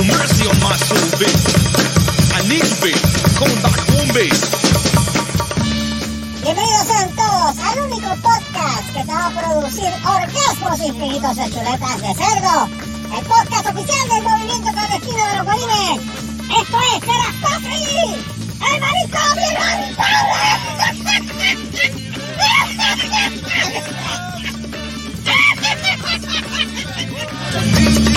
Have 0.00 0.08
mercy 0.16 0.48
on 0.48 0.56
my 0.60 0.72
soul. 0.76 0.96
Bienvenidos 6.42 6.86
sean 6.86 7.10
todos 7.14 7.58
al 7.58 7.80
único 7.80 8.08
podcast 8.22 8.86
que 8.94 9.04
te 9.04 9.12
va 9.12 9.26
a 9.26 9.30
producir 9.30 9.92
orgasmos 10.02 10.80
infinitos 10.80 11.36
de 11.36 11.50
chuletas 11.50 12.00
de 12.00 12.14
cerdo. 12.14 12.68
El 13.14 13.26
podcast 13.26 13.66
oficial 13.68 14.08
del 14.08 14.22
movimiento 14.22 14.72
clandestino 14.72 15.26
de 15.26 15.36
los 15.36 15.44
bolines. 15.44 16.00
Esto 16.48 16.78
es 16.80 17.00
Serastofri, 17.04 18.24
el 18.72 18.80
marisco 18.80 19.20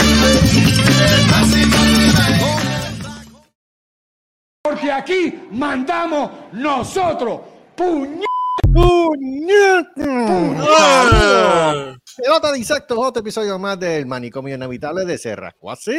Porque 4.64 4.92
aquí 4.92 5.48
mandamos 5.52 6.32
nosotros. 6.54 7.42
¡Puñet! 7.76 8.26
¡Puñeta! 8.74 10.04
Pelota 12.16 12.52
de 12.52 12.58
insectos, 12.60 12.98
otro 13.00 13.22
episodio 13.22 13.58
más 13.60 13.80
del 13.80 14.06
manicomio 14.06 14.56
inevitable 14.56 15.06
de 15.06 15.18
Cerrasco. 15.18 15.72
¡Así! 15.72 15.92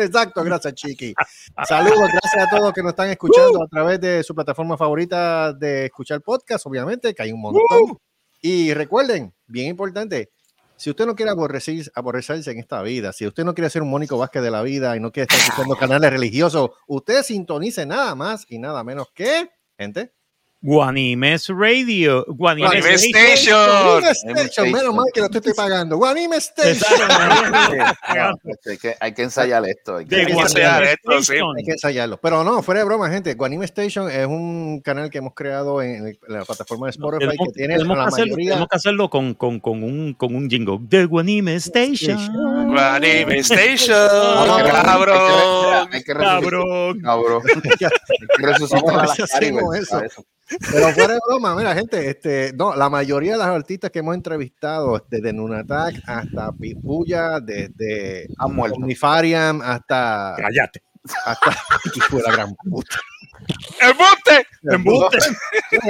Exacto, 0.00 0.44
gracias, 0.44 0.74
Chiqui. 0.74 1.14
Saludos, 1.66 2.10
gracias 2.12 2.46
a 2.46 2.50
todos 2.50 2.72
que 2.72 2.82
nos 2.82 2.90
están 2.90 3.10
escuchando 3.10 3.62
a 3.62 3.66
través 3.66 4.00
de 4.00 4.22
su 4.22 4.34
plataforma 4.34 4.76
favorita 4.76 5.52
de 5.52 5.86
escuchar 5.86 6.20
podcast, 6.20 6.66
obviamente, 6.66 7.14
que 7.14 7.22
hay 7.22 7.32
un 7.32 7.40
montón. 7.40 7.98
Y 8.40 8.74
recuerden, 8.74 9.34
bien 9.46 9.68
importante, 9.68 10.30
si 10.76 10.90
usted 10.90 11.06
no 11.06 11.14
quiere 11.14 11.30
aborrecer, 11.30 11.90
aborrecerse 11.94 12.50
en 12.50 12.58
esta 12.58 12.82
vida, 12.82 13.12
si 13.12 13.26
usted 13.26 13.44
no 13.44 13.54
quiere 13.54 13.70
ser 13.70 13.82
un 13.82 13.90
Mónico 13.90 14.18
Vázquez 14.18 14.42
de 14.42 14.50
la 14.50 14.62
vida 14.62 14.96
y 14.96 15.00
no 15.00 15.12
quiere 15.12 15.24
estar 15.30 15.38
escuchando 15.38 15.76
canales 15.78 16.10
religiosos, 16.10 16.70
usted 16.86 17.22
sintonice 17.22 17.86
nada 17.86 18.14
más 18.14 18.46
y 18.48 18.58
nada 18.58 18.82
menos 18.84 19.08
que, 19.14 19.50
gente, 19.78 20.12
Guanimes 20.62 21.48
Radio. 21.48 22.24
Guanimes, 22.28 22.70
Guanimes 22.70 23.02
Station. 23.04 24.04
Station. 24.04 24.22
Guanime 24.22 24.40
Station, 24.42 24.72
menos 24.72 24.94
mal 24.94 25.06
que 25.12 25.20
lo 25.20 25.26
estoy 25.26 25.52
pagando. 25.54 25.96
Guanime 25.96 26.36
Station. 26.36 27.00
hay, 28.06 28.78
que, 28.78 28.94
hay 29.00 29.12
que 29.12 29.22
ensayar 29.24 29.64
esto. 29.66 29.96
Hay 29.96 30.06
que, 30.06 30.16
Hay 30.16 30.26
que 30.26 30.32
ensayar 30.32 30.82
esto, 30.84 31.22
sí. 31.22 31.32
Hay 31.34 31.64
que 31.64 31.72
ensayarlo. 31.72 32.16
Pero 32.18 32.44
no, 32.44 32.62
fuera 32.62 32.78
de 32.80 32.84
broma, 32.86 33.10
gente. 33.10 33.34
Guanime 33.34 33.64
Station 33.64 34.08
es 34.08 34.24
un 34.26 34.80
canal 34.84 35.10
que 35.10 35.18
hemos 35.18 35.34
creado 35.34 35.82
en, 35.82 36.06
el- 36.06 36.18
en 36.28 36.34
la 36.34 36.44
plataforma 36.44 36.86
de 36.86 36.90
Spotify 36.92 37.18
Tenemos, 37.26 37.46
que 37.48 37.52
tiene 37.54 37.74
tenemos 37.74 37.96
la 37.98 38.04
que 38.04 38.08
hacerlo, 38.08 38.26
mayoría. 38.36 38.50
tenemos 38.50 38.68
que 38.68 38.76
hacerlo 38.76 39.10
con, 39.10 39.34
con, 39.34 39.58
con, 39.60 39.82
un, 39.82 40.14
con 40.14 40.34
un 40.34 40.48
jingle. 40.48 40.78
The 40.88 41.06
Guanime 41.06 41.56
Station. 41.56 42.18
Guanime 42.72 43.38
Station. 43.38 44.46
No, 44.46 44.58
Cabrón. 44.64 45.88
hay 45.92 46.02
que 46.04 46.14
resucitar. 46.14 46.40
Cabrón. 46.40 47.00
Cabrón. 47.00 47.42
Hay 47.52 47.76
que 47.78 48.46
resucitar 48.46 48.94
a 48.94 49.96
a 49.96 50.00
ver 50.00 50.10
Pero 50.70 50.88
fuera 50.92 51.14
de 51.14 51.20
broma, 51.26 51.54
mira, 51.54 51.74
gente, 51.74 52.10
este, 52.10 52.52
no, 52.54 52.74
la 52.74 52.88
mayoría 52.90 53.32
de 53.32 53.38
las 53.38 53.48
artistas 53.48 53.90
que 53.90 54.00
hemos 54.00 54.14
entrevistado, 54.14 55.04
desde 55.08 55.32
Nunatak 55.32 55.96
hasta 56.06 56.52
Pipuya, 56.52 57.40
desde. 57.40 58.28
Omnifariam 58.38 59.60
hasta, 59.62 60.34
Cállate. 60.36 60.82
hasta 61.24 61.50
de 62.16 62.22
la 62.22 62.32
gran 62.32 62.54
puta. 62.54 62.96
¡Embuste! 63.80 64.46
Embuste. 64.62 65.18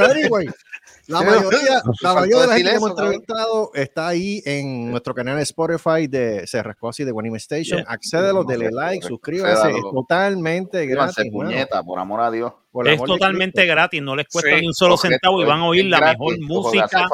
Anyway, 0.01 0.49
la 1.07 1.23
mayoría, 1.23 1.83
la 2.01 2.15
mayoría 2.15 2.41
de 2.41 2.47
la 2.47 2.55
gente 2.55 2.71
que 2.71 2.77
hemos 2.77 2.91
entrevistado 2.91 3.71
está 3.75 4.09
ahí 4.09 4.43
en 4.45 4.91
nuestro 4.91 5.15
canal 5.15 5.37
de 5.37 5.43
Spotify 5.43 6.07
de 6.07 6.47
Cerrasco 6.47 6.89
así 6.89 7.05
de 7.05 7.11
Guanime 7.11 7.39
Station. 7.39 7.81
Yeah. 7.81 7.93
Accédelo, 7.93 8.45
dele 8.45 8.71
like, 8.71 9.07
suscríbase, 9.07 9.71
es 9.71 9.83
totalmente 9.93 10.87
gratis. 10.87 11.31
puñeta, 11.31 11.83
por 11.83 11.99
amor 11.99 12.21
a 12.21 12.31
Dios. 12.31 12.53
Por 12.71 12.89
Es 12.89 13.03
totalmente 13.03 13.67
gratis, 13.67 14.01
no 14.03 14.17
les 14.17 14.27
cuesta 14.29 14.51
Sí, 14.51 14.61
ni 14.61 14.67
un 14.67 14.75
solo 14.75 14.97
centavo 14.97 15.43
y 15.43 15.45
van 15.45 15.61
a 15.61 15.67
oír 15.67 15.87
la 15.87 15.99
gratis, 15.99 16.19
mejor 16.19 16.41
música, 16.41 17.09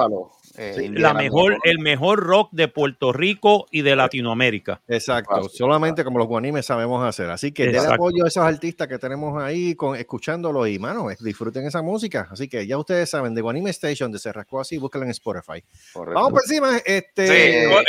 eh, 0.58 0.91
la 0.92 1.14
mejor, 1.14 1.58
el 1.62 1.78
mejor 1.78 2.20
rock 2.20 2.50
de 2.52 2.69
Puerto 2.69 3.12
Rico 3.12 3.66
y 3.70 3.82
de 3.82 3.94
Latinoamérica. 3.94 4.82
Exacto, 4.88 5.48
solamente 5.48 6.02
como 6.04 6.19
los 6.19 6.26
guanimes 6.26 6.66
sabemos 6.66 7.06
hacer. 7.06 7.30
Así 7.30 7.52
que 7.52 7.64
Exacto. 7.64 7.94
apoyo 7.94 8.24
a 8.24 8.28
esos 8.28 8.42
artistas 8.42 8.88
que 8.88 8.98
tenemos 8.98 9.41
ahí 9.41 9.74
con, 9.74 9.96
escuchándolo 9.96 10.66
y, 10.66 10.78
mano, 10.78 11.06
disfruten 11.20 11.66
esa 11.66 11.80
música. 11.82 12.28
Así 12.30 12.48
que 12.48 12.66
ya 12.66 12.76
ustedes 12.76 13.08
saben, 13.08 13.34
de 13.34 13.41
Guanime 13.41 13.70
Station, 13.70 14.10
de 14.10 14.19
Cerrasco 14.19 14.60
así, 14.60 14.78
búsquenlo 14.78 15.04
en 15.04 15.12
Spotify. 15.12 15.62
Correcto. 15.92 16.14
Vamos 16.14 16.32
por 16.32 16.42
encima. 16.44 16.76
Sí, 16.78 16.82
Este, 16.86 17.25
eh, 17.25 17.62
señor 17.62 17.84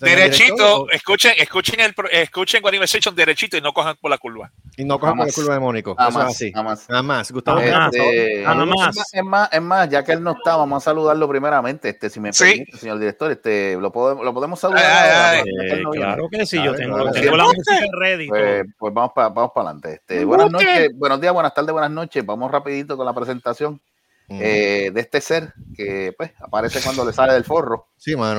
derechito, 0.00 0.54
director, 0.54 0.94
escuchen, 0.94 1.32
escuchen 1.38 1.80
el 1.80 1.94
pro- 1.94 2.08
escuchen 2.10 2.62
Guanime 2.62 2.84
Station 2.86 3.14
derechito 3.14 3.56
y 3.56 3.60
no 3.60 3.72
cojan 3.72 3.96
por 4.00 4.10
la 4.10 4.18
curva. 4.18 4.50
Y 4.76 4.84
no 4.84 4.98
cojan 4.98 5.16
por 5.16 5.26
Jamás. 5.26 5.34
curva 5.34 5.54
de 5.54 5.60
Mónico. 5.60 5.94
Nada 5.98 6.10
más, 6.10 6.26
así. 6.34 6.50
nada 6.50 6.62
más. 6.64 6.88
Nada 6.88 7.02
más. 7.02 7.30
Gustavo. 7.32 7.58
Este, 7.60 7.70
Nada 7.70 8.62
es 8.62 8.68
más. 8.68 8.96
Es 9.12 9.24
más, 9.24 9.48
es 9.52 9.62
más, 9.62 9.88
ya 9.88 10.02
que 10.04 10.12
él 10.12 10.22
no 10.22 10.32
está, 10.32 10.56
vamos 10.56 10.82
a 10.82 10.84
saludarlo 10.90 11.28
primeramente. 11.28 11.90
Este, 11.90 12.08
si 12.10 12.20
me 12.20 12.32
Sí. 12.32 12.44
permite, 12.44 12.76
señor 12.78 12.98
director, 12.98 13.30
este, 13.30 13.76
lo, 13.80 13.92
podemos, 13.92 14.24
lo 14.24 14.32
podemos 14.32 14.58
saludar. 14.58 14.82
Ay, 14.84 15.42
ay, 15.70 15.82
claro 15.92 16.28
que 16.30 16.46
sí, 16.46 16.62
yo 16.62 16.74
tengo, 16.74 16.96
claro. 16.96 17.12
tengo 17.12 17.36
la 17.36 17.44
música 17.44 17.78
ready. 17.98 18.28
Pues, 18.28 18.64
pues 18.78 18.94
vamos 18.94 19.12
para 19.14 19.28
vamos 19.28 19.52
para 19.54 19.70
adelante. 19.70 19.94
Este, 19.94 20.24
buenas 20.24 20.50
noches, 20.50 20.90
buenos 20.94 21.20
días, 21.20 21.32
buenas 21.32 21.54
tardes, 21.54 21.72
buenas 21.72 21.90
noches. 21.90 22.24
Vamos 22.24 22.50
rapidito 22.50 22.96
con 22.96 23.06
la 23.06 23.12
presentación 23.12 23.80
Mm. 24.30 24.38
eh, 24.40 24.90
de 24.94 25.00
este 25.00 25.20
ser 25.20 25.52
que 25.76 26.14
pues 26.16 26.30
aparece 26.38 26.80
cuando 26.80 27.04
le 27.04 27.12
sale 27.12 27.32
del 27.32 27.44
forro. 27.44 27.88
Sí, 27.96 28.14
mano. 28.14 28.38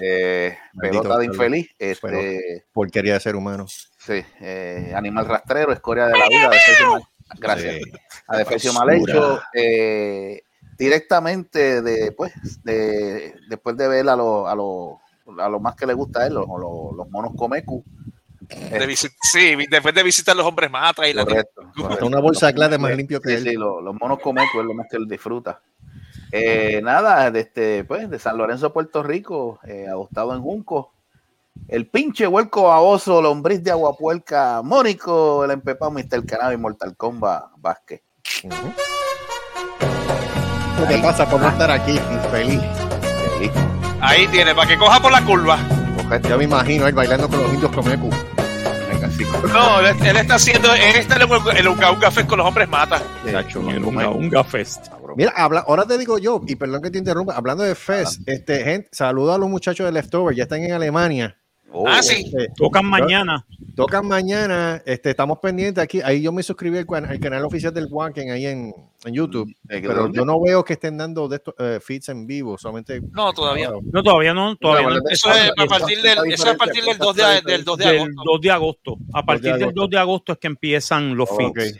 Eh, 0.00 0.58
Maldito 0.74 1.02
pelota 1.02 1.18
de 1.20 1.24
infeliz, 1.26 1.70
este, 1.78 2.66
Porquería 2.72 3.14
de 3.14 3.20
ser 3.20 3.36
humano. 3.36 3.66
sí, 3.98 4.24
eh, 4.40 4.92
animal 4.96 5.26
rastrero, 5.26 5.72
escoria 5.72 6.06
de 6.06 6.18
la 6.18 6.26
vida. 6.28 6.50
Mal- 6.88 7.02
gracias. 7.38 7.74
Sí. 7.76 7.82
A 8.26 8.36
Defecio 8.38 8.72
mal 8.72 8.90
hecho. 8.90 9.40
eh, 9.54 10.42
directamente 10.76 11.82
de, 11.82 12.12
pues, 12.12 12.32
de, 12.64 13.34
después 13.48 13.76
de 13.76 13.88
ver 13.88 14.08
a 14.08 14.16
los 14.16 14.48
a 14.48 14.54
los 14.54 14.96
a 15.38 15.48
lo 15.48 15.60
más 15.60 15.74
que 15.76 15.86
le 15.86 15.92
gusta 15.92 16.20
a 16.22 16.26
él, 16.26 16.34
los, 16.34 16.46
los, 16.48 16.96
los 16.96 17.10
monos 17.10 17.32
comecu. 17.36 17.84
De 18.48 18.96
sí, 18.96 19.56
después 19.70 19.94
de 19.94 20.02
visitar 20.02 20.34
los 20.34 20.46
hombres 20.46 20.70
mata 20.70 21.06
y 21.06 21.12
la 21.12 21.24
Correcto. 21.24 21.62
Correcto. 21.76 22.06
una 22.06 22.18
bolsa 22.20 22.46
de 22.46 22.54
clase 22.54 22.78
más 22.78 22.96
limpio 22.96 23.20
que 23.20 23.30
Sí, 23.30 23.34
él. 23.36 23.42
sí, 23.42 23.52
lo- 23.52 23.80
los 23.82 23.94
monos 24.00 24.18
comecu 24.20 24.60
es 24.60 24.66
lo 24.66 24.72
más 24.74 24.86
que 24.90 24.96
él 24.96 25.06
disfruta. 25.06 25.60
Eh, 26.32 26.80
nada, 26.82 27.30
de, 27.30 27.40
este, 27.40 27.84
pues, 27.84 28.08
de 28.08 28.18
San 28.18 28.36
Lorenzo, 28.38 28.72
Puerto 28.72 29.02
Rico, 29.02 29.58
eh, 29.64 29.86
adoptado 29.88 30.34
en 30.34 30.40
Junco. 30.42 30.92
El 31.68 31.86
pinche 31.88 32.26
huelco 32.26 32.64
baboso, 32.64 33.20
lombriz 33.20 33.62
de 33.62 33.70
aguapuerca, 33.70 34.62
Mónico, 34.62 35.44
el 35.44 35.50
empepado 35.50 35.90
Mr. 35.90 36.24
Cannabis, 36.26 36.58
Mortal 36.58 36.96
Kombat, 36.96 37.46
Vázquez. 37.56 38.02
Ujú. 38.44 38.72
¿Qué 40.78 40.94
te 40.94 41.02
pasa 41.02 41.28
por 41.28 41.40
no 41.40 41.48
estar 41.48 41.70
aquí? 41.70 41.92
Infeliz. 41.92 42.60
Feliz. 43.38 43.50
Ahí 44.00 44.26
tiene, 44.28 44.54
para 44.54 44.68
que 44.68 44.78
coja 44.78 45.00
por 45.00 45.10
la 45.12 45.24
curva. 45.24 45.58
Ya 46.22 46.36
me 46.36 46.44
imagino 46.44 46.86
él 46.86 46.94
bailando 46.94 47.28
con 47.28 47.42
los 47.42 47.52
indios 47.52 47.72
Comecu. 47.72 48.08
No, 49.52 49.80
él, 49.80 49.96
él 50.04 50.16
está 50.16 50.34
haciendo, 50.36 50.72
él 50.74 50.96
está 50.96 51.16
en 51.16 51.22
el, 51.22 51.56
el 51.56 51.68
Unga 51.68 51.90
Unga 51.92 52.10
Fest 52.10 52.28
con 52.28 52.38
los 52.38 52.46
hombres 52.46 52.68
mata. 52.68 53.02
Chacho, 53.30 53.60
Un- 53.60 53.82
Comecu. 53.82 54.10
un 54.12 54.30
Gafest. 54.30 54.88
cabrón. 54.88 55.14
Mira, 55.16 55.32
habla, 55.36 55.64
ahora 55.66 55.84
te 55.84 55.98
digo 55.98 56.18
yo, 56.18 56.40
y 56.46 56.56
perdón 56.56 56.82
que 56.82 56.90
te 56.90 56.98
interrumpa, 56.98 57.34
hablando 57.34 57.64
de 57.64 57.74
Fest, 57.74 58.20
este, 58.26 58.62
gente, 58.64 58.88
saluda 58.92 59.34
a 59.34 59.38
los 59.38 59.48
muchachos 59.48 59.86
de 59.86 59.92
Leftover, 59.92 60.34
ya 60.36 60.44
están 60.44 60.62
en 60.62 60.72
Alemania. 60.72 61.36
Oh, 61.70 61.86
Ah, 61.86 62.02
sí. 62.02 62.22
Este, 62.24 62.48
Tocan 62.56 62.86
mañana. 62.86 63.44
tocan 63.76 64.06
mañana, 64.06 64.82
este, 64.86 65.10
estamos 65.10 65.38
pendientes 65.38 65.84
aquí. 65.84 66.00
Ahí 66.02 66.22
yo 66.22 66.32
me 66.32 66.42
suscribí 66.42 66.78
al, 66.78 66.86
can- 66.86 67.04
al 67.04 67.20
canal 67.20 67.44
oficial 67.44 67.72
del 67.74 67.86
Wacken 67.90 68.30
ahí 68.30 68.46
en, 68.46 68.74
en 69.04 69.14
YouTube, 69.14 69.54
¿De 69.62 69.80
qué- 69.80 69.86
pero 69.88 70.02
dónde? 70.04 70.16
yo 70.16 70.24
no 70.24 70.40
veo 70.40 70.64
que 70.64 70.72
estén 70.72 70.96
dando 70.96 71.28
de 71.28 71.36
estos 71.36 71.54
eh, 71.58 71.78
feeds 71.80 72.08
en 72.08 72.26
vivo, 72.26 72.56
solamente. 72.58 73.00
No, 73.12 73.32
todavía. 73.32 73.70
No, 73.92 74.02
todavía 74.02 74.32
no, 74.34 74.56
todavía 74.56 74.88
no. 74.88 74.94
Bueno, 74.94 75.08
Eso 75.10 75.30
es 75.30 75.50
a 75.56 75.66
partir 75.66 76.00
del, 76.02 76.18
eso 76.32 76.44
es 76.48 76.54
a 76.54 76.56
partir 76.56 76.82
del 76.84 76.98
2 76.98 77.16
de, 77.16 77.22
del 77.44 77.64
2 77.64 77.78
de 77.78 77.84
Del 77.84 77.96
agosto. 78.00 78.22
2 78.24 78.40
de 78.40 78.50
agosto. 78.50 78.96
A 79.12 79.22
partir 79.26 79.52
del 79.52 79.62
agosto. 79.64 79.80
2 79.82 79.90
de 79.90 79.98
agosto 79.98 80.32
es 80.32 80.38
que 80.38 80.46
empiezan 80.48 81.16
los 81.16 81.30
Ok. 81.30 81.38
feeds. 81.58 81.78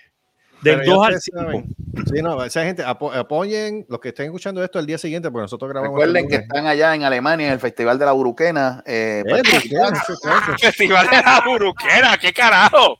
Del 0.63 0.81
Pero 0.81 0.85
ya 0.85 0.93
2 0.95 1.07
al 1.07 1.15
ustedes 1.15 1.25
5. 1.25 1.39
saben. 1.39 1.77
Sí, 2.07 2.23
no, 2.23 2.45
esa 2.45 2.65
gente, 2.65 2.85
apo- 2.85 3.13
apoyen 3.13 3.87
los 3.89 4.01
que 4.01 4.09
estén 4.09 4.27
escuchando 4.27 4.63
esto 4.63 4.79
el 4.79 4.87
día 4.87 4.99
siguiente, 4.99 5.31
porque 5.31 5.43
nosotros 5.43 5.69
grabamos. 5.71 5.95
Recuerden 5.97 6.25
el 6.25 6.31
que 6.31 6.37
están 6.37 6.67
allá 6.67 6.95
en 6.95 7.05
Alemania 7.05 7.47
en 7.49 7.53
el 7.55 7.61
Festival 7.61 7.99
de 7.99 8.05
la 8.07 8.13
Buruquena. 8.13 8.83
Eh, 8.87 9.23
Eh, 9.27 9.43
pues. 9.51 9.63
Festival 10.61 11.09
de 11.11 11.17
la 11.23 11.43
Buruquera, 11.47 12.17
qué 12.19 12.33
carajo. 12.33 12.99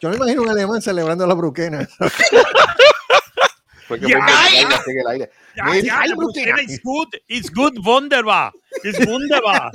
Yo 0.00 0.10
me 0.10 0.16
imagino 0.16 0.42
un 0.42 0.50
alemán 0.50 0.80
celebrando 0.82 1.26
la 1.26 1.34
sigue 4.84 5.00
el 5.00 5.06
aire. 5.08 5.30
Bruquera 6.16 6.62
ist 6.62 6.82
gut, 6.82 7.14
ist 7.28 7.54
gut, 7.54 7.74
wunderbar, 7.84 8.52
ist 8.82 9.06
wunderbar. 9.06 9.70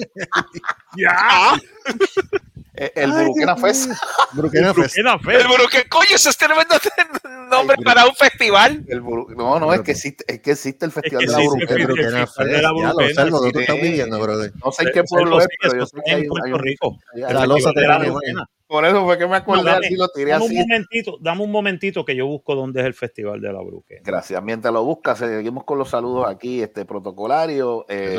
ja, 0.97 1.55
Eh, 1.55 2.48
El 2.95 3.11
Burkina 3.11 3.55
Fest. 3.55 3.91
Burkina 4.33 4.73
Fest. 4.73 4.95
Burkina. 4.97 5.37
El 5.39 5.47
Buruque, 5.47 5.87
coño, 5.89 6.15
ese 6.15 6.29
es 6.29 6.37
tremendo 6.37 6.75
nombre 7.49 7.77
para 7.83 8.05
un 8.05 8.15
festival. 8.15 8.83
El 8.87 9.01
Buru- 9.01 9.35
No, 9.35 9.59
no, 9.59 9.73
es 9.73 9.81
que 9.81 9.91
existe, 9.91 10.23
es 10.27 10.39
que 10.39 10.51
existe 10.51 10.85
el 10.85 10.91
Festival 10.91 11.23
Es 11.23 11.29
de 11.31 11.35
que 11.35 11.41
la 11.41 11.43
existe 11.47 11.73
el 11.73 11.87
Burkina. 11.87 12.03
Burkina 12.03 12.27
Festival 12.27 12.47
de 12.47 12.53
Fest. 12.53 12.63
la 12.63 12.69
Ya 12.69 12.71
lo 12.71 12.93
Burkina, 12.93 13.25
¿dónde 13.25 13.51
tú 13.51 13.59
estás 13.59 13.75
viviendo, 13.81 14.19
brother? 14.19 14.51
No 14.63 14.71
sé 14.71 14.83
en 14.83 14.89
qué 14.93 15.03
pueblo 15.03 15.39
es, 15.41 15.47
pero 15.61 15.77
yo 15.79 15.85
sé 15.85 15.97
que 16.05 16.11
en 16.11 16.15
hay, 16.17 16.21
hay 16.23 16.27
Puerto 16.27 16.55
un- 16.55 16.59
Rico. 16.61 16.97
La 17.13 17.45
losa 17.47 17.71
de 17.75 17.87
la 17.87 17.99
te 17.99 18.09
Burkina. 18.09 18.49
Por 18.67 18.85
eso 18.85 19.03
fue 19.03 19.17
que 19.17 19.25
me 19.27 19.35
acordé 19.37 19.63
No, 19.63 19.69
dame- 19.71 19.87
así, 19.87 19.95
lo 19.95 20.07
tiré 20.09 20.29
Dame 20.31 20.45
un 20.45 20.51
así. 20.51 20.59
momentito, 20.59 21.17
dame 21.21 21.43
un 21.43 21.51
momentito 21.51 22.05
que 22.05 22.15
yo 22.15 22.27
busco 22.27 22.53
dónde 22.53 22.81
es 22.81 22.85
el 22.85 22.93
Festival 22.93 23.41
de 23.41 23.51
la 23.51 23.61
Bruquena. 23.61 24.01
Gracias. 24.03 24.43
Mientras 24.43 24.71
lo 24.71 24.83
buscas, 24.83 25.17
seguimos 25.17 25.63
con 25.63 25.79
los 25.79 25.89
saludos 25.89 26.27
aquí, 26.29 26.61
este 26.61 26.85
protocolario. 26.85 27.85
eh, 27.89 28.15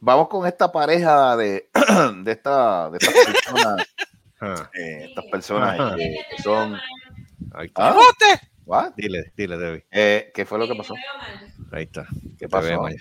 Vamos 0.00 0.28
con 0.28 0.46
esta 0.46 0.70
pareja 0.70 1.36
de, 1.36 1.68
de, 2.22 2.32
esta, 2.32 2.90
de 2.90 2.98
estas 2.98 3.14
personas, 3.24 3.86
eh, 4.74 5.06
estas 5.08 5.24
personas 5.26 5.80
Ajá. 5.80 5.96
eh, 5.98 6.16
que 6.36 6.42
son. 6.42 6.76
ahí 7.54 7.66
está. 7.66 7.94
¿Ah? 8.70 8.92
Dile, 8.96 9.32
dile, 9.36 9.56
Debbie. 9.56 9.86
Eh, 9.90 10.30
¿Qué 10.34 10.44
fue 10.44 10.58
lo 10.58 10.68
que 10.68 10.74
pasó? 10.74 10.94
Ahí 11.72 11.84
está. 11.84 12.06
¿Qué 12.38 12.46
Te 12.46 12.48
pasó? 12.48 12.68
ve 12.68 12.76
mal. 12.76 12.96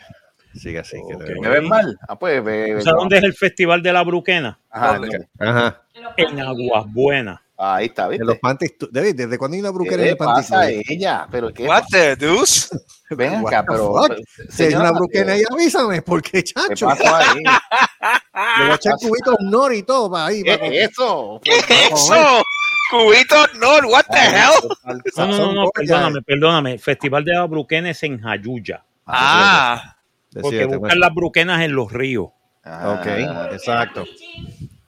Sigue 0.55 0.79
así. 0.79 0.97
que 1.07 1.15
te 1.17 1.23
Ok. 1.23 1.29
ve 1.29 1.39
¿Me 1.41 1.49
ven 1.49 1.67
mal? 1.67 1.99
Ah, 2.07 2.17
pues 2.17 2.41
ve. 2.43 2.73
ve- 2.75 2.81
¿Sabes 2.81 2.97
dónde 2.99 3.17
es 3.17 3.23
el 3.23 3.33
Festival 3.33 3.83
de 3.83 3.91
la 3.93 4.01
Bruquena? 4.03 4.57
Ajá. 4.69 4.99
Ajá. 5.39 5.81
En 6.15 6.39
Aguas 6.39 6.85
Buenas. 6.93 7.41
Ahí 7.59 7.87
está, 7.87 8.03
De 8.03 8.09
¿viste? 8.11 8.25
los 8.25 8.37
panties. 8.37 8.73
David, 8.91 9.15
¿desde 9.15 9.37
cuándo 9.37 9.55
hay 9.55 9.61
una 9.61 9.69
¿Qué 9.69 9.73
bruquera 9.73 9.95
en 9.95 10.01
le 10.05 10.09
el 10.11 10.17
panty? 10.17 10.33
pasa 10.41 10.69
ella? 10.69 11.27
¿Pero 11.31 11.51
qué 11.53 11.63
What 11.67 11.83
the 11.89 12.15
deuce? 12.15 12.67
Ven 13.09 13.35
acá, 13.35 13.65
pero. 13.67 13.95
Si 14.49 14.63
hay 14.63 14.73
una 14.75 14.91
ahí, 15.33 15.41
avísame, 15.49 16.01
porque 16.03 16.31
¿Qué 16.31 16.43
chacho. 16.43 16.85
pasó 16.87 17.15
ahí? 17.15 17.37
Le 17.43 18.63
voy 18.63 18.71
a 18.71 18.75
echar 18.75 18.93
cubitos 19.01 19.35
nor 19.41 19.73
y 19.73 19.81
todo 19.83 20.11
para 20.11 20.25
ahí. 20.27 20.43
para- 20.43 20.57
¿Qué 20.59 20.83
es 20.83 20.91
eso? 20.91 21.39
¿Qué 21.43 21.51
es 21.57 21.69
eso? 21.91 22.43
Cubito 22.91 23.35
no, 23.59 23.89
what 23.89 24.05
the 24.09 24.17
hell? 24.17 25.01
No, 25.17 25.27
no, 25.27 25.51
no, 25.53 25.69
perdóname, 25.71 26.21
perdóname. 26.21 26.77
Festival 26.77 27.25
de 27.25 27.33
la 27.33 27.45
Bruquena 27.45 27.89
es 27.89 28.01
en 28.03 28.21
Jayuya. 28.21 28.85
Ah, 29.05 29.97
Porque 30.33 30.57
Decídete, 30.57 30.77
buscan 30.77 30.99
las 30.99 31.13
bruquenas 31.13 31.61
en 31.63 31.73
los 31.73 31.91
ríos. 31.91 32.27
Ah, 32.63 32.97
Ok, 32.99 33.07
exacto. 33.53 34.05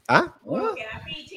¿Ah? 0.07 0.33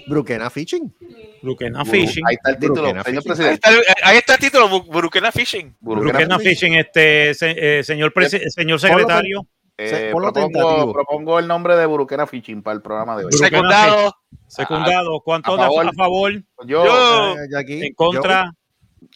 Bruquena 0.07 0.51
Fishing. 0.51 0.95
Bruquena 1.43 1.85
Fishing. 1.85 2.25
Ahí 2.27 2.35
está 2.37 2.51
el 2.51 2.59
título, 2.59 2.87
señor 2.89 3.05
Fishing. 3.05 3.19
ahí 3.19 3.25
presidente. 3.25 3.55
está, 3.69 4.09
ahí 4.09 4.17
está 4.19 4.35
el 4.35 4.41
título, 4.41 4.69
Burkina 4.83 5.33
Fishing. 5.33 5.77
Bruquena 5.81 6.39
Fishing. 6.39 6.75
Este 6.75 7.35
se- 7.35 7.79
eh, 7.79 7.85
señor, 7.85 8.13
presi- 8.13 8.49
señor 8.51 8.81
secretario. 8.81 9.47
Eh, 9.79 10.13
propongo, 10.13 11.39
el 11.39 11.49
nombre 11.49 11.77
de 11.77 11.87
Burkina 11.87 12.27
Fishing 12.27 12.63
para 12.63 12.77
el 12.77 12.83
programa 12.83 13.17
de 13.17 13.25
hoy. 13.25 13.33
Secundado. 13.33 14.15
Secundado, 14.47 15.21
¿cuánto 15.25 15.53
a 15.55 15.57
de- 15.57 15.63
favor. 15.63 15.87
a 15.87 15.93
favor? 15.93 16.33
Yo, 16.67 16.85
Yo. 16.85 17.35
Eh, 17.35 17.49
ya 17.51 17.59
aquí. 17.59 17.87
En 17.87 17.95
contra, 17.95 18.53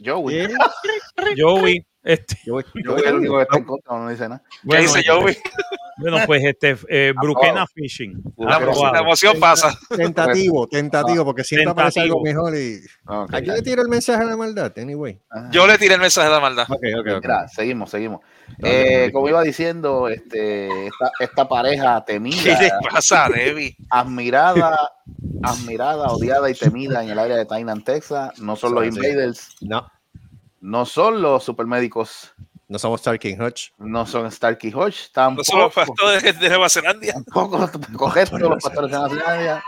yo. 0.01 0.29
Yo- 0.31 0.49
Joey. 1.37 1.87
Este, 2.07 2.39
yo- 2.45 2.61
yo- 2.61 2.67
Yo 2.85 2.99
soy 2.99 3.09
el 3.09 3.15
único 3.17 3.37
que 3.37 3.43
está 3.43 3.59
en 3.59 3.65
contra, 3.65 3.99
no 3.99 4.09
dice 4.09 4.29
nada. 4.29 4.41
¿Qué 4.49 4.59
bueno, 4.63 4.83
dice 4.83 5.05
Joey? 5.09 5.37
bueno, 5.99 6.19
pues 6.25 6.45
este, 6.45 6.77
eh, 6.89 7.13
Bruquena. 7.21 7.67
Fishing. 7.67 8.23
La, 8.39 8.59
emoción 9.01 9.41
pasa. 9.41 9.77
Tentativo, 9.89 10.69
tentativo, 10.69 11.25
porque 11.25 11.43
siempre 11.43 11.73
aparece 11.73 12.03
algo 12.03 12.23
mejor 12.23 12.55
y. 12.55 12.79
Ok. 13.09 13.35
Aquí 13.35 13.51
le 13.51 13.61
tiro 13.63 13.83
el 13.83 13.89
mensaje 13.89 14.23
a 14.23 14.27
la 14.27 14.37
maldad, 14.37 14.73
anyway. 14.79 15.21
Ajá. 15.29 15.49
Yo 15.51 15.67
le 15.67 15.77
tiré 15.79 15.95
el 15.95 16.01
mensaje 16.01 16.29
de 16.29 16.35
la 16.35 16.41
maldad. 16.41 16.67
Ok, 16.69 16.85
ok, 17.01 17.07
ok. 17.17 17.23
Mira, 17.23 17.49
seguimos, 17.49 17.91
seguimos. 17.91 18.21
Eh, 18.63 19.11
como 19.13 19.29
iba 19.29 19.43
diciendo, 19.43 20.09
este, 20.09 20.87
esta, 20.87 21.11
esta 21.19 21.49
pareja 21.49 22.05
¿Qué 22.07 22.13
le 22.13 22.19
temida, 22.21 22.79
pasa, 22.89 23.29
Debbie? 23.29 23.77
admirada, 23.91 24.79
admirada, 25.43 26.07
odiada 26.13 26.49
y 26.49 26.55
temida 26.55 27.03
en 27.03 27.11
el 27.11 27.19
área 27.19 27.37
de 27.37 27.47
Tainan, 27.47 27.83
Texas, 27.83 28.39
no 28.39 28.55
son 28.55 28.77
los. 28.77 28.87
Invaders, 28.87 29.57
No, 29.61 29.91
no 30.61 30.87
son 30.87 31.23
los 31.23 31.45
supermédicos, 31.45 32.33
no 32.69 32.79
somos 32.79 33.01
Star 33.01 33.19
King 33.19 33.37
Hutch. 33.41 33.71
no 33.79 34.07
son 34.07 34.31
Starkey 34.31 34.73
Hodge, 34.73 35.11
No 35.15 35.45
son 35.45 35.61
los 35.61 35.73
tampoco, 35.75 35.95
pastores 35.95 36.41
de 36.41 36.49
Nueva 36.49 36.69
Zelanda. 36.69 37.07
tampoco 37.13 37.71
correcto 37.97 38.39
los 38.39 38.63
pastores 38.63 38.91
de 38.91 38.99
Nacionalidad, 38.99 39.61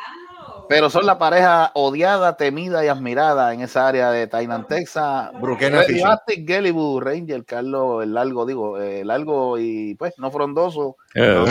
pero 0.68 0.90
son 0.90 1.06
la 1.06 1.16
pareja 1.18 1.70
odiada, 1.74 2.36
temida 2.36 2.84
y 2.84 2.88
admirada 2.88 3.54
en 3.54 3.60
esa 3.62 3.86
área 3.88 4.10
de 4.10 4.26
Tainan, 4.26 4.66
Texas. 4.66 5.30
Bruquena 5.40 5.82
Gellibu, 6.26 7.00
Ranger, 7.00 7.44
Carlos, 7.44 8.02
el 8.02 8.12
largo, 8.14 8.44
digo, 8.44 8.78
eh, 8.80 9.04
largo 9.04 9.58
y 9.58 9.94
pues 9.94 10.18
no 10.18 10.30
frondoso. 10.30 10.96
Eh, 11.14 11.44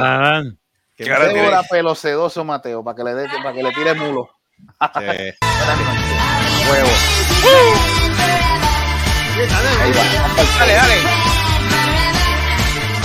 ah, 0.00 0.42
¿Qué 0.96 1.04
Qué 1.04 1.10
cara 1.10 1.24
más? 1.26 1.28
tiene. 1.28 1.42
Débora 1.42 1.62
pelo 1.70 1.94
sedoso 1.94 2.42
Mateo, 2.44 2.82
para 2.82 2.96
que 2.96 3.04
le 3.04 3.14
dé, 3.14 3.28
para 3.40 3.52
que 3.52 3.62
le 3.62 3.70
tire 3.72 3.94
mulo. 3.94 4.28
Sí. 4.80 5.34
Huevo. 6.70 6.88
Dale, 9.46 10.74
dale. 10.74 10.96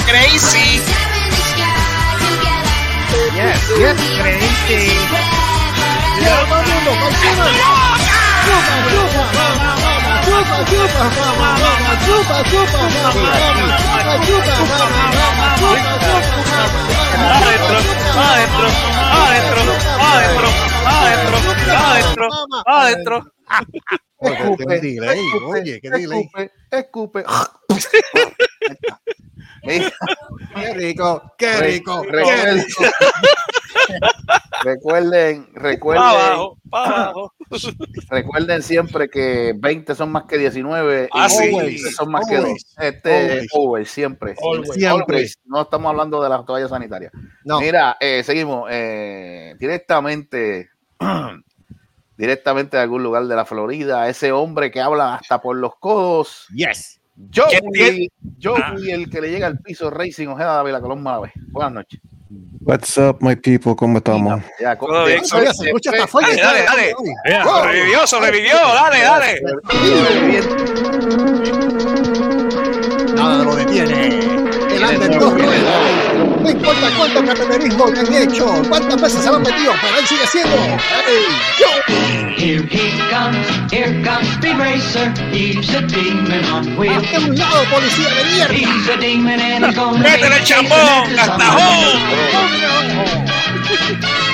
Crazy. 0.05 0.81
Adentro, 17.33 17.77
adentro, 18.17 18.67
adentro, 19.11 19.73
adentro, 19.99 20.72
adentro, 20.85 21.37
adentro, 21.75 22.29
adentro. 22.65 23.23
Qué 24.57 24.79
delay, 24.79 25.19
Oye, 25.45 25.79
qué 25.81 25.89
delay. 25.89 26.29
Escupe, 26.71 27.23
escupe. 27.23 27.23
Qué 29.65 30.73
rico, 30.73 31.21
qué 31.37 31.57
rico. 31.57 32.01
qué 32.01 32.11
recuerden, 32.11 32.57
rico. 32.57 32.83
recuerden, 34.63 35.45
Pa' 35.53 35.59
recuerden, 35.61 36.03
abajo, 36.03 36.57
pa' 36.69 36.83
abajo. 36.85 37.33
recuerden 38.09 38.61
siempre 38.61 39.09
que 39.09 39.53
20 39.57 39.95
son 39.95 40.11
más 40.11 40.23
que 40.25 40.37
19 40.37 41.09
Ah, 41.13 41.27
y 41.27 41.29
sí. 41.29 41.49
15 41.49 41.91
son 41.91 42.11
más 42.11 42.27
que 42.27 42.35
Always. 42.37 42.65
2. 42.77 42.85
Este, 42.87 43.13
Always. 43.31 43.53
always, 43.53 43.89
siempre. 43.89 44.35
Always. 44.41 44.73
Siempre. 44.73 45.15
Always. 45.15 45.37
No 45.45 45.61
estamos 45.61 45.89
hablando 45.89 46.21
de 46.21 46.29
las 46.29 46.45
toallas 46.45 46.69
sanitarias. 46.69 47.11
No, 47.45 47.59
Mira, 47.61 47.95
eh, 48.01 48.21
seguimos. 48.23 48.67
eh, 48.69 49.55
directamente, 49.59 50.69
directamente 52.17 52.77
de 52.77 52.83
algún 52.83 53.03
lugar 53.03 53.25
de 53.25 53.35
la 53.35 53.45
Florida, 53.45 54.07
ese 54.09 54.31
hombre 54.31 54.71
que 54.71 54.81
habla 54.81 55.15
hasta 55.15 55.41
por 55.41 55.55
los 55.57 55.75
codos. 55.77 56.47
yes. 56.53 56.99
Yo 57.15 57.43
¿Qué 57.47 57.59
fui, 57.59 58.11
yo 58.39 58.55
fui 58.55 58.89
el 58.89 59.07
que 59.07 59.21
le 59.21 59.29
llega 59.29 59.45
al 59.45 59.59
piso 59.59 59.91
Racing 59.91 60.29
Ojeda 60.29 60.55
Dávila 60.55 60.81
Colón 60.81 61.03
Malavé. 61.03 61.31
Buenas 61.51 61.71
noches. 61.73 61.99
What's 62.61 62.97
up, 62.97 63.17
my 63.19 63.35
people? 63.35 63.75
¿Cómo 63.75 63.99
estamos? 63.99 64.41
Ya, 64.59 64.75
Todo 64.75 65.05
bien, 65.05 65.21
de- 65.21 65.53
se 65.53 65.65
escucha 65.67 65.91
hasta 65.91 66.07
fuerte. 66.07 66.41
Dale, 66.41 66.63
dale, 66.63 66.93
dale. 67.23 67.43
Sobrevivió, 67.43 68.07
sobrevivió, 68.07 68.55
dale, 68.55 68.99
dale. 69.01 69.41
Nada 73.15 73.43
lo 73.43 73.55
detiene. 73.57 74.07
El 74.73 75.19
dos 75.19 75.33
ruedas. 75.33 76.02
No 76.43 76.49
importa 76.49 76.89
cuánto 76.97 77.23
categorismo 77.25 77.85
le 77.87 77.99
han 78.01 78.13
hecho, 78.13 78.45
cuántas 78.67 79.01
veces 79.01 79.23
se 79.23 79.29
lo 79.29 79.37
han 79.37 79.43
metido, 79.43 79.73
pero 79.81 79.97
él 79.97 80.05
sigue 80.05 80.27
siendo. 80.27 80.57
¡Ey! 80.57 80.77
¡Yo! 81.57 81.67
Here 82.35 82.67
he 82.69 82.91
comes, 83.09 83.47
here 83.71 84.03
comes 84.03 84.27
Speed 84.33 84.57
Racer. 84.57 85.13
He's 85.31 85.73
a 85.73 85.79
demon 85.81 86.43
on 86.51 86.75
wheels. 86.77 86.97
¡Hazte 86.97 87.17
un 87.29 87.37
lado, 87.37 87.63
policía 87.71 88.09
de 88.09 88.23
mierda! 88.25 88.53
He's 88.53 88.89
a 88.89 88.97
demon 88.97 89.39
and 89.39 89.65
he's 89.65 89.73
gonna 89.75 89.99
Métele 89.99 90.35
el 90.35 90.43
chambón, 90.43 91.15
castajón. 91.15 92.01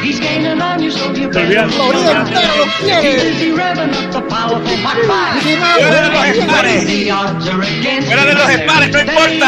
He's 0.02 0.20
gaining 0.20 0.62
on 0.62 0.82
you, 0.82 0.92
so 0.92 1.12
you 1.14 1.30
Florida 1.32 1.68
better 1.68 1.70
Florida 1.70 2.22
entera 2.22 2.56
lo 2.56 2.66
quiere. 2.80 3.34
He's 3.34 3.54
revving 3.54 3.94
up 3.94 4.12
the 4.12 4.22
powerful 4.22 4.78
Mach 4.78 4.98
5. 4.98 5.46
¡Mi 5.46 5.56
Fuera 8.06 8.26
de 8.26 8.34
los 8.34 8.50
espares. 8.50 8.92
No 8.92 9.00
importa. 9.00 9.48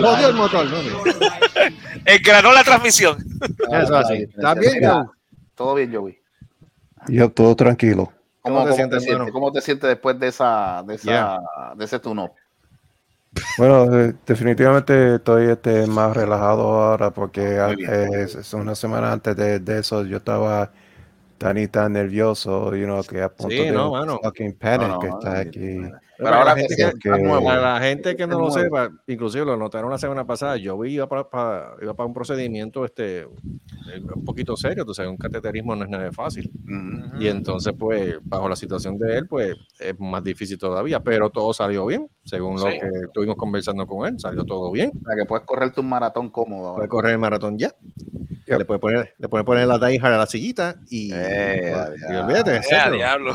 Jodió 0.00 0.28
el 0.28 0.34
motor. 0.34 0.66
Engranó 2.04 2.52
la 2.52 2.64
transmisión. 2.64 3.16
Eso 3.70 3.96
así. 3.96 4.14
¿Estás 4.14 4.58
bien? 4.58 4.80
Todo 5.54 5.74
bien, 5.74 5.92
Joey. 5.92 6.18
Yo 7.08 7.30
todo 7.30 7.56
tranquilo. 7.56 8.12
¿Cómo, 8.40 8.58
¿Cómo 9.32 9.52
te 9.52 9.60
sientes, 9.60 9.88
después 9.88 10.18
de 10.20 10.28
esa, 10.28 10.84
de 10.86 10.94
esa, 10.94 11.40
de 11.74 11.84
ese 11.84 11.98
turno? 11.98 12.32
Bueno, 13.58 13.86
definitivamente 14.26 15.16
estoy 15.16 15.50
este, 15.50 15.86
más 15.86 16.14
relajado 16.16 16.62
ahora 16.82 17.10
porque 17.10 17.58
es- 17.88 18.34
es 18.34 18.54
una 18.54 18.74
semana 18.74 19.12
antes 19.12 19.36
de, 19.36 19.60
de 19.60 19.78
eso 19.80 20.04
yo 20.04 20.18
estaba 20.18 20.70
está 21.32 21.52
ni 21.52 21.68
tan 21.68 21.92
nervioso, 21.92 22.74
you 22.74 22.84
know, 22.84 23.02
que 23.04 23.20
a 23.22 23.28
punto 23.28 23.50
Sí, 23.54 23.64
de 23.64 23.72
no, 23.72 23.86
un 23.86 23.92
mano. 23.92 24.18
fucking 24.22 24.54
panic 24.58 24.80
No, 24.88 24.94
no, 24.94 24.98
que 25.00 25.06
está 25.08 25.38
aquí. 25.38 25.92
Para 26.18 26.38
ahora 26.38 26.54
la 26.54 26.56
gente 26.60 26.76
que- 26.76 26.84
que, 26.92 26.98
que- 26.98 27.08
nuevo. 27.22 27.44
para 27.44 27.60
la 27.74 27.80
gente 27.80 28.16
que 28.16 28.26
no 28.26 28.38
lo 28.38 28.50
sepa, 28.50 28.90
inclusive 29.06 29.44
lo 29.44 29.56
notaron 29.56 29.90
la 29.90 29.98
semana 29.98 30.26
pasada, 30.26 30.56
yo 30.56 30.82
iba 30.84 31.06
para, 31.08 31.28
para- 31.28 31.74
iba 31.82 31.94
para 31.94 32.06
un 32.06 32.14
procedimiento 32.14 32.84
este 32.84 33.20
eh, 33.20 33.26
un 34.14 34.24
poquito 34.24 34.56
serio, 34.56 34.84
tú 34.84 34.94
sabes, 34.94 35.10
un 35.10 35.16
cateterismo 35.16 35.76
no 35.76 35.84
es 35.84 35.90
nada 35.90 36.10
fácil. 36.12 36.50
Y 37.20 37.28
entonces, 37.28 37.72
pues, 37.78 38.16
bajo 38.22 38.48
la 38.48 38.56
situación 38.56 38.98
de 38.98 39.18
él, 39.18 39.26
pues, 39.28 39.54
es 39.78 39.98
más 40.00 40.22
difícil 40.24 40.58
todavía, 40.58 41.00
pero 41.00 41.30
todo 41.30 41.52
salió 41.52 41.86
bien, 41.86 42.08
según 42.24 42.56
lo 42.58 42.66
que 42.66 42.80
estuvimos 43.06 43.36
conversando 43.36 43.86
con 43.86 44.06
él, 44.08 44.18
salió 44.18 44.44
todo 44.44 44.70
bien. 44.72 44.90
O 44.94 45.06
sea, 45.06 45.16
que 45.16 45.24
puedes 45.26 45.44
correrte 45.46 45.80
un 45.80 45.88
maratón 45.88 46.30
cómodo. 46.30 46.74
Puede 46.76 46.88
correr 46.88 47.12
el 47.12 47.18
maratón 47.18 47.58
ya. 47.58 47.72
Le 48.46 48.64
puede 48.64 48.78
poner, 48.78 49.14
le 49.18 49.28
puede 49.28 49.42
poner 49.44 49.66
la 49.66 49.76
diehard 49.78 50.14
a 50.14 50.18
la 50.18 50.26
sillita 50.26 50.76
y, 50.88 51.10
Eh, 51.12 51.74
y 52.10 52.14
olvídate, 52.14 52.56
Eh, 52.56 52.90
diablo. 52.92 53.34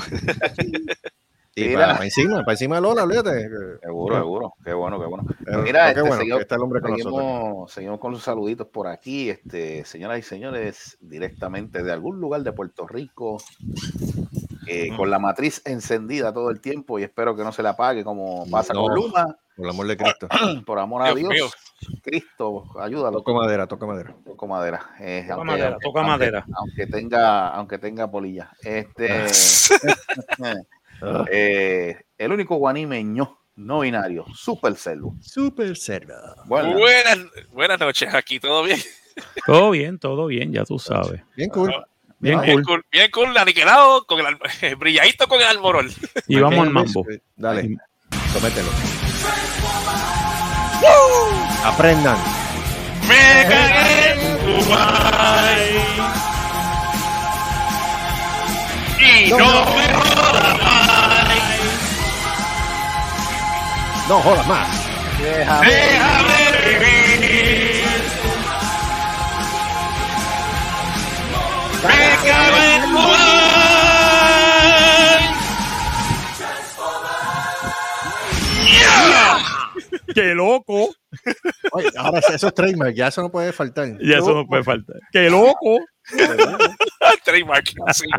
Y 1.55 1.65
Mira. 1.65 1.93
para, 1.93 2.03
encima, 2.05 2.39
para 2.39 2.51
encima 2.53 2.75
de 2.77 2.81
Lola, 2.81 3.03
olvídate. 3.03 3.49
Seguro, 3.81 4.15
seguro. 4.17 4.53
Qué 4.63 4.73
bueno, 4.73 4.99
qué 4.99 5.05
bueno. 5.05 5.23
Pero- 5.43 5.61
Mira, 5.63 5.89
este, 5.89 5.95
qué 5.95 6.01
bueno 6.01 6.17
seguimos, 6.17 6.37
que 6.37 6.41
está 6.43 6.55
el 6.55 6.61
hombre 6.61 6.81
con 6.81 6.91
nosotros. 6.91 7.13
seguimos, 7.21 7.71
seguimos 7.71 7.99
con 7.99 8.11
los 8.13 8.23
saluditos 8.23 8.67
por 8.67 8.87
aquí. 8.87 9.29
Este, 9.29 9.83
señoras 9.85 10.19
y 10.19 10.21
señores, 10.21 10.97
directamente 11.01 11.83
de 11.83 11.91
algún 11.91 12.19
lugar 12.21 12.41
de 12.43 12.53
Puerto 12.53 12.87
Rico, 12.87 13.37
eh, 14.67 14.95
con 14.95 15.09
la 15.09 15.19
matriz 15.19 15.61
encendida 15.65 16.31
todo 16.33 16.49
el 16.51 16.61
tiempo 16.61 16.99
y 16.99 17.03
espero 17.03 17.35
que 17.35 17.43
no 17.43 17.51
se 17.51 17.63
le 17.63 17.69
apague 17.69 18.03
como 18.03 18.49
pasa 18.49 18.73
con. 18.73 18.93
Luma. 18.95 19.37
Por 19.57 19.65
el 19.65 19.71
amor 19.71 19.87
de 19.87 19.97
Cristo. 19.97 20.27
Por 20.65 20.79
amor 20.79 21.01
a 21.03 21.13
Dios. 21.13 21.53
Cristo, 22.01 22.63
ayúdalo. 22.79 23.17
Toco 23.17 23.33
madera, 23.35 23.67
toca 23.67 23.85
madera. 23.85 24.15
Toco 24.23 24.47
madera. 24.47 24.91
Eh, 24.99 25.23
Toca 25.27 25.33
aunque- 25.35 25.45
madera, 25.51 25.67
aunque- 25.67 25.83
toca 25.85 25.99
aunque- 25.99 26.11
madera. 26.11 26.45
Aunque 26.55 26.87
tenga, 26.87 27.47
aunque 27.49 27.77
tenga 27.77 28.09
polilla. 28.09 28.51
Este, 28.63 29.09
Ah. 29.11 29.25
eh, 31.31 31.95
el 32.17 32.31
único 32.31 32.55
guanimeño 32.55 33.37
no 33.55 33.81
binario, 33.81 34.25
Super 34.33 34.75
Celu. 34.75 35.15
Super. 35.21 35.73
Bueno, 36.45 36.73
Buenas, 36.73 37.19
buenas 37.51 37.79
noches, 37.79 38.13
aquí 38.13 38.39
todo 38.39 38.63
bien. 38.63 38.79
Todo 39.45 39.71
bien, 39.71 39.99
todo 39.99 40.25
bien, 40.27 40.53
ya 40.53 40.63
tú 40.63 40.79
sabes. 40.79 41.21
Bien 41.35 41.49
cool. 41.49 41.69
Bien 42.19 42.39
Bien 42.41 42.55
cool. 42.55 42.63
cool, 42.65 42.85
bien 42.91 43.11
cool, 43.11 43.37
aniquilado, 43.37 44.05
con 44.05 44.19
el 44.19 44.25
al- 44.27 44.39
brilladito 44.77 45.27
con 45.27 45.41
el 45.41 45.47
almorol. 45.47 45.91
Y 46.27 46.39
vamos 46.39 46.59
al 46.67 46.69
mambo. 46.71 47.05
Dale, 47.35 47.77
comételo. 48.33 48.69
Aprendan. 51.65 52.17
Me 53.07 53.45
cagué 53.49 54.13
en 54.13 54.69
madre. 54.69 55.81
Y 58.99 59.29
no, 59.31 59.37
me 59.37 59.43
jodas 59.43 59.93
más. 59.93 60.10
No 64.07 64.19
jodas 64.19 64.47
más. 64.47 64.67
déjame. 65.21 65.67
Déjame 65.67 66.51
vivir. 66.65 67.83
Me 71.83 72.29
cago 72.29 72.57
en. 72.57 72.81
¡Qué 80.13 80.33
loco! 80.35 80.89
Oye, 81.71 81.89
ahora 81.97 82.19
eso 82.19 82.47
es 82.47 82.53
trademark, 82.53 82.93
ya 82.93 83.07
eso 83.07 83.21
no 83.21 83.31
puede 83.31 83.53
faltar. 83.53 83.97
Ya 84.01 84.17
eso 84.17 84.33
no 84.33 84.45
puede 84.45 84.63
faltar. 84.63 84.97
¡Qué 85.11 85.29
loco! 85.29 85.79
Trademark. 87.23 87.65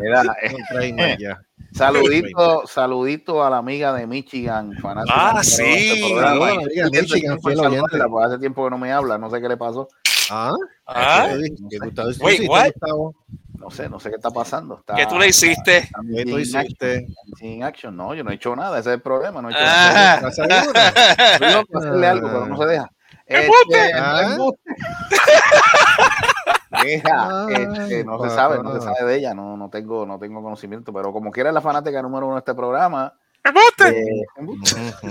Mira, 0.01 0.23
eh, 0.23 0.27
Es 0.43 0.55
un 0.55 0.65
trademark 0.67 1.19
ya. 1.19 1.41
Saludito, 1.73 2.67
saludito 2.67 3.45
a 3.45 3.51
la 3.51 3.59
amiga 3.59 3.93
de 3.95 4.07
Michigan, 4.07 4.73
fanática. 4.81 5.15
Ah, 5.39 5.43
sí. 5.43 5.63
este 5.63 6.15
la 6.15 6.31
amiga 6.33 6.89
de 6.91 7.03
Michigan, 7.03 7.41
saludarla, 7.41 8.09
porque 8.09 8.27
hace 8.27 8.39
tiempo 8.39 8.65
que 8.65 8.71
no 8.71 8.79
me 8.79 8.93
habla, 8.93 9.19
no 9.19 9.31
sé 9.31 9.41
qué 9.41 9.49
le 9.49 9.57
pasó. 9.57 9.89
Ah, 10.31 10.53
Ah, 10.87 11.29
¿qué 11.71 11.79
Wait, 12.21 12.49
what? 12.49 12.67
Gustavo? 12.73 13.15
No 13.55 13.71
sé, 13.71 13.89
no 13.89 14.01
sé 14.01 14.11
qué 14.11 14.17
está 14.17 14.31
pasando. 14.31 14.79
Está, 14.81 14.95
¿Qué 14.95 15.07
tú 15.07 15.19
le 15.19 15.29
hiciste? 15.29 15.79
está 15.79 16.01
¿Qué 16.15 16.25
tú 16.25 16.31
sin 16.31 16.41
hiciste? 16.41 16.97
action, 16.97 17.15
Sin 17.37 17.63
action, 17.65 17.97
no, 17.97 18.15
yo 18.15 18.25
no 18.25 18.31
he 18.31 18.35
hecho 18.35 18.57
nada, 18.57 18.79
ese 18.79 18.91
es 18.91 18.95
el 18.97 19.03
problema, 19.03 19.41
no 19.41 19.49
he 19.49 19.53
hecho 19.53 19.61
Ah. 19.65 19.93
nada. 19.93 20.15
¿Estás 20.29 20.35
seguro? 20.37 20.73
Estoy 21.33 21.53
loco 21.53 21.73
de 21.73 21.79
hacerle 21.87 22.07
algo, 22.07 22.27
pero 22.29 22.47
no 22.47 22.57
se 22.59 22.67
deja. 22.67 22.91
Este, 23.27 23.93
Ah. 23.95 24.37
Deja, 26.83 27.47
este, 27.51 28.05
no 28.05 28.23
se 28.23 28.31
sabe, 28.31 28.63
no 28.63 28.73
se 28.75 28.81
sabe 28.81 29.05
de 29.11 29.17
ella, 29.19 29.35
no, 29.35 29.57
no 29.57 29.69
tengo, 29.69 30.07
no 30.07 30.19
tengo 30.19 30.43
conocimiento, 30.43 30.93
pero 30.93 31.13
como 31.13 31.31
quiera 31.31 31.51
es 31.51 31.55
la 31.55 31.61
fanática 31.61 32.01
número 32.03 32.27
uno 32.27 32.37
de 32.37 32.41
este 32.41 32.55
programa. 32.55 33.13
eh. 33.89 34.23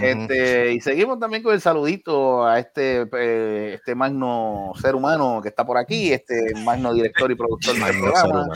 Este, 0.02 0.74
y 0.74 0.80
seguimos 0.82 1.20
también 1.20 1.44
con 1.44 1.54
el 1.54 1.60
saludito 1.62 2.46
a 2.46 2.60
este, 2.60 3.06
eh, 3.18 3.74
este 3.76 3.94
magno 3.94 4.72
ser 4.82 4.96
humano 4.96 5.40
que 5.42 5.50
está 5.50 5.66
por 5.66 5.78
aquí, 5.78 6.14
este 6.14 6.54
magno 6.64 6.94
director 6.94 7.30
y 7.32 7.36
productor 7.36 7.76
del 7.76 8.00
programa. 8.00 8.48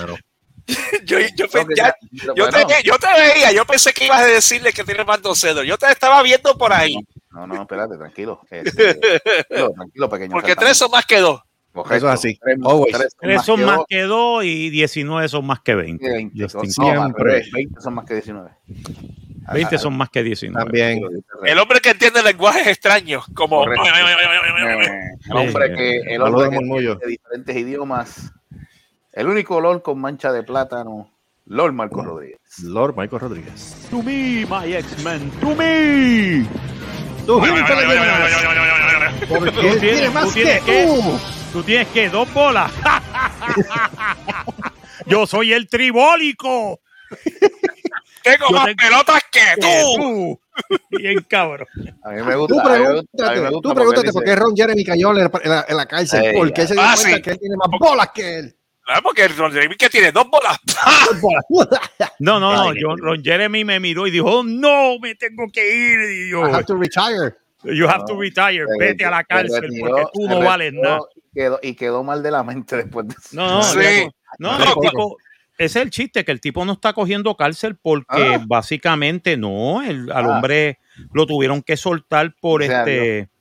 Yo, 1.05 1.19
yo, 1.35 1.45
ya- 1.75 1.95
yo, 2.33 2.49
te, 2.49 2.83
yo 2.83 2.97
te 2.97 3.07
veía, 3.21 3.51
yo 3.51 3.65
pensé 3.65 3.93
que 3.93 4.05
ibas 4.05 4.21
a 4.21 4.25
decirle 4.25 4.73
que 4.73 4.83
tienes 4.83 5.05
más 5.05 5.21
docedo. 5.21 5.61
Yo 5.63 5.77
te 5.77 5.85
estaba 5.91 6.23
viendo 6.23 6.57
por 6.57 6.73
ahí. 6.73 6.97
No, 7.29 7.45
no, 7.45 7.61
espérate, 7.61 7.95
tranquilo. 7.97 8.41
Este, 8.49 8.95
tranquilo, 8.95 9.71
tranquilo, 9.75 10.09
pequeño. 10.09 10.31
Porque 10.31 10.55
tres 10.55 10.75
son 10.77 10.89
más 10.89 11.05
que 11.05 11.19
dos. 11.19 11.39
Correcto. 11.75 11.95
Eso 11.95 12.07
es 12.07 12.13
así. 12.13 12.39
Tres, 12.41 12.57
Always. 12.63 12.95
tres 12.95 13.15
Tres 13.19 13.41
son 13.43 13.65
más 13.65 13.77
dos, 13.77 13.85
que 13.89 14.01
2 14.01 14.43
y 14.45 14.69
19 14.69 15.27
son 15.27 15.45
más 15.45 15.59
que 15.59 15.75
20. 15.75 16.03
que 16.05 16.11
20. 16.11 16.43
Justin 16.43 16.61
No, 16.61 16.71
siempre. 16.91 17.01
al 17.01 17.13
revés, 17.31 17.51
20 17.51 17.81
son 17.81 17.93
más 17.93 18.05
que 18.05 18.13
19. 18.15 18.49
20 19.53 19.75
Ah, 19.75 19.77
son 19.77 19.97
más 19.97 20.09
que 20.09 20.23
19. 20.23 20.65
También. 20.65 21.01
El 21.43 21.59
hombre 21.59 21.79
que 21.81 21.89
entiende 21.91 22.23
lenguajes 22.23 22.65
extraños, 22.65 23.25
como. 23.35 23.57
Correcto. 23.63 23.83
Eh, 23.85 23.89
El 25.29 25.37
hombre 25.37 25.73
que, 25.75 25.97
el 26.15 26.21
hombre 26.21 26.49
que 26.49 26.55
entiende 26.55 27.07
diferentes 27.07 27.55
idiomas. 27.57 28.31
El 29.11 29.27
único 29.27 29.61
LOL 29.61 29.81
con 29.81 29.99
mancha 29.99 30.31
de 30.31 30.43
plátano. 30.43 31.11
LOL 31.47 31.73
Marco 31.73 32.01
Rodríguez. 32.01 32.39
Lord 32.63 32.95
Michael 32.97 33.21
Rodríguez. 33.21 33.87
To 33.91 34.01
me, 34.01 34.45
my 34.49 34.73
X-Men, 34.73 35.29
to 35.41 35.53
me. 35.55 36.45
Leyendas, 37.27 38.94
porque 39.29 39.51
Tú 39.51 39.59
él 39.61 39.79
tienes- 39.79 39.81
tiene 39.81 40.07
tú 40.07 40.11
más 40.13 40.33
tienes 40.33 40.61
que 40.63 40.71
que- 40.71 40.85
tú. 40.85 41.19
Tú 41.53 41.63
tienes 41.63 41.87
que 41.89 42.09
dos 42.09 42.33
bolas. 42.33 42.71
Yo 45.05 45.25
soy 45.27 45.53
el 45.53 45.67
tribólico. 45.69 46.79
Tengo 48.23 48.45
Yo 48.49 48.55
más 48.55 48.73
pelotas 48.75 49.21
que 49.31 49.39
Que 49.39 49.61
tú. 49.61 49.67
tú. 49.97 50.39
Bien 50.89 51.23
cabrón. 51.29 51.67
A 52.03 52.09
mí 52.09 52.21
me 52.23 52.33
Tú 52.33 52.39
gusta. 52.47 52.63
pregúntate, 52.63 53.39
gusta 53.39 53.49
tú 53.61 53.73
pregúntate 53.73 54.11
por 54.13 54.23
qué 54.23 54.35
Ron 54.35 54.55
Jeremy 54.55 54.83
cayó 54.83 55.11
en 55.11 55.17
la, 55.17 55.31
en 55.43 55.49
la- 55.49 55.65
en 55.67 55.77
la 55.77 55.85
cárcel. 55.85 56.23
Ey, 56.25 56.35
porque 56.37 56.61
él 56.61 56.67
se 56.67 56.73
dio 56.73 56.83
ah, 56.83 56.93
cuenta 56.95 57.15
sí. 57.17 57.21
que 57.21 57.29
él 57.31 57.39
tiene 57.39 57.55
más 57.57 57.79
bolas 57.79 58.09
que 58.13 58.39
él. 58.39 58.55
Ah, 58.87 58.99
Porque 59.01 59.27
Ron 59.29 59.51
Jeremy 59.51 59.75
que 59.75 59.89
tiene 59.89 60.11
dos 60.11 60.27
bolas. 60.29 60.57
No, 62.19 62.39
no, 62.39 62.55
no. 62.55 62.73
Yo, 62.73 62.95
Ron 62.95 63.23
Jeremy 63.23 63.63
me 63.65 63.79
miró 63.79 64.07
y 64.07 64.11
dijo, 64.11 64.39
"Oh, 64.39 64.43
no, 64.43 64.97
me 64.99 65.15
tengo 65.15 65.45
que 65.51 65.67
ir. 65.67 66.27
Y 66.27 66.31
yo, 66.31 66.47
I 66.47 66.51
have 66.53 66.63
to 66.65 66.75
retire. 66.75 67.35
You 67.73 67.87
have 67.87 68.05
to 68.05 68.17
retire. 68.19 68.65
Vete 68.79 69.05
a 69.05 69.11
la 69.11 69.23
cárcel 69.23 69.69
porque 69.79 70.03
tú 70.13 70.27
no 70.27 70.39
vales 70.41 70.73
nada. 70.73 70.99
Y 71.15 71.21
quedó, 71.39 71.59
y 71.61 71.75
quedó 71.75 72.03
mal 72.03 72.23
de 72.23 72.31
la 72.31 72.43
mente 72.43 72.77
después 72.77 73.07
de 73.07 73.13
eso. 73.13 73.29
No, 73.35 73.47
no, 73.57 73.63
Sí. 73.63 74.07
no, 74.39 74.57
No, 74.57 74.63
el 74.63 74.69
no, 74.69 74.75
tipo- 74.81 75.17
ese 75.57 75.79
es 75.79 75.85
el 75.85 75.89
chiste, 75.89 76.25
que 76.25 76.31
el 76.31 76.41
tipo 76.41 76.65
no 76.65 76.73
está 76.73 76.93
cogiendo 76.93 77.35
cárcel 77.35 77.77
porque 77.81 78.35
Ah. 78.35 78.43
básicamente 78.45 79.37
no, 79.37 79.81
el, 79.81 80.11
al 80.11 80.25
Ah. 80.25 80.35
hombre 80.37 80.79
lo 81.13 81.25
tuvieron 81.25 81.61
que 81.61 81.77
soltar 81.77 82.33
por 82.41 82.61
O 82.61 82.65
sea, 82.65 82.79
este, 82.81 83.21
Yo 83.21 83.34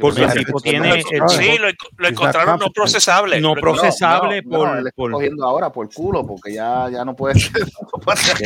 porque 0.00 0.24
el 0.24 0.32
tipo 0.32 0.60
tiene, 0.60 0.94
el 0.94 1.28
Sí, 1.28 1.58
lo, 1.58 1.68
lo 1.96 2.08
encontraron 2.08 2.58
no 2.58 2.70
procesable. 2.70 3.40
no 3.40 3.54
procesable 3.54 4.42
no, 4.42 4.50
no, 4.66 4.82
por, 4.82 4.94
por- 4.94 5.10
cogiendo 5.12 5.44
ahora 5.46 5.70
por 5.70 5.92
culo 5.92 6.26
porque 6.26 6.54
ya, 6.54 6.88
ya 6.90 7.04
no 7.04 7.14
puede 7.14 7.38
ser. 7.38 7.52
no 7.92 7.98
puede 8.00 8.18
ser 8.18 8.36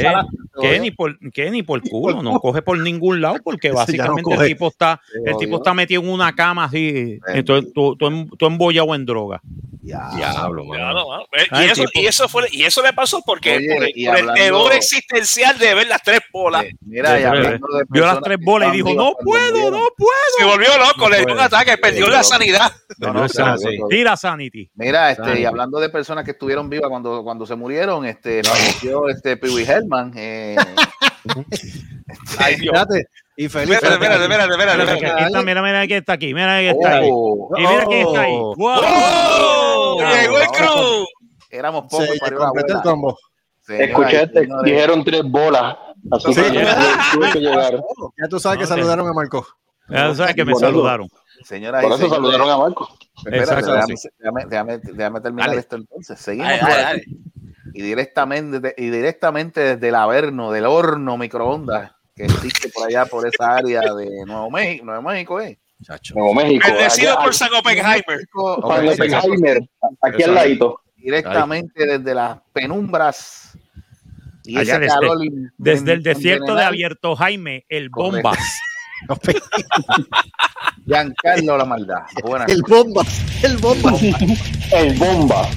¿Qué? 0.60 0.78
Ni 0.78 0.90
por, 0.90 1.18
¿Qué? 1.32 1.50
Ni 1.50 1.62
por 1.62 1.80
culo, 1.88 2.22
no 2.22 2.38
coge 2.40 2.62
por 2.62 2.78
ningún 2.78 3.20
lado 3.20 3.36
porque 3.42 3.68
ya 3.72 3.74
básicamente 3.74 4.34
el 4.34 4.46
tipo 4.46 4.68
está, 4.68 5.00
el 5.24 5.36
tipo 5.36 5.56
está 5.56 5.74
metido 5.74 6.02
en 6.02 6.08
una 6.10 6.34
cama 6.34 6.64
así, 6.64 7.18
entonces 7.28 7.72
tú, 7.72 7.96
tú, 7.96 8.06
em- 8.06 8.28
embollado 8.40 8.94
en 8.94 9.04
droga. 9.06 9.40
Ya. 9.86 10.08
Diablo, 10.16 10.62
Ya, 10.72 10.78
mano. 10.84 11.08
mano. 11.08 11.22
Eh, 11.36 11.46
Ah, 11.50 11.62
y, 11.62 11.68
eso, 11.68 11.84
y 11.92 12.06
eso 12.06 12.26
fue 12.26 12.44
y 12.50 12.62
eso 12.62 12.82
le 12.82 12.94
pasó 12.94 13.20
porque 13.20 13.56
Oye, 13.58 13.74
por, 13.74 13.84
el- 13.84 13.92
y 13.94 14.06
por 14.06 14.16
el 14.18 14.32
terror 14.32 14.72
existencial 14.72 15.58
de 15.58 15.74
ver 15.74 15.86
las 15.88 16.02
tres 16.02 16.20
bolas. 16.32 16.64
Eh, 16.64 16.72
Mira, 16.86 17.18
y 17.18 17.20
Sí, 17.20 17.24
hablando 17.26 17.66
de 17.68 17.84
Vio 17.90 18.06
las 18.06 18.20
tres 18.22 18.38
bolas 18.42 18.70
y 18.72 18.76
dijo, 18.78 18.94
no 18.94 19.12
puedo, 19.22 19.70
no 19.70 19.86
puedo. 19.94 20.10
Se 20.38 20.44
volvió 20.46 20.68
loco, 20.78 21.10
le 21.10 21.18
dio. 21.18 21.34
Ataque, 21.44 21.78
perdió 21.78 22.08
la 22.08 22.22
sanidad. 22.22 22.72
Volvió 22.98 23.28
sanity. 23.28 23.76
loco. 23.76 23.88
Tira 23.88 24.16
sanity. 24.16 24.70
Mira, 24.74 25.10
este, 25.10 25.22
y 25.22 25.26
Sanity. 25.26 25.44
hablando 25.46 25.80
de 25.80 25.88
personas 25.88 26.24
que 26.24 26.32
estuvieron 26.32 26.68
vivas 26.68 26.88
cuando, 26.90 27.22
cuando 27.24 27.46
se 27.46 27.54
murieron, 27.56 28.04
este, 28.06 28.42
falleció 28.44 29.08
este 29.08 29.36
Pee 29.36 29.64
Herman. 29.66 30.12
Eh, 30.16 30.56
Ay, 32.38 32.56
Dios. 32.56 32.74
Espérate. 32.74 33.06
Y 33.36 33.48
feliz. 33.48 33.74
Espérate, 33.74 33.94
espérate, 33.94 34.22
espérate, 34.24 34.52
espérate, 34.52 34.78
Mira, 34.78 34.82
espérate. 34.84 35.00
que 35.00 35.06
aquí 35.06 35.24
está, 35.24 35.42
mira, 35.42 35.62
mira 35.62 35.86
quién 35.86 35.98
está 36.00 36.12
aquí, 36.12 36.34
mira 36.34 36.58
quién 36.58 36.76
está 36.76 36.96
ahí. 36.98 37.08
oh, 37.12 37.50
Y 37.56 37.60
mira 37.60 37.84
quién 37.86 38.06
está 38.06 38.20
ahí. 38.20 38.32
Oh. 38.36 38.54
¡Wow! 38.56 38.80
¡Oh! 38.84 39.96
¡Llegó 40.00 40.38
el 40.38 40.46
crew! 40.48 41.04
éramos 41.50 41.82
pocos 41.88 42.06
Se 42.08 42.18
para 42.18 42.34
ir 42.34 42.36
a 42.36 42.38
la 42.40 42.46
completó 42.46 42.76
el 42.76 42.82
combo. 42.82 43.18
Y 43.68 43.72
este, 43.72 44.40
señores, 44.40 44.64
dijeron 44.64 45.04
tres 45.04 45.22
bolas. 45.24 45.76
Así 46.12 46.34
Sí. 46.34 46.42
que 46.42 46.50
tuve, 46.50 46.66
tuve 47.14 47.32
que 47.32 47.38
llegar. 47.40 47.72
Ya 48.22 48.28
tú 48.28 48.38
sabes 48.38 48.58
que 48.58 48.66
saludaron 48.66 49.08
a 49.08 49.12
Marco. 49.12 49.46
Ya 49.88 50.08
tú 50.08 50.14
sabes 50.16 50.34
que 50.34 50.44
me 50.44 50.54
saludaron. 50.54 51.08
Señoras 51.42 51.82
Por 51.82 51.92
y 51.92 51.94
eso 51.96 52.08
saludaron 52.08 52.48
a 52.50 52.56
Marco. 52.58 52.88
Espérate, 53.16 53.54
déjame, 53.56 53.94
déjame- 54.18 54.44
déjame- 54.46 54.78
déjame 54.92 55.20
terminar 55.20 55.48
Dale. 55.48 55.60
esto 55.60 55.76
entonces. 55.76 56.18
Seguimos 56.20 56.48
Dale, 56.60 56.82
dale. 56.82 57.04
Y 57.74 57.82
directamente, 57.82 58.74
y 58.78 58.90
directamente 58.90 59.60
desde 59.60 59.88
el 59.88 59.94
Averno, 59.96 60.52
del 60.52 60.66
horno 60.66 61.18
microondas 61.18 61.92
que 62.14 62.24
existe 62.26 62.68
por 62.68 62.86
allá, 62.86 63.06
por 63.06 63.26
esa 63.26 63.56
área 63.56 63.80
de 63.94 64.08
Nuevo 64.26 64.50
México, 64.50 64.84
Nuevo 64.84 65.02
México, 65.02 65.40
¿eh? 65.40 65.58
Nuevo 66.14 66.34
México. 66.34 66.66
Bendecido 66.68 67.12
allá- 67.14 67.24
por 67.24 67.34
San 67.34 67.52
Oppenheimer. 67.52 68.20
San 68.32 68.88
Oppenheimer, 68.88 69.60
aquí 70.02 70.22
al 70.22 70.34
ladito. 70.34 70.80
Directamente 70.96 71.84
desde 71.86 72.14
las 72.14 72.38
penumbras 72.52 73.58
y 74.44 74.56
Allá 74.56 74.74
ese 74.74 74.80
desde- 74.80 74.94
calor 74.94 75.18
Desde 75.58 75.92
el 75.92 76.02
desierto 76.02 76.54
de. 76.54 76.62
Abierto 76.64 77.16
Jaime, 77.16 77.66
el 77.68 77.90
Correcto. 77.90 78.30
Bombas. 79.08 79.42
Giancarlo 80.86 81.58
la 81.58 81.64
maldad. 81.64 82.00
Buenas 82.22 82.48
El 82.50 82.62
bomba, 82.62 83.02
el 83.42 83.56
bomba. 83.58 83.92
El 84.72 84.94
bomba. 84.94 85.48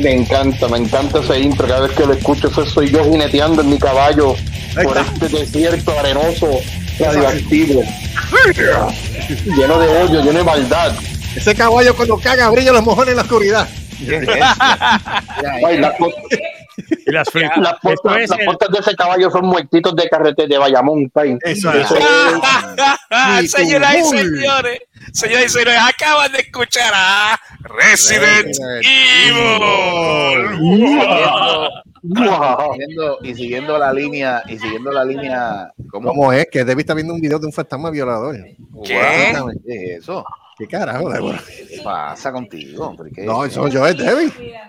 Me 0.00 0.12
encanta, 0.12 0.68
me 0.68 0.78
encanta 0.78 1.20
ese 1.20 1.40
intro. 1.40 1.66
Cada 1.66 1.80
vez 1.80 1.96
que 1.96 2.06
lo 2.06 2.12
escucho, 2.12 2.48
eso 2.48 2.66
soy 2.66 2.90
yo 2.90 3.04
jineteando 3.04 3.62
en 3.62 3.70
mi 3.70 3.78
caballo 3.78 4.34
por 4.82 4.98
este 4.98 5.28
desierto 5.28 5.98
arenoso, 5.98 6.60
radioactivo, 6.98 7.82
lleno 9.56 9.78
de 9.78 10.02
odio, 10.02 10.20
lleno 10.20 10.38
de 10.38 10.44
maldad. 10.44 10.92
Ese 11.34 11.54
caballo 11.54 11.96
cuando 11.96 12.18
caga 12.18 12.50
brilla 12.50 12.72
los 12.72 12.82
mojones 12.82 13.10
en 13.10 13.16
la 13.16 13.22
oscuridad. 13.22 13.68
Y 17.06 17.10
las 17.12 17.28
fri- 17.28 17.42
las 17.56 17.72
Esto 17.74 17.78
postas, 17.82 18.16
es 18.18 18.30
las 18.30 18.38
el- 18.40 18.44
postas 18.46 18.68
de 18.70 18.78
ese 18.80 18.94
caballo 18.96 19.30
son 19.30 19.46
muertitos 19.46 19.94
de 19.96 20.08
carretera 20.08 20.48
de 20.48 20.58
Bayamón. 20.58 21.08
pay. 21.10 21.36
Eso 21.42 21.72
Eso 21.72 21.96
es. 21.96 23.50
Señoras 23.50 23.96
y 23.96 24.02
señores, 24.04 24.78
señoras 25.12 25.44
y 25.46 25.48
señores, 25.48 25.76
acaban 25.88 26.32
de 26.32 26.38
escuchar 26.40 26.92
a 26.94 27.38
Resident 27.60 28.46
Resident 28.48 28.84
Evil. 28.84 29.66
Wow. 32.02 32.72
Siguiendo- 32.72 33.18
y 33.22 33.34
siguiendo 33.34 33.78
la 33.78 33.92
línea 33.92 34.42
y 34.46 34.58
siguiendo 34.58 34.92
la 34.92 35.04
línea 35.04 35.72
¿cómo, 35.90 36.08
¿Cómo 36.10 36.32
es? 36.32 36.46
Que 36.52 36.64
Debbie 36.64 36.82
está 36.82 36.94
viendo 36.94 37.12
un 37.14 37.20
video 37.20 37.38
de 37.38 37.46
un 37.46 37.52
fantasma 37.52 37.90
violador. 37.90 38.36
¿Qué? 38.84 39.34
¿Qué 39.66 39.94
es 39.94 40.02
eso? 40.02 40.24
¿Qué 40.58 40.66
carajo, 40.68 41.10
Débora? 41.10 41.40
¿Qué 41.46 41.80
pasa 41.82 42.32
contigo? 42.32 42.94
¿Por 42.96 43.10
qué? 43.12 43.22
No, 43.24 43.44
eso 43.44 43.66
yo 43.68 43.86
es 43.86 43.96
Debbie. 43.96 44.28
Debe, 44.30 44.62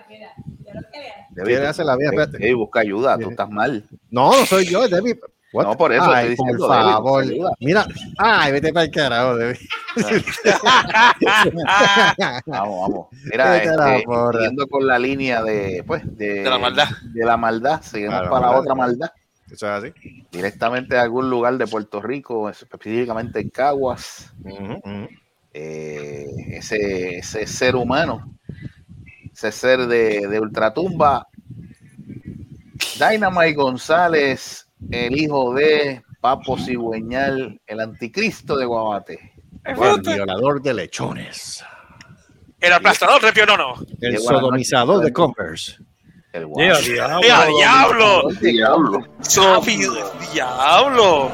quiere 1.34 1.66
hacer 1.66 1.86
la 1.86 1.96
vida, 1.96 2.10
espérate. 2.10 2.54
Buscar 2.54 2.82
ayuda, 2.82 3.18
tú 3.18 3.30
estás 3.30 3.50
mal. 3.50 3.84
No, 4.10 4.30
no 4.32 4.46
soy 4.46 4.66
yo, 4.66 4.86
Debbie. 4.88 5.18
What? 5.50 5.64
No, 5.64 5.76
por 5.78 5.92
eso 5.94 6.02
Ay, 6.04 6.32
estoy 6.32 6.36
por 6.36 6.46
diciendo, 6.46 6.68
Debbie, 6.68 6.92
favor. 6.92 7.24
busca. 7.24 7.50
Mira, 7.60 7.86
ay, 8.18 8.52
vete 8.52 8.70
para 8.72 8.84
el 8.84 8.90
carajo, 8.90 9.36
Debbie. 9.36 9.58
Vamos, 12.46 12.80
vamos. 12.80 13.06
Mira, 13.30 13.50
Vete 13.52 13.68
a 13.70 13.76
la 13.76 13.96
este, 13.96 14.12
siguiendo 14.32 14.66
con 14.66 14.86
la 14.86 14.98
línea 14.98 15.42
de, 15.42 15.82
pues, 15.86 16.02
de, 16.16 16.42
De 16.42 16.50
la 16.50 16.58
maldad. 16.58 16.88
De 17.14 17.24
la 17.24 17.36
maldad, 17.36 17.82
seguimos 17.82 18.14
Claro, 18.16 18.30
para 18.30 18.46
maldad. 18.46 18.60
otra 18.60 18.74
maldad. 18.74 19.10
Eso 19.50 19.66
es 19.66 19.72
así. 19.84 19.92
Directamente 20.30 20.94
de 20.94 21.00
algún 21.00 21.30
lugar 21.30 21.56
de 21.56 21.66
Puerto 21.66 22.02
Rico, 22.02 22.48
específicamente 22.50 23.40
en 23.40 23.48
Caguas. 23.50 24.32
Eh, 25.54 26.26
ese, 26.50 27.18
ese 27.18 27.46
ser 27.46 27.74
humano, 27.74 28.34
ese 29.38 29.52
ser 29.52 29.86
de, 29.86 30.26
de 30.26 30.40
ultratumba, 30.40 31.28
Dynamite 32.98 33.54
González, 33.54 34.66
el 34.90 35.16
hijo 35.16 35.54
de 35.54 36.02
Papo 36.20 36.58
Cigüeñal, 36.58 37.60
el 37.66 37.80
anticristo 37.80 38.56
de 38.56 38.64
Guabate. 38.64 39.32
El 39.64 39.76
violador 40.16 40.60
de 40.60 40.74
lechones. 40.74 41.64
El 42.60 42.72
aplastador 42.72 43.22
de 43.22 43.32
pionono. 43.32 43.74
El 44.00 44.16
buena 44.18 44.40
sodomizador 44.40 45.04
de 45.04 45.12
Converse. 45.12 45.76
El 46.32 46.46
guapo. 46.46 46.60
¡Ya, 47.22 47.46
diablo! 47.46 48.28
Diablo. 48.40 49.06
Diablo. 50.32 51.32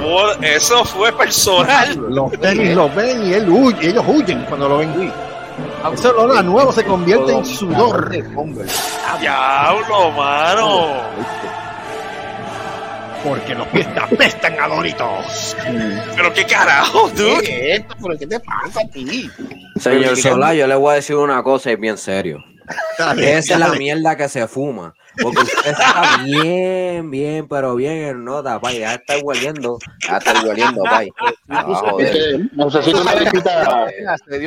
Por- 0.00 0.44
Eso 0.44 0.82
fue 0.84 1.12
personal. 1.12 1.94
Los 2.74 2.94
ven 2.94 3.26
y 3.26 3.32
él 3.34 3.48
huye, 3.50 3.90
ellos 3.90 4.04
huyen 4.08 4.44
cuando 4.46 4.68
lo 4.68 4.78
ven. 4.78 5.12
Ese 5.92 6.08
olor 6.08 6.36
a 6.36 6.42
nuevo 6.42 6.72
se 6.72 6.84
convierte 6.84 7.32
en 7.32 7.44
sudor. 7.44 8.10
Diablo, 9.20 10.10
mano. 10.12 11.02
Porque 13.24 13.54
los 13.54 13.66
pies 13.68 13.92
te 13.94 14.00
apestan 14.00 14.60
a 14.60 14.68
Doritos. 14.68 15.56
Pero 16.14 16.32
qué 16.32 16.44
carajo, 16.44 17.08
dude. 17.10 17.42
¿Qué 17.42 17.72
es 17.72 17.80
esto? 17.80 17.94
¿Pero 18.02 18.18
qué 18.18 18.26
te 18.26 18.40
pasa 18.40 18.80
a 18.80 18.88
ti? 18.90 19.30
Señor 19.80 20.16
Solá, 20.16 20.54
yo 20.54 20.66
le 20.66 20.74
voy 20.74 20.92
a 20.92 20.94
decir 20.96 21.16
una 21.16 21.42
cosa 21.42 21.70
y 21.72 21.76
bien 21.76 21.98
serio. 21.98 22.44
Dale, 22.98 23.38
Esa 23.38 23.54
es 23.54 23.60
la 23.60 23.70
mierda 23.70 24.16
que 24.16 24.28
se 24.28 24.46
fuma. 24.46 24.94
Porque 25.22 25.38
usted 25.42 25.70
está 25.70 26.22
bien, 26.24 27.10
bien, 27.10 27.48
pero 27.48 27.74
bien 27.74 27.92
en 27.98 28.24
nota, 28.24 28.60
pay. 28.60 28.80
Ya 28.80 28.94
está 28.94 29.14
hueliendo. 29.22 29.78
Ya 30.08 30.18
está 30.18 30.44
hueliendo, 30.44 30.82
pay. 30.84 31.10
Ah, 31.48 31.62
joder. 31.64 32.06
Este, 32.16 32.38
necesito 32.54 33.00
una 33.02 33.14
visita, 33.14 33.88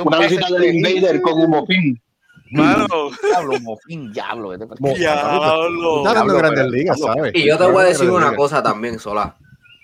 una 0.05 0.17
visita 0.19 0.47
del 0.51 0.61
de- 0.61 0.67
Invader 0.91 1.21
con 1.21 1.33
un 1.41 1.49
mofín. 1.49 2.01
Mano. 2.51 2.85
Diablo, 3.23 3.59
mofín, 3.61 4.11
diablo. 4.11 4.51
Diablo. 4.57 6.03
Y 7.33 7.45
yo 7.47 7.57
te 7.57 7.63
voy 7.65 7.83
a 7.83 7.87
decir 7.87 8.09
una 8.09 8.35
cosa 8.35 8.61
también, 8.61 8.99
Solá. 8.99 9.35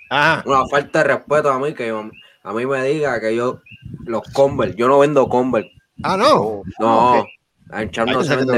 Ah, 0.09 0.41
Una 0.45 0.65
falta 0.67 0.99
de 0.99 1.05
respeto 1.15 1.51
a 1.51 1.59
mí 1.59 1.73
que 1.73 1.87
yo- 1.87 2.09
a 2.43 2.53
mí 2.53 2.65
me 2.65 2.83
diga 2.83 3.19
que 3.19 3.35
yo, 3.35 3.61
los 4.05 4.21
Converse, 4.31 4.75
yo 4.77 4.87
no 4.87 4.99
vendo 4.99 5.27
Converse. 5.27 5.71
ah, 6.03 6.15
no. 6.17 6.61
No, 6.79 7.19
ok. 7.21 7.27
en 7.73 7.91
Char 7.91 8.07
Ay, 8.07 8.13
no 8.13 8.23
se 8.23 8.35
vende 8.37 8.53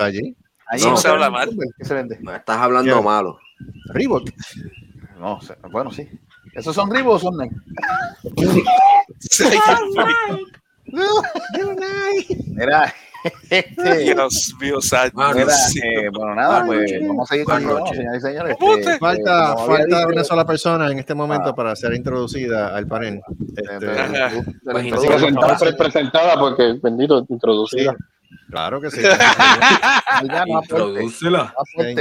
allí. 0.00 0.36
Ahí 0.70 0.80
No. 0.82 0.90
no 0.90 0.96
se 0.96 1.08
habla 1.08 1.30
mal. 1.30 1.50
¿Qué 1.78 1.84
se 1.84 1.94
vende? 1.94 2.18
Me 2.20 2.36
estás 2.36 2.58
hablando 2.58 2.96
¿Qué? 2.96 3.02
malo. 3.02 3.38
Reebok. 3.92 4.28
No, 5.18 5.38
bueno, 5.70 5.90
sí. 5.90 6.08
¿Esos 6.54 6.74
son 6.74 6.90
Reebok 6.90 7.14
o 7.14 7.18
son 7.18 7.36
Nike? 7.38 7.56
Mira, 12.54 12.92
este, 13.50 13.98
Dios 13.98 14.54
mío, 14.60 14.80
santo. 14.80 15.20
mira, 15.34 15.50
Sí. 15.50 15.80
eh, 15.82 16.08
bueno, 16.12 16.34
nada, 16.34 16.64
pues 16.64 16.90
vamos 17.06 17.28
a 17.30 17.34
seguir 17.34 17.44
con 17.46 17.64
noches. 17.64 17.96
señores 17.96 18.22
y 18.22 18.26
señores. 18.26 18.56
¿Cómo 18.58 18.74
este, 18.74 18.92
te- 18.92 18.98
Falta, 18.98 19.52
había 19.52 19.66
falta 19.66 20.06
una 20.06 20.24
sola 20.24 20.46
persona 20.46 20.90
en 20.90 20.98
este 20.98 21.14
momento 21.14 21.50
Ah. 21.50 21.54
para 21.54 21.76
ser 21.76 21.94
introducida 21.94 22.74
al 22.76 22.86
panel. 22.86 23.20
Este, 23.56 23.86
Pues. 24.64 24.86
Presentada, 25.06 25.58
pre- 25.58 25.72
presentada, 25.74 26.38
porque 26.38 26.78
bendito, 26.82 27.24
introducida. 27.28 27.94
Claro 28.50 28.80
que 28.80 28.90
sí. 28.90 29.00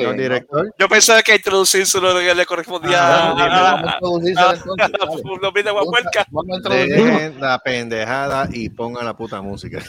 No 0.02 0.14
director. 0.14 0.74
Yo 0.78 0.88
pensaba 0.90 1.22
que 1.22 1.36
introducírselo 1.36 2.14
le 2.34 2.46
correspondía 2.46 2.98
Ah, 3.00 3.30
a, 3.30 3.34
vamos 3.34 3.44
a 3.44 3.94
introducírselo 3.94 3.94
entonces, 3.94 4.36
dale. 4.36 5.40
Lo 5.42 5.52
mira 5.52 5.72
Guapuerca. 5.72 6.26
Vamos 6.32 6.54
a 6.54 6.58
introducirlo. 6.58 7.06
Dejen 7.06 7.40
la 7.42 7.60
pendejada 7.60 8.48
y 8.52 8.70
pongan 8.70 9.06
la 9.06 9.16
puta 9.16 9.42
música. 9.42 9.80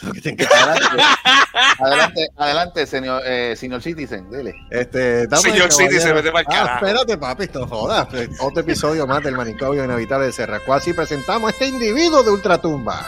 Adelante, 1.79 2.29
adelante, 2.37 2.87
señor, 2.87 3.23
eh, 3.25 3.55
señor 3.57 3.83
Citizen, 3.83 4.31
dele. 4.31 4.55
Este, 4.71 5.27
Señor 5.37 5.71
mete 6.15 6.31
pa'l 6.33 6.45
Ah, 6.49 6.51
carajo. 6.53 6.87
espérate, 6.87 7.19
papi, 7.19 7.49
no 7.55 7.67
jodas. 7.67 8.09
Otro 8.41 8.61
episodio 8.61 9.07
más 9.07 9.23
del 9.23 9.37
manicomio 9.37 9.85
inevitable 9.85 10.27
de 10.27 10.33
Serracuá. 10.33 10.77
Así 10.77 10.93
presentamos 10.93 11.49
a 11.49 11.51
este 11.53 11.67
individuo 11.67 12.23
de 12.23 12.31
Ultratumba. 12.31 13.05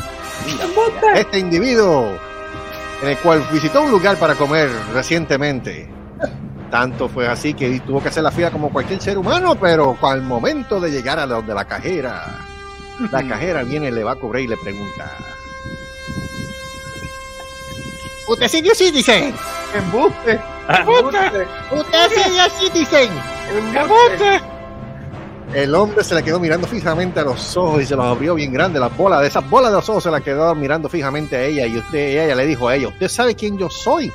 Este 1.14 1.38
individuo 1.38 2.18
en 3.02 3.08
el 3.08 3.18
cual 3.18 3.46
visitó 3.52 3.82
un 3.82 3.90
lugar 3.90 4.16
para 4.16 4.34
comer 4.34 4.70
recientemente. 4.92 5.88
Tanto 6.70 7.08
fue 7.08 7.26
así 7.26 7.54
que 7.54 7.80
tuvo 7.80 8.02
que 8.02 8.08
hacer 8.08 8.22
la 8.22 8.30
fila 8.30 8.50
como 8.50 8.70
cualquier 8.70 9.00
ser 9.00 9.18
humano, 9.18 9.56
pero 9.56 9.96
al 10.02 10.22
momento 10.22 10.80
de 10.80 10.90
llegar 10.90 11.18
a 11.18 11.26
donde 11.26 11.52
la 11.54 11.64
cajera, 11.64 12.24
la 13.10 13.26
cajera 13.26 13.62
viene, 13.64 13.90
le 13.90 14.04
va 14.04 14.12
a 14.12 14.16
cobrar 14.16 14.42
y 14.42 14.46
le 14.46 14.56
pregunta. 14.56 15.10
¿Usted 18.28 18.46
senior 18.46 18.76
citizen? 18.76 19.34
Embuste. 19.74 20.40
¿Usted 21.72 22.06
es 22.06 22.22
senior 22.22 22.50
citizen? 22.50 23.10
El 25.54 25.74
hombre 25.74 26.04
se 26.04 26.14
le 26.14 26.22
quedó 26.22 26.38
mirando 26.38 26.68
fijamente 26.68 27.18
a 27.18 27.24
los 27.24 27.56
ojos 27.56 27.82
y 27.82 27.86
se 27.86 27.96
los 27.96 28.06
abrió 28.06 28.34
bien 28.34 28.52
grande. 28.52 28.78
Las 28.78 28.96
bolas 28.96 29.20
de 29.20 29.26
esas 29.26 29.48
bolas 29.50 29.70
de 29.70 29.76
los 29.76 29.88
ojos 29.88 30.04
se 30.04 30.10
las 30.10 30.22
quedó 30.22 30.54
mirando 30.54 30.88
fijamente 30.88 31.36
a 31.36 31.42
ella. 31.42 31.66
Y 31.66 31.78
usted, 31.78 32.24
ella 32.24 32.34
le 32.36 32.46
dijo 32.46 32.68
a 32.68 32.76
ella: 32.76 32.88
¿Usted 32.88 33.08
sabe 33.08 33.34
quién 33.34 33.58
yo 33.58 33.68
soy? 33.68 34.12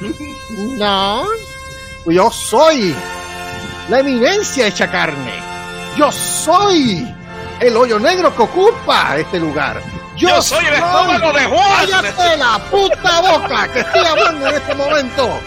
no. 0.78 1.24
Yo 2.06 2.30
soy 2.30 2.94
la 3.88 4.00
eminencia 4.00 4.66
hecha 4.66 4.90
carne. 4.90 5.34
Yo 5.96 6.10
soy 6.10 7.06
el 7.60 7.76
hoyo 7.76 7.98
negro 7.98 8.34
que 8.34 8.42
ocupa 8.42 9.18
este 9.18 9.38
lugar. 9.38 9.82
Yo 10.16 10.42
soy 10.42 10.66
el 10.66 10.74
estómago 10.74 11.32
de 11.32 11.44
Juan. 11.44 11.86
¡Cállate 11.90 12.36
la 12.36 12.58
puta 12.70 13.20
boca 13.20 13.68
que 13.72 13.80
estoy 13.80 14.04
hablando 14.04 14.46
en 14.48 14.54
este 14.54 14.74
momento! 14.74 15.40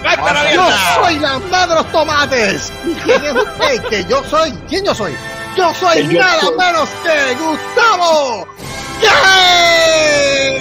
¡Yo 0.53 0.69
soy 0.95 1.19
la 1.19 1.39
madre 1.39 1.67
de 1.69 1.75
los 1.75 1.91
tomates! 1.91 2.73
¿Y 2.85 2.93
quién 2.95 3.25
es 3.25 3.33
usted? 3.35 3.83
¿Que 3.89 4.05
yo 4.05 4.23
soy? 4.23 4.51
¿Quién 4.67 4.83
yo 4.85 4.95
soy? 4.95 5.15
¡Yo 5.55 5.73
soy 5.75 6.07
yo 6.07 6.19
nada 6.19 6.41
soy. 6.41 6.57
menos 6.57 6.89
que 7.03 7.35
Gustavo! 7.35 8.47
¡Yay! 9.01 10.57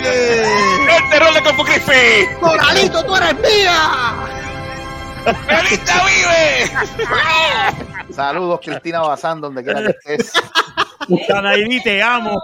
El 0.96 1.10
terror 1.10 1.34
de 1.34 1.42
Crispy. 1.64 2.26
¡Coralito, 2.40 3.04
tú 3.04 3.16
eres 3.16 3.34
mía! 3.40 4.14
¡Melita 5.46 6.04
vive! 6.04 6.70
Saludos, 8.14 8.60
Cristina 8.62 9.00
Bazán, 9.00 9.40
donde 9.40 9.64
quiera 9.64 9.80
que 9.82 10.14
estés. 10.14 10.32
Tanaidi, 11.26 11.82
te 11.82 12.02
amo. 12.02 12.38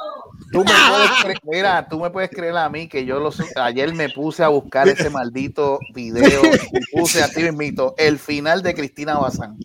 Tú 0.53 0.59
me 0.65 0.65
puedes 0.65 1.11
cre- 1.11 1.41
mira, 1.45 1.87
tú 1.89 2.01
me 2.01 2.11
puedes 2.11 2.31
creer 2.31 2.57
a 2.57 2.69
mí 2.69 2.89
que 2.89 3.05
yo 3.05 3.21
lo 3.21 3.31
sé- 3.31 3.45
ayer 3.57 3.95
me 3.95 4.09
puse 4.09 4.43
a 4.43 4.49
buscar 4.49 4.89
ese 4.89 5.09
maldito 5.11 5.79
video 5.95 6.43
y 6.45 6.97
puse 6.99 7.23
a 7.23 7.29
ti 7.29 7.43
mismito 7.43 7.95
el 7.99 8.19
final 8.19 8.63
de 8.63 8.75
Cristina 8.75 9.17
Bazán. 9.19 9.57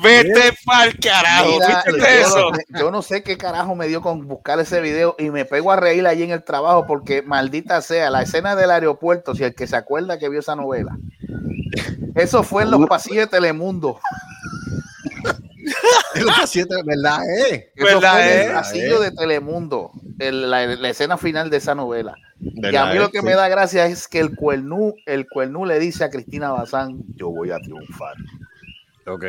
Vete 0.00 0.52
pa'l 0.64 0.96
carajo. 1.00 1.48
Mira, 1.54 1.82
¿Viste 1.86 2.00
yo, 2.00 2.26
eso? 2.26 2.50
no 2.50 2.54
sé, 2.56 2.64
yo 2.78 2.90
no 2.90 3.02
sé 3.02 3.22
qué 3.24 3.36
carajo 3.36 3.74
me 3.74 3.88
dio 3.88 4.00
con 4.00 4.28
buscar 4.28 4.60
ese 4.60 4.80
video 4.80 5.16
y 5.18 5.30
me 5.30 5.44
pego 5.44 5.72
a 5.72 5.76
reír 5.76 6.06
allí 6.06 6.22
en 6.22 6.30
el 6.30 6.44
trabajo 6.44 6.86
porque 6.86 7.22
maldita 7.22 7.80
sea 7.82 8.08
la 8.10 8.22
escena 8.22 8.54
del 8.54 8.70
aeropuerto, 8.70 9.34
si 9.34 9.42
el 9.42 9.54
que 9.56 9.66
se 9.66 9.74
acuerda 9.76 10.18
que 10.18 10.28
vio 10.28 10.38
esa 10.40 10.54
novela. 10.54 10.96
Eso 12.14 12.42
fue 12.44 12.62
en 12.62 12.70
los 12.70 12.86
pasillos 12.86 13.24
de 13.24 13.26
Telemundo. 13.26 13.98
Es 16.14 16.22
lo 16.24 16.32
que 16.32 16.46
siete, 16.46 16.74
¿verdad? 16.84 17.20
Eh? 17.28 17.70
¿Verdad, 17.76 18.26
eh? 18.28 18.46
el 18.46 18.52
pasillo 18.52 19.00
de 19.00 19.10
Telemundo, 19.12 19.90
el- 20.18 20.50
la, 20.50 20.66
la 20.66 20.88
escena 20.90 21.16
final 21.18 21.50
de 21.50 21.56
esa 21.58 21.74
novela. 21.74 22.14
Y 22.40 22.58
a 22.58 22.70
¿Verdad, 22.70 22.92
mí 22.92 22.98
lo 22.98 23.06
eh? 23.06 23.10
que 23.12 23.20
Sí. 23.20 23.24
me 23.26 23.34
da 23.34 23.48
gracia 23.48 23.86
es 23.86 24.06
que 24.08 24.20
el 24.20 24.34
cuernú, 24.36 24.94
el 25.06 25.26
cuernú 25.28 25.64
le 25.66 25.78
dice 25.78 26.04
a 26.04 26.10
Cristina 26.10 26.50
Bazán, 26.52 27.00
yo 27.16 27.30
voy 27.30 27.50
a 27.50 27.58
triunfar. 27.58 28.14
Ok. 29.06 29.24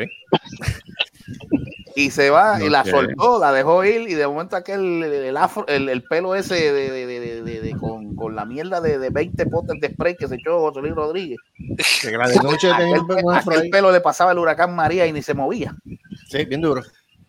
Y 1.96 2.12
se 2.12 2.30
va 2.30 2.62
y 2.64 2.70
la 2.70 2.86
soltó, 2.86 3.40
la 3.40 3.52
dejó 3.52 3.84
ir 3.84 4.08
y 4.10 4.14
de 4.14 4.28
momento 4.28 4.56
aquel 4.56 5.04
el, 5.04 5.36
afro- 5.38 5.66
el, 5.68 5.90
el 5.90 6.04
pelo 6.04 6.36
ese 6.36 6.56
de, 6.56 6.72
de- 6.92 7.06
de- 7.06 7.20
de- 7.20 7.44
de- 7.44 7.62
de- 7.62 7.72
con, 7.76 7.99
con 8.20 8.36
la 8.36 8.46
mierda 8.46 8.82
de, 8.82 9.00
de 9.00 9.10
20 9.10 9.46
potes 9.48 9.80
de 9.80 9.90
spray 9.90 10.16
que 10.16 10.28
se 10.28 10.36
echó 10.36 10.60
José 10.60 10.82
Luis 10.82 10.94
Rodríguez. 10.94 11.40
Que 12.02 12.12
la 12.12 12.28
de 12.28 12.36
noche 12.36 12.70
tenía 12.78 13.38
Aquel, 13.38 13.70
pelo 13.70 13.92
le 13.92 14.02
pasaba 14.02 14.32
el 14.32 14.38
huracán 14.38 14.76
María 14.76 15.08
y 15.08 15.14
ni 15.14 15.22
se 15.22 15.34
movía. 15.34 15.76
Sí, 16.28 16.46
bien 16.46 16.62
duro. 16.62 16.82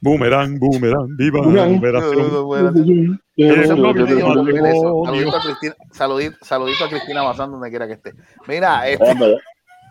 Boomerang, 0.02 0.58
boomerang, 0.58 1.14
viva 1.16 1.40
Boomerang. 1.42 1.72
liberación. 1.72 3.20
Saludito 3.36 5.36
a 5.36 5.40
Cristina, 5.42 5.74
saludito, 5.90 6.36
saludito 6.42 6.84
a 6.84 6.88
Cristina 6.88 7.22
Bazán 7.22 7.52
donde 7.52 7.70
quiera 7.70 7.86
que 7.86 7.94
esté. 7.94 8.12
Mira, 8.48 8.88
este, 8.88 9.04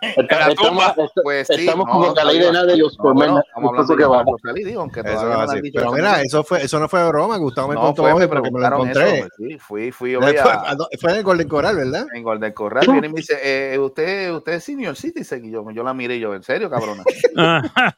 Estamos, 0.02 0.94
pues 1.24 1.48
sí, 1.48 1.54
estamos 1.60 1.86
no, 1.88 1.92
como 1.94 2.14
Calais 2.14 2.40
de 2.40 2.46
no, 2.48 2.52
nada 2.54 2.66
de 2.66 2.78
los 2.78 2.98
no, 2.98 3.04
Cormena. 3.04 3.26
bueno, 3.34 3.44
estamos 3.46 3.70
hablando 3.70 3.96
que 3.96 4.04
de 4.04 4.10
vamos. 4.10 4.42
Rosalí, 4.42 4.64
digo, 4.64 4.82
aunque 4.82 5.00
Eso 5.02 5.10
todavía 5.10 5.24
es 5.24 5.32
no 5.32 5.38
me 5.38 5.44
han 5.44 5.50
así. 5.50 5.62
dicho 5.62 5.80
Pero 5.80 5.92
mira, 5.94 6.22
eso 6.22 6.44
fue, 6.44 6.64
eso 6.64 6.80
no 6.80 6.88
fue 6.90 7.08
broma. 7.08 7.38
Gustavo 7.38 7.68
me 7.70 7.76
No, 7.76 7.82
contó 7.82 8.02
fue, 8.04 8.12
hoy 8.14 8.20
me 8.20 8.26
lo 8.26 8.30
preguntaron 8.42 8.80
encontré. 8.82 9.20
eso, 9.20 9.28
sí, 9.38 9.58
fui, 9.60 9.92
fui 9.92 10.16
hoy 10.16 10.38
a, 10.38 10.76
fue 11.00 11.12
en 11.12 11.18
el 11.18 11.24
Golden 11.24 11.48
Coral, 11.48 11.76
¿verdad? 11.76 12.06
en 12.14 12.24
Golden 12.24 12.54
Corral, 12.54 12.88
viene 12.90 13.08
y 13.08 13.10
me 13.12 13.18
dice, 13.18 13.38
eh, 13.44 13.78
usted, 13.80 14.32
usted 14.34 14.54
es 14.54 14.64
senior 14.64 14.96
citizen, 14.96 15.46
y 15.46 15.52
yo, 15.52 15.66
yo 15.72 15.84
la 15.84 15.94
miré 15.94 16.16
y 16.16 16.20
yo, 16.20 16.34
¿en 16.34 16.44
serio, 16.44 16.70
cabrona? 16.70 17.04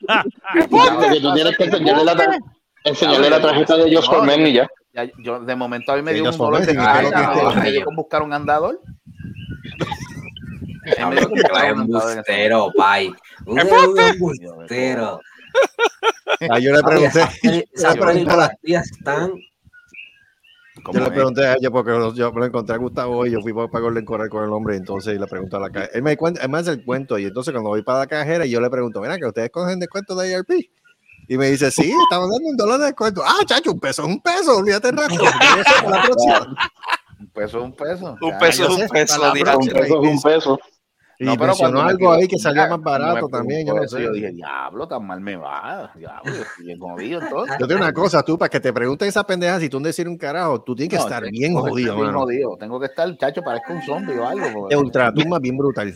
Porque 0.70 1.20
tú 1.22 1.34
tienes 1.34 1.58
que 1.58 1.64
enseñarle 1.66 2.04
la, 2.04 2.16
tar- 2.16 2.40
enseñarle 2.84 3.30
la 3.30 3.42
tarjeta 3.42 3.78
de 3.78 3.88
ellos 3.88 4.06
No, 4.10 4.16
Cormen 4.18 4.48
y 4.48 4.54
ya. 4.54 4.68
Ya, 4.94 5.06
yo, 5.20 5.40
de 5.40 5.56
momento 5.56 5.94
a 5.94 5.96
mí 5.96 6.02
me 6.02 6.14
dio 6.14 6.26
un 6.30 6.38
dolor 6.38 6.60
de 6.60 6.74
veinte, 6.74 6.84
¿qué 6.92 6.98
es 6.98 7.04
lo 7.04 7.12
cabeza, 7.12 7.40
buscar 7.40 7.42
un 7.42 7.54
andador. 7.54 7.54
Él 7.54 7.64
me 7.64 7.72
dio 7.72 7.86
con 7.86 7.96
que 7.96 8.02
buscar 8.02 8.22
es 8.22 8.26
un 8.26 8.34
andador 8.34 8.80
en 9.64 9.82
ese 9.82 10.71
embustero, 10.86 12.72
pai. 12.76 13.12
Un 13.46 13.60
¡Embuste! 13.60 14.08
embustero. 14.10 15.20
Ah, 16.50 16.58
yo 16.60 16.72
le 16.74 16.82
pregunté. 16.82 17.22
Esas 17.74 17.96
yo 17.96 18.06
películas 18.06 18.52
están. 18.64 19.34
¿Cómo 20.84 20.98
Yo 20.98 21.06
le 21.06 21.12
pregunté 21.12 21.46
a 21.46 21.54
ella 21.56 21.70
porque 21.70 21.92
lo- 21.92 22.14
yo 22.16 22.32
me 22.32 22.40
lo 22.40 22.46
encontré 22.48 22.74
a 22.74 22.78
Gustavo 22.80 23.26
y 23.28 23.32
yo 23.32 23.42
fui 23.42 23.54
para 23.54 23.68
Golden 23.80 24.06
Coral 24.06 24.30
con 24.30 24.44
el 24.46 24.52
hombre 24.52 24.76
y 24.76 24.78
entonces 24.78 25.20
le 25.20 25.28
pregunto 25.28 25.58
a 25.58 25.60
la 25.60 25.70
cajera. 25.70 25.92
Él 25.94 26.02
me, 26.02 26.18
cuenta, 26.18 26.42
él 26.42 26.50
me 26.50 26.58
hace 26.58 26.72
el 26.72 26.84
cuento 26.86 27.20
y 27.20 27.26
entonces 27.26 27.52
cuando 27.52 27.70
voy 27.70 27.84
para 27.84 28.00
la 28.00 28.08
cajera 28.08 28.46
yo 28.46 28.60
le 28.62 28.70
pregunto, 28.70 29.02
mira, 29.02 29.18
que 29.18 29.26
ustedes 29.26 29.52
cogen 29.52 29.80
descuento 29.80 30.16
de 30.16 30.32
IRP. 30.32 30.50
Y 31.28 31.38
me 31.38 31.52
dice, 31.52 31.70
sí, 31.70 31.94
estamos 32.04 32.30
dando 32.32 32.48
un 32.50 32.58
dólar 32.58 32.80
de 32.80 32.86
descuento. 32.86 33.22
Ah, 33.24 33.44
chacho, 33.46 33.72
un 33.74 33.80
peso 33.80 34.02
es 34.04 34.08
un 34.08 34.22
peso, 34.22 34.58
olvídate 34.58 34.90
el 34.90 34.98
rato. 34.98 35.16
Para. 35.84 36.48
Un 37.20 37.28
peso 37.28 37.58
es 37.60 37.64
un 37.64 37.76
peso. 37.76 38.18
Un 38.20 38.38
peso 38.40 38.64
yo 38.68 38.70
es 38.70 38.82
un 38.82 38.88
peso, 38.90 39.20
para. 39.22 39.58
Un 39.58 39.68
peso 39.68 40.04
es 40.04 40.10
un 40.10 40.22
peso. 40.22 40.60
Y 41.22 41.26
No, 41.26 41.34
pero 41.36 41.48
mencionó 41.50 41.82
algo 41.84 42.12
ahí 42.14 42.28
que 42.28 42.40
salía 42.40 42.66
más 42.68 42.82
barato 42.82 43.28
me 43.28 43.32
también, 43.32 43.68
yo 43.68 43.76
no 43.76 43.84
eso, 43.84 43.96
sé. 43.98 44.04
Yo 44.04 44.12
dije, 44.12 44.32
diablo, 44.32 44.88
tan 44.88 45.06
mal 45.06 45.22
me 45.22 45.36
va. 45.36 45.92
Diablo, 45.96 46.34
yo 46.34 46.42
estoy 46.42 46.66
bien 46.66 46.80
jodido 46.80 47.22
entonces. 47.22 47.56
Yo 47.60 47.68
tengo 47.68 47.80
una 47.82 47.94
cosa, 47.94 48.24
tú, 48.24 48.40
para 48.40 48.50
que 48.50 48.60
te 48.60 48.74
pregunten 48.74 49.08
esas 49.08 49.24
pendejas, 49.26 49.62
si 49.62 49.70
tú 49.70 49.80
no 49.80 49.86
decir 49.86 50.08
un 50.08 50.18
carajo, 50.18 50.64
tú 50.64 50.76
tienes 50.76 50.90
que 50.90 50.96
No, 50.96 51.04
estar 51.04 51.22
tengo 51.22 51.32
bien 51.38 51.54
jodido, 51.54 51.78
estar 51.78 51.96
bien 51.96 52.06
mano. 52.08 52.20
jodido. 52.22 52.58
Tengo 52.60 52.80
que 52.80 52.88
estar, 52.88 53.18
chacho, 53.18 53.44
parezco 53.44 53.72
un 53.74 53.82
zombie 53.84 54.18
o 54.18 54.28
algo. 54.28 54.68
De 54.68 54.76
ultratumba 54.76 55.38
bien 55.38 55.58
brutal. 55.58 55.94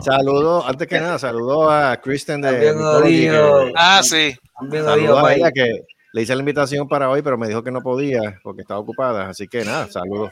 Saludos, 0.00 0.64
antes 0.66 0.88
que 0.88 0.98
nada, 1.00 1.18
saludos 1.18 1.68
a 1.70 2.00
Kristen 2.02 2.40
de 2.40 2.72
jodido. 2.72 3.64
que- 3.66 3.72
Ah, 3.76 4.00
sí. 4.02 4.34
Saludos 4.70 5.24
a 5.24 5.34
ella 5.34 5.52
que 5.52 5.82
le 6.12 6.22
hice 6.22 6.34
la 6.34 6.40
invitación 6.40 6.88
para 6.88 7.10
hoy, 7.10 7.22
pero 7.22 7.36
me 7.36 7.48
dijo 7.48 7.62
que 7.62 7.70
no 7.70 7.80
podía 7.82 8.40
porque 8.42 8.62
estaba 8.62 8.80
ocupada. 8.80 9.28
Así 9.28 9.46
que 9.46 9.64
nada, 9.64 9.88
saludos. 9.88 10.30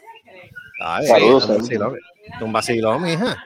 Ay, 0.85 1.07
Saludos, 1.07 1.45
saludos. 1.45 1.99
Un 2.41 2.53
vacilón, 2.53 3.03
mija. 3.03 3.43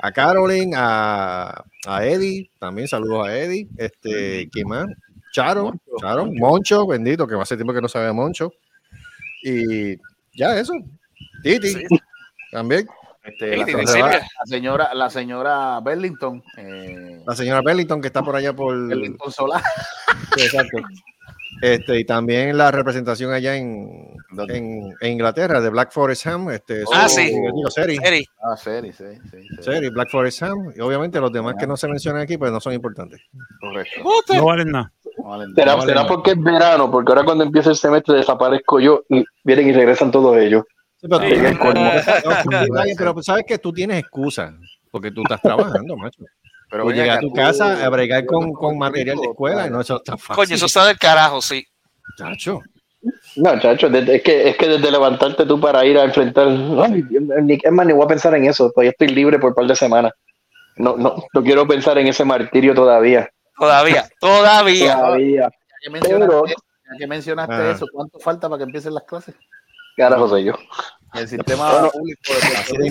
A 0.00 0.10
Caroline, 0.12 0.72
a, 0.76 1.64
a 1.86 2.04
Eddie, 2.04 2.50
también 2.58 2.88
saludos 2.88 3.26
a 3.26 3.36
Eddie. 3.36 3.68
Este, 3.76 4.48
¿quién 4.50 4.68
más? 4.68 4.86
Charo, 5.32 5.72
Charo, 6.00 6.26
Moncho, 6.26 6.86
bendito, 6.86 7.26
que 7.26 7.36
hace 7.36 7.56
tiempo 7.56 7.72
que 7.72 7.80
no 7.80 7.88
sabe 7.88 8.06
de 8.06 8.12
Moncho. 8.12 8.52
Y 9.42 9.96
ya 10.34 10.58
eso. 10.58 10.74
Titi, 11.42 11.68
Sí. 11.68 11.86
también. 12.50 12.86
Este, 13.24 13.56
la, 13.56 13.64
Hey, 13.66 13.74
señora, 13.86 14.18
la 14.18 14.46
señora, 14.46 14.94
la 14.94 15.10
señora 15.10 15.78
Burlington, 15.78 16.42
eh, 16.56 17.22
La 17.24 17.36
señora 17.36 17.62
Bellington, 17.64 18.00
que 18.00 18.08
está 18.08 18.22
por 18.22 18.34
allá 18.34 18.52
por. 18.52 18.74
Burlington 18.76 19.30
Solá. 19.32 19.62
Sí, 20.36 20.42
exacto. 20.44 20.78
Este, 21.62 22.00
y 22.00 22.04
también 22.04 22.58
la 22.58 22.70
representación 22.72 23.32
allá 23.32 23.56
en, 23.56 24.16
en, 24.48 24.94
en 25.00 25.12
Inglaterra 25.12 25.60
de 25.60 25.70
Black 25.70 25.92
Forest 25.92 26.26
Ham. 26.26 26.50
Este, 26.50 26.82
Ah, 26.92 27.08
su- 27.08 27.16
sí. 27.20 27.26
digo, 27.30 27.70
serie, 27.70 27.98
Eri, 28.02 28.24
Ah, 28.42 28.56
serie, 28.56 28.92
sí, 28.92 29.04
sí, 29.30 29.38
sí. 29.48 29.62
serie, 29.62 29.90
Black 29.90 30.10
Forest 30.10 30.42
Ham. 30.42 30.72
Y 30.76 30.80
obviamente 30.80 31.20
los 31.20 31.32
demás 31.32 31.54
que 31.58 31.66
no 31.66 31.76
se 31.76 31.86
mencionan 31.88 32.22
aquí, 32.22 32.36
pues 32.36 32.50
no 32.50 32.60
son 32.60 32.72
importantes. 32.72 33.20
Correcto. 33.60 34.02
No 34.34 34.44
valen 34.46 34.70
nada. 34.72 34.92
Será, 35.54 36.06
porque 36.06 36.32
es 36.32 36.42
verano, 36.42 36.90
porque 36.90 37.12
ahora 37.12 37.24
cuando 37.24 37.44
empieza 37.44 37.70
el 37.70 37.76
semestre 37.76 38.16
desaparezco 38.16 38.80
yo 38.80 39.04
y 39.08 39.24
vienen 39.44 39.68
y 39.68 39.72
regresan 39.72 40.10
todos 40.10 40.36
ellos. 40.38 40.64
Sí, 40.96 41.06
pero, 41.08 41.18
tú- 41.20 41.26
Sí, 41.26 41.34
no, 42.50 42.96
pero 42.96 43.22
sabes 43.22 43.44
que 43.46 43.58
tú 43.58 43.72
tienes 43.72 43.98
excusa, 44.00 44.52
porque 44.90 45.10
tú 45.10 45.22
estás 45.22 45.40
trabajando, 45.40 45.96
macho. 45.96 46.24
Pero 46.72 46.84
Tú 46.84 46.88
ven 46.88 46.96
llegas 46.96 47.18
a 47.18 47.20
tu 47.20 47.28
tú- 47.28 47.34
casa 47.34 47.84
a 47.84 47.88
bregar 47.90 48.24
con, 48.24 48.50
con 48.54 48.78
material 48.78 49.18
de 49.18 49.26
escuela 49.26 49.66
y 49.66 49.70
no 49.70 49.82
eso 49.82 49.96
está 49.96 50.16
fácil. 50.16 50.34
coño, 50.36 50.54
eso 50.54 50.64
está 50.64 50.86
del 50.86 50.98
carajo, 50.98 51.42
sí. 51.42 51.62
Chacho. 52.16 52.60
No, 53.36 53.60
chacho, 53.60 53.90
desde- 53.90 54.16
es 54.16 54.22
que, 54.22 54.48
es 54.48 54.56
que 54.56 54.68
desde 54.68 54.90
levantarte 54.90 55.44
tú 55.44 55.60
para 55.60 55.84
ir 55.84 55.98
a 55.98 56.04
enfrentar. 56.04 56.48
Ay, 56.48 57.04
ni- 57.42 57.58
es 57.62 57.70
más, 57.72 57.84
ni 57.86 57.92
voy 57.92 58.04
a 58.04 58.08
pensar 58.08 58.34
en 58.34 58.46
eso. 58.46 58.70
Todavía 58.70 58.92
estoy 58.92 59.08
libre 59.08 59.38
por 59.38 59.50
un 59.50 59.54
par 59.54 59.66
de 59.66 59.76
semanas. 59.76 60.12
No, 60.76 60.96
no, 60.96 61.16
no 61.34 61.42
quiero 61.42 61.66
pensar 61.68 61.98
en 61.98 62.06
ese 62.06 62.24
martirio 62.24 62.74
todavía. 62.74 63.28
Todavía, 63.58 64.08
todavía. 64.20 64.94
Todavía. 64.96 65.42
Ya 65.42 65.76
que 65.82 65.90
mencionaste, 65.90 66.26
Pero- 66.26 66.46
ya 66.46 66.98
que 66.98 67.06
mencionaste 67.06 67.54
Ah. 67.54 67.70
eso, 67.72 67.84
¿cuánto 67.92 68.18
falta 68.18 68.48
para 68.48 68.58
que 68.60 68.64
empiecen 68.64 68.94
las 68.94 69.04
clases? 69.04 69.34
Carajo 69.94 70.26
soy 70.26 70.44
yo. 70.44 70.54
El 71.14 71.28
sistema 71.28 71.70
Bueno, 71.72 71.90
público 71.90 72.32
de 72.34 72.90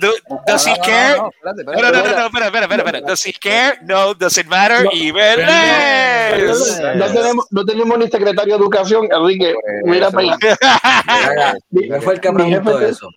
do- 0.00 0.16
does 0.46 0.66
he 0.66 0.70
No, 0.70 0.76
no, 0.76 0.80
no, 0.80 0.82
care? 0.82 1.16
no, 1.16 1.30
No, 1.44 1.52
no, 1.52 1.52
no, 1.54 1.92
no, 1.92 2.02
no, 2.02 2.26
espera, 2.26 2.46
espera, 2.46 2.64
espera, 2.66 2.76
espera. 2.82 3.00
Does 3.02 3.26
he 3.26 3.32
care? 3.32 3.78
No, 3.84 4.14
does 4.14 4.36
it 4.38 4.46
matter? 4.48 4.84
No. 4.84 4.90
Even 4.92 5.36
less. 5.46 6.80
No 6.96 7.06
tenemos, 7.06 7.46
no 7.50 7.64
tenemos 7.64 7.98
ni 7.98 8.08
secretario 8.08 8.56
de 8.56 8.60
educación, 8.62 9.08
así 9.12 9.38
que 9.38 9.54
mira 9.84 10.10
para 10.10 10.34
allá. 10.34 10.38
Mira, 11.70 11.88
¿Quién 11.88 12.02
fue 12.02 12.14
el 12.14 12.20
que 12.20 12.32
preguntó 12.32 12.80
eso? 12.80 13.08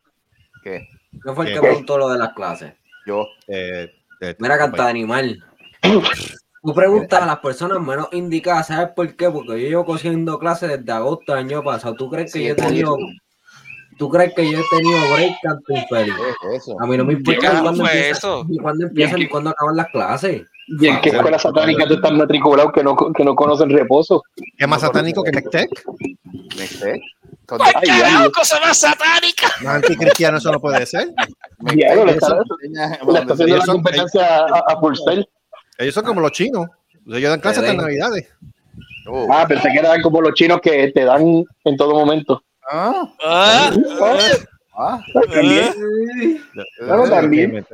¿Qué? 0.64 0.88
¿Quién 1.22 1.36
fue 1.36 1.48
el 1.48 1.54
que 1.54 1.60
preguntó 1.60 1.98
lo 1.98 2.10
de 2.10 2.18
las 2.20 2.34
clases? 2.34 2.74
Yo. 3.06 3.26
Eh, 3.48 3.92
eh, 4.22 4.36
Mira, 4.40 4.58
canta 4.58 4.88
animal. 4.88 5.44
Tú 5.82 6.74
preguntas 6.74 7.22
a 7.22 7.26
las 7.28 7.40
personas 7.40 7.80
menos 7.80 8.08
indicadas, 8.12 8.68
¿sabes 8.68 8.90
por 8.96 9.16
qué? 9.16 9.30
Porque 9.30 9.50
yo 9.62 9.68
llevo 9.70 9.86
cogiendo 9.86 10.40
clases 10.40 10.70
desde 10.70 10.92
agosto 10.92 11.34
del 11.34 11.46
año 11.46 11.64
pasado. 11.64 11.96
¿Tú 11.96 12.10
crees 12.10 12.32
que 12.34 12.40
Sí, 12.40 12.46
yo 12.46 12.54
he 12.54 12.56
tenido 12.56 12.98
¿Tú 13.98 14.10
crees 14.10 14.34
que 14.34 14.52
yo 14.52 14.60
he 14.60 14.78
tenido 14.78 14.98
break 15.14 15.36
infeliz? 15.70 16.14
Eso. 16.54 16.76
A 16.82 16.86
mí 16.86 16.98
no 16.98 17.06
me 17.06 17.14
¿Qué 17.14 17.32
importa 17.32 17.62
cuándo 17.62 17.84
fue 17.84 17.92
empieza, 17.92 18.18
eso? 18.18 18.48
cuándo 18.62 18.88
empiezan 18.88 19.20
ni 19.20 19.28
cuándo 19.28 19.50
acaban 19.52 19.76
las 19.76 19.88
clases. 19.88 20.44
¿Y 20.68 20.88
en 20.88 21.00
qué 21.02 21.10
escuela 21.10 21.38
satánica 21.38 21.88
tú 21.88 21.94
estás 21.94 22.12
matriculado 22.12 22.72
que 22.72 22.84
no, 22.84 22.96
que 22.96 23.24
no 23.24 23.36
conocen 23.36 23.70
reposo? 23.70 24.24
¿Es 24.58 24.68
más 24.68 24.82
satánico 24.82 25.24
que 25.24 25.32
Nectec? 25.32 25.70
Nectec. 26.58 27.02
¿Cuál 27.48 27.62
Ay, 27.76 27.88
carajo 27.88 28.32
cosa 28.32 28.60
más 28.60 28.78
satánica? 28.78 29.48
Más 29.62 29.76
anticristiano 29.76 30.38
eso 30.38 30.52
no 30.52 30.60
puede 30.60 30.86
ser. 30.86 31.14
Diablo, 31.60 32.06
le 32.06 32.14
está, 32.14 32.38
haciendo 33.30 33.58
la 33.58 33.66
competencia 33.66 34.46
a, 34.46 34.80
Purcell. 34.80 35.24
Ellos 35.78 35.94
son 35.94 36.06
como 36.06 36.22
los 36.22 36.32
chinos. 36.32 36.68
Ellos 37.08 37.30
dan 37.30 37.40
clases 37.40 37.60
hasta 37.60 37.72
en 37.72 37.78
navidades. 37.78 38.28
Ah, 39.32 39.46
pensé 39.48 39.70
que 39.72 39.80
eran 39.80 40.02
como 40.02 40.22
los 40.22 40.34
chinos 40.34 40.60
que 40.62 40.92
te 40.92 41.06
dan 41.06 41.44
en 41.64 41.78
todo 41.78 41.94
momento. 41.94 42.44
Ah, 42.72 43.08
Ah, 43.24 43.72
ah. 44.78 45.00
También. 45.14 45.74
Claro, 46.80 47.10
también. 47.10 47.66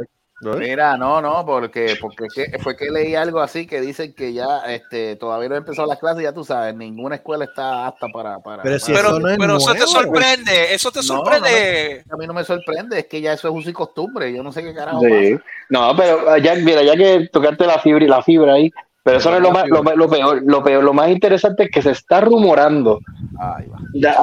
Mira, 0.58 0.98
no, 0.98 1.22
no, 1.22 1.46
porque, 1.46 1.94
porque 2.02 2.26
fue 2.64 2.76
que 2.76 2.90
leí 2.90 3.14
algo 3.14 3.40
así 3.42 3.68
que 3.68 3.80
dicen 3.80 4.16
que 4.16 4.34
ya 4.34 4.62
este, 4.70 5.16
todavía 5.16 5.50
no 5.50 5.56
empezado 5.56 5.88
las 5.88 6.00
clases, 6.00 6.24
ya 6.24 6.34
tú 6.34 6.44
sabes, 6.44 6.74
ninguna 6.76 7.14
escuela 7.18 7.46
está 7.46 7.86
apta 7.86 8.08
para... 8.12 8.40
para 8.40 8.64
Pero 8.64 8.80
si 8.80 8.92
para- 8.92 9.04
pero 9.04 9.18
eso 9.18 9.20
no 9.20 9.30
es 9.30 9.38
pero 9.38 9.58
eso 9.58 9.74
te 9.74 9.80
sorprende, 9.88 10.74
eso 10.74 10.92
te 10.92 10.98
No, 11.00 11.04
sorprende. 11.04 12.04
a 12.12 12.18
mí 12.18 12.26
no 12.26 12.34
me 12.34 12.44
sorprende, 12.44 12.98
es 13.00 13.06
que 13.06 13.22
ya 13.22 13.34
eso 13.34 13.50
es 13.50 13.54
uso 13.54 13.70
y 13.70 13.74
costumbre, 13.74 14.34
yo 14.34 14.42
no 14.42 14.52
sé 14.52 14.64
qué 14.64 14.74
carajo 14.74 15.02
Sí. 15.02 15.38
No, 15.70 15.96
pero 15.96 16.28
ah, 16.28 16.40
ya, 16.40 16.56
mira, 16.56 16.82
ya 16.82 16.96
que 16.96 17.30
tocaste 17.32 17.68
la 17.68 17.78
fibra 17.78 18.04
y 18.04 18.08
la 18.08 18.24
fibra 18.24 18.54
ahí, 18.54 18.72
pero 19.04 19.18
eso 19.18 19.32
no 19.32 19.38
es 19.38 19.44
lo, 19.44 19.52
más, 19.52 19.68
lo, 19.68 19.84
lo 19.84 20.10
peor. 20.10 20.42
Lo 20.46 20.64
peor, 20.64 20.84
lo 20.84 20.94
más 20.94 21.10
interesante 21.10 21.64
es 21.64 21.72
que 21.72 21.82
se 21.82 21.92
está 21.92 22.22
rumorando. 22.22 23.00
Ay, 23.40 23.66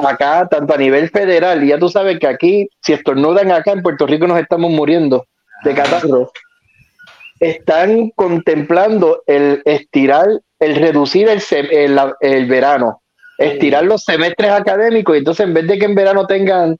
acá, 0.07 0.47
tanto 0.49 0.73
a 0.73 0.77
nivel 0.77 1.09
federal, 1.09 1.63
y 1.63 1.67
ya 1.67 1.79
tú 1.79 1.89
sabes 1.89 2.17
que 2.19 2.27
aquí, 2.27 2.69
si 2.81 2.93
estornudan 2.93 3.51
acá 3.51 3.73
en 3.73 3.81
Puerto 3.81 4.07
Rico, 4.07 4.25
nos 4.27 4.39
estamos 4.39 4.71
muriendo 4.71 5.25
de 5.63 5.73
catarro. 5.73 6.31
Están 7.39 8.09
contemplando 8.11 9.23
el 9.27 9.61
estirar, 9.65 10.27
el 10.59 10.75
reducir 10.75 11.27
el, 11.29 11.41
el, 11.71 11.99
el 12.21 12.45
verano, 12.47 13.01
estirar 13.37 13.83
los 13.83 14.03
semestres 14.03 14.51
académicos, 14.51 15.15
y 15.15 15.19
entonces 15.19 15.45
en 15.45 15.53
vez 15.53 15.67
de 15.67 15.77
que 15.77 15.85
en 15.85 15.95
verano 15.95 16.25
tengan 16.25 16.77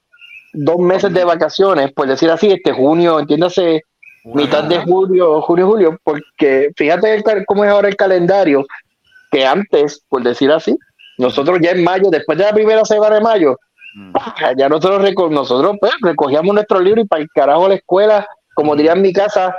dos 0.53 0.79
meses 0.79 1.13
de 1.13 1.23
vacaciones, 1.23 1.91
por 1.91 2.07
decir 2.07 2.29
así, 2.29 2.51
este 2.51 2.71
junio, 2.71 3.19
entiéndase, 3.19 3.83
mitad 4.33 4.63
de 4.65 4.79
julio, 4.79 5.41
junio, 5.41 5.67
julio, 5.67 5.99
porque 6.03 6.71
fíjate 6.75 7.23
cómo 7.45 7.63
es 7.65 7.71
ahora 7.71 7.87
el 7.87 7.95
calendario, 7.95 8.65
que 9.31 9.45
antes, 9.45 10.03
por 10.09 10.23
decir 10.23 10.51
así, 10.51 10.75
nosotros 11.17 11.59
ya 11.61 11.71
en 11.71 11.83
mayo, 11.83 12.09
después 12.09 12.37
de 12.37 12.45
la 12.45 12.53
primera 12.53 12.83
semana 12.85 13.15
de 13.15 13.21
mayo, 13.21 13.57
Mm. 13.95 14.13
ya 14.55 14.69
nosotros, 14.69 15.01
reco- 15.03 15.31
nosotros 15.31 15.75
pues, 15.81 15.91
recogíamos 16.01 16.53
nuestro 16.53 16.79
libro 16.79 17.01
y 17.01 17.05
para 17.05 17.23
el 17.23 17.29
carajo 17.33 17.67
la 17.67 17.73
escuela, 17.73 18.27
como 18.53 18.75
diría 18.75 18.93
en 18.93 19.01
mi 19.01 19.11
casa, 19.11 19.55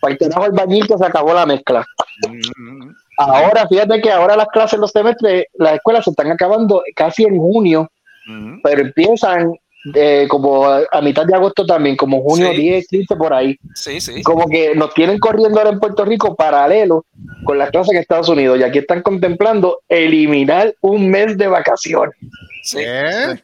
para 0.00 0.12
el 0.12 0.18
carajo 0.18 0.46
el 0.46 0.52
bañil 0.52 0.86
que 0.86 0.96
se 0.96 1.04
acabó 1.04 1.34
la 1.34 1.44
mezcla. 1.44 1.84
Mm, 2.28 2.90
Ahora, 3.18 3.66
fíjate 3.68 4.00
que 4.00 4.10
ahora 4.12 4.36
las 4.36 4.46
clases, 4.48 4.78
los 4.78 4.90
semestres, 4.92 5.46
las 5.54 5.74
escuelas 5.74 6.04
se 6.04 6.10
están 6.10 6.30
acabando 6.30 6.82
casi 6.94 7.24
en 7.24 7.36
junio, 7.38 7.88
mm, 8.26 8.60
pero 8.62 8.82
empiezan 8.82 9.52
eh, 9.94 10.26
como 10.28 10.66
a, 10.66 10.82
a 10.90 11.00
mitad 11.02 11.26
de 11.26 11.34
agosto 11.34 11.66
también, 11.66 11.96
como 11.96 12.22
junio 12.22 12.50
Sí. 12.52 12.56
10, 12.56 12.86
15 12.88 13.16
por 13.16 13.34
ahí. 13.34 13.56
Sí, 13.74 14.00
sí. 14.00 14.22
Como 14.22 14.46
que 14.48 14.74
nos 14.74 14.94
tienen 14.94 15.18
corriendo 15.18 15.58
ahora 15.58 15.70
en 15.72 15.80
Puerto 15.80 16.04
Rico 16.04 16.34
paralelo 16.34 17.04
con 17.44 17.58
las 17.58 17.70
clases 17.70 17.92
en 17.92 17.98
Estados 18.00 18.28
Unidos 18.30 18.58
y 18.58 18.62
aquí 18.62 18.78
están 18.78 19.02
contemplando 19.02 19.80
eliminar 19.88 20.74
un 20.80 21.10
mes 21.10 21.36
de 21.36 21.48
vacaciones. 21.48 22.14
sí. 22.62 22.78
¿Eh? 22.80 23.40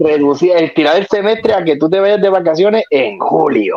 reducir, 0.00 0.52
estirar 0.56 0.96
el 0.96 1.06
semestre 1.06 1.54
a 1.54 1.62
que 1.64 1.76
tú 1.76 1.88
te 1.88 1.98
vayas 2.00 2.20
de 2.20 2.28
vacaciones 2.28 2.84
en 2.90 3.18
julio. 3.20 3.76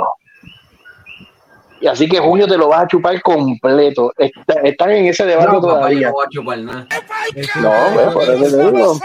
Y 1.79 1.87
así 1.87 2.07
que 2.09 2.17
junio 2.19 2.47
te 2.47 2.57
lo 2.57 2.69
vas 2.69 2.83
a 2.83 2.87
chupar 2.87 3.21
completo. 3.21 4.11
Está- 4.17 4.61
están 4.63 4.91
en 4.91 5.05
ese 5.05 5.25
debate 5.25 5.51
No, 5.53 5.61
papá, 5.61 5.67
yo 5.67 5.75
todavía. 5.77 6.07
no 6.07 6.13
voy 6.13 6.25
a 6.25 6.29
chupar 6.29 6.57
nada. 6.59 6.87
No, 7.61 7.71
pues, 7.93 8.07
por 8.13 8.23
eso 8.23 8.57
te 8.57 8.71
digo. 8.71 8.99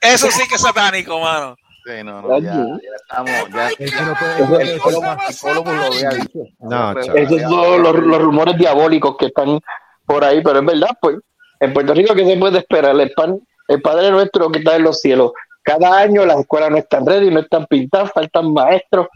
Eso 0.00 0.30
sí 0.30 0.48
que 0.48 0.54
es 0.56 0.60
satánico, 0.60 1.18
mano. 1.20 1.56
Sí, 1.84 2.04
no, 2.04 2.20
no, 2.20 2.38
ya, 2.38 2.52
ya 2.52 2.76
estamos, 3.00 3.48
ya, 3.50 3.68
Eso 3.78 4.04
no 4.04 4.14
puede- 4.14 4.62
el 4.62 4.68
el 4.68 4.78
lo 4.78 5.82
había 5.84 6.10
dicho. 6.10 6.38
No. 6.58 6.92
Esos 7.00 7.40
son 7.40 7.82
los, 7.82 7.96
los 7.96 8.22
rumores 8.22 8.58
diabólicos 8.58 9.16
que 9.16 9.26
están 9.26 9.58
por 10.04 10.22
ahí, 10.24 10.42
pero 10.42 10.58
es 10.60 10.66
verdad, 10.66 10.90
pues, 11.00 11.16
en 11.60 11.72
Puerto 11.72 11.94
Rico, 11.94 12.14
¿qué 12.14 12.26
se 12.26 12.36
puede 12.36 12.58
esperar? 12.58 12.98
El, 13.00 13.10
pan, 13.12 13.40
el 13.68 13.80
Padre 13.80 14.10
Nuestro 14.10 14.50
que 14.50 14.58
está 14.58 14.76
en 14.76 14.82
los 14.82 15.00
cielos. 15.00 15.32
Cada 15.62 15.98
año 15.98 16.24
las 16.26 16.40
escuelas 16.40 16.70
no 16.70 16.76
están 16.76 17.06
ready, 17.06 17.30
no 17.30 17.40
están 17.40 17.66
pintadas, 17.66 18.12
faltan 18.12 18.52
maestros. 18.52 19.06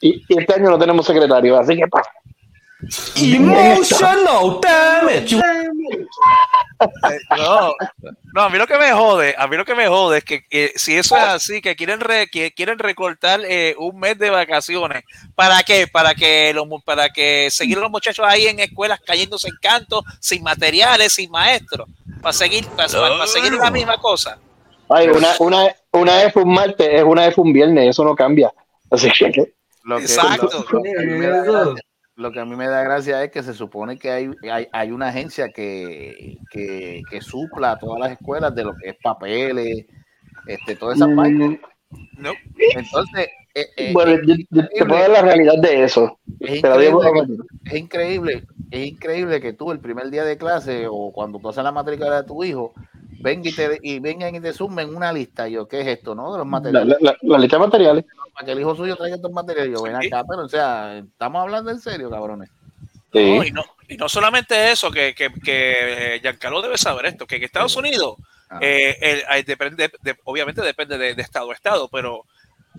Y, 0.00 0.22
y 0.28 0.38
este 0.38 0.54
año 0.54 0.70
no 0.70 0.78
tenemos 0.78 1.06
secretario, 1.06 1.58
así 1.58 1.76
que 1.76 1.86
pues, 1.88 2.04
Emotional 3.16 4.60
damage. 4.62 5.36
Eh, 5.36 7.18
No, 7.36 7.74
no, 8.34 8.42
a 8.42 8.48
mí 8.50 8.56
lo 8.58 8.66
que 8.66 8.78
me 8.78 8.92
jode, 8.92 9.34
a 9.36 9.46
mí 9.48 9.56
lo 9.56 9.64
que 9.64 9.74
me 9.74 9.88
jode 9.88 10.18
es 10.18 10.24
que 10.24 10.44
eh, 10.50 10.72
si 10.76 10.94
eso 10.96 11.16
es 11.16 11.22
así, 11.24 11.60
que 11.60 11.74
quieren 11.74 11.98
re- 12.00 12.28
que 12.30 12.52
quieren 12.52 12.78
recortar 12.78 13.40
eh, 13.44 13.74
un 13.78 13.98
mes 13.98 14.16
de 14.18 14.30
vacaciones, 14.30 15.02
¿para 15.34 15.62
qué? 15.64 15.88
Para 15.88 16.14
que 16.14 16.52
los 16.54 16.66
para 16.84 17.08
que 17.10 17.50
seguir 17.50 17.78
los 17.78 17.90
muchachos 17.90 18.24
ahí 18.28 18.46
en 18.46 18.60
escuelas 18.60 19.00
cayéndose 19.04 19.48
en 19.48 19.56
canto, 19.60 20.04
sin 20.20 20.42
materiales, 20.44 21.12
sin 21.14 21.30
maestros, 21.32 21.88
para 22.22 22.32
seguir 22.32 22.64
para, 22.68 22.88
para- 22.88 23.08
para 23.18 23.26
seguir 23.26 23.52
la 23.54 23.70
misma 23.72 23.96
cosa. 23.98 24.38
ay, 24.88 25.08
una, 25.08 25.28
una, 25.40 25.74
una 25.92 26.16
vez 26.18 26.32
fue 26.32 26.44
un 26.44 26.54
martes, 26.54 26.88
es 26.92 27.02
una 27.02 27.26
vez 27.26 27.34
fue 27.34 27.44
un 27.44 27.52
viernes, 27.52 27.88
eso 27.90 28.04
no 28.04 28.14
cambia. 28.14 28.52
Así 28.90 29.10
que 29.10 29.52
Lo 29.82 29.96
que, 29.98 30.04
Exacto. 30.04 30.64
lo- 30.70 30.82
que 30.82 31.82
lo 32.18 32.32
que 32.32 32.40
a 32.40 32.44
mí 32.44 32.56
me 32.56 32.66
da 32.66 32.82
gracia 32.82 33.22
es 33.22 33.30
que 33.30 33.44
se 33.44 33.54
supone 33.54 33.96
que 33.96 34.10
hay, 34.10 34.30
hay, 34.50 34.66
hay 34.72 34.90
una 34.90 35.06
agencia 35.08 35.50
que, 35.50 36.36
que, 36.50 37.02
que 37.08 37.20
supla 37.20 37.72
a 37.72 37.78
todas 37.78 38.00
las 38.00 38.10
escuelas 38.10 38.52
de 38.56 38.64
lo 38.64 38.74
que 38.74 38.90
es 38.90 38.96
papeles, 39.00 39.86
este, 40.46 40.74
todas 40.74 40.96
esas 40.96 41.14
vainas. 41.14 41.58
No. 42.18 42.32
Entonces, 42.74 43.28
eh, 43.54 43.66
eh, 43.76 43.92
Bueno, 43.92 44.20
yo, 44.26 44.34
yo 44.50 44.68
te 44.68 44.84
puedo 44.84 45.00
dar 45.00 45.10
la 45.10 45.22
realidad 45.22 45.54
de 45.62 45.84
eso. 45.84 46.18
es, 46.40 46.60
Te 46.60 46.68
la 46.68 46.76
digo 46.76 47.00
increíble, 47.04 47.44
es 47.64 47.74
increíble, 47.76 48.44
es 48.72 48.86
increíble 48.88 49.40
que 49.40 49.52
tú 49.52 49.70
el 49.70 49.78
primer 49.78 50.10
día 50.10 50.24
de 50.24 50.36
clase 50.36 50.86
o 50.90 51.12
cuando 51.12 51.38
tú 51.38 51.48
haces 51.50 51.62
la 51.62 51.70
matrícula 51.72 52.20
de 52.22 52.26
tu 52.26 52.42
hijo, 52.42 52.74
venga 53.22 53.48
y, 53.48 53.54
te, 53.54 53.78
y 53.80 54.00
vengan 54.00 54.34
y 54.34 54.40
te 54.40 54.52
sumen 54.52 54.92
una 54.94 55.12
lista. 55.12 55.48
Y 55.48 55.52
yo, 55.52 55.68
¿qué 55.68 55.82
es 55.82 55.86
esto? 55.86 56.16
¿No? 56.16 56.32
De 56.32 56.38
los 56.38 56.46
la, 56.46 56.50
materiales. 56.50 56.96
la, 57.00 57.12
la- 57.12 57.16
la 57.22 57.38
lista 57.38 57.56
de 57.56 57.60
materiales. 57.60 58.04
Para 58.38 58.46
que 58.46 58.52
el 58.52 58.60
hijo 58.60 58.76
suyo 58.76 58.94
traiga 58.94 59.16
estos 59.16 59.32
materiales. 59.32 59.72
Yo, 59.72 59.82
ven 59.82 59.96
acá, 59.96 60.22
pero 60.28 60.42
o 60.44 60.48
sea, 60.48 60.98
estamos 60.98 61.42
hablando 61.42 61.72
en 61.72 61.80
serio, 61.80 62.08
cabrones. 62.08 62.48
Sí. 63.12 63.36
No, 63.36 63.42
y, 63.44 63.50
no, 63.50 63.64
y 63.88 63.96
no 63.96 64.08
solamente 64.08 64.70
eso, 64.70 64.92
que, 64.92 65.12
que, 65.12 65.28
que 65.44 66.14
eh, 66.14 66.20
Giancarlo 66.20 66.62
debe 66.62 66.78
saber 66.78 67.06
esto, 67.06 67.26
que 67.26 67.36
en 67.36 67.42
Estados 67.42 67.74
Unidos, 67.74 68.14
Ah. 68.50 68.60
eh, 68.62 69.24
el- 69.28 69.44
depende, 69.44 69.90
de- 70.02 70.16
obviamente 70.24 70.62
depende 70.62 70.96
de, 70.96 71.14
de 71.16 71.22
estado 71.22 71.50
a 71.50 71.54
estado, 71.54 71.88
pero 71.88 72.24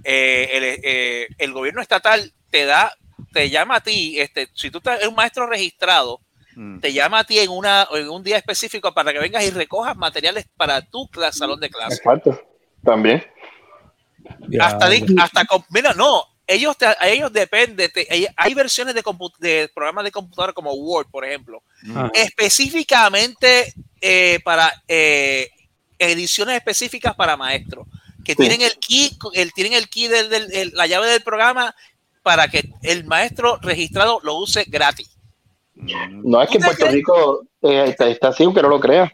eh, 0.04 0.50
el, 0.54 0.64
eh, 0.82 1.28
el 1.38 1.52
gobierno 1.54 1.82
estatal 1.82 2.32
te 2.50 2.66
da, 2.66 2.94
te 3.34 3.50
llama 3.50 3.76
a 3.76 3.82
ti, 3.82 4.18
este, 4.20 4.48
si 4.54 4.72
tú 4.72 4.78
estás- 4.80 4.96
eres 5.00 5.10
un 5.10 5.16
maestro 5.16 5.46
registrado, 5.46 6.22
Mm. 6.56 6.80
te 6.80 6.92
llama 6.94 7.20
a 7.20 7.24
ti 7.26 7.38
en, 7.40 7.52
una, 7.52 7.88
en 7.92 8.10
un 8.10 8.24
día 8.24 8.38
específico 8.38 8.94
para 8.94 9.12
que 9.14 9.20
vengas 9.20 9.44
y 9.44 9.52
recojas 9.52 9.96
materiales 9.98 10.48
para 10.58 10.82
tu 10.82 11.08
cla- 11.10 11.32
salón 11.32 11.60
de 11.60 11.70
clase. 11.70 11.98
Exacto. 11.98 12.42
También. 12.84 13.24
Hasta, 14.60 14.90
hasta 15.22 15.46
con- 15.46 15.64
mira, 15.70 15.94
no, 15.94 16.24
ellos, 16.48 16.76
te- 16.78 16.86
a 16.88 17.08
ellos 17.08 17.32
depende, 17.32 17.90
te- 17.90 18.08
hay, 18.10 18.28
hay 18.36 18.54
versiones 18.54 18.96
de, 18.96 19.04
compu- 19.04 19.36
de 19.40 19.70
programas 19.74 20.04
de 20.04 20.12
computadora 20.12 20.54
como 20.54 20.74
Word, 20.74 21.08
por 21.12 21.24
ejemplo, 21.26 21.62
Ah. 21.96 22.10
específicamente 22.14 23.74
eh, 24.02 24.40
para 24.44 24.72
eh, 24.88 25.50
ediciones 25.98 26.56
específicas 26.56 27.14
para 27.16 27.36
maestros, 27.38 27.86
que 28.24 28.32
Sí. 28.34 28.38
tienen 28.38 28.62
el 28.62 28.74
key, 28.80 29.12
el, 29.34 29.52
tienen 29.54 29.74
el 29.74 29.90
key 29.90 30.08
del, 30.08 30.30
del- 30.30 30.52
el- 30.54 30.72
la 30.74 30.88
llave 30.88 31.08
del 31.08 31.22
programa 31.22 31.76
para 32.24 32.48
que 32.48 32.70
el 32.84 33.04
maestro 33.06 33.58
registrado 33.62 34.20
lo 34.24 34.36
use 34.36 34.64
gratis. 34.68 35.10
No 35.76 36.42
es 36.42 36.50
que 36.50 36.58
en 36.58 36.62
¿Tú 36.64 36.68
te 36.70 36.76
Puerto 36.76 36.80
crees? 36.86 36.94
Rico 36.94 37.42
eh, 37.64 37.86
está, 37.90 38.08
está 38.08 38.28
así, 38.30 38.44
aunque 38.44 38.62
no 38.62 38.70
lo 38.70 38.80
creas. 38.80 39.12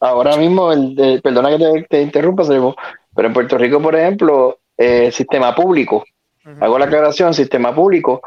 Ahora 0.00 0.36
mismo, 0.36 0.72
el 0.72 0.94
de- 0.94 1.20
perdona 1.22 1.50
que 1.50 1.58
te, 1.58 1.82
te 1.88 2.02
interrumpa, 2.02 2.44
Sergio, 2.44 2.74
pero 3.14 3.28
en 3.28 3.34
Puerto 3.34 3.56
Rico, 3.58 3.80
por 3.80 3.94
ejemplo, 3.96 4.58
eh, 4.76 5.10
sistema 5.12 5.54
público, 5.54 6.04
hago 6.60 6.78
la 6.78 6.84
aclaración, 6.86 7.32
sistema 7.34 7.74
público, 7.74 8.20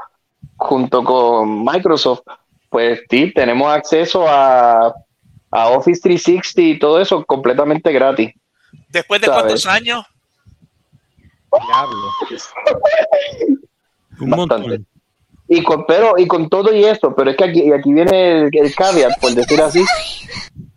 junto 0.56 1.04
con 1.04 1.64
Microsoft, 1.64 2.22
pues 2.70 3.02
sí, 3.10 3.32
tenemos 3.34 3.72
acceso 3.72 4.28
a, 4.28 4.94
a 5.52 5.70
Office 5.70 6.02
360 6.02 6.62
y 6.62 6.80
todo 6.80 7.00
eso 7.00 7.24
completamente 7.26 7.92
gratis. 7.92 8.34
Después 8.90 9.22
de 9.22 9.28
¿Sabes? 9.28 9.42
cuántos 9.42 9.66
años, 9.66 10.06
Un 14.20 14.30
Bastante. 14.30 14.68
montón. 14.68 14.88
Y 15.50 15.64
con, 15.64 15.86
pero, 15.86 16.16
y 16.18 16.28
con 16.28 16.50
todo 16.50 16.74
y 16.74 16.84
esto, 16.84 17.16
pero 17.16 17.32
es 17.32 17.38
que 17.38 17.46
aquí, 17.46 17.62
y 17.64 17.72
aquí 17.72 17.94
viene 17.94 18.32
el, 18.32 18.50
el 18.52 18.76
caveat, 18.76 19.14
por 19.22 19.32
decir 19.32 19.62
así. 19.62 19.86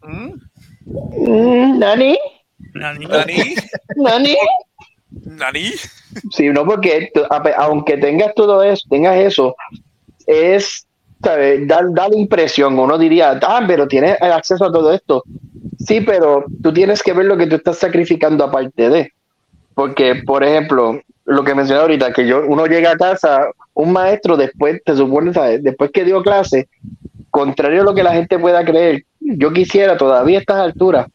Mm, 0.03 1.79
Nani, 1.79 2.17
Nani. 2.75 3.07
Nani. 3.97 4.37
Nani. 5.11 5.73
Sí, 6.31 6.49
no, 6.49 6.65
porque 6.65 7.11
aunque 7.57 7.97
tengas 7.97 8.35
todo 8.35 8.63
eso, 8.63 8.87
tengas 8.89 9.17
eso, 9.19 9.55
es 10.27 10.87
¿sabes? 11.23 11.67
Da, 11.67 11.83
da 11.91 12.09
la 12.09 12.17
impresión, 12.17 12.79
uno 12.79 12.99
diría, 12.99 13.39
ah, 13.43 13.65
pero 13.67 13.87
tienes 13.87 14.21
acceso 14.21 14.65
a 14.65 14.73
todo 14.73 14.93
esto. 14.93 15.23
Sí, 15.79 16.01
pero 16.01 16.45
tú 16.63 16.73
tienes 16.73 17.03
que 17.03 17.13
ver 17.13 17.27
lo 17.27 17.37
que 17.37 17.47
tú 17.47 17.57
estás 17.57 17.79
sacrificando 17.79 18.45
aparte 18.45 18.89
de. 18.89 19.13
Porque, 19.75 20.23
por 20.27 20.45
ejemplo, 20.45 21.01
lo 21.25 21.45
que 21.45 21.55
mencioné 21.55 21.81
ahorita, 21.81 22.13
que 22.13 22.27
yo, 22.27 22.43
uno 22.47 22.67
llega 22.67 22.93
a 22.93 22.97
casa, 22.97 23.51
un 23.75 23.93
maestro 23.93 24.37
después, 24.37 24.81
te 24.85 24.97
supone, 24.97 25.33
¿sabes? 25.33 25.63
después 25.63 25.91
que 25.91 26.05
dio 26.05 26.23
clase, 26.23 26.69
contrario 27.31 27.83
a 27.83 27.85
lo 27.85 27.95
que 27.95 28.03
la 28.03 28.13
gente 28.13 28.39
pueda 28.39 28.65
creer, 28.65 29.05
yo 29.21 29.53
quisiera 29.53 29.97
todavía 29.97 30.39
a 30.39 30.41
estas 30.41 30.59
alturas, 30.59 31.07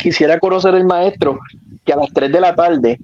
quisiera 0.00 0.38
conocer 0.38 0.74
el 0.74 0.84
maestro 0.84 1.38
que 1.84 1.92
a 1.92 1.96
las 1.96 2.12
3 2.12 2.32
de 2.32 2.40
la 2.40 2.54
tarde 2.54 2.98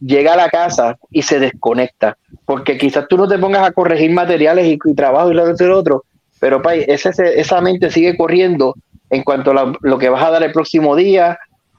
llega 0.00 0.34
a 0.34 0.36
la 0.36 0.48
casa 0.48 0.96
y 1.10 1.22
se 1.22 1.40
desconecta. 1.40 2.16
Porque 2.44 2.78
quizás 2.78 3.06
tú 3.08 3.16
no 3.16 3.28
te 3.28 3.38
pongas 3.38 3.66
a 3.66 3.72
corregir 3.72 4.10
materiales 4.12 4.66
y, 4.66 4.94
trabajo 4.94 5.30
y 5.30 5.34
lo 5.34 5.46
lo 5.46 5.78
otro, 5.78 6.04
pero 6.40 6.62
pay, 6.62 6.84
ese, 6.86 7.10
esa 7.38 7.60
mente 7.60 7.90
sigue 7.90 8.16
corriendo 8.16 8.74
en 9.10 9.22
cuanto 9.22 9.50
a 9.52 9.72
lo 9.80 9.98
que 9.98 10.08
vas 10.08 10.22
a 10.22 10.30
dar 10.30 10.42
el 10.42 10.52
próximo 10.52 10.94
día, 10.94 11.38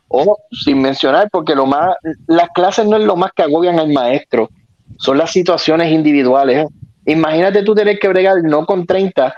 o 0.09 0.37
sin 0.51 0.81
mencionar, 0.81 1.29
porque 1.31 1.55
lo 1.55 1.65
más, 1.65 1.95
las 2.27 2.49
clases 2.49 2.87
no 2.87 2.97
es 2.97 3.03
lo 3.03 3.15
más 3.15 3.31
que 3.33 3.43
agobian 3.43 3.79
al 3.79 3.93
maestro, 3.93 4.49
son 4.97 5.17
las 5.17 5.31
situaciones 5.31 5.91
individuales. 5.91 6.67
Imagínate 7.05 7.63
tú 7.63 7.73
tener 7.73 7.99
que 7.99 8.09
bregar 8.09 8.43
no 8.43 8.65
con 8.65 8.85
30 8.85 9.33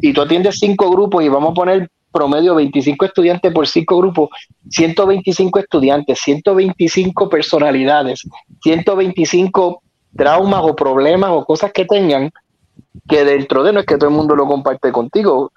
y 0.00 0.12
tú 0.12 0.22
atiendes 0.22 0.58
cinco 0.58 0.90
grupos 0.90 1.24
y 1.24 1.28
vamos 1.28 1.52
a 1.52 1.54
poner 1.54 1.90
promedio 2.12 2.54
25 2.54 3.04
estudiantes 3.04 3.52
por 3.52 3.66
cinco 3.66 3.98
grupos, 3.98 4.30
125 4.70 5.58
estudiantes, 5.58 6.18
125 6.20 7.28
personalidades, 7.28 8.22
125 8.62 9.82
traumas 10.16 10.62
o 10.62 10.74
problemas 10.74 11.30
o 11.30 11.44
cosas 11.44 11.72
que 11.72 11.84
tengan, 11.84 12.30
que 13.08 13.24
dentro 13.24 13.62
de 13.62 13.72
no 13.72 13.80
es 13.80 13.86
que 13.86 13.96
todo 13.96 14.10
el 14.10 14.16
mundo 14.16 14.34
lo 14.34 14.46
comparte 14.46 14.90
contigo, 14.92 15.52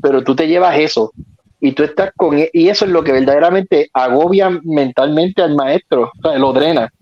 pero 0.00 0.22
tú 0.22 0.34
te 0.34 0.48
llevas 0.48 0.78
eso 0.78 1.12
y 1.60 1.72
tú 1.72 1.84
estás 1.84 2.10
con 2.16 2.38
e- 2.38 2.50
y 2.52 2.68
eso 2.68 2.84
es 2.84 2.90
lo 2.90 3.04
que 3.04 3.12
verdaderamente 3.12 3.88
agobia 3.92 4.50
mentalmente 4.64 5.42
al 5.42 5.54
maestro, 5.54 6.10
o 6.18 6.28
sea, 6.28 6.38
lo 6.38 6.52
drena. 6.52 6.92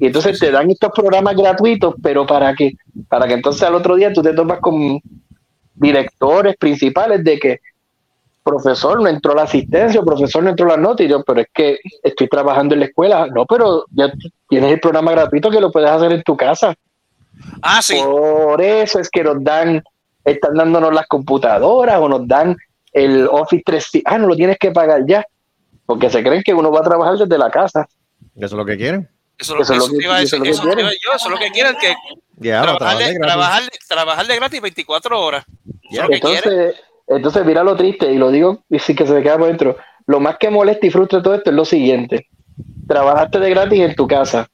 Y 0.00 0.06
entonces 0.06 0.38
te 0.38 0.50
dan 0.50 0.70
estos 0.70 0.90
programas 0.94 1.36
gratuitos, 1.36 1.94
pero 2.02 2.26
para 2.26 2.54
que 2.54 2.72
para 3.08 3.26
que 3.28 3.34
entonces 3.34 3.62
al 3.62 3.74
otro 3.74 3.94
día 3.94 4.12
tú 4.12 4.22
te 4.22 4.32
topas 4.32 4.60
con 4.60 4.98
directores 5.74 6.56
principales 6.56 7.22
de 7.22 7.38
que 7.38 7.60
profesor 8.46 9.02
no 9.02 9.08
entró 9.08 9.34
la 9.34 9.42
asistencia, 9.42 10.00
profesor 10.02 10.42
no 10.44 10.50
entró 10.50 10.66
la 10.66 10.76
nota 10.76 11.02
y 11.02 11.08
yo, 11.08 11.22
pero 11.24 11.40
es 11.40 11.48
que 11.52 11.78
estoy 12.02 12.28
trabajando 12.28 12.74
en 12.74 12.80
la 12.80 12.86
escuela. 12.86 13.26
No, 13.26 13.44
pero 13.44 13.84
ya 13.90 14.12
tienes 14.48 14.72
el 14.72 14.80
programa 14.80 15.10
gratuito 15.10 15.50
que 15.50 15.60
lo 15.60 15.72
puedes 15.72 15.90
hacer 15.90 16.12
en 16.12 16.22
tu 16.22 16.36
casa. 16.36 16.74
Ah, 17.60 17.82
sí. 17.82 17.98
Por 18.02 18.62
eso 18.62 19.00
es 19.00 19.10
que 19.10 19.24
nos 19.24 19.42
dan, 19.42 19.82
están 20.24 20.54
dándonos 20.54 20.94
las 20.94 21.06
computadoras 21.08 21.98
o 22.00 22.08
nos 22.08 22.26
dan 22.28 22.56
el 22.92 23.26
Office 23.30 23.62
3. 23.66 23.90
Ah, 24.04 24.18
no 24.18 24.28
lo 24.28 24.36
tienes 24.36 24.56
que 24.58 24.70
pagar 24.70 25.02
ya, 25.06 25.26
porque 25.84 26.08
se 26.08 26.22
creen 26.22 26.42
que 26.44 26.54
uno 26.54 26.70
va 26.70 26.80
a 26.80 26.84
trabajar 26.84 27.18
desde 27.18 27.36
la 27.38 27.50
casa. 27.50 27.86
Eso 28.36 28.46
es 28.46 28.52
lo 28.52 28.64
que 28.64 28.76
quieren. 28.76 29.08
Eso, 29.38 29.54
es 29.60 29.68
Eso 29.68 29.74
lo, 29.74 29.78
es 29.80 29.84
eso 29.84 29.92
lo 29.92 29.98
que- 29.98 30.04
iba 30.04 30.14
a 30.16 30.22
eso 30.22 30.36
es 30.36 30.42
decir, 30.42 30.64
lo 30.64 30.74
que 30.76 30.80
eso 30.82 30.90
yo, 30.90 31.12
eso 31.16 31.26
es 31.26 31.30
lo 31.32 31.38
que 31.38 31.50
quieren, 31.50 31.76
que 31.78 31.94
para 32.50 32.76
trabajar, 32.78 32.96
de, 32.98 33.04
gratis. 33.04 33.20
trabajar, 33.20 33.62
trabajar 33.88 34.26
de 34.26 34.36
gratis 34.36 34.60
24 34.62 35.20
horas. 35.20 35.44
Quieren. 35.90 36.12
Entonces, 36.14 36.74
entonces, 37.06 37.44
mira 37.46 37.62
lo 37.64 37.76
triste, 37.76 38.12
y 38.12 38.18
lo 38.18 38.30
digo 38.30 38.64
y 38.68 38.78
sí 38.78 38.94
que 38.94 39.06
se 39.06 39.14
me 39.14 39.22
queda 39.22 39.38
por 39.38 39.48
dentro. 39.48 39.76
Lo 40.06 40.20
más 40.20 40.36
que 40.38 40.50
molesta 40.50 40.86
y 40.86 40.90
frustra 40.90 41.22
todo 41.22 41.34
esto 41.34 41.50
es 41.50 41.56
lo 41.56 41.64
siguiente: 41.64 42.26
trabajaste 42.86 43.38
de 43.40 43.50
gratis 43.50 43.80
en 43.80 43.94
tu 43.94 44.06
casa. 44.06 44.48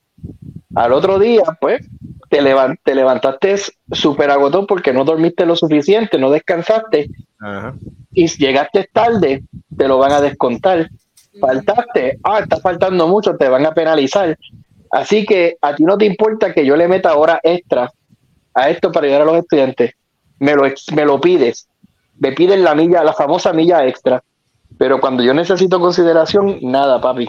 Al 0.75 0.93
otro 0.93 1.19
día, 1.19 1.43
pues, 1.61 1.87
te, 2.31 2.41
levan- 2.41 2.79
te 2.83 2.95
levantaste 2.95 3.57
súper 3.91 4.31
agotado 4.31 4.67
porque 4.67 4.93
no 4.93 5.05
dormiste 5.05 5.45
lo 5.45 5.55
suficiente, 5.57 6.19
no 6.19 6.31
descansaste, 6.31 7.11
Ajá. 7.39 7.75
y 8.13 8.29
si 8.29 8.43
llegaste 8.43 8.89
tarde, 8.93 9.43
te 9.77 9.89
lo 9.89 9.99
van 9.99 10.13
a 10.13 10.21
descontar. 10.23 10.89
Faltaste, 11.41 12.19
ah, 12.25 12.41
está 12.41 12.59
faltando 12.59 13.07
mucho, 13.09 13.37
te 13.37 13.49
van 13.49 13.67
a 13.67 13.73
penalizar. 13.75 14.37
Así 14.91 15.25
que 15.25 15.57
a 15.61 15.75
ti 15.75 15.85
no 15.85 15.97
te 15.99 16.05
importa 16.05 16.53
que 16.53 16.65
yo 16.65 16.77
le 16.77 16.89
meta 16.89 17.17
horas 17.17 17.41
extra 17.43 17.91
a 18.55 18.71
esto 18.71 18.93
para 18.93 19.07
ayudar 19.07 19.23
a 19.23 19.27
los 19.27 19.37
estudiantes. 19.39 19.93
Me 20.39 20.55
lo, 20.55 20.67
ex- 20.67 20.93
me 20.93 21.05
lo 21.05 21.21
pides. 21.21 21.69
Me 22.23 22.31
piden 22.31 22.63
la 22.63 22.73
milla, 22.77 23.03
la 23.03 23.13
famosa 23.13 23.53
milla 23.53 23.85
extra. 23.85 24.23
Pero 24.79 25.01
cuando 25.01 25.25
yo 25.25 25.35
necesito 25.35 25.81
consideración, 25.81 26.59
nada, 26.63 27.01
papi. 27.01 27.29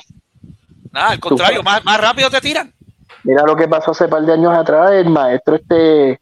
Nada, 0.91 1.09
al 1.09 1.19
contrario, 1.19 1.63
más, 1.63 1.83
más 1.83 1.99
rápido 1.99 2.29
te 2.29 2.39
tiran. 2.39 2.71
Mira 3.23 3.41
lo 3.43 3.55
que 3.55 3.67
pasó 3.67 3.89
hace 3.89 4.07
par 4.07 4.21
de 4.21 4.33
años 4.33 4.55
atrás, 4.55 4.91
el 4.91 5.09
maestro 5.09 5.55
este, 5.55 6.19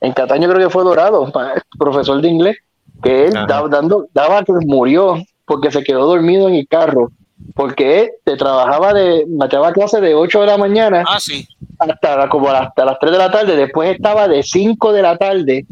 en 0.00 0.12
Cataño 0.14 0.48
creo 0.48 0.66
que 0.68 0.72
fue 0.72 0.84
Dorado, 0.84 1.30
profesor 1.78 2.22
de 2.22 2.28
inglés, 2.28 2.56
que 3.02 3.26
él 3.26 3.36
Ajá. 3.36 3.46
daba, 3.46 3.68
dando, 3.68 4.06
daba 4.14 4.42
que 4.42 4.52
murió 4.64 5.16
porque 5.44 5.70
se 5.70 5.84
quedó 5.84 6.06
dormido 6.06 6.48
en 6.48 6.54
el 6.54 6.66
carro, 6.66 7.10
porque 7.54 8.00
él 8.00 8.10
te 8.24 8.36
trabajaba 8.38 8.94
de, 8.94 9.26
mateaba 9.28 9.70
clase 9.72 10.00
de 10.00 10.14
8 10.14 10.40
de 10.40 10.46
la 10.46 10.56
mañana 10.56 11.04
Ah, 11.06 11.20
sí. 11.20 11.46
hasta, 11.78 12.26
como 12.30 12.48
hasta 12.48 12.86
las 12.86 12.98
3 12.98 13.12
de 13.12 13.18
la 13.18 13.30
tarde, 13.30 13.56
después 13.56 13.94
estaba 13.94 14.28
de 14.28 14.42
5 14.42 14.92
de 14.94 15.02
la 15.02 15.18
tarde 15.18 15.66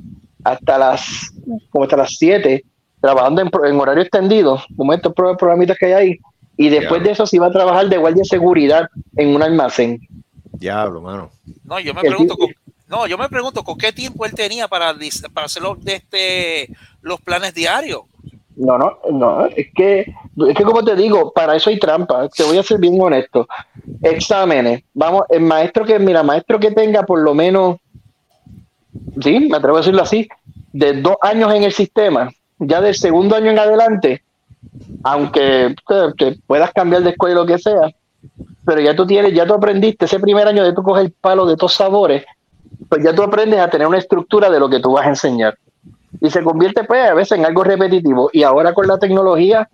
hasta 0.45 0.77
las, 0.77 1.32
como 1.71 1.85
hasta 1.85 1.97
las 1.97 2.17
7, 2.17 2.65
trabajando 3.01 3.43
en, 3.43 3.81
horario 3.81 4.03
extendido, 4.03 4.61
como 4.77 4.93
estos 4.93 5.13
pro- 5.13 5.37
programitas 5.37 5.77
que 5.79 5.87
hay 5.87 5.93
ahí, 5.93 6.19
y 6.57 6.69
después 6.69 7.03
de 7.03 7.11
eso 7.11 7.27
se 7.27 7.37
iba 7.37 7.47
a 7.47 7.53
trabajar 7.53 7.89
de 7.89 7.97
guardia 7.99 8.21
de 8.23 8.29
seguridad 8.29 8.89
en 9.17 9.35
un 9.35 9.43
almacén. 9.43 10.01
Diablo, 10.53 11.01
mano. 11.01 11.31
No, 11.65 11.81
yo 11.81 11.95
me 11.95 12.03
El 12.03 12.09
pregunto 12.09 12.37
con, 12.37 12.49
no, 12.87 13.07
yo 13.07 13.17
me 13.19 13.29
pregunto 13.29 13.65
con 13.65 13.77
qué 13.79 13.93
tiempo 13.93 14.25
él 14.27 14.35
tenía 14.35 14.69
para, 14.69 14.95
dis- 14.95 15.29
para 15.33 15.47
hacer 15.47 15.63
los, 15.63 15.83
de 15.83 15.95
este, 15.95 16.69
los 17.01 17.21
planes 17.21 17.55
diarios. 17.55 18.03
No, 18.55 18.77
no, 18.77 18.99
no, 19.11 19.47
es 19.47 19.69
que, 19.75 20.01
es 20.01 20.55
que 20.55 20.63
como 20.63 20.85
te 20.85 20.95
digo, 20.95 21.33
para 21.33 21.57
eso 21.57 21.71
hay 21.71 21.79
trampa, 21.79 22.29
te 22.29 22.45
voy 22.45 22.59
a 22.59 22.63
ser 22.63 22.79
bien 22.79 23.01
honesto. 23.01 23.49
Exámenes, 24.03 24.83
vamos, 24.93 25.23
el 25.31 25.41
maestro 25.41 25.87
que, 25.87 25.99
mira, 25.99 26.23
maestro 26.23 26.61
que 26.61 26.71
tenga 26.71 27.03
por 27.03 27.19
lo 27.21 27.35
menos, 27.35 27.79
sí, 29.23 29.49
me 29.51 29.57
atrevo 29.57 29.79
a 29.79 29.81
decirlo 29.81 30.03
así, 30.03 30.29
de 30.73 31.01
dos 31.01 31.17
años 31.21 31.53
en 31.55 31.65
el 31.65 31.73
sistema, 31.73 32.31
ya 32.59 32.81
del 32.81 32.95
segundo 32.95 33.37
año 33.37 33.51
en 33.51 33.59
adelante, 33.59 34.23
aunque 35.05 35.75
te, 35.87 36.13
te 36.17 36.39
puedas 36.47 36.73
cambiar 36.73 37.03
de 37.03 37.11
escuela 37.11 37.41
o 37.41 37.45
lo 37.45 37.47
que 37.47 37.59
sea, 37.59 37.91
pero 38.65 38.81
ya 38.81 38.95
tú 38.95 39.07
tienes, 39.07 39.35
ya 39.35 39.47
tú 39.47 39.55
aprendiste 39.55 40.05
ese 40.05 40.21
primer 40.21 40.47
año 40.47 40.65
de 40.65 40.73
tú 40.73 40.83
coger 40.83 41.07
el 41.07 41.13
palo 41.13 41.47
de 41.47 41.57
todos 41.57 41.75
sabores, 41.75 42.25
pues 42.89 43.03
ya 43.03 43.15
tú 43.15 43.23
aprendes 43.23 43.61
a 43.61 43.69
tener 43.69 43.87
una 43.87 43.99
estructura 43.99 44.51
de 44.51 44.61
lo 44.61 44.69
que 44.69 44.81
tú 44.81 44.93
vas 44.93 45.07
a 45.07 45.11
enseñar. 45.11 45.59
Y 46.21 46.31
se 46.31 46.43
convierte 46.43 46.85
pues 46.85 47.09
a 47.09 47.15
veces 47.15 47.39
en 47.39 47.45
algo 47.45 47.65
repetitivo. 47.65 48.31
Y 48.33 48.43
ahora 48.43 48.73
con 48.73 48.87
la 48.87 48.99
tecnología 48.99 49.69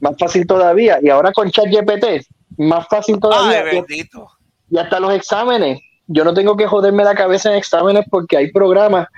más 0.00 0.16
fácil 0.18 0.46
todavía. 0.46 0.98
Y 1.02 1.10
ahora 1.10 1.32
con 1.32 1.50
ChatGPT 1.50 2.26
más 2.58 2.86
fácil 2.88 3.18
todavía. 3.18 3.64
Ay, 3.64 3.74
bendito. 3.76 4.28
y 4.70 4.78
hasta 4.78 5.00
los 5.00 5.12
exámenes 5.12 5.80
yo 6.06 6.24
no 6.24 6.34
tengo 6.34 6.56
que 6.56 6.66
joderme 6.66 7.04
la 7.04 7.14
cabeza 7.14 7.50
en 7.50 7.56
exámenes 7.56 8.04
porque 8.10 8.36
hay 8.36 8.52
programas 8.52 9.08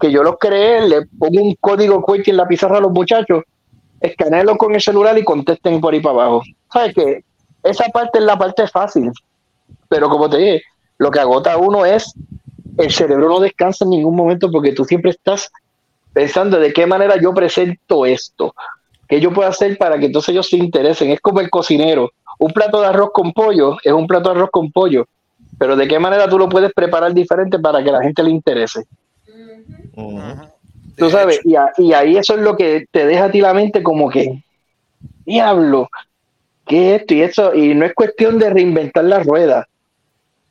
que 0.00 0.10
yo 0.10 0.22
los 0.22 0.36
creé 0.38 0.88
le 0.88 1.06
pongo 1.06 1.42
un 1.42 1.54
código 1.60 2.02
QWERTY 2.02 2.30
en 2.30 2.36
la 2.36 2.48
pizarra 2.48 2.78
a 2.78 2.80
los 2.80 2.92
muchachos 2.92 3.44
escanearlo 4.00 4.56
con 4.56 4.74
el 4.74 4.80
celular 4.80 5.16
y 5.16 5.24
contesten 5.24 5.80
por 5.80 5.94
ahí 5.94 6.00
para 6.00 6.14
abajo 6.14 6.42
sabes 6.72 6.94
que 6.94 7.24
esa 7.62 7.84
parte 7.88 8.18
es 8.18 8.24
la 8.24 8.36
parte 8.36 8.66
fácil 8.66 9.10
pero 9.88 10.08
como 10.08 10.28
te 10.28 10.38
dije 10.38 10.62
lo 10.98 11.10
que 11.10 11.20
agota 11.20 11.52
a 11.52 11.58
uno 11.58 11.84
es 11.84 12.12
el 12.78 12.90
cerebro 12.90 13.28
no 13.28 13.40
descansa 13.40 13.84
en 13.84 13.90
ningún 13.90 14.16
momento 14.16 14.50
porque 14.50 14.72
tú 14.72 14.84
siempre 14.84 15.10
estás 15.10 15.50
pensando 16.12 16.58
de 16.58 16.72
qué 16.72 16.86
manera 16.86 17.16
yo 17.20 17.32
presento 17.34 18.06
esto, 18.06 18.54
qué 19.08 19.20
yo 19.20 19.32
puedo 19.32 19.48
hacer 19.48 19.78
para 19.78 19.98
que 19.98 20.06
entonces 20.06 20.30
ellos 20.30 20.48
se 20.48 20.56
interesen. 20.56 21.10
Es 21.10 21.20
como 21.20 21.40
el 21.40 21.50
cocinero. 21.50 22.10
Un 22.38 22.52
plato 22.52 22.80
de 22.80 22.88
arroz 22.88 23.10
con 23.12 23.32
pollo 23.32 23.76
es 23.82 23.92
un 23.92 24.06
plato 24.06 24.30
de 24.30 24.36
arroz 24.36 24.50
con 24.50 24.72
pollo, 24.72 25.06
pero 25.62 25.76
de 25.76 25.86
qué 25.86 25.96
manera 26.00 26.28
tú 26.28 26.40
lo 26.40 26.48
puedes 26.48 26.72
preparar 26.72 27.14
diferente 27.14 27.56
para 27.56 27.84
que 27.84 27.92
la 27.92 28.02
gente 28.02 28.20
le 28.24 28.30
interese. 28.30 28.82
Tú 30.96 31.08
sabes, 31.08 31.38
y, 31.44 31.54
a- 31.54 31.70
y 31.78 31.92
ahí 31.92 32.16
eso 32.16 32.34
es 32.34 32.40
lo 32.40 32.56
que 32.56 32.86
te 32.90 33.06
deja 33.06 33.26
a 33.26 33.30
ti 33.30 33.40
la 33.40 33.54
mente 33.54 33.80
como 33.80 34.10
que, 34.10 34.42
diablo, 35.24 35.88
¿qué 36.66 36.96
es 36.96 37.00
esto? 37.02 37.14
Y 37.14 37.22
eso, 37.22 37.54
y 37.54 37.74
no 37.76 37.84
es 37.86 37.94
cuestión 37.94 38.40
de 38.40 38.50
reinventar 38.50 39.04
la 39.04 39.20
rueda. 39.20 39.68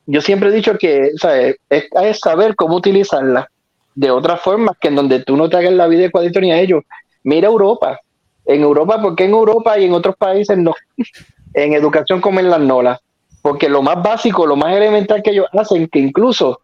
Yo 0.05 0.21
siempre 0.21 0.47
he 0.47 0.53
dicho 0.53 0.77
que 0.77 1.11
¿sabes? 1.17 1.57
Es, 1.69 1.89
es 1.91 2.19
saber 2.21 2.55
cómo 2.55 2.77
utilizarla 2.77 3.49
de 3.93 4.11
otras 4.11 4.39
formas 4.39 4.77
que 4.79 4.87
en 4.87 4.95
donde 4.95 5.25
tú 5.25 5.35
no 5.35 5.49
te 5.49 5.57
hagas 5.57 5.73
la 5.73 5.87
vida 5.87 6.03
de 6.03 6.11
cuadrito 6.11 6.39
ni 6.39 6.53
a 6.53 6.59
ellos. 6.61 6.85
Mira 7.25 7.49
Europa. 7.49 7.99
En 8.45 8.61
Europa, 8.61 9.01
¿por 9.01 9.13
qué 9.17 9.25
en 9.25 9.31
Europa 9.31 9.77
y 9.77 9.83
en 9.87 9.93
otros 9.93 10.15
países 10.15 10.57
no? 10.57 10.73
En 11.53 11.73
educación 11.73 12.21
comen 12.21 12.49
las 12.49 12.61
nolas. 12.61 13.01
Porque 13.41 13.69
lo 13.69 13.81
más 13.81 14.01
básico, 14.01 14.45
lo 14.45 14.55
más 14.55 14.75
elemental 14.75 15.21
que 15.23 15.31
ellos 15.31 15.47
hacen, 15.53 15.87
que 15.87 15.99
incluso 15.99 16.61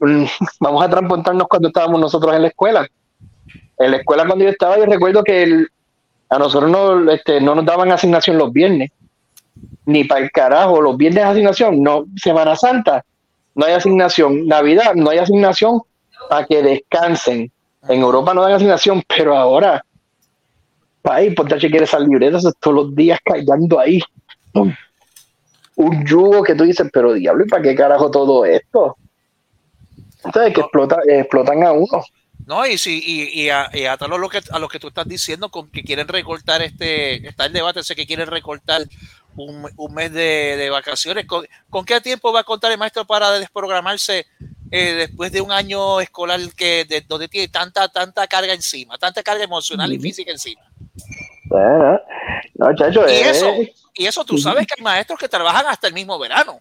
mm, 0.00 0.24
vamos 0.60 0.84
a 0.84 0.90
transportarnos 0.90 1.48
cuando 1.48 1.68
estábamos 1.68 2.00
nosotros 2.00 2.34
en 2.34 2.42
la 2.42 2.48
escuela. 2.48 2.86
En 3.78 3.90
la 3.92 3.96
escuela 3.98 4.26
cuando 4.26 4.44
yo 4.44 4.50
estaba, 4.50 4.78
yo 4.78 4.86
recuerdo 4.86 5.24
que 5.24 5.66
a 6.28 6.38
nosotros 6.38 6.70
no, 6.70 7.10
este, 7.10 7.40
no 7.40 7.54
nos 7.54 7.64
daban 7.64 7.90
asignación 7.90 8.38
los 8.38 8.52
viernes. 8.52 8.90
ni 9.86 10.04
para 10.04 10.20
el 10.20 10.30
carajo. 10.30 10.80
Los 10.80 10.96
viernes 10.96 11.24
asignación, 11.24 11.82
no. 11.82 12.04
Semana 12.16 12.54
Santa, 12.56 13.04
no 13.54 13.64
hay 13.64 13.72
asignación. 13.72 14.46
Navidad, 14.46 14.94
no 14.94 15.10
hay 15.10 15.18
asignación 15.18 15.80
para 16.28 16.46
que 16.46 16.62
descansen. 16.62 17.50
En 17.88 18.00
Europa 18.00 18.34
no 18.34 18.44
hay 18.44 18.52
asignación, 18.52 19.02
pero 19.08 19.36
ahora, 19.36 19.84
país, 21.02 21.34
a 21.38 21.58
chequear 21.58 21.82
esas 21.82 22.02
libretas 22.02 22.44
todos 22.60 22.76
los 22.76 22.94
días 22.94 23.18
callando 23.24 23.80
ahí. 23.80 24.00
Un, 24.52 24.74
un 25.76 26.04
yugo 26.06 26.42
que 26.42 26.54
tú 26.54 26.64
dices, 26.64 26.88
pero 26.92 27.12
diablo, 27.12 27.44
¿y 27.44 27.48
para 27.48 27.62
qué 27.62 27.74
carajo 27.74 28.10
todo 28.10 28.44
esto? 28.44 28.96
Entonces, 30.24 30.54
que 30.54 30.60
explota, 30.60 30.98
explotan 31.06 31.64
a 31.64 31.72
uno. 31.72 32.04
No, 32.46 32.66
y 32.66 32.78
si, 32.78 33.02
y, 33.04 33.42
y 33.42 33.50
a, 33.50 33.70
y 33.72 33.84
a 33.84 33.96
todo 33.96 34.18
lo 34.18 34.28
que 34.28 34.40
a 34.50 34.58
lo 34.58 34.68
que 34.68 34.80
tú 34.80 34.88
estás 34.88 35.06
diciendo, 35.06 35.50
con 35.50 35.70
que 35.70 35.82
quieren 35.82 36.08
recortar 36.08 36.62
este, 36.62 37.28
está 37.28 37.46
el 37.46 37.52
debate 37.52 37.80
ese 37.80 37.94
que 37.94 38.06
quieren 38.06 38.28
recortar 38.28 38.82
un, 39.36 39.70
un 39.76 39.94
mes 39.94 40.12
de, 40.12 40.56
de 40.56 40.70
vacaciones. 40.70 41.26
¿Con, 41.26 41.46
con 41.68 41.84
qué 41.84 42.00
tiempo 42.00 42.32
va 42.32 42.40
a 42.40 42.44
contar 42.44 42.72
el 42.72 42.78
maestro 42.78 43.06
para 43.06 43.30
desprogramarse 43.32 44.26
eh, 44.70 44.92
después 44.94 45.32
de 45.32 45.40
un 45.40 45.52
año 45.52 46.00
escolar 46.00 46.40
que 46.56 46.84
de, 46.86 47.02
donde 47.02 47.28
tiene 47.28 47.48
tanta, 47.48 47.88
tanta 47.88 48.26
carga 48.26 48.52
encima, 48.54 48.98
tanta 48.98 49.22
carga 49.22 49.44
emocional 49.44 49.92
y 49.92 49.98
física 49.98 50.30
encima? 50.30 50.62
Bueno, 51.50 52.00
no, 52.54 52.74
chacho, 52.76 53.02
Y 53.08 53.12
eh, 53.12 53.30
eso, 53.30 53.46
y 53.94 54.06
eso 54.06 54.24
tú 54.24 54.38
sabes 54.38 54.66
que 54.68 54.74
hay 54.78 54.84
maestros 54.84 55.18
que 55.18 55.28
trabajan 55.28 55.66
hasta 55.66 55.88
el 55.88 55.94
mismo 55.94 56.16
verano. 56.16 56.60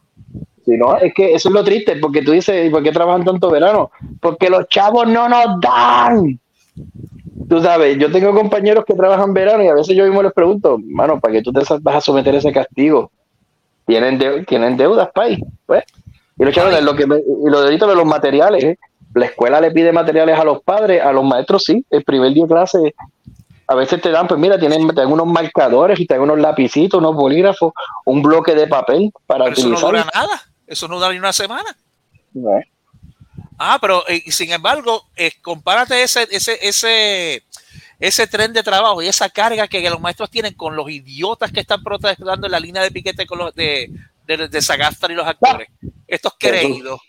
Si 0.65 0.71
no, 0.77 0.97
es 0.97 1.13
que 1.13 1.33
eso 1.35 1.49
es 1.49 1.53
lo 1.53 1.63
triste, 1.63 1.95
porque 1.97 2.23
tú 2.23 2.31
dices, 2.31 2.65
¿y 2.67 2.71
por 2.71 2.81
qué 2.81 2.91
trabajan 2.91 3.23
tanto 3.23 3.51
verano? 3.51 3.91
Porque 4.19 4.49
los 4.49 4.67
chavos 4.67 5.07
no 5.07 5.29
nos 5.29 5.61
dan. 5.61 6.39
Tú 7.47 7.61
sabes, 7.61 7.97
yo 7.99 8.11
tengo 8.11 8.33
compañeros 8.33 8.83
que 8.83 8.95
trabajan 8.95 9.31
verano 9.31 9.63
y 9.63 9.67
a 9.67 9.75
veces 9.75 9.95
yo 9.95 10.03
mismo 10.05 10.23
les 10.23 10.33
pregunto, 10.33 10.79
mano, 10.83 11.19
¿para 11.19 11.33
qué 11.35 11.41
tú 11.43 11.53
te 11.53 11.61
vas 11.81 11.95
a 11.95 12.01
someter 12.01 12.33
a 12.33 12.39
ese 12.39 12.51
castigo? 12.51 13.11
Tienen, 13.85 14.17
de- 14.17 14.43
tienen 14.45 14.75
deudas, 14.75 15.09
país. 15.13 15.39
Pues. 15.67 15.83
Y 16.37 16.43
los 16.45 16.53
chavos, 16.53 16.81
lo 16.83 16.95
que 16.95 17.05
me- 17.05 17.17
y 17.19 17.49
lo 17.49 17.61
delito 17.61 17.85
de 17.87 17.95
los 17.95 18.05
materiales, 18.05 18.63
¿eh? 18.63 18.77
la 19.15 19.25
escuela 19.25 19.59
le 19.61 19.71
pide 19.71 19.91
materiales 19.91 20.37
a 20.39 20.43
los 20.43 20.61
padres, 20.61 21.01
a 21.03 21.11
los 21.11 21.23
maestros 21.23 21.63
sí, 21.63 21.83
el 21.89 22.03
primer 22.03 22.33
día 22.33 22.43
de 22.43 22.49
clase 22.49 22.95
a 23.70 23.76
veces 23.76 24.01
te 24.01 24.09
dan, 24.09 24.28
pues 24.28 24.39
mira, 24.39 24.59
tienen, 24.59 24.88
te 24.88 24.95
dan 24.95 25.11
unos 25.11 25.28
marcadores 25.28 25.99
y 25.99 26.07
te 26.07 26.15
dan 26.15 26.24
unos 26.24 26.39
lapicitos, 26.39 26.97
unos 26.99 27.13
bolígrafos, 27.13 27.72
un 28.03 28.24
bloque 28.24 28.55
de 28.55 28.65
papel 28.65 29.11
para 29.28 29.43
Pero 29.45 29.53
eso 29.55 29.67
no 29.70 29.76
utilizar. 29.76 29.89
dura 29.91 30.07
nada. 30.11 30.41
Eso 30.65 30.88
no 30.88 30.95
dura 30.95 31.11
ni 31.11 31.20
una 31.20 31.32
semana. 31.32 31.78
No. 32.34 32.59
Ah, 33.59 33.78
pero 33.80 34.07
eh, 34.07 34.24
sin 34.32 34.51
embargo, 34.51 35.03
eh, 35.15 35.34
compárate 35.41 36.01
ese, 36.01 36.28
ese, 36.32 36.57
ese, 36.67 37.43
ese 37.99 38.28
tren 38.28 38.53
de 38.53 38.63
trabajo 38.63 39.03
y 39.03 39.07
esa 39.07 39.30
carga 39.30 39.67
que 39.67 39.88
los 39.88 39.99
maestros 39.99 40.32
tienen 40.32 40.55
con 40.55 40.76
los 40.76 40.89
idiotas 40.89 41.51
que 41.51 41.59
están 41.59 41.84
protestando 41.84 42.47
en 42.47 42.51
la 42.51 42.59
línea 42.59 42.82
de 42.82 42.89
piquete 42.89 43.28
con 43.28 43.38
los 43.38 43.53
de, 43.53 43.91
de, 44.26 44.47
de 44.47 44.61
Sagasta 44.63 45.11
y 45.11 45.15
los 45.15 45.28
actores. 45.28 45.67
Estos 46.07 46.34
creídos. 46.39 46.99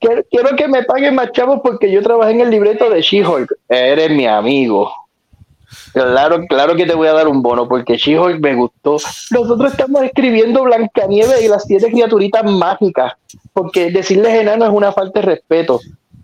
Quiero, 0.00 0.22
quiero 0.30 0.56
que 0.56 0.68
me 0.68 0.82
paguen 0.84 1.14
más 1.14 1.32
chavos 1.32 1.60
porque 1.62 1.90
yo 1.90 2.02
trabajé 2.02 2.32
en 2.32 2.40
el 2.42 2.50
libreto 2.50 2.88
de 2.90 3.00
She-Hulk. 3.02 3.52
Eres 3.68 4.10
mi 4.10 4.26
amigo. 4.26 4.92
Claro, 5.94 6.44
claro 6.48 6.74
que 6.76 6.84
te 6.86 6.94
voy 6.94 7.08
a 7.08 7.12
dar 7.14 7.28
un 7.28 7.42
bono 7.42 7.66
porque 7.68 7.96
She-Hulk 7.96 8.40
me 8.40 8.54
gustó. 8.54 8.96
Nosotros 9.30 9.72
estamos 9.72 10.02
escribiendo 10.02 10.62
Blancanieves 10.64 11.42
y 11.42 11.48
las 11.48 11.64
siete 11.64 11.90
criaturitas 11.90 12.44
mágicas 12.44 13.14
porque 13.52 13.90
decirles 13.90 14.34
enano 14.34 14.64
es 14.66 14.70
una 14.70 14.92
falta 14.92 15.20
de 15.20 15.26
respeto. 15.26 15.80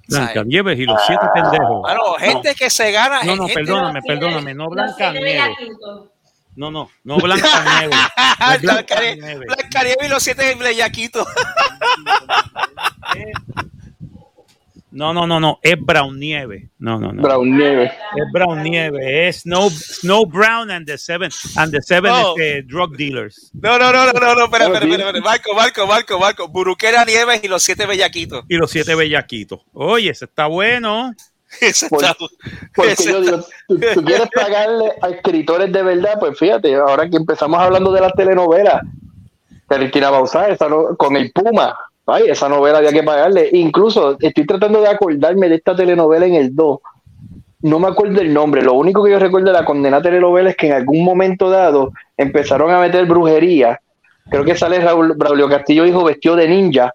Blancanieves 0.09 0.79
y 0.79 0.85
los 0.85 1.01
siete 1.07 1.27
pendejos. 1.35 1.83
Bueno, 1.83 2.03
gente 2.19 2.55
que 2.55 2.71
se 2.71 2.91
gana. 2.93 3.23
No, 3.25 3.37
no, 3.37 3.47
gente- 3.47 3.55
perdóname, 3.55 4.01
perdóname, 4.07 4.55
no 4.55 4.69
Blancanieves. 4.69 5.43
No, 6.59 6.73
no, 6.73 6.91
no 7.05 7.19
Blancanieves. 7.19 7.97
Ah, 8.17 8.55
Es 8.57 8.63
Blancanieves 8.63 9.47
Blancanieves 9.47 10.07
y 10.07 10.09
los 10.09 10.23
siete 10.23 10.57
bellaquitos. 10.57 11.27
No, 14.91 15.13
no, 15.13 15.27
no, 15.27 15.39
no, 15.39 15.61
es 15.63 15.77
Brown 15.81 16.19
Nieve. 16.19 16.71
No, 16.79 16.99
no, 16.99 17.13
no. 17.13 17.23
Brown 17.23 17.57
Nieve. 17.57 17.85
Es 17.85 18.33
Brown 18.33 18.63
Nieve, 18.65 19.29
es 19.29 19.43
Snow, 19.43 19.71
Snow 19.71 20.27
Brown 20.27 20.71
and 20.73 20.87
the 20.87 20.99
Seven, 20.99 21.31
and 21.57 21.73
the 21.73 21.81
seven 21.81 22.11
No. 22.11 22.31
este, 22.37 22.63
drug 22.63 22.97
dealers. 22.97 23.51
No, 23.53 23.79
no, 23.79 23.93
no, 23.93 24.07
no, 24.07 24.13
no, 24.13 24.35
no, 24.35 24.45
espera, 24.47 24.65
espera, 24.65 24.85
espera, 24.87 25.07
espera. 25.07 25.21
Marco, 25.21 25.55
Marco, 25.55 25.87
Marco, 25.87 26.19
Marco. 26.19 26.49
Buruquera 26.49 27.05
Nieves 27.05 27.41
y 27.45 27.49
los 27.49 27.63
siete 27.63 27.87
bellaquitos. 27.87 28.45
Y 28.49 28.57
los 28.57 28.71
siete 28.71 28.95
bellaquitos. 28.97 29.61
Oye, 29.73 30.11
ese 30.11 30.25
está 30.25 30.47
bueno. 30.47 31.13
Por- 31.89 32.01
Porque 32.75 32.95
yo 33.05 33.21
digo, 33.21 33.39
¿tú, 33.69 33.79
tú 33.95 34.05
quieres 34.05 34.29
pagarle 34.35 34.93
a 35.01 35.09
escritores 35.09 35.73
de 35.73 35.83
verdad, 35.83 36.15
pues 36.21 36.39
fíjate, 36.39 36.75
ahora 36.75 37.09
que 37.09 37.17
empezamos 37.17 37.59
hablando 37.59 37.91
de 37.93 38.01
las 38.01 38.13
telenovelas, 38.15 38.83
Cristina 39.67 40.11
Bauzá, 40.11 40.49
esa 40.49 40.69
no- 40.69 40.97
con 40.97 41.17
el 41.17 41.31
Puma, 41.33 41.77
ay, 42.07 42.25
esa 42.29 42.49
novela 42.49 42.79
había 42.79 42.93
que 42.93 43.03
pagarle. 43.03 43.51
Incluso 43.53 44.17
estoy 44.21 44.47
tratando 44.47 44.81
de 44.81 44.89
acordarme 44.89 45.49
de 45.49 45.57
esta 45.57 45.75
telenovela 45.77 46.27
en 46.27 46.35
el 46.35 46.55
2. 46.55 46.79
No 47.61 47.79
me 47.81 47.89
acuerdo 47.89 48.21
el 48.21 48.33
nombre, 48.33 48.63
lo 48.63 48.75
único 48.75 49.03
que 49.05 49.11
yo 49.11 49.19
recuerdo 49.19 49.49
de 49.49 49.59
la 49.59 49.65
condenada 49.65 50.03
telenovela 50.03 50.51
es 50.51 50.57
que 50.57 50.69
en 50.69 50.75
algún 50.75 51.05
momento 51.05 51.51
dado 51.51 51.93
empezaron 52.17 52.71
a 52.71 52.79
meter 52.81 53.05
brujería. 53.07 53.81
Creo 54.31 54.45
que 54.45 54.55
sale 54.57 54.79
Raúl, 54.81 55.15
Braulio 55.17 55.49
Castillo, 55.49 55.85
hijo 55.87 56.05
vestido 56.05 56.37
de 56.37 56.47
ninja, 56.49 56.93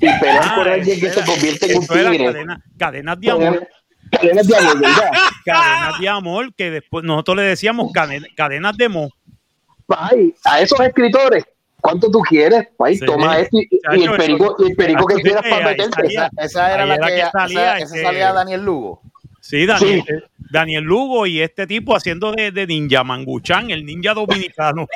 y 0.00 0.20
pelean 0.20 0.40
Ah, 0.42 0.54
por 0.56 0.68
alguien 0.68 1.00
que 1.00 1.10
se 1.10 1.24
convierte 1.24 1.70
en 1.72 1.78
un 1.78 1.86
tigre. 1.86 2.24
cadena- 2.24 2.62
cadenas 2.78 3.20
de 3.20 3.30
amor. 3.30 3.68
Cadenas 4.10 4.46
de 4.46 4.56
amor, 4.56 4.80
¿verdad? 4.80 5.10
Cadenas 5.44 6.00
de 6.00 6.08
amor, 6.08 6.54
que 6.54 6.70
después 6.70 7.04
nosotros 7.04 7.36
le 7.38 7.42
decíamos 7.44 7.90
cadena- 7.92 8.26
cadenas 8.36 8.76
de 8.76 8.88
mo. 8.88 9.10
Ay, 9.88 10.34
a 10.44 10.60
esos 10.60 10.80
escritores, 10.80 11.44
¿cuánto 11.80 12.10
tú 12.10 12.20
quieres? 12.20 12.68
Ay, 12.78 12.96
Sí. 12.96 13.04
toma 13.04 13.38
esto 13.38 13.58
y, 13.58 13.68
el 14.04 14.10
perico, 14.16 14.56
y 14.58 14.70
el 14.70 14.76
perico 14.76 15.06
que 15.06 15.16
quieras 15.22 15.42
para 15.48 15.66
meterte. 15.66 16.06
Esa, 16.06 16.30
esa 16.38 16.74
era 16.74 16.86
la 16.86 16.94
era 16.96 17.06
que, 17.06 17.22
salía, 17.30 17.60
esa, 17.76 17.76
esa 17.76 17.84
este- 17.84 18.02
salía 18.02 18.32
Daniel 18.32 18.64
Lugo. 18.64 19.02
Sí, 19.60 19.66
Daniel, 19.66 20.02
Sí. 20.06 20.14
Daniel 20.50 20.84
Lugo 20.84 21.26
y 21.26 21.40
este 21.40 21.66
tipo 21.66 21.94
haciendo 21.96 22.32
de, 22.32 22.50
de 22.50 22.66
ninja, 22.66 23.04
Manguchán, 23.04 23.70
el 23.70 23.84
ninja 23.86 24.14
dominicano. 24.14 24.86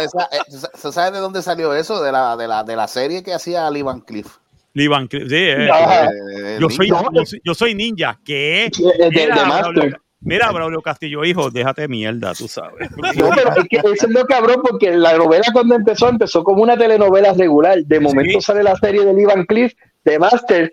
Esa- 0.00 0.28
eh, 0.32 0.38
¿tú 0.80 0.92
¿Sabes 0.92 1.12
de 1.12 1.18
dónde 1.18 1.42
salió 1.42 1.74
eso? 1.74 2.02
De 2.02 2.10
la, 2.12 2.36
de 2.36 2.48
la, 2.48 2.64
de 2.64 2.76
la 2.76 2.88
serie 2.88 3.22
que 3.22 3.32
hacía 3.34 3.70
Lee 3.70 3.82
Van 3.82 4.00
Cliff. 4.00 4.26
Lee 4.74 4.88
Van 4.88 5.06
Cleef, 5.06 5.28
sí, 5.28 5.34
eh, 5.36 5.68
Ajá. 5.70 6.06
Eh, 6.06 6.58
yo, 6.60 6.70
soy, 6.70 6.90
ninja. 6.90 7.04
yo, 7.12 7.26
soy, 7.26 7.40
yo 7.44 7.54
soy 7.54 7.74
ninja. 7.74 8.18
¿Qué? 8.24 8.70
De- 8.76 9.04
de 9.04 9.10
Mira, 9.10 9.44
Master. 9.44 9.72
Braulio, 9.74 9.96
mira, 10.20 10.50
Braulio 10.50 10.80
Castillo, 10.82 11.24
hijo, 11.24 11.50
déjate 11.50 11.86
mierda, 11.88 12.32
tú 12.34 12.48
sabes. 12.48 12.88
No, 12.96 13.30
pero 13.34 13.50
es 13.60 13.68
que 13.68 13.76
eso 13.76 14.06
es 14.06 14.08
lo 14.08 14.24
cabrón, 14.24 14.62
porque 14.62 14.92
la 14.96 15.16
novela 15.18 15.44
cuando 15.52 15.74
empezó, 15.74 16.08
empezó 16.08 16.42
como 16.42 16.62
una 16.62 16.76
telenovela 16.76 17.32
regular. 17.34 17.78
De 17.84 18.00
momento 18.00 18.40
Sí. 18.40 18.46
sale 18.46 18.62
la 18.62 18.74
serie 18.76 19.04
de 19.04 19.12
Lee 19.12 19.24
Van 19.26 19.44
Cliff, 19.44 19.72
de 20.04 20.18
Master, 20.18 20.72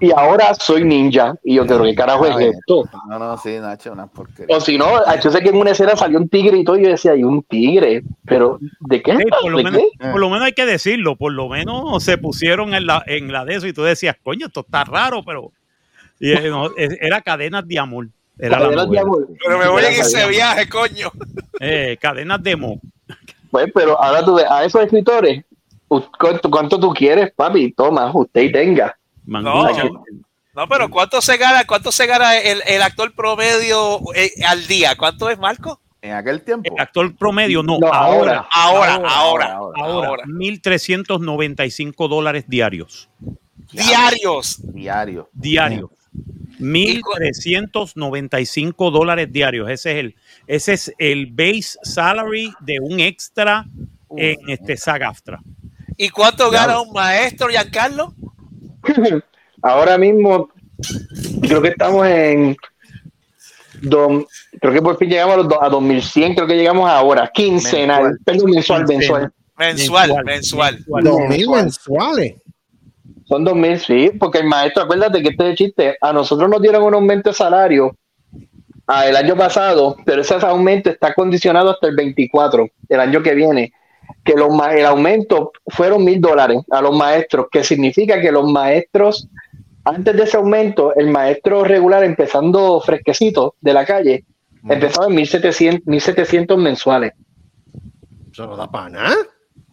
y 0.00 0.10
ahora 0.12 0.54
soy 0.54 0.84
ninja. 0.84 1.34
Y 1.42 1.56
yo 1.56 1.66
creo, 1.66 1.82
¿qué 1.82 1.94
carajo 1.94 2.26
es 2.26 2.54
esto? 2.54 2.84
No, 3.08 3.18
no, 3.18 3.36
sí, 3.36 3.58
Nacho, 3.58 3.92
una 3.92 4.06
porquería. 4.06 4.56
O 4.56 4.60
si 4.60 4.78
no, 4.78 4.86
yo 5.22 5.30
sé 5.30 5.40
que 5.40 5.48
en 5.50 5.56
una 5.56 5.70
escena 5.70 5.96
salió 5.96 6.18
un 6.18 6.28
tigre 6.28 6.58
y 6.58 6.64
todo, 6.64 6.78
y 6.78 6.84
yo 6.84 6.90
decía, 6.90 7.12
hay 7.12 7.24
un 7.24 7.42
tigre, 7.42 8.02
pero 8.24 8.58
¿de 8.80 9.02
qué? 9.02 9.18
Por, 9.40 9.50
lo 9.50 9.58
¿De 9.58 9.64
menos, 9.64 9.82
qué? 9.98 10.08
por 10.10 10.20
lo 10.20 10.30
menos 10.30 10.46
hay 10.46 10.52
que 10.52 10.66
decirlo, 10.66 11.16
por 11.16 11.32
lo 11.32 11.48
menos 11.48 12.02
se 12.02 12.18
pusieron 12.18 12.74
en 12.74 12.86
la, 12.86 13.02
en 13.06 13.32
la 13.32 13.44
de 13.44 13.56
eso 13.56 13.66
y 13.66 13.72
tú 13.72 13.82
decías, 13.82 14.16
coño, 14.22 14.46
esto 14.46 14.60
está 14.60 14.84
raro, 14.84 15.22
pero 15.24 15.52
y, 16.20 16.32
no, 16.48 16.70
era 16.76 17.20
cadenas 17.20 17.66
de 17.66 17.78
amor. 17.78 18.08
Era 18.38 18.58
la 18.58 18.66
Cadenas 18.66 18.90
de 18.90 18.98
amor. 18.98 19.28
Pero 19.44 19.58
me 19.58 19.68
voy 19.68 19.84
en 19.84 19.92
ese 19.92 20.22
amor. 20.22 20.30
viaje, 20.30 20.68
coño. 20.68 21.10
Eh, 21.60 21.96
cadenas 22.00 22.42
de 22.42 22.56
mo. 22.56 22.80
Pues, 23.50 23.70
pero 23.74 24.00
ahora 24.02 24.24
tú 24.24 24.34
ves, 24.36 24.46
a 24.48 24.64
esos 24.64 24.82
escritores, 24.82 25.44
¿cuánto, 25.88 26.50
cuánto 26.50 26.80
tú 26.80 26.94
quieres, 26.94 27.32
papi? 27.32 27.72
Toma, 27.72 28.10
usted 28.14 28.42
y 28.42 28.52
tenga. 28.52 28.96
Mangucha. 29.24 29.84
No. 29.84 30.04
No, 30.54 30.68
pero 30.68 30.90
¿cuánto 30.90 31.22
se 31.22 31.38
gana, 31.38 31.64
cuánto 31.64 31.90
se 31.90 32.06
gana 32.06 32.36
el, 32.36 32.60
el 32.66 32.82
actor 32.82 33.14
promedio 33.14 34.00
eh, 34.14 34.32
al 34.46 34.66
día? 34.66 34.94
¿Cuánto 34.96 35.30
es, 35.30 35.38
Marco? 35.38 35.80
En 36.02 36.12
aquel 36.12 36.42
tiempo. 36.42 36.70
El 36.74 36.82
actor 36.82 37.16
promedio, 37.16 37.62
no, 37.62 37.78
No, 37.78 37.86
ahora, 37.86 38.46
Ahora, 38.50 38.96
ahora, 38.96 39.06
ahora, 39.06 39.54
ahora, 39.54 39.82
ahora. 39.82 40.24
1.395 40.24 42.08
dólares 42.08 42.44
diarios. 42.48 43.08
Diarios. 43.72 44.58
Diario. 44.62 45.30
Diarios. 45.32 45.90
1.395 46.58 48.90
dólares 48.90 49.32
diarios. 49.32 49.70
Ese 49.70 49.92
es 49.92 49.98
el, 49.98 50.16
ese 50.46 50.74
es 50.74 50.92
el 50.98 51.26
base 51.26 51.78
salary 51.82 52.52
de 52.60 52.78
un 52.80 53.00
extra 53.00 53.64
en 54.16 54.36
este 54.48 54.76
Sagaftra. 54.76 55.40
¿Y 55.96 56.10
cuánto 56.10 56.50
gana 56.50 56.80
un 56.80 56.92
maestro, 56.92 57.48
Giancarlo? 57.48 58.14
Ahora 59.62 59.96
mismo, 59.98 60.48
creo 61.42 61.62
que 61.62 61.68
estamos 61.68 62.06
en. 62.06 62.56
dos- 63.80 64.24
creo 64.60 64.72
que 64.72 64.82
por 64.82 64.98
fin 64.98 65.08
llegamos 65.08 65.34
a, 65.34 65.36
los 65.38 65.48
do- 65.48 65.62
a 65.62 65.68
2100, 65.68 66.34
creo 66.34 66.46
que 66.46 66.56
llegamos 66.56 66.88
ahora, 66.88 67.30
quincenal, 67.32 68.02
Mensual. 68.02 68.18
perdón, 68.24 68.50
mensual, 68.50 68.86
mensual. 68.86 69.32
Mensual, 69.58 70.24
mensual. 70.24 70.78
Dos 71.02 71.20
mil 71.28 71.48
mensuales. 71.48 72.34
Son 73.26 73.44
2000, 73.44 73.78
sí, 73.80 74.10
porque 74.18 74.38
el 74.38 74.46
maestro, 74.46 74.82
acuérdate 74.82 75.22
que 75.22 75.30
este 75.30 75.44
es 75.44 75.50
el 75.50 75.56
chiste, 75.56 75.96
a 76.00 76.12
nosotros 76.12 76.50
nos 76.50 76.60
dieron 76.60 76.82
un 76.82 76.94
aumento 76.94 77.30
de 77.30 77.34
salario 77.34 77.96
a 78.86 79.06
el 79.06 79.16
año 79.16 79.36
pasado, 79.36 79.96
pero 80.04 80.20
ese 80.22 80.34
aumento 80.34 80.90
está 80.90 81.14
condicionado 81.14 81.70
hasta 81.70 81.86
el 81.86 81.94
24, 81.96 82.68
el 82.88 83.00
año 83.00 83.22
que 83.22 83.34
viene, 83.34 83.72
que 84.24 84.34
los, 84.34 84.50
ma- 84.50 84.72
el 84.74 84.86
aumento 84.86 85.52
fueron 85.66 86.04
mil 86.04 86.20
dólares 86.20 86.58
a 86.70 86.80
los 86.80 86.96
maestros, 86.96 87.46
que 87.50 87.64
significa 87.64 88.20
que 88.20 88.32
los 88.32 88.50
maestros, 88.50 89.28
antes 89.84 90.16
de 90.16 90.22
ese 90.24 90.36
aumento, 90.36 90.94
el 90.94 91.08
maestro 91.08 91.64
regular 91.64 92.04
empezando 92.04 92.80
fresquecito 92.80 93.54
de 93.60 93.72
la 93.72 93.84
calle, 93.84 94.24
empezaba 94.68 95.06
en 95.08 95.14
1700, 95.16 95.86
1700 95.86 96.58
mensuales. 96.58 97.12
Eso 98.32 98.46
no 98.46 98.56
da 98.56 98.70
para 98.70 98.88
nada. 98.88 99.14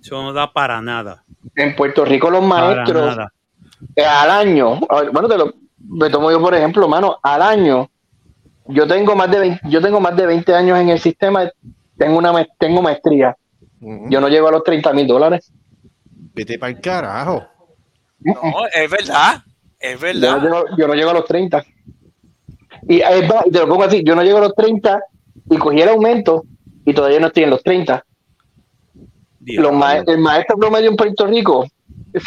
Eso 0.01 0.21
no 0.21 0.33
da 0.33 0.51
para 0.51 0.81
nada. 0.81 1.23
En 1.55 1.75
Puerto 1.75 2.03
Rico 2.05 2.29
los 2.29 2.43
maestros 2.43 3.17
eh, 3.95 4.03
al 4.03 4.29
año, 4.31 4.79
bueno, 5.13 5.27
te 5.27 5.37
lo 5.37 5.53
me 5.87 6.09
tomo 6.09 6.29
yo 6.29 6.41
por 6.41 6.53
ejemplo, 6.53 6.87
mano, 6.87 7.17
al 7.23 7.41
año 7.41 7.89
yo 8.65 8.85
tengo 8.87 9.15
más 9.15 9.31
de 9.31 9.39
20, 9.39 9.61
yo 9.69 9.81
tengo 9.81 9.99
más 9.99 10.15
de 10.15 10.25
20 10.25 10.53
años 10.53 10.77
en 10.79 10.89
el 10.89 10.99
sistema, 10.99 11.49
tengo 11.97 12.17
una 12.17 12.45
tengo 12.59 12.81
maestría. 12.81 13.35
Yo 13.81 14.19
no 14.21 14.27
llego 14.27 14.47
a 14.47 14.51
los 14.51 14.63
30 14.63 14.93
mil 14.93 15.07
dólares. 15.07 15.51
Vete 16.33 16.59
para 16.59 16.71
el 16.71 16.81
carajo. 16.81 17.43
No, 18.19 18.35
es 18.73 18.89
verdad. 18.89 19.41
Es 19.79 19.93
Yo 19.99 20.05
verdad. 20.07 20.37
no, 20.37 20.43
llego, 20.43 20.65
yo 20.77 20.87
no 20.87 20.93
llego 20.95 21.09
a 21.11 21.13
los 21.13 21.25
30. 21.25 21.63
Y 22.87 22.99
es 23.01 23.31
te 23.51 23.59
lo 23.59 23.67
pongo 23.67 23.83
así, 23.83 24.03
yo 24.03 24.15
no 24.15 24.23
llego 24.23 24.37
a 24.39 24.41
los 24.41 24.55
30 24.55 25.01
y 25.49 25.57
cogí 25.57 25.81
el 25.81 25.89
aumento 25.89 26.43
y 26.85 26.93
todavía 26.93 27.19
no 27.19 27.27
estoy 27.27 27.43
en 27.43 27.49
los 27.51 27.63
30. 27.63 28.03
Los 29.45 29.71
ma- 29.73 29.97
el 29.97 30.17
maestro 30.19 30.57
promedio 30.57 30.89
en 30.89 30.95
Puerto 30.95 31.25
Rico 31.25 31.65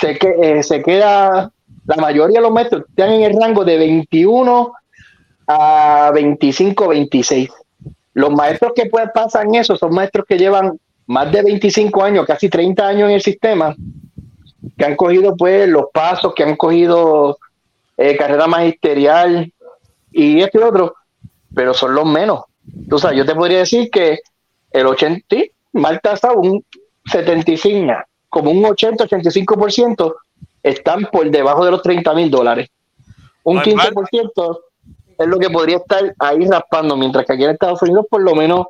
se, 0.01 0.19
que, 0.19 0.35
eh, 0.43 0.63
se 0.63 0.83
queda, 0.83 1.53
la 1.87 1.97
mayoría 1.97 2.39
de 2.39 2.43
los 2.43 2.53
maestros 2.53 2.85
están 2.89 3.11
en 3.13 3.23
el 3.23 3.41
rango 3.41 3.65
de 3.65 3.77
21 3.77 4.73
a 5.47 6.11
25, 6.15 6.89
26. 6.89 7.51
Los 8.15 8.31
maestros 8.31 8.73
que 8.75 8.87
pues, 8.87 9.09
pasan 9.15 9.55
eso 9.55 9.77
son 9.77 9.95
maestros 9.95 10.25
que 10.29 10.39
llevan 10.39 10.79
más 11.07 11.31
de 11.33 11.43
25 11.43 12.03
años, 12.03 12.27
casi 12.27 12.49
30 12.49 12.87
años 12.87 13.09
en 13.09 13.15
el 13.17 13.23
sistema, 13.23 13.75
que 14.77 14.85
han 14.85 14.97
cogido 14.97 15.37
pues 15.37 15.69
los 15.69 15.87
pasos, 15.93 16.35
que 16.35 16.45
han 16.45 16.57
cogido 16.57 17.39
eh, 17.97 18.17
carrera 18.17 18.47
magisterial 18.47 19.53
y 20.11 20.41
esto 20.41 20.61
y 20.61 20.63
otro, 20.63 20.95
pero 21.55 21.75
son 21.75 21.95
los 21.95 22.07
menos. 22.07 22.45
Tú 22.89 22.99
sabes, 22.99 23.19
yo 23.19 23.27
te 23.27 23.35
podría 23.35 23.59
decir 23.59 23.91
que 23.91 24.21
el 24.71 24.87
80, 24.87 25.27
sí, 25.29 25.51
mal 25.73 26.01
tasado, 26.01 26.39
un 26.39 26.65
75, 27.07 27.93
como 28.29 28.51
un 28.51 28.63
80-85% 28.63 30.15
están 30.63 31.09
por 31.13 31.31
debajo 31.31 31.65
de 31.65 31.73
los 31.73 31.83
30 31.83 32.15
mil 32.15 32.31
dólares. 32.31 32.69
Un 33.45 33.57
Mal, 33.57 33.65
15% 33.65 34.61
es 35.19 35.27
lo 35.27 35.39
que 35.39 35.51
podría 35.51 35.79
estar 35.79 36.15
ahí 36.19 36.47
raspando, 36.47 36.97
mientras 36.97 37.27
que 37.27 37.33
aquí 37.33 37.45
en 37.45 37.51
Estados 37.51 37.83
Unidos, 37.83 38.07
por 38.09 38.23
lo 38.23 38.35
menos, 38.35 38.67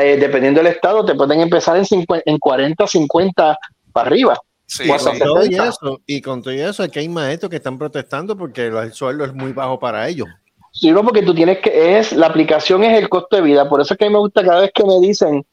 eh, 0.00 0.16
dependiendo 0.18 0.62
del 0.62 0.72
estado, 0.72 1.04
te 1.04 1.14
pueden 1.14 1.40
empezar 1.40 1.76
en, 1.76 1.84
50 1.84 2.22
en 2.26 2.38
40, 2.38 2.86
50 2.86 3.58
para 3.92 4.06
arriba. 4.06 4.38
Sí, 4.66 4.90
hasta 4.90 5.10
Con 5.10 5.18
todo 5.18 5.40
y 5.40 5.44
70. 5.46 5.68
eso, 5.68 6.00
y 6.06 6.20
con 6.20 6.42
todo 6.42 6.52
y 6.52 6.60
eso, 6.60 6.82
aquí 6.82 6.98
hay 6.98 7.08
maestros 7.08 7.48
que 7.48 7.56
están 7.56 7.78
protestando 7.78 8.36
porque 8.36 8.66
el 8.66 8.92
sueldo 8.92 9.24
es 9.24 9.32
muy 9.32 9.52
bajo 9.52 9.78
para 9.78 10.06
ellos. 10.06 10.28
Sí, 10.72 10.90
no, 10.90 11.02
porque 11.02 11.22
tú 11.22 11.34
tienes 11.34 11.58
que, 11.58 11.98
es, 11.98 12.12
la 12.12 12.26
aplicación 12.26 12.84
es 12.84 12.96
el 12.98 13.08
costo 13.08 13.36
de 13.36 13.42
vida, 13.42 13.68
por 13.68 13.80
eso 13.80 13.94
es 13.94 13.98
que 13.98 14.04
a 14.04 14.08
mí 14.08 14.12
me 14.12 14.20
gusta 14.20 14.44
cada 14.44 14.60
vez 14.60 14.70
que 14.74 14.84
me 14.84 15.00
dicen, 15.00 15.44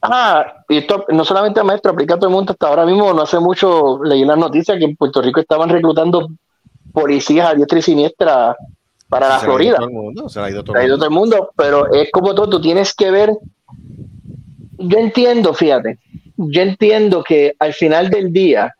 ah, 0.00 0.64
y 0.68 0.78
esto 0.78 1.04
no 1.10 1.24
solamente 1.24 1.60
a 1.60 1.64
maestro, 1.64 1.92
aplica 1.92 2.14
a 2.14 2.18
todo 2.18 2.30
el 2.30 2.34
mundo, 2.34 2.52
hasta 2.52 2.66
ahora 2.66 2.86
mismo 2.86 3.12
no 3.12 3.22
hace 3.22 3.38
mucho 3.38 4.02
leí 4.02 4.24
las 4.24 4.38
noticias 4.38 4.78
que 4.78 4.84
en 4.84 4.96
Puerto 4.96 5.20
Rico 5.20 5.40
estaban 5.40 5.68
reclutando 5.68 6.28
policías 6.92 7.50
a 7.50 7.54
diestra 7.54 7.78
y 7.78 7.82
siniestra 7.82 8.56
para 9.10 9.28
la 9.28 9.38
Se 9.40 9.44
Florida. 9.46 9.76
el 9.80 9.90
mundo, 9.90 10.28
se 10.30 10.40
ha 10.40 10.48
ido 10.48 10.64
todo 10.64 10.74
Se 10.74 10.78
ha 10.78 10.82
el 10.82 10.88
ido 10.88 10.96
mundo. 10.96 11.04
todo 11.06 11.08
el 11.08 11.14
mundo, 11.20 11.50
pero 11.56 11.92
es 11.92 12.10
como 12.10 12.34
todo, 12.34 12.48
tú 12.48 12.60
tienes 12.62 12.94
que 12.94 13.10
ver. 13.10 13.36
Yo 14.78 14.98
entiendo, 14.98 15.52
fíjate, 15.52 15.98
yo 16.36 16.62
entiendo 16.62 17.22
que 17.22 17.54
al 17.58 17.74
final 17.74 18.08
del 18.08 18.32
día, 18.32 18.74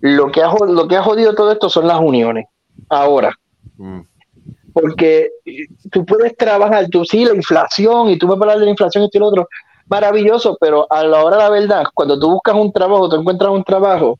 lo 0.00 0.30
que 0.30 0.42
ha, 0.42 0.52
lo 0.68 0.86
que 0.86 0.96
ha 0.96 1.02
jodido 1.02 1.34
todo 1.34 1.50
esto 1.50 1.68
son 1.68 1.88
las 1.88 1.98
uniones. 2.00 2.46
Ahora, 2.88 3.32
Mm. 3.76 4.00
porque 4.74 5.30
eh, 5.46 5.66
tú 5.90 6.04
puedes 6.04 6.36
trabajar, 6.36 6.86
tú 6.90 7.04
sí, 7.04 7.24
la 7.24 7.34
inflación, 7.34 8.10
y 8.10 8.18
tú 8.18 8.26
me 8.28 8.34
hablar 8.34 8.58
de 8.58 8.66
la 8.66 8.70
inflación 8.70 9.02
y 9.02 9.06
esto 9.06 9.16
y 9.18 9.20
lo 9.20 9.26
otro, 9.28 9.48
maravilloso, 9.88 10.56
pero 10.60 10.86
a 10.92 11.02
la 11.04 11.24
hora 11.24 11.36
de 11.36 11.42
la 11.42 11.50
verdad, 11.50 11.84
cuando 11.94 12.18
tú 12.20 12.30
buscas 12.30 12.54
un 12.54 12.70
trabajo, 12.72 13.08
tú 13.08 13.16
encuentras 13.16 13.50
un 13.50 13.64
trabajo, 13.64 14.18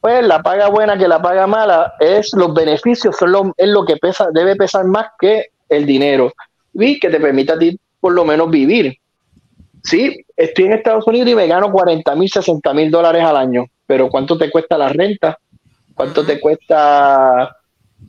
pues 0.00 0.26
la 0.26 0.42
paga 0.42 0.68
buena 0.68 0.96
que 0.96 1.08
la 1.08 1.20
paga 1.20 1.46
mala 1.46 1.94
es 2.00 2.32
los 2.32 2.54
beneficios, 2.54 3.16
son 3.16 3.32
lo, 3.32 3.54
es 3.56 3.68
lo 3.68 3.84
que 3.84 3.96
pesa, 3.96 4.28
debe 4.32 4.56
pesar 4.56 4.86
más 4.86 5.08
que 5.18 5.48
el 5.68 5.86
dinero 5.86 6.32
y 6.72 6.98
que 6.98 7.10
te 7.10 7.20
permita 7.20 7.54
a 7.54 7.58
ti 7.58 7.78
por 8.00 8.12
lo 8.12 8.24
menos 8.24 8.50
vivir. 8.50 8.96
Sí, 9.82 10.24
estoy 10.36 10.66
en 10.66 10.72
Estados 10.74 11.06
Unidos 11.06 11.28
y 11.28 11.34
me 11.34 11.46
gano 11.46 11.70
40 11.70 12.14
mil, 12.14 12.30
60 12.30 12.74
mil 12.74 12.90
dólares 12.90 13.22
al 13.22 13.36
año, 13.36 13.64
pero 13.86 14.08
¿cuánto 14.08 14.36
te 14.36 14.50
cuesta 14.50 14.76
la 14.76 14.88
renta? 14.88 15.38
¿Cuánto 15.94 16.24
te 16.24 16.40
cuesta, 16.40 17.56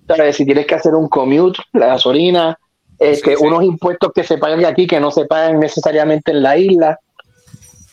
sabes, 0.08 0.36
si 0.36 0.46
tienes 0.46 0.66
que 0.66 0.76
hacer 0.76 0.96
un 0.96 1.10
commute, 1.10 1.60
la 1.74 1.88
gasolina, 1.88 2.58
este, 3.00 3.36
unos 3.36 3.64
impuestos 3.64 4.12
que 4.14 4.24
se 4.24 4.38
pagan 4.38 4.64
aquí 4.66 4.88
que 4.88 5.00
no 5.00 5.12
se 5.12 5.26
pagan 5.26 5.60
necesariamente 5.60 6.32
en 6.32 6.44
la 6.44 6.58
isla? 6.58 7.00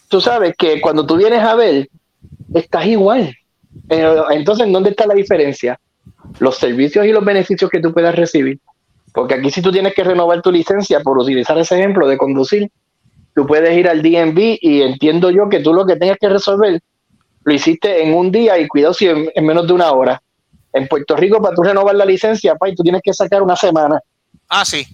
Tú 0.08 0.20
sabes 0.20 0.54
que 0.56 0.80
cuando 0.80 1.04
tú 1.04 1.16
vienes 1.16 1.40
a 1.40 1.54
ver, 1.54 1.88
estás 2.54 2.86
igual. 2.86 3.34
Pero, 3.88 4.30
entonces, 4.30 4.70
¿dónde 4.70 4.90
está 4.90 5.06
la 5.06 5.14
diferencia? 5.14 5.78
Los 6.38 6.56
servicios 6.58 7.06
y 7.06 7.12
los 7.12 7.24
beneficios 7.24 7.70
que 7.70 7.80
tú 7.80 7.92
puedas 7.92 8.14
recibir. 8.14 8.58
Porque 9.12 9.34
aquí 9.34 9.50
si 9.50 9.62
tú 9.62 9.72
tienes 9.72 9.94
que 9.94 10.04
renovar 10.04 10.42
tu 10.42 10.52
licencia, 10.52 11.00
por 11.00 11.18
utilizar 11.18 11.56
ese 11.58 11.78
ejemplo 11.78 12.06
de 12.06 12.18
conducir, 12.18 12.70
tú 13.34 13.46
puedes 13.46 13.76
ir 13.76 13.88
al 13.88 14.02
DMV 14.02 14.58
y 14.60 14.82
entiendo 14.82 15.30
yo 15.30 15.48
que 15.48 15.60
tú 15.60 15.72
lo 15.72 15.86
que 15.86 15.96
tengas 15.96 16.18
que 16.18 16.28
resolver 16.28 16.80
lo 17.48 17.54
hiciste 17.54 18.02
en 18.02 18.14
un 18.14 18.30
día 18.30 18.58
y 18.58 18.68
cuidado 18.68 18.92
si 18.92 19.06
en, 19.06 19.30
en 19.34 19.46
menos 19.46 19.66
de 19.66 19.72
una 19.72 19.90
hora. 19.92 20.22
En 20.72 20.86
Puerto 20.86 21.16
Rico, 21.16 21.40
para 21.40 21.54
tú 21.54 21.62
renovar 21.62 21.94
la 21.94 22.04
licencia, 22.04 22.54
pay, 22.56 22.74
tú 22.74 22.82
tienes 22.82 23.00
que 23.02 23.14
sacar 23.14 23.42
una 23.42 23.56
semana. 23.56 23.98
Ah, 24.48 24.66
sí. 24.66 24.86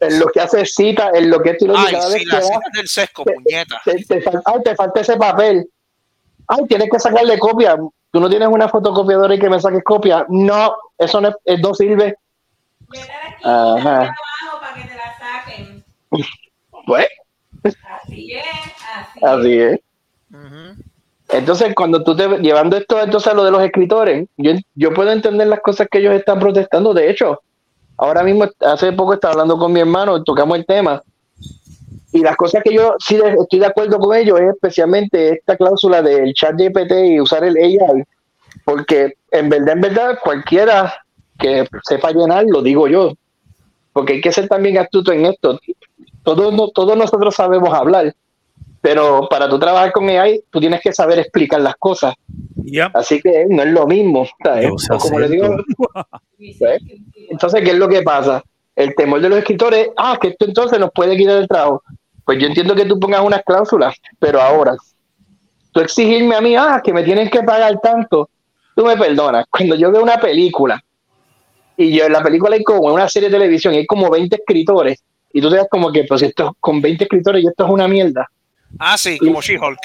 En 0.00 0.18
lo 0.18 0.26
que 0.26 0.40
hace 0.40 0.66
cita, 0.66 1.10
en 1.14 1.30
lo 1.30 1.40
que 1.40 1.56
y 1.58 1.66
lo 1.66 1.78
Ay, 1.78 1.92
cada 1.92 2.08
vez 2.08 2.22
sí, 2.22 2.28
que 2.28 2.36
vas, 2.36 2.46
citas 2.46 2.72
del 2.74 2.88
sesco, 2.88 3.24
puñeta. 3.24 3.80
te, 3.84 4.04
te 4.04 4.74
falta 4.74 5.00
ese 5.00 5.16
papel. 5.16 5.64
Ay, 6.48 6.66
tienes 6.66 6.88
que 6.90 6.98
sacarle 6.98 7.38
copia. 7.38 7.76
Tú 8.10 8.20
no 8.20 8.28
tienes 8.28 8.48
una 8.48 8.68
fotocopiadora 8.68 9.34
y 9.34 9.38
que 9.38 9.50
me 9.50 9.60
saques 9.60 9.82
copia. 9.82 10.24
No, 10.28 10.74
eso 10.98 11.20
no, 11.20 11.32
es- 11.44 11.60
no 11.60 11.74
sirve. 11.74 12.16
Ajá. 13.42 14.14
para 14.60 14.74
que 14.74 14.82
te 14.88 14.94
la 14.94 15.18
saquen. 15.18 15.84
Pues, 16.86 17.06
Así 18.02 18.34
es, 18.34 18.44
así, 18.94 19.24
así 19.24 19.58
es. 19.58 19.80
Entonces, 21.30 21.74
cuando 21.74 22.04
tú 22.04 22.14
te 22.14 22.28
llevando 22.40 22.76
esto 22.76 23.00
entonces 23.00 23.32
a 23.32 23.34
lo 23.34 23.42
de 23.44 23.50
los 23.50 23.62
escritores, 23.62 24.28
yo, 24.36 24.52
yo 24.74 24.92
puedo 24.92 25.10
entender 25.10 25.46
las 25.46 25.60
cosas 25.60 25.88
que 25.90 25.98
ellos 25.98 26.12
están 26.14 26.38
protestando. 26.38 26.92
De 26.92 27.08
hecho, 27.10 27.40
ahora 27.96 28.22
mismo, 28.22 28.44
hace 28.60 28.92
poco 28.92 29.14
estaba 29.14 29.32
hablando 29.32 29.56
con 29.58 29.72
mi 29.72 29.80
hermano, 29.80 30.22
tocamos 30.22 30.58
el 30.58 30.66
tema, 30.66 31.02
y 32.14 32.20
las 32.20 32.36
cosas 32.36 32.62
que 32.62 32.72
yo 32.72 32.94
sí 33.04 33.16
de- 33.16 33.34
estoy 33.40 33.58
de 33.58 33.66
acuerdo 33.66 33.98
con 33.98 34.16
ellos 34.16 34.40
es 34.40 34.50
especialmente 34.54 35.30
esta 35.30 35.56
cláusula 35.56 36.00
del 36.00 36.32
chat 36.32 36.54
GPT 36.56 36.92
y 37.08 37.20
usar 37.20 37.42
el 37.44 37.56
AI, 37.56 38.04
porque 38.64 39.14
en 39.32 39.48
verdad, 39.48 39.72
en 39.74 39.80
verdad, 39.80 40.18
cualquiera 40.22 40.94
que 41.38 41.66
sepa 41.82 42.12
llenar, 42.12 42.44
lo 42.46 42.62
digo 42.62 42.86
yo, 42.86 43.12
porque 43.92 44.14
hay 44.14 44.20
que 44.20 44.30
ser 44.30 44.46
también 44.48 44.78
astuto 44.78 45.10
en 45.12 45.26
esto. 45.26 45.58
Todos, 46.22 46.54
no- 46.54 46.68
todos 46.70 46.96
nosotros 46.96 47.34
sabemos 47.34 47.74
hablar, 47.74 48.14
pero 48.80 49.28
para 49.28 49.48
tú 49.48 49.58
trabajar 49.58 49.90
con 49.90 50.08
AI, 50.08 50.40
tú 50.50 50.60
tienes 50.60 50.80
que 50.80 50.92
saber 50.92 51.18
explicar 51.18 51.60
las 51.62 51.74
cosas. 51.76 52.14
Así 52.94 53.20
que 53.20 53.46
no 53.48 53.62
es 53.64 53.68
lo 53.70 53.86
mismo. 53.88 54.24
entonces, 57.28 57.60
¿qué 57.64 57.70
es 57.70 57.76
lo 57.76 57.88
que 57.88 58.02
pasa? 58.02 58.42
El 58.76 58.94
temor 58.94 59.20
de 59.20 59.28
los 59.30 59.38
escritores, 59.38 59.88
ah, 59.96 60.16
que 60.20 60.28
esto 60.28 60.44
entonces 60.46 60.78
nos 60.78 60.90
puede 60.92 61.16
quitar 61.16 61.38
el 61.38 61.48
trabajo. 61.48 61.82
Pues 62.24 62.38
yo 62.38 62.46
entiendo 62.46 62.74
que 62.74 62.86
tú 62.86 62.98
pongas 62.98 63.22
unas 63.22 63.42
cláusulas, 63.42 63.96
pero 64.18 64.40
ahora, 64.40 64.76
tú 65.72 65.80
exigirme 65.80 66.34
a 66.34 66.40
mí, 66.40 66.56
ah, 66.56 66.80
que 66.82 66.92
me 66.92 67.02
tienen 67.02 67.28
que 67.28 67.42
pagar 67.42 67.78
tanto, 67.82 68.30
tú 68.74 68.84
me 68.84 68.96
perdonas. 68.96 69.46
Cuando 69.50 69.74
yo 69.74 69.92
veo 69.92 70.02
una 70.02 70.18
película, 70.18 70.82
y 71.76 71.96
yo 71.96 72.06
en 72.06 72.12
la 72.12 72.22
película 72.22 72.56
hay 72.56 72.62
como 72.62 72.92
una 72.92 73.08
serie 73.08 73.28
de 73.28 73.36
televisión, 73.36 73.74
y 73.74 73.78
hay 73.78 73.86
como 73.86 74.10
20 74.10 74.36
escritores, 74.36 75.02
y 75.32 75.40
tú 75.40 75.50
te 75.50 75.56
das 75.56 75.66
como 75.70 75.90
que, 75.90 76.04
pues 76.04 76.22
esto 76.22 76.56
con 76.60 76.80
20 76.80 77.04
escritores 77.04 77.42
y 77.42 77.46
esto 77.48 77.64
es 77.64 77.70
una 77.70 77.88
mierda. 77.88 78.30
Ah, 78.78 78.96
sí, 78.96 79.18
como 79.18 79.40
She-Hulk. 79.40 79.78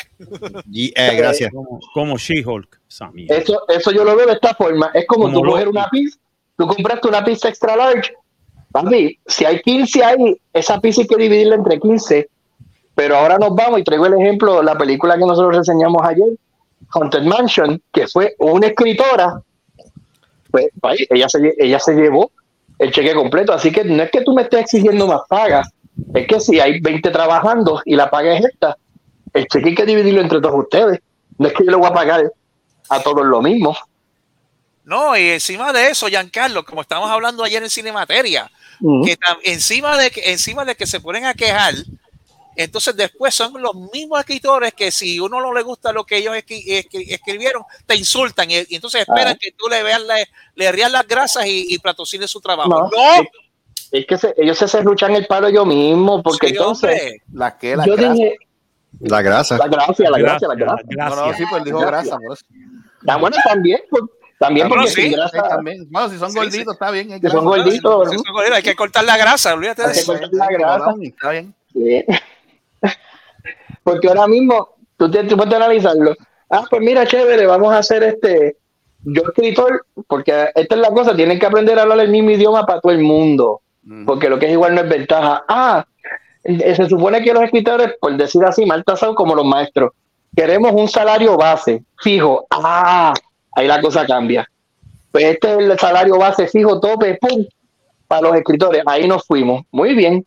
Y, 0.72 0.94
eh, 0.96 1.16
gracias. 1.16 1.52
Como, 1.52 1.80
como 1.94 2.18
She-Hulk. 2.18 2.80
esa 2.88 3.12
mierda. 3.12 3.36
Eso, 3.36 3.62
eso 3.68 3.92
yo 3.92 4.04
lo 4.04 4.16
veo 4.16 4.28
de 4.28 4.34
esta 4.34 4.54
forma. 4.54 4.92
Es 4.94 5.06
como, 5.08 5.26
Como 5.26 5.42
tú 5.42 5.50
coger 5.50 5.68
una 5.68 5.88
pizza, 5.90 6.18
tú 6.58 6.68
compraste 6.68 7.08
una 7.08 7.24
pizza 7.24 7.50
extra 7.50 7.76
large. 7.76 8.14
Papi, 8.72 9.20
si 9.26 9.45
hay 9.45 9.61
15 9.61 10.03
ahí, 10.03 10.41
esa 10.53 10.80
pizza 10.80 11.01
hay 11.01 11.07
que 11.07 11.15
dividirla 11.15 11.55
entre 11.55 11.80
15. 11.80 12.30
Pero 12.95 13.17
ahora 13.17 13.38
nos 13.38 13.55
vamos 13.55 13.80
y 13.80 13.84
traigo 13.84 14.05
el 14.05 14.13
ejemplo, 14.15 14.61
la 14.61 14.78
película 14.78 15.17
que 15.17 15.26
nosotros 15.26 15.57
reseñamos 15.57 16.01
ayer, 16.03 16.30
Haunted 16.93 17.24
Mansion, 17.24 17.82
que 17.91 18.07
fue 18.07 18.36
una 18.39 18.67
escritora. 18.67 19.41
Pues, 20.51 20.67
vaya, 20.82 21.05
ella, 21.09 21.30
se, 21.30 21.55
ella 21.57 21.80
se 21.80 21.93
llevó 21.93 22.32
el 22.78 22.91
cheque 22.91 23.13
completo. 23.13 23.53
Así 23.53 23.72
que 23.72 23.84
no 23.84 24.03
es 24.03 24.11
que 24.11 24.22
tú 24.22 24.34
me 24.34 24.43
estés 24.43 24.61
exigiendo 24.61 25.07
más 25.07 25.22
paga, 25.28 25.63
es 26.13 26.28
que 26.28 26.39
si 26.39 26.59
hay 26.59 26.80
20 26.80 27.09
trabajando 27.11 27.82
y 27.86 27.95
la 27.95 28.09
paga 28.09 28.38
es 28.38 28.45
esta, 28.45 28.78
el 29.34 29.47
cheque 29.47 29.70
hay 29.70 29.76
que 29.76 29.86
dividirlo 29.86 30.22
entre 30.22 30.41
todos 30.41 30.55
ustedes. 30.55 30.99
No 31.38 31.47
es 31.47 31.53
que 31.53 31.63
yo 31.63 31.72
le 31.72 31.78
voy 31.78 31.88
a 31.88 31.93
pagar 31.93 32.32
a 32.89 32.99
todos 33.01 33.26
lo 33.26 33.41
mismo. 33.41 33.78
No, 34.84 35.15
y 35.15 35.30
encima 35.30 35.72
de 35.72 35.89
eso, 35.89 36.07
Giancarlo, 36.07 36.65
como 36.65 36.82
estamos 36.82 37.09
hablando 37.09 37.43
ayer 37.43 37.61
en 37.61 37.70
Cinemateria, 37.70 38.49
Que 39.06 39.18
encima 39.44 39.98
de 39.98 40.10
que 40.12 40.32
encima 40.32 40.64
de 40.66 40.76
que 40.76 40.88
se 40.88 41.00
ponen 41.00 41.26
a 41.26 41.34
quejar, 41.34 41.74
entonces 42.56 42.96
después 42.96 43.34
son 43.34 43.62
los 43.62 43.74
mismos 43.94 44.20
escritores 44.20 44.74
que 44.74 44.92
si 44.92 45.20
uno 45.20 45.40
no 45.42 45.54
le 45.54 45.62
gusta 45.64 45.92
lo 45.94 46.04
que 46.06 46.18
ellos 46.18 46.36
escri- 46.36 46.66
escri- 46.66 47.06
escribieron, 47.10 47.64
te 47.86 47.96
insultan 47.96 48.50
y, 48.52 48.56
y 48.68 48.76
entonces 48.76 49.02
esperan 49.02 49.34
Ah. 49.36 49.38
que 49.40 49.52
tú 49.52 49.68
le 49.70 49.82
veas 49.84 50.02
la- 50.04 50.26
le 50.56 50.72
rías 50.72 50.92
las 50.92 51.08
grasas 51.08 51.46
y, 51.46 51.74
y 51.74 51.78
patrocines 51.80 52.30
su 52.30 52.42
trabajo. 52.42 52.70
No, 52.70 52.90
No, 52.90 53.24
es, 53.92 54.06
que 54.06 54.18
se- 54.18 54.34
ellos 54.38 54.58
se 54.58 54.68
serruchan 54.68 55.16
el 55.16 55.26
palo 55.28 55.50
yo 55.50 55.66
mismo, 55.66 56.22
porque 56.22 56.48
Sí, 56.48 56.54
entonces. 56.54 57.14
La 57.34 57.58
que, 57.58 57.76
la 57.78 57.86
yo 57.86 57.96
grasa. 57.96 58.14
dije, 58.14 58.36
La 59.02 59.22
grasa. 59.22 59.58
la 59.58 59.68
gracia, 59.68 60.10
la 60.10 60.18
gracia, 60.20 60.48
la 60.50 60.56
Gracias, 60.56 60.88
gracia. 60.90 61.16
No, 61.16 61.28
no, 61.32 61.38
sí, 61.38 61.44
pues 61.50 61.64
dijo 61.64 61.80
grasa. 61.80 62.18
Por 62.18 62.34
eso. 62.34 62.46
Ah, 63.08 63.18
bueno, 63.18 63.38
también, 63.46 63.80
pues, 63.90 64.04
también 64.40 64.70
porque 64.70 64.88
sí. 64.88 65.02
sin 65.02 65.12
Sí, 65.12 65.16
grasa, 65.18 65.44
también. 65.50 65.86
Bueno, 65.90 66.10
si 66.10 66.18
son 66.18 66.32
Sí, 66.32 66.38
gorditos, 66.40 66.74
está 66.74 66.92
bien. 66.92 67.12
es 67.12 67.22
que 67.22 67.30
son 67.30 67.44
gorditos, 67.46 68.10
hay 68.54 68.64
que 68.64 68.76
cortar 68.76 69.04
la 69.04 69.18
grasa, 69.18 69.54
olvídate 69.54 69.84
de 69.84 69.90
Hay 69.90 69.94
que 69.96 70.06
cortar 70.06 70.30
la 70.32 70.48
grasa. 70.48 70.96
Está 71.02 71.30
bien. 71.32 71.54
Porque 73.84 74.08
ahora 74.08 74.28
mismo, 74.28 74.76
tú, 74.98 75.10
te, 75.12 75.24
tú 75.26 75.36
puedes 75.38 75.54
analizarlo. 75.54 76.16
Ah, 76.50 76.64
pues 76.70 76.82
mira, 76.82 77.06
chévere, 77.06 77.46
vamos 77.46 77.74
a 77.74 77.80
hacer 77.80 78.04
este. 78.04 78.58
Yo, 79.02 79.22
escritor, 79.24 79.86
porque 80.08 80.50
esta 80.56 80.76
es 80.76 80.82
la 80.82 80.90
cosa, 80.90 81.16
tienen 81.16 81.40
que 81.40 81.46
aprender 81.46 81.80
a 81.80 81.84
hablar 81.84 82.02
el 82.02 82.10
mismo 82.10 82.32
idioma 82.32 82.66
para 82.66 82.82
todo 82.82 82.92
el 82.92 83.00
mundo. 83.00 83.62
Porque 84.06 84.30
lo 84.30 84.38
que 84.38 84.48
es 84.48 84.52
igual 84.52 84.76
no 84.76 84.82
es 84.82 84.90
ventaja. 84.90 85.44
Ah, 85.48 85.86
eh, 86.44 86.76
se 86.76 86.88
supone 86.90 87.24
que 87.24 87.34
los 87.34 87.44
escritores, 87.44 87.94
por 88.00 88.16
decir 88.18 88.44
así, 88.44 88.66
mal 88.66 88.84
tasados 88.84 89.16
como 89.16 89.36
los 89.36 89.46
maestros, 89.46 89.92
queremos 90.36 90.74
un 90.74 90.88
salario 90.90 91.38
base 91.38 91.84
fijo. 91.98 92.46
Ah, 92.52 93.14
ahí 93.54 93.68
la 93.68 93.82
cosa 93.82 94.06
cambia. 94.06 94.50
Pues 95.12 95.26
este 95.26 95.54
es 95.54 95.58
el 95.60 95.80
salario 95.80 96.18
base 96.18 96.47
fijo, 96.47 96.80
tope, 96.80 97.18
pum, 97.20 97.45
para 98.08 98.22
los 98.22 98.36
escritores. 98.36 98.84
Ahí 98.86 99.08
nos 99.08 99.26
fuimos. 99.26 99.64
Muy 99.72 99.95
bien 99.95 100.26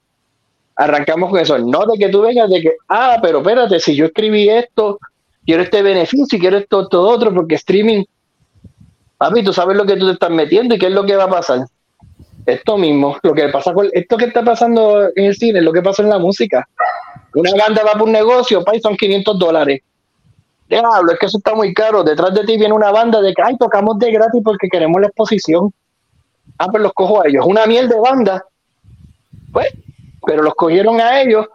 arrancamos 0.77 1.31
con 1.31 1.41
eso. 1.41 1.59
No 1.59 1.87
de 1.87 1.99
que 1.99 2.09
tú 2.09 2.23
vengas 2.23 2.51
de 2.51 2.61
que, 2.61 2.77
ah, 2.89 3.18
pero 3.23 3.39
espérate, 3.39 3.81
si 3.81 3.95
yo 3.95 4.07
escribí 4.07 4.49
esto, 4.49 4.99
quiero 5.45 5.62
este 5.62 5.83
beneficio 5.83 6.37
y 6.37 6.41
quiero 6.41 6.59
esto, 6.59 6.89
todo 6.89 7.09
otro, 7.09 7.33
porque 7.33 7.57
streaming, 7.57 8.05
papi, 9.18 9.43
tú 9.43 9.53
sabes 9.53 9.77
lo 9.77 9.85
que 9.85 9.97
tú 9.97 10.07
te 10.07 10.12
estás 10.12 10.31
metiendo 10.31 10.75
y 10.75 10.79
qué 10.79 10.87
es 10.87 10.93
lo 10.93 11.05
que 11.05 11.16
va 11.16 11.25
a 11.25 11.31
pasar. 11.31 11.66
Esto 12.45 12.77
mismo, 12.77 13.16
lo 13.23 13.35
que 13.35 13.49
pasa 13.49 13.73
con 13.73 13.89
esto 13.93 14.16
que 14.16 14.25
está 14.25 14.43
pasando 14.43 15.09
en 15.14 15.27
el 15.27 15.37
cine, 15.37 15.61
lo 15.61 15.73
que 15.73 15.83
pasa 15.83 16.03
en 16.03 16.09
la 16.09 16.18
música. 16.18 16.68
Una 17.35 17.53
banda 17.57 17.83
va 17.85 17.93
por 17.93 18.03
un 18.03 18.12
negocio, 18.12 18.64
pa, 18.64 18.75
y 18.75 18.81
son 18.81 18.97
500 18.97 19.39
dólares. 19.39 19.81
Diablo, 20.81 21.12
es 21.12 21.18
que 21.18 21.27
eso 21.27 21.39
está 21.39 21.55
muy 21.55 21.75
caro. 21.75 22.03
Detrás 22.03 22.33
de 22.35 22.45
ti 22.45 22.57
viene 22.57 22.73
una 22.73 22.91
banda 22.91 23.20
de 23.20 23.35
que, 23.35 23.43
ay, 23.43 23.57
tocamos 23.59 23.99
de 23.99 24.11
gratis 24.11 24.41
porque 24.43 24.68
queremos 24.68 25.01
la 25.01 25.09
exposición. 25.09 25.73
Ah, 26.59 26.68
pues 26.70 26.83
los 26.83 26.93
cojo 26.93 27.23
a 27.23 27.29
ellos. 27.29 27.45
Una 27.47 27.66
miel 27.66 27.89
de 27.89 28.01
banda. 28.01 28.45
Pues, 29.53 29.68
pero 30.27 30.43
los 30.43 30.55
cogieron 30.55 31.01
a 31.01 31.20
ellos 31.20 31.47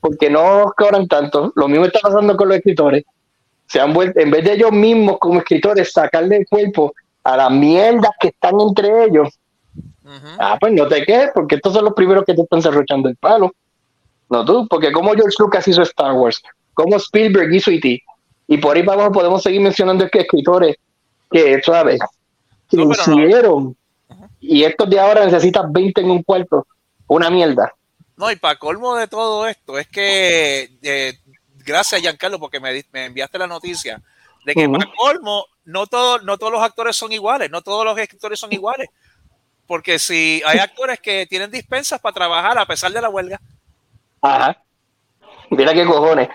porque 0.00 0.28
no 0.28 0.72
cobran 0.76 1.08
tanto. 1.08 1.52
Lo 1.56 1.68
mismo 1.68 1.86
está 1.86 2.00
pasando 2.00 2.36
con 2.36 2.48
los 2.48 2.58
escritores. 2.58 3.04
Se 3.66 3.80
han 3.80 3.92
vuelto, 3.92 4.20
en 4.20 4.30
vez 4.30 4.44
de 4.44 4.54
ellos 4.54 4.72
mismos 4.72 5.18
como 5.18 5.38
escritores 5.38 5.92
sacarle 5.92 6.38
el 6.38 6.46
cuerpo 6.46 6.92
a 7.24 7.36
las 7.36 7.50
mierdas 7.50 8.10
que 8.18 8.28
están 8.28 8.60
entre 8.60 9.04
ellos, 9.04 9.28
ah, 10.38 10.56
pues 10.60 10.72
no 10.72 10.86
te 10.88 11.04
quedes, 11.04 11.30
porque 11.34 11.54
estos 11.56 11.72
son 11.72 11.84
los 11.84 11.94
primeros 11.94 12.24
que 12.24 12.34
te 12.34 12.42
están 12.42 12.60
cerrochando 12.60 13.08
el 13.08 13.16
palo. 13.16 13.52
No 14.28 14.44
tú, 14.44 14.66
porque 14.68 14.90
como 14.92 15.12
George 15.12 15.36
Lucas 15.38 15.68
hizo 15.68 15.82
Star 15.82 16.12
Wars, 16.12 16.42
como 16.74 16.96
Spielberg 16.96 17.54
hizo 17.54 17.70
E.T., 17.70 18.02
y 18.50 18.58
por 18.58 18.76
ahí 18.76 18.82
para 18.82 18.96
abajo 18.96 19.12
podemos 19.12 19.44
seguir 19.44 19.60
mencionando 19.60 20.08
que 20.10 20.22
escritores 20.22 20.76
que, 21.30 21.62
¿sabes? 21.62 22.00
No, 22.72 22.90
hicieron. 22.90 23.76
Y 24.40 24.64
estos 24.64 24.90
de 24.90 24.98
ahora 24.98 25.24
necesitan 25.24 25.72
20 25.72 26.00
en 26.00 26.10
un 26.10 26.22
cuarto. 26.24 26.66
Una 27.06 27.30
mierda. 27.30 27.72
No, 28.16 28.28
y 28.28 28.34
para 28.34 28.58
colmo 28.58 28.96
de 28.96 29.06
todo 29.06 29.46
esto, 29.46 29.78
es 29.78 29.86
que 29.86 30.68
eh, 30.82 31.14
gracias 31.64 32.00
Giancarlo 32.00 32.40
porque 32.40 32.58
me, 32.58 32.84
me 32.90 33.04
enviaste 33.04 33.38
la 33.38 33.46
noticia 33.46 34.02
de 34.44 34.54
que 34.54 34.66
Ujú. 34.66 34.78
para 34.78 34.90
colmo 34.96 35.46
no, 35.64 35.86
todo, 35.86 36.18
no 36.18 36.36
todos 36.36 36.52
los 36.52 36.62
actores 36.62 36.96
son 36.96 37.12
iguales, 37.12 37.52
no 37.52 37.62
todos 37.62 37.84
los 37.84 37.96
escritores 37.98 38.40
son 38.40 38.52
iguales. 38.52 38.88
Porque 39.68 40.00
si 40.00 40.42
hay 40.44 40.58
actores 40.58 40.98
que 40.98 41.24
tienen 41.26 41.52
dispensas 41.52 42.00
para 42.00 42.14
trabajar 42.14 42.58
a 42.58 42.66
pesar 42.66 42.90
de 42.90 43.00
la 43.00 43.10
huelga. 43.10 43.40
Ajá. 44.20 44.60
Mira 45.50 45.72
qué 45.72 45.84
cojones. 45.84 46.28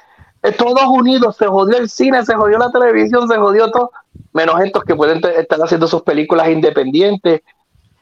Eh, 0.46 0.52
Todos 0.52 0.84
unidos, 0.88 1.36
se 1.38 1.48
jodió 1.48 1.78
el 1.78 1.90
cine, 1.90 2.24
se 2.24 2.36
jodió 2.36 2.58
la 2.58 2.72
televisión, 2.72 3.28
se 3.28 3.38
jodió 3.38 3.72
todo, 3.72 3.92
menos 4.34 4.60
estos 4.62 4.84
que 4.84 4.96
pueden 4.96 5.24
estar 5.26 5.60
haciendo 5.60 5.88
sus 5.88 6.04
películas 6.04 6.50
independientes 6.50 7.42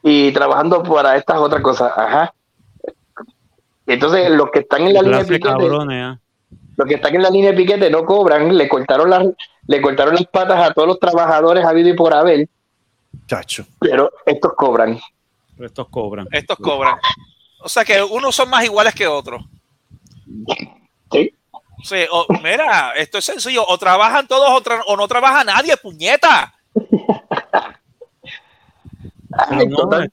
y 0.02 0.30
trabajando 0.32 0.82
para 0.82 1.16
estas 1.16 1.38
otras 1.38 1.62
cosas. 1.62 1.92
Ajá. 1.96 2.34
Entonces, 3.86 4.30
los 4.30 4.50
que 4.50 4.60
están 4.60 4.82
en 4.82 4.94
la 4.94 5.02
línea 5.02 5.18
de 5.18 5.24
piquete, 5.24 5.48
cabrones, 5.48 6.02
ah. 6.04 6.20
los 6.76 6.88
que 6.88 6.94
están 6.94 7.14
en 7.14 7.22
la 7.22 7.30
línea 7.30 7.50
de 7.52 7.56
piquete 7.56 7.90
no 7.90 8.04
cobran, 8.04 8.54
le 8.56 8.68
cortaron 8.68 9.08
las, 9.08 9.26
le 9.66 9.80
cortaron 9.80 10.14
las 10.14 10.26
patas 10.26 10.68
a 10.68 10.74
todos 10.74 10.88
los 10.88 10.98
trabajadores 10.98 11.64
habido 11.64 11.88
y 11.88 11.94
por 11.94 12.12
haber, 12.14 12.48
Chacho. 13.26 13.64
pero 13.78 14.10
estos 14.26 14.52
cobran. 14.54 14.98
Pero 15.56 15.66
estos 15.66 15.88
cobran. 15.88 16.26
Estos 16.30 16.58
cobran. 16.58 16.96
O 17.60 17.68
sea 17.68 17.84
que 17.84 18.02
unos 18.02 18.34
son 18.34 18.50
más 18.50 18.64
iguales 18.64 18.94
que 18.94 19.06
otros. 19.06 19.42
Sí. 21.84 21.96
O- 22.10 22.26
mira, 22.42 22.92
esto 22.96 23.18
es 23.18 23.24
sencillo. 23.26 23.64
O 23.68 23.76
trabajan 23.76 24.26
todos 24.26 24.48
o, 24.50 24.62
tra- 24.64 24.82
o 24.86 24.96
no 24.96 25.06
trabaja 25.06 25.44
nadie, 25.44 25.76
puñeta. 25.76 26.54
Ah, 29.36 30.06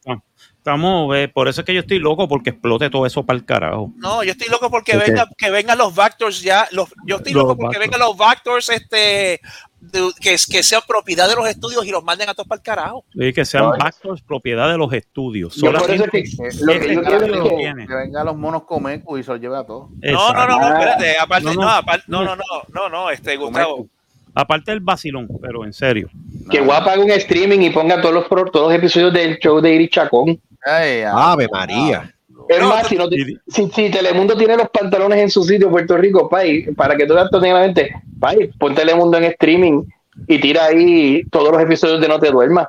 estamos, 0.58 1.16
eh, 1.16 1.28
por 1.28 1.48
eso 1.48 1.62
es 1.62 1.66
que 1.66 1.74
yo 1.74 1.82
estoy 1.82 2.00
loco 2.00 2.28
porque 2.28 2.50
explote 2.52 2.90
todo 2.90 3.06
eso 3.06 3.24
para 3.26 3.38
el 3.38 3.46
carajo. 3.46 3.92
No, 3.98 4.24
yo 4.24 4.32
estoy 4.32 4.48
loco 4.50 4.70
porque 4.70 4.98
venga, 4.98 5.28
que 5.38 5.50
vengan 5.50 5.78
los 5.78 5.96
Vectors 5.96 6.42
ya. 6.42 6.68
Los, 6.72 6.90
yo 7.06 7.18
estoy 7.18 7.34
Los 7.34 7.44
loco 7.44 7.58
porque 7.58 7.80
vengan 7.80 8.00
los 8.00 8.18
Vectors 8.18 8.70
este, 8.70 9.40
de- 9.82 10.12
que, 10.22 10.36
que 10.50 10.64
sean 10.64 10.82
propiedad 10.88 11.28
de 11.28 11.36
los 11.36 11.48
estudios 11.48 11.86
y 11.86 11.92
los 11.92 12.04
manden 12.04 12.30
a 12.30 12.34
todos 12.34 12.48
para 12.48 12.60
el 12.60 12.64
carajo. 12.64 13.04
Y 13.14 13.34
que 13.34 13.44
sean 13.44 13.64
No, 13.66 13.72
backdoors 13.78 14.22
propiedad 14.22 14.72
de 14.72 14.78
los 14.78 14.94
estudios. 14.94 15.56
Yo 15.56 15.62
por 15.72 15.76
eso 15.76 15.86
Solamente 15.86 16.20
es 16.20 16.38
que- 16.38 16.64
lo 16.66 16.74
que 16.80 16.94
yo 16.96 17.02
quiero 17.04 17.26
es 17.60 17.88
que- 17.88 17.96
vengan 17.96 18.26
los 18.26 18.38
monos 18.38 18.64
Comecu 18.64 19.18
y 19.18 19.24
se 19.24 19.32
los 19.32 19.42
lleve 19.42 19.58
a 19.58 19.64
todos. 19.66 19.90
No, 20.02 20.34
no, 20.34 20.48
no, 20.48 20.60
no, 20.60 20.68
espérate, 20.74 21.18
aparte, 21.20 21.46
No, 21.46 21.54
no, 21.56 21.62
no. 21.62 21.70
aparte- 21.70 22.06
no, 22.08 22.24
no, 22.24 22.36
no, 22.36 22.44
no, 22.74 22.90
no, 22.90 23.10
este, 23.10 23.36
Gustavo. 23.38 23.88
Aparte 24.34 24.72
del 24.72 24.80
vacilón, 24.80 25.28
pero 25.42 25.66
en 25.66 25.74
serio. 25.74 26.10
Que 26.50 26.62
voy 26.62 26.76
a 26.76 26.80
pagar 26.80 27.00
un 27.00 27.12
streaming 27.12 27.60
y 27.60 27.70
ponga 27.72 28.00
todos 28.02 28.14
los, 28.16 28.28
pro- 28.30 28.46
todos 28.46 28.68
los 28.70 28.78
episodios 28.78 29.12
del 29.14 29.38
show 29.40 29.60
de 29.60 29.76
Iris 29.76 29.90
Chacón. 29.90 30.40
Ave 30.66 31.48
María. 31.52 32.14
Es 32.50 32.62
más, 32.64 32.88
si, 32.88 32.96
no 32.96 33.08
te- 33.10 33.18
si, 33.48 33.70
si 33.70 33.90
Telemundo 33.90 34.36
tiene 34.36 34.58
los 34.58 34.70
pantalones 34.70 35.20
en 35.20 35.30
su 35.30 35.44
sitio, 35.44 35.70
Puerto 35.70 35.98
Rico, 35.98 36.28
pay, 36.30 36.72
para 36.74 36.96
que 36.96 37.06
tú 37.06 37.14
veas 37.14 37.30
mente, 37.32 37.92
pay, 38.20 38.50
pon 38.60 38.76
Telemundo 38.76 39.18
en 39.18 39.26
streaming 39.26 39.84
y 40.28 40.40
tira 40.40 40.66
ahí 40.66 41.24
todos 41.32 41.52
los 41.52 41.62
episodios 41.62 42.02
de 42.02 42.08
No 42.08 42.20
Te 42.20 42.30
Duermas. 42.32 42.68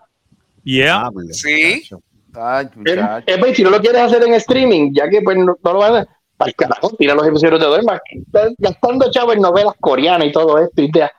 Yeah. 0.64 1.10
Sí. 1.30 1.82
Ay, 2.34 2.66
Es, 2.66 2.76
muchacho. 2.76 3.24
es, 3.26 3.38
pues, 3.38 3.56
si 3.56 3.62
no 3.62 3.70
lo 3.70 3.80
quieres 3.80 4.00
hacer 4.02 4.22
en 4.22 4.34
streaming, 4.34 4.92
ya 4.94 5.08
que 5.08 5.20
pues 5.22 5.36
no, 5.36 5.56
no 5.62 5.72
lo 5.72 5.78
vas 5.80 5.90
a 5.90 5.98
hacer, 5.98 6.08
pa'l 6.36 6.54
carajo, 6.54 6.90
tira 6.96 7.14
los 7.14 7.26
episodios 7.26 7.52
de 7.52 7.58
No 7.58 7.64
Te 7.64 7.66
Duermas. 7.66 8.00
Estás 8.10 8.52
gastando 8.58 9.10
chavo 9.10 9.32
en 9.32 9.40
novelas 9.40 9.74
coreanas 9.80 10.28
y 10.28 10.32
todo 10.32 10.58
esto. 10.58 10.80
Y 10.82 10.90
te, 10.90 11.10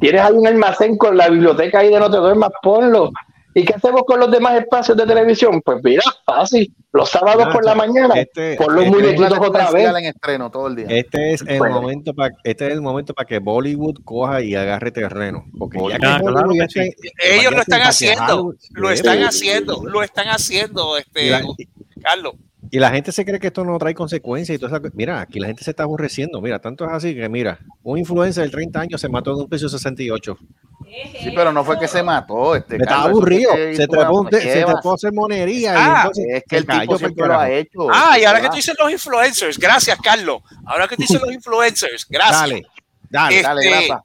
tienes 0.00 0.22
ahí 0.22 0.32
un 0.32 0.46
almacén 0.46 0.96
con 0.96 1.16
la 1.16 1.28
biblioteca 1.28 1.80
ahí 1.80 1.90
de 1.92 2.00
No 2.00 2.10
Te 2.10 2.16
Duermas, 2.16 2.50
ponlo. 2.62 3.10
¿Y 3.52 3.64
qué 3.64 3.74
hacemos 3.74 4.02
con 4.06 4.20
los 4.20 4.30
demás 4.30 4.54
espacios 4.60 4.96
de 4.96 5.06
televisión? 5.06 5.60
Pues 5.64 5.78
mira, 5.82 6.02
fácil. 6.24 6.72
Los 6.92 7.08
sábados 7.10 7.48
por 7.52 7.64
la 7.64 7.74
mañana, 7.74 8.14
este- 8.14 8.56
pon 8.56 8.74
los 8.74 8.84
este- 8.84 8.96
muñequitos 8.96 9.38
otra 9.40 9.70
vez. 9.70 9.88
En 9.88 10.04
estreno 10.06 10.50
todo 10.50 10.68
el 10.68 10.76
día. 10.76 10.86
Este 10.88 11.32
es 11.34 11.42
el 11.46 11.58
Bueno. 11.58 11.80
momento 11.82 12.14
para 12.14 12.34
este 12.44 12.66
es 12.68 12.72
el 12.72 12.80
momento 12.80 13.12
para 13.14 13.26
que 13.26 13.38
Bollywood 13.38 13.96
coja 14.04 14.40
y 14.42 14.54
agarre 14.54 14.90
terreno, 14.92 15.44
porque 15.58 15.78
ya 15.88 15.98
que 15.98 16.06
Hollywood 16.06 16.32
claro 16.32 16.54
ya 16.54 16.66
que 16.68 16.80
está- 16.88 17.08
Ellos 17.28 17.52
lo 17.52 17.60
están 17.62 17.82
haciendo, 17.82 18.54
lo 18.70 18.90
están 18.90 19.22
haciendo, 19.24 19.82
lo 19.84 20.02
están 20.02 20.28
haciendo, 20.28 20.96
este, 20.96 21.30
la, 21.30 21.42
Carlos. 22.02 22.34
Y 22.70 22.78
la 22.78 22.90
gente 22.90 23.10
se 23.12 23.24
cree 23.24 23.40
que 23.40 23.48
esto 23.48 23.64
no 23.64 23.76
trae 23.78 23.94
consecuencias 23.94 24.54
y 24.56 24.58
toda 24.58 24.72
esa 24.76 24.80
co- 24.80 24.94
Mira, 24.94 25.20
aquí 25.20 25.40
la 25.40 25.48
gente 25.48 25.64
se 25.64 25.70
está 25.70 25.82
aborreciendo. 25.82 26.40
Mira, 26.40 26.58
tanto 26.60 26.84
es 26.84 26.92
así 26.92 27.14
que, 27.14 27.28
mira, 27.28 27.58
un 27.82 27.98
influencer 27.98 28.44
de 28.44 28.50
30 28.50 28.80
años 28.80 29.00
se 29.00 29.08
mató 29.08 29.32
en 29.32 29.38
un 29.38 29.48
precio 29.48 29.68
68. 29.68 30.38
Sí, 31.22 31.32
pero 31.34 31.52
no 31.52 31.62
fue 31.64 31.78
que 31.78 31.86
se 31.86 32.02
mató. 32.02 32.56
Este, 32.56 32.76
Estaba 32.76 33.02
Carlos, 33.04 33.10
eso 33.10 33.18
aburrido. 33.18 33.54
que 33.54 33.76
Se 33.76 33.86
trepó, 33.86 34.24
se 34.30 34.38
prueba. 34.40 34.72
trepó 34.72 34.90
a 34.90 34.94
hacer 34.94 35.12
monería. 35.12 35.72
y 35.72 35.76
Ah, 35.76 35.94
entonces 36.04 36.26
Es 36.30 36.42
que 36.48 36.56
el 36.56 36.66
tipo 36.66 36.98
siempre 36.98 37.26
lo 37.26 37.38
ha 37.38 37.50
hecho. 37.50 37.88
Ah, 37.92 38.18
y 38.18 38.24
ahora 38.24 38.40
que 38.40 38.48
tú 38.48 38.56
dices 38.56 38.74
los 38.78 38.90
influencers, 38.90 39.58
gracias, 39.58 39.98
Carlos. 40.02 40.42
Ahora 40.66 40.88
que 40.88 40.96
tú 40.96 41.02
dices 41.02 41.20
los 41.20 41.30
influencers, 41.32 42.06
gracias. 42.08 42.40
Dale, 42.40 42.62
dale, 43.10 43.42
dale, 43.42 43.60
Este, 43.60 43.86
grasa. 43.86 44.02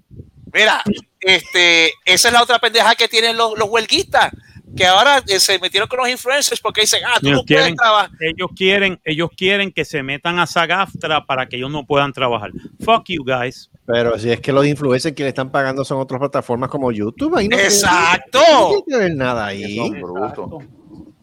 Mira, 0.54 0.84
este, 1.20 1.92
esa 2.06 2.28
es 2.28 2.34
la 2.34 2.44
otra 2.44 2.60
pendeja 2.60 2.96
que 2.96 3.08
tienen 3.08 3.36
los, 3.38 3.58
los 3.58 3.70
huelguistas. 3.70 4.32
Que 4.76 4.86
ahora 4.86 5.24
eh, 5.28 5.40
se 5.40 5.58
metieron 5.60 5.88
con 5.88 6.00
los 6.00 6.10
influencers 6.10 6.60
porque 6.60 6.82
dicen, 6.82 7.02
ah, 7.06 7.18
tú 7.20 7.28
Ellos 7.28 7.38
no 7.40 7.46
puedes 7.46 7.62
quieren, 7.62 7.76
trabajar. 7.76 8.10
ellos 8.20 8.50
quieren, 8.56 9.00
ellos 9.04 9.30
quieren 9.36 9.72
que 9.72 9.86
se 9.86 10.04
metan 10.04 10.40
a 10.40 10.46
Sagaftra 10.48 11.26
para 11.26 11.48
que 11.48 11.58
ellos 11.58 11.72
no 11.72 11.86
puedan 11.86 12.12
trabajar. 12.14 12.52
Fuck 12.84 13.06
you 13.10 13.24
guys. 13.24 13.70
Pero 13.86 14.18
si 14.20 14.32
es 14.32 14.40
que 14.42 14.52
los 14.52 14.66
influencers 14.66 15.16
que 15.16 15.24
le 15.24 15.30
están 15.30 15.52
pagando 15.52 15.86
son 15.86 16.00
otras 16.00 16.20
plataformas 16.20 16.70
como 16.70 16.92
YouTube, 16.92 17.36
ahí 17.36 17.48
no 17.48 17.58
Exacto. 17.58 18.40
No 18.50 18.68
tiene 18.70 18.84
que 18.88 18.98
ver 18.98 19.16
nada 19.16 19.46
ahí. 19.48 19.64
Y 19.80 19.90
no, 19.92 20.60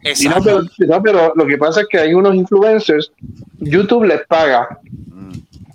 Exacto. 0.01 0.43
pero, 0.43 0.61
no, 0.87 1.01
pero 1.03 1.33
lo 1.35 1.45
que 1.45 1.57
pasa 1.57 1.81
es 1.81 1.87
que 1.89 1.97
hay 1.99 2.13
unos 2.13 2.35
influencers, 2.35 3.11
YouTube 3.59 4.03
les 4.05 4.25
paga, 4.27 4.79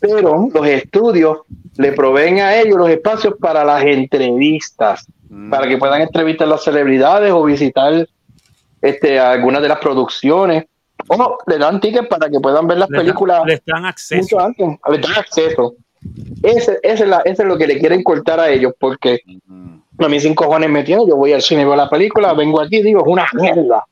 pero 0.00 0.50
los 0.52 0.66
estudios 0.66 1.38
le 1.76 1.92
proveen 1.92 2.40
a 2.40 2.56
ellos 2.56 2.76
los 2.76 2.90
espacios 2.90 3.34
para 3.40 3.64
las 3.64 3.84
entrevistas, 3.84 5.06
para 5.50 5.68
que 5.68 5.76
puedan 5.76 6.00
entrevistar 6.02 6.46
a 6.46 6.50
las 6.52 6.64
celebridades 6.64 7.32
o 7.32 7.42
visitar 7.44 8.06
este, 8.80 9.18
algunas 9.18 9.60
de 9.62 9.68
las 9.68 9.78
producciones. 9.78 10.64
O 11.08 11.38
le 11.46 11.58
dan 11.58 11.80
tickets 11.80 12.08
para 12.08 12.28
que 12.28 12.40
puedan 12.40 12.66
ver 12.66 12.78
las 12.78 12.88
películas 12.88 13.42
les 13.46 13.64
dan 13.64 13.86
acceso. 13.86 14.22
mucho 14.22 14.40
antes. 14.40 14.66
Les 14.90 15.00
dan 15.00 15.12
acceso. 15.18 15.74
Ese, 16.42 16.78
ese 16.82 17.02
es 17.04 17.08
la- 17.08 17.22
ese 17.24 17.42
es 17.42 17.48
lo 17.48 17.56
que 17.56 17.66
le 17.66 17.78
quieren 17.78 18.02
cortar 18.02 18.38
a 18.40 18.48
ellos, 18.50 18.72
porque 18.78 19.20
a 19.98 20.08
mí 20.08 20.20
sin 20.20 20.34
cojones 20.34 20.70
me 20.70 20.82
tiene, 20.84 21.04
yo 21.08 21.16
voy 21.16 21.32
al 21.32 21.42
cine, 21.42 21.64
veo 21.64 21.74
la 21.76 21.88
película, 21.90 22.32
vengo 22.34 22.60
aquí 22.60 22.76
y 22.76 22.82
digo, 22.82 23.00
es 23.00 23.06
una 23.06 23.26
mierda. 23.34 23.84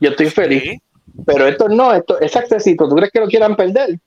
Yo 0.00 0.10
estoy 0.10 0.26
feliz. 0.30 0.80
Pero 1.24 1.46
esto 1.46 1.68
no, 1.68 1.92
esto, 1.94 2.18
ese 2.20 2.38
accesito, 2.38 2.88
¿tú 2.88 2.96
crees 2.96 3.10
que 3.12 3.20
lo 3.20 3.26
quieran 3.28 3.54
perder? 3.56 3.98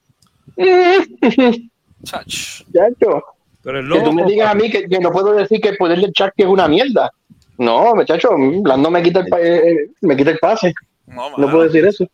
Chacho. 2.04 2.64
Pero 3.68 3.80
el 3.82 3.92
Que 3.92 4.00
tú 4.02 4.14
me 4.14 4.24
digas 4.24 4.50
a 4.50 4.56
mí 4.56 4.70
que, 4.72 4.88
que 4.88 4.98
no 5.00 5.12
puedo 5.12 5.34
decir 5.34 5.60
que 5.60 5.68
el 5.68 5.78
poder 5.78 6.00
del 6.00 6.14
chat 6.14 6.34
que 6.38 6.44
es 6.44 6.50
una 6.50 6.70
mierda. 6.70 7.12
No, 7.58 7.94
muchacho, 7.96 8.30
Blando 8.62 8.90
me 8.90 9.04
quita 9.04 9.20
el, 9.20 9.28
pa- 9.28 9.42
eh, 9.42 9.72
eh, 9.72 9.90
me 10.04 10.16
quita 10.16 10.32
el 10.32 10.40
pase. 10.40 10.74
No, 11.06 11.32
No 11.32 11.52
puedo 11.52 11.64
decir 11.66 11.86
eso. 11.86 12.08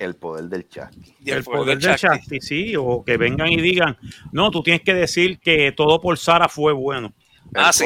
El 0.00 0.16
poder 0.16 0.46
del 0.46 0.68
chat. 0.68 0.92
el 1.24 1.44
poder 1.44 1.78
del 1.78 1.96
Chasti, 1.96 2.40
sí, 2.40 2.74
o 2.76 3.04
que 3.04 3.16
vengan 3.16 3.48
y 3.52 3.60
digan, 3.60 3.96
no, 4.32 4.50
tú 4.50 4.60
tienes 4.64 4.82
que 4.82 4.92
decir 4.92 5.38
que 5.38 5.70
todo 5.70 6.00
por 6.00 6.18
Sara 6.18 6.48
fue 6.48 6.72
bueno. 6.72 7.12
Ah, 7.54 7.72
sí. 7.72 7.84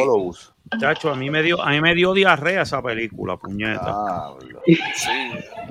Chacho, 0.78 1.10
a 1.12 1.16
mí 1.16 1.28
me 1.28 1.42
dio, 1.42 1.60
a 1.60 1.68
mí 1.70 1.82
me 1.82 1.94
dio 1.94 2.14
diarrea 2.14 2.62
esa 2.62 2.80
película, 2.80 3.36
puñeta. 3.36 3.90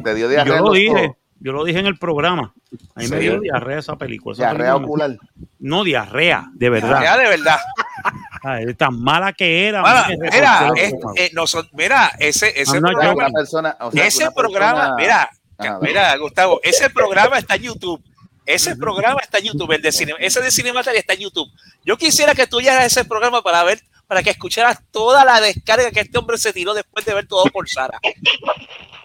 Te 0.03 0.13
dio 0.13 0.27
yo 0.27 0.29
diarrea 0.29 0.57
en 0.59 0.63
lo 0.63 0.71
dije. 0.73 1.11
Yo 1.39 1.51
lo 1.53 1.63
dije 1.63 1.79
en 1.79 1.85
el 1.87 1.97
programa. 1.97 2.53
A 2.95 2.99
mí 2.99 3.07
me 3.07 3.19
dio 3.19 3.39
diarrea 3.39 3.79
esa 3.79 3.95
película. 3.95 4.33
esa 4.33 4.43
Diarrea 4.43 4.73
película 4.75 5.07
me- 5.07 5.15
ocular. 5.15 5.47
No, 5.59 5.83
diarrea, 5.83 6.49
de 6.53 6.69
verdad. 6.69 7.01
Ya, 7.01 7.17
de 7.17 7.27
verdad. 7.29 7.57
Ay, 8.43 8.73
tan 8.75 9.01
mala 9.01 9.33
que 9.33 9.67
era. 9.67 9.81
Mira, 9.81 10.07
me 10.17 10.29
mira, 10.31 10.67
el 10.69 10.77
es- 10.77 10.93
eh, 11.15 11.31
noso- 11.33 11.67
mira, 11.73 12.11
ese, 12.19 12.49
ese 12.59 12.73
I'm 12.73 12.81
not 12.83 12.91
programa. 12.93 13.13
Una 13.27 13.29
persona, 13.29 13.77
o 13.79 13.91
sea, 13.91 14.01
que 14.01 14.07
ese 14.07 14.23
una 14.23 14.31
programa, 14.31 14.95
persona- 14.95 15.29
mira, 15.59 15.79
mira, 15.81 16.17
Gustavo, 16.17 16.59
ese 16.63 16.89
programa 16.89 17.37
está 17.37 17.55
en 17.55 17.63
YouTube. 17.63 18.03
Ese 18.45 18.75
programa 18.75 19.19
está 19.21 19.37
en 19.37 19.43
YouTube, 19.45 19.71
el 19.73 19.81
de 19.81 19.91
cine, 19.91 20.13
ese 20.19 20.41
de 20.41 20.49
Cinematary 20.49 20.97
está 20.97 21.13
en 21.13 21.19
YouTube. 21.19 21.47
Yo 21.85 21.97
quisiera 21.97 22.33
que 22.33 22.47
tú 22.47 22.59
llegaras 22.59 22.83
a 22.83 22.85
ese 22.87 23.05
programa 23.05 23.43
para 23.43 23.63
ver, 23.63 23.79
para 24.07 24.23
que 24.23 24.31
escucharas 24.31 24.79
toda 24.89 25.23
la 25.23 25.39
descarga 25.39 25.91
que 25.91 25.99
este 25.99 26.17
hombre 26.17 26.35
se 26.39 26.51
tiró 26.51 26.73
después 26.73 27.05
de 27.05 27.13
ver 27.13 27.27
todo 27.27 27.43
por 27.53 27.69
Sara. 27.69 27.99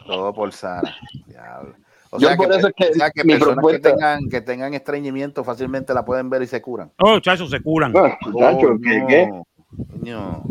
Todo 0.06 0.32
por 0.32 0.50
Sara. 0.52 0.96
Diablo. 1.26 1.74
O 2.16 2.18
Yo 2.20 2.28
sea, 2.28 2.36
por 2.36 2.48
que, 2.48 2.56
eso 2.58 2.68
es 2.68 2.74
que 2.76 2.90
o 2.90 2.94
sea, 2.94 3.10
que 3.10 3.24
mi 3.24 3.32
personas 3.32 3.54
propuesta- 3.56 3.88
que 3.90 3.94
tengan, 3.96 4.28
que 4.28 4.40
tengan 4.40 4.74
estreñimiento 4.74 5.42
fácilmente 5.42 5.92
la 5.94 6.04
pueden 6.04 6.30
ver 6.30 6.42
y 6.42 6.46
se 6.46 6.62
curan. 6.62 6.92
Oh, 7.00 7.18
chacho, 7.18 7.48
se 7.48 7.60
curan. 7.60 7.92
Ah, 7.96 8.16
Oh, 8.32 8.58
¿qué, 8.80 8.98
no. 9.00 9.06
qué? 9.08 9.30
Coño. 10.00 10.42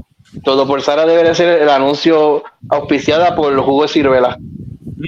Todo 0.44 0.68
por 0.68 0.82
Sara 0.82 1.06
debería 1.06 1.34
ser 1.34 1.62
el 1.62 1.70
anuncio 1.70 2.44
auspiciada 2.70 3.34
por 3.36 3.54
los 3.54 3.64
jugos 3.66 3.90
de 3.90 3.94
ciruela. 3.94 4.38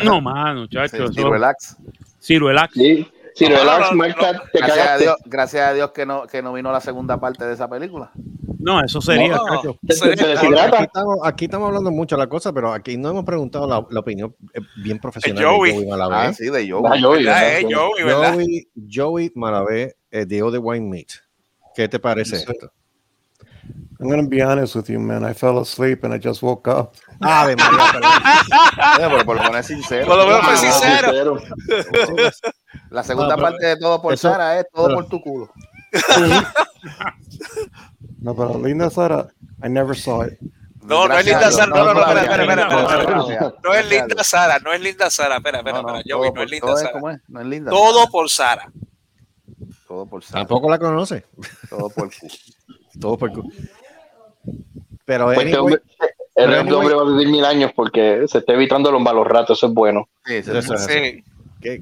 No, 0.03 0.21
mano, 0.21 0.67
chacho. 0.67 0.95
Sí, 0.97 1.03
eso- 1.03 1.13
Ciruelax. 1.13 1.77
Ciruelax. 2.21 2.73
Sí, 2.73 3.07
ciruelax, 3.35 3.79
no, 3.79 3.91
no, 3.91 3.97
marca, 3.97 4.31
no. 4.33 4.39
te 4.53 4.59
Gracias 4.59 4.87
a. 4.87 4.97
Dios, 4.97 5.15
gracias 5.25 5.67
a 5.69 5.73
Dios 5.73 5.91
que 5.91 6.05
no, 6.05 6.25
que 6.27 6.41
no 6.41 6.53
vino 6.53 6.71
la 6.71 6.79
segunda 6.79 7.19
parte 7.19 7.43
de 7.45 7.53
esa 7.53 7.67
película. 7.69 8.11
No, 8.65 8.83
eso 8.83 8.99
sería, 8.99 9.35
No. 9.35 9.45
chacho. 9.47 9.77
Se, 9.87 9.95
se- 9.95 10.17
se 10.17 10.59
Aquí 10.59 10.83
estamos, 10.83 11.17
aquí 11.23 11.45
estamos 11.45 11.67
hablando 11.67 11.91
mucho 11.91 12.15
de 12.15 12.21
la 12.23 12.27
cosa, 12.27 12.51
pero 12.51 12.73
aquí 12.73 12.97
no 12.97 13.09
hemos 13.11 13.23
preguntado 13.23 13.67
la, 13.67 13.85
la 13.91 13.99
opinión 13.99 14.35
eh, 14.53 14.59
bien 14.83 14.97
profesional 14.97 15.43
De 15.43 15.47
Joey. 15.49 15.71
de 15.71 15.77
Joey 15.77 15.89
Malavé. 15.89 16.15
Ah, 16.15 16.33
sí, 16.33 16.45
de 16.49 16.69
Joe. 16.71 16.81
Ah, 16.83 16.97
Joey, 16.99 17.23
¿Verdad, 17.23 17.41
¿verdad? 17.41 17.59
eh, 17.59 17.67
Joey, 17.75 18.03
¿verdad? 18.03 18.33
Joey, 18.33 18.67
Joey 18.91 19.31
Malavé, 19.35 19.95
eh, 20.09 20.25
de 20.25 20.51
The 20.51 20.57
Wine 20.57 20.89
Meat. 20.89 21.09
¿Qué 21.75 21.87
te 21.87 21.99
parece 21.99 22.37
Sí. 22.37 22.45
esto? 22.49 22.71
I'm 23.99 24.09
gonna 24.09 24.27
be 24.27 24.43
honest 24.43 24.75
with 24.75 24.85
you, 24.89 24.99
man. 24.99 25.23
I 25.29 25.33
fell 25.33 25.57
asleep 25.59 26.03
and 26.03 26.13
I 26.13 26.19
just 26.27 26.41
woke 26.43 26.67
up. 26.69 26.91
Ave 27.21 27.55
María, 27.55 27.79
pero- 27.93 28.07
Oye, 28.07 29.09
pero 29.15 29.25
por 29.25 29.37
poner 29.37 29.63
sincero. 29.63 30.05
Por 30.07 30.17
lo 30.17 30.25
menos 30.25 30.41
fue 30.41 30.53
Ah, 30.53 30.57
sincero. 30.57 31.37
La 32.89 33.03
segunda 33.03 33.35
Ah, 33.35 33.37
parte 33.37 33.65
de 33.65 33.77
todo 33.77 34.01
por 34.01 34.13
eso- 34.13 34.29
Sara 34.31 34.59
es 34.59 34.65
todo 34.73 34.87
pero- 34.87 34.95
por 34.97 35.07
tu 35.07 35.21
culo. 35.21 35.49
No, 38.25 38.33
but 38.33 38.55
Linda 38.63 38.89
Sara, 38.89 39.27
I 39.63 39.69
never 39.69 39.95
saw 39.95 40.23
it. 40.25 40.39
No, 40.81 41.07
no 41.07 41.17
es 41.17 41.25
Linda. 41.25 41.51
Sara. 41.51 41.67
No, 41.67 41.83
no, 41.85 41.93
no, 41.93 41.99
espera, 42.01 42.21
espera, 42.23 42.43
espera, 42.43 42.65
no, 42.67 42.79
espera, 42.79 43.03
no, 43.15 43.21
espera. 43.21 43.35
Gracias. 43.37 43.53
No 43.63 43.73
es 43.75 43.89
Linda. 43.89 44.23
Sara, 44.23 44.59
no 44.59 44.73
es 44.73 44.81
Linda 44.81 45.09
Sara. 45.11 45.37
Espera, 45.37 45.57
espera, 45.59 45.77
espera. 45.79 46.01
todo 46.03 46.17
Joey, 46.17 46.29
no 46.29 46.33
por- 46.33 46.43
es 46.43 46.51
Linda 46.51 46.75
Sara. 46.75 47.21
No 47.27 47.39
es 47.41 47.45
linda. 47.47 47.69
Todo 47.71 48.07
por 48.09 48.29
Sara. 48.29 48.71
Todo 49.87 50.05
por 50.07 50.23
Sara. 50.23 50.39
Tampoco 50.41 50.69
la 50.71 50.79
conoce. 50.79 51.25
Todo 51.69 51.89
por 51.89 52.09
culo. 52.15 52.33
Todo 52.99 53.17
por 53.17 53.31
cu- 53.31 53.51
Pero 55.05 55.25
Pues 55.25 55.37
este 55.37 55.49
anyway, 55.55 55.59
hombre, 55.75 55.81
el 55.99 56.09
pero 56.35 56.55
este 56.61 56.73
hombre 56.73 56.95
va 56.95 57.01
a 57.01 57.05
vivir 57.05 57.27
mil 57.29 57.45
años 57.45 57.71
porque 57.75 58.23
se 58.27 58.39
está 58.39 58.53
evitando 58.53 58.91
los 58.91 59.01
malos 59.01 59.27
ratos, 59.27 59.59
eso 59.59 59.67
es 59.67 59.73
bueno. 59.73 60.07
Sí, 60.25 60.41
sí, 60.41 60.51
Eso 60.55 60.73
es. 60.75 60.85
Sí, 60.85 61.23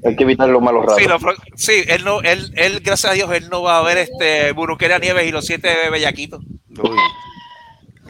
Hay 0.08 0.16
que 0.16 0.22
evitar 0.24 0.48
los 0.48 0.60
malos 0.62 0.82
ratos. 0.82 0.96
sí, 0.98 1.06
lo 1.08 1.18
pro- 1.18 1.34
sí, 1.54 1.84
él 1.86 2.04
no, 2.04 2.20
él, 2.22 2.52
él, 2.56 2.80
gracias 2.80 3.12
a 3.12 3.14
Dios, 3.14 3.30
él 3.32 3.48
no 3.50 3.62
va 3.62 3.78
a 3.78 3.82
ver 3.82 3.98
este 3.98 4.52
Buruquera 4.52 4.98
Nieves 4.98 5.26
y 5.26 5.30
los 5.32 5.44
siete 5.46 5.90
bellaquitos. 5.90 6.40
Uy. 6.42 6.96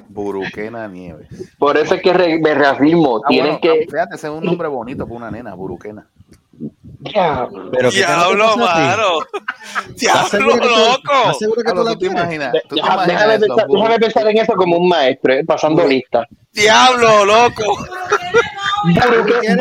Buruquena 0.08 0.86
Nieves. 0.88 1.26
Por 1.58 1.76
eso 1.76 1.94
es 1.96 2.02
que 2.02 2.12
re- 2.12 2.38
me 2.38 2.54
reafirmo, 2.54 3.18
Ah, 3.24 3.28
tienen 3.28 3.58
bueno, 3.58 3.60
que... 3.78 3.86
Fíjate, 3.90 4.14
ese 4.14 4.26
es 4.28 4.32
un 4.32 4.44
nombre 4.44 4.68
bonito 4.68 5.04
para 5.06 5.16
una 5.16 5.30
nena, 5.30 5.54
Buruquena. 5.54 6.06
Ya, 7.00 7.48
pero 7.72 7.90
¿qué 7.90 8.00
tal 8.02 8.28
te 8.30 8.36
Diablo, 8.36 8.56
mano. 8.56 9.18
¿Estás 9.96 10.30
Diablo, 10.30 10.56
loco. 10.56 11.12
¿Estás 11.12 11.38
seguro 11.38 11.62
que 11.62 11.70
tú 11.72 11.74
Diablo, 11.74 11.84
la 11.84 11.90
¿tú 11.90 11.98
te 11.98 12.06
tienes? 12.06 12.22
imaginas? 12.22 12.52
¿Tú 12.52 12.68
te 12.68 12.74
deja- 12.76 12.94
imaginas 12.94 13.06
déjame, 13.08 13.34
eso? 13.34 13.46
pensar, 13.46 13.66
déjame 13.68 13.98
pensar 13.98 14.28
en 14.28 14.38
eso 14.38 14.52
como 14.54 14.76
un 14.78 14.88
maestro, 14.88 15.32
eh, 15.34 15.44
pasando 15.44 15.86
lista. 15.86 16.26
Diablo, 16.52 17.24
loco. 17.24 17.76
Buruquera 18.84 19.54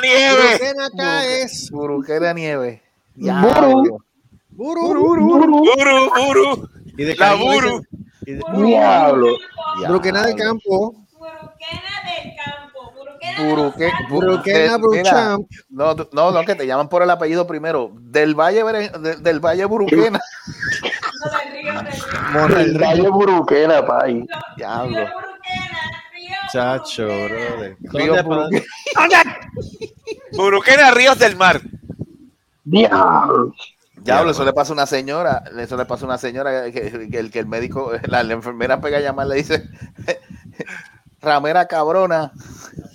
Nieves. 0.00 0.58
Buruquena 0.58 0.86
acá 0.86 1.26
es. 1.26 1.70
Buruquena 1.70 2.32
Nieves. 2.32 2.80
Buru. 3.14 3.24
Diablo. 3.24 3.98
Buru. 4.50 4.94
Buru, 4.94 5.64
buru. 6.16 6.68
Y 6.96 7.04
de 7.04 7.14
La 7.14 7.34
Buru. 7.34 7.82
Diablo. 8.24 9.36
Buruquena 9.86 10.26
del 10.26 10.34
campo. 10.36 10.94
Buruquena 11.12 12.02
del 12.04 12.34
campo. 12.36 12.92
Buruquena 12.96 13.38
Buruque, 13.38 13.84
del. 13.84 13.92
Buruquena 14.08 14.58
Mira, 14.58 14.78
Bruchamp. 14.78 15.48
No, 15.68 15.94
no, 16.12 16.30
no, 16.32 16.44
que 16.44 16.54
te 16.54 16.66
llaman 16.66 16.88
por 16.88 17.02
el 17.02 17.10
apellido 17.10 17.46
primero. 17.46 17.90
Del 17.94 18.34
Valle, 18.34 18.64
del 19.20 19.40
Valle 19.40 19.64
Buruquena. 19.64 20.20
No, 21.24 21.30
del 21.38 21.52
río, 21.52 21.82
del 21.82 22.48
río. 22.48 22.58
El 22.58 22.78
gallo 22.78 23.12
buruquena, 23.12 23.86
pay. 23.86 24.26
Diablo. 24.56 25.06
Chacho, 26.52 27.06
brother. 27.06 27.76
Río 27.80 28.16
¿Dónde 28.16 28.22
Buruquena. 28.22 29.40
Buruquera 30.32 30.90
Ríos 30.90 31.18
del 31.18 31.36
Mar. 31.36 31.60
Diablo. 32.64 33.54
Diablo, 33.96 34.30
eso 34.30 34.44
le 34.44 34.52
pasa 34.52 34.72
a 34.72 34.74
una 34.74 34.86
señora, 34.86 35.42
eso 35.58 35.76
le 35.76 35.84
pasa 35.84 36.04
a 36.04 36.08
una 36.08 36.18
señora 36.18 36.70
que, 36.70 37.08
que 37.10 37.18
el, 37.18 37.30
que 37.30 37.40
el 37.40 37.46
médico, 37.46 37.90
la, 38.04 38.22
la 38.22 38.34
enfermera 38.34 38.80
pega 38.80 38.98
a 38.98 39.00
llamar, 39.00 39.26
le 39.26 39.36
dice, 39.36 39.68
ramera 41.20 41.66
cabrona, 41.66 42.30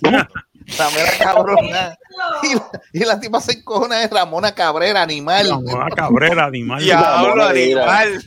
ramera 0.00 1.12
cabrona, 1.18 1.98
y 2.42 2.54
la, 2.54 2.70
y 2.92 3.00
la 3.00 3.20
tipa 3.20 3.40
se 3.42 3.58
encojona 3.58 3.98
de 3.98 4.08
Ramona 4.08 4.54
Cabrera, 4.54 5.02
animal. 5.02 5.52
Una 5.52 5.88
cabrera 5.88 6.46
animal. 6.46 6.82
Diablo, 6.82 7.44
animal. 7.44 8.22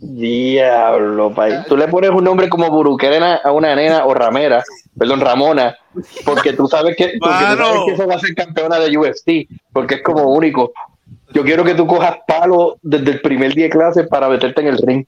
Diablo, 0.00 1.34
pay. 1.34 1.64
Tú 1.68 1.76
le 1.76 1.88
pones 1.88 2.10
un 2.10 2.22
nombre 2.22 2.48
como 2.48 2.70
buruquena 2.70 3.36
a 3.36 3.50
una 3.50 3.74
nena 3.74 4.04
o 4.04 4.14
ramera, 4.14 4.62
perdón, 4.96 5.20
Ramona, 5.20 5.76
porque 6.24 6.52
tú 6.52 6.68
sabes 6.68 6.96
que, 6.96 7.18
tú 7.18 7.28
sabes 7.28 7.80
que 7.86 7.92
esa 7.92 8.06
va 8.06 8.14
a 8.14 8.20
ser 8.20 8.34
campeona 8.34 8.78
de 8.78 8.96
UFC, 8.96 9.48
porque 9.72 9.96
es 9.96 10.02
como 10.02 10.32
único. 10.32 10.72
Yo 11.32 11.42
quiero 11.42 11.64
que 11.64 11.74
tú 11.74 11.86
cojas 11.86 12.18
palo 12.26 12.78
desde 12.82 13.10
el 13.12 13.20
primer 13.20 13.54
día 13.54 13.64
de 13.64 13.70
clase 13.70 14.04
para 14.04 14.28
meterte 14.28 14.60
en 14.60 14.66
el 14.68 14.78
ring. 14.78 15.04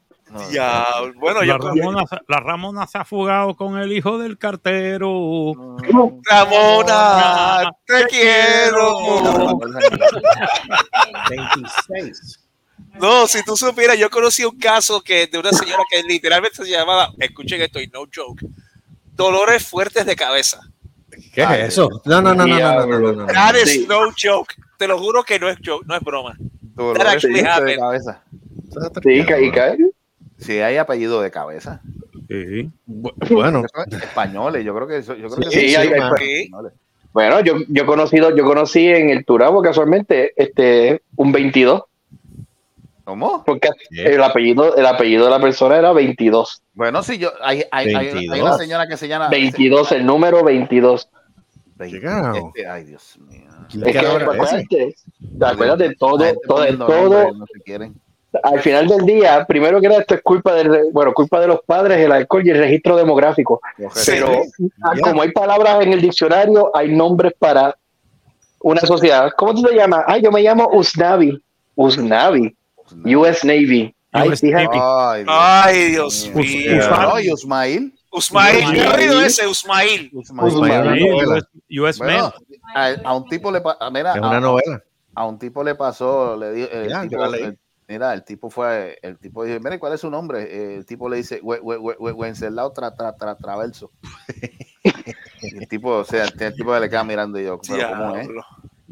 Diablo. 0.50 1.12
Bueno, 1.18 1.40
La 1.40 1.46
yo 1.46 1.58
Ramona, 1.58 2.04
la 2.28 2.40
Ramona 2.40 2.86
se 2.86 2.98
ha 2.98 3.04
fugado 3.04 3.56
con 3.56 3.78
el 3.78 3.92
hijo 3.92 4.18
del 4.18 4.38
cartero. 4.38 5.54
Ramona, 6.28 7.72
te 7.84 8.06
quiero. 8.06 9.58
26. 11.28 12.38
No, 13.00 13.26
si 13.26 13.42
tú 13.44 13.56
supieras, 13.56 13.98
yo 13.98 14.10
conocí 14.10 14.44
un 14.44 14.58
caso 14.58 15.00
que 15.02 15.26
de 15.26 15.38
una 15.38 15.52
señora 15.52 15.82
que 15.90 16.02
literalmente 16.02 16.64
se 16.64 16.70
llamaba, 16.70 17.10
escuchen 17.18 17.60
esto 17.62 17.80
y 17.80 17.86
no 17.88 18.00
joke, 18.14 18.44
dolores 19.14 19.66
fuertes 19.66 20.04
de 20.06 20.16
cabeza. 20.16 20.60
¿Qué 21.34 21.42
es 21.42 21.50
eso? 21.68 21.88
No, 22.04 22.20
no, 22.20 22.34
no, 22.34 22.46
no, 22.46 22.58
no, 22.58 22.86
no, 22.86 22.98
no, 22.98 23.12
no. 23.12 23.26
That 23.26 23.54
is 23.56 23.86
no 23.88 24.10
joke. 24.20 24.54
Te 24.78 24.86
lo 24.88 24.98
juro 24.98 25.22
que 25.22 25.38
no 25.38 25.48
es 25.48 25.58
joke, 25.64 25.86
no 25.86 25.94
es 25.96 26.02
broma. 26.02 26.34
Dolores 26.74 27.02
That 27.04 27.12
actually 27.12 27.40
de 27.42 27.48
happened. 27.48 27.78
cabeza. 27.78 28.22
Sí, 29.02 29.10
y 29.10 29.50
cae. 29.52 29.78
Sí, 30.38 30.58
hay 30.60 30.76
apellido 30.76 31.20
de 31.22 31.30
cabeza. 31.30 31.80
Sí. 32.28 32.70
Bueno, 33.30 33.64
Españoles, 33.90 34.64
yo 34.64 34.74
creo 34.74 34.86
que 34.88 34.98
eso, 34.98 35.14
yo 35.14 35.28
creo 35.28 35.48
que 35.50 35.54
Sí, 35.56 35.68
sí, 35.70 35.76
hay- 35.76 35.88
españoles. 35.88 36.72
Bueno, 37.12 37.40
yo, 37.40 37.54
yo 37.68 37.86
conocido, 37.86 38.34
yo 38.36 38.44
conocí 38.44 38.86
en 38.86 39.10
el 39.10 39.24
Turabo 39.24 39.60
casualmente 39.62 40.32
este 40.36 41.02
un 41.16 41.32
22, 41.32 41.82
¿Cómo? 43.10 43.42
porque 43.44 43.68
el 43.90 44.22
apellido, 44.22 44.76
el 44.76 44.86
apellido 44.86 45.24
de 45.24 45.30
la 45.30 45.40
persona 45.40 45.76
era 45.76 45.92
22. 45.92 46.62
Bueno, 46.74 47.02
sí, 47.02 47.18
yo 47.18 47.30
hay, 47.42 47.64
hay, 47.70 47.88
hay, 47.88 47.94
hay 47.96 48.14
22. 48.14 48.40
una 48.48 48.56
señora 48.58 48.86
que 48.86 48.96
se 48.96 49.08
llama 49.08 49.28
22, 49.28 49.92
el 49.92 50.06
número 50.06 50.44
22. 50.44 51.08
¿Qué 51.78 52.00
carajo? 52.00 52.48
Este, 52.54 52.66
ay, 52.68 52.84
Dios 52.84 53.18
mío. 53.26 53.48
Es 53.86 53.92
que 53.92 53.98
acuérdate, 53.98 54.94
acuérdate, 55.40 55.94
todo, 55.96 56.18
todo, 56.46 56.66
todo, 56.86 57.08
nombres, 57.08 57.36
no 57.36 57.46
se 57.52 57.60
quieren. 57.62 57.94
al 58.42 58.60
final 58.60 58.86
del 58.86 59.06
día, 59.06 59.44
primero 59.46 59.80
que 59.80 59.88
nada, 59.88 60.00
esto 60.00 60.14
es 60.14 60.22
culpa 60.22 60.54
del, 60.54 60.68
re- 60.70 60.90
bueno, 60.92 61.12
culpa 61.14 61.40
de 61.40 61.46
los 61.46 61.60
padres, 61.64 61.98
el 61.98 62.12
alcohol 62.12 62.46
y 62.46 62.50
el 62.50 62.58
registro 62.58 62.96
demográfico. 62.96 63.60
Pero 64.06 64.42
ah, 64.82 64.92
como 65.02 65.22
hay 65.22 65.32
palabras 65.32 65.82
en 65.82 65.92
el 65.92 66.00
diccionario, 66.02 66.70
hay 66.74 66.94
nombres 66.94 67.32
para 67.38 67.76
una 68.60 68.80
sociedad. 68.82 69.30
¿Cómo 69.36 69.54
tú 69.54 69.62
te 69.62 69.74
llamas? 69.74 70.04
Ah, 70.06 70.18
yo 70.18 70.30
me 70.30 70.42
llamo 70.42 70.68
Usnavi. 70.72 71.42
Usnavi. 71.76 72.54
US 73.04 73.44
Navy. 73.44 73.94
Ay, 74.12 74.28
US. 74.28 74.42
Navy. 74.42 74.66
Ay, 74.72 75.24
Dios 75.24 75.28
Ay, 75.28 75.90
Dios 75.90 76.28
mío. 76.34 76.80
No, 77.28 77.34
Usmail. 77.34 77.94
Usmail, 78.12 78.58
yo 78.60 78.70
he 78.72 78.86
Usmail. 78.88 78.98
oído 79.10 79.22
ese, 79.22 79.46
Usmail. 79.46 80.10
Usmail. 80.12 81.04
US, 81.14 81.44
US 81.80 81.98
Bueno, 81.98 82.32
a, 82.74 82.86
a 83.04 83.14
un 83.14 83.28
tipo 83.28 83.52
le 83.52 83.62
a- 83.64 83.90
mira, 83.90 84.14
Es 84.16 84.22
a, 84.22 84.28
una 84.28 84.40
novela. 84.40 84.82
a 85.14 85.26
un 85.26 85.38
tipo 85.38 85.62
le 85.62 85.76
pasó, 85.76 86.36
le 86.36 86.52
dio, 86.52 86.68
el 86.70 86.88
Ya, 86.88 87.02
tipo, 87.02 87.24
el- 87.24 87.56
mira, 87.86 88.12
el 88.12 88.24
tipo 88.24 88.50
fue, 88.50 88.98
el 89.02 89.16
tipo 89.18 89.44
dijo, 89.44 89.60
mira, 89.60 89.78
¿cuál 89.78 89.92
es 89.92 90.00
su 90.00 90.10
nombre? 90.10 90.42
Eh, 90.42 90.76
El 90.78 90.86
tipo 90.86 91.08
le 91.08 91.18
dice, 91.18 91.38
"We- 91.40 91.60
we- 91.60 91.78
we- 91.78 91.96
we- 92.00 92.12
Wenceslao 92.12 92.72
tra, 92.72 92.96
tra, 92.96 93.14
tra, 93.16 93.36
Traverso. 93.36 93.92
y 95.42 95.56
el 95.58 95.68
tipo, 95.68 95.90
o 95.98 96.04
sea, 96.04 96.24
el 96.24 96.54
tipo 96.54 96.76
le 96.76 96.90
queda 96.90 97.04
mirando 97.04 97.38
y 97.38 97.44
yo, 97.44 97.60
pero 97.66 97.88
¿cómo 97.96 98.16
es? 98.16 98.28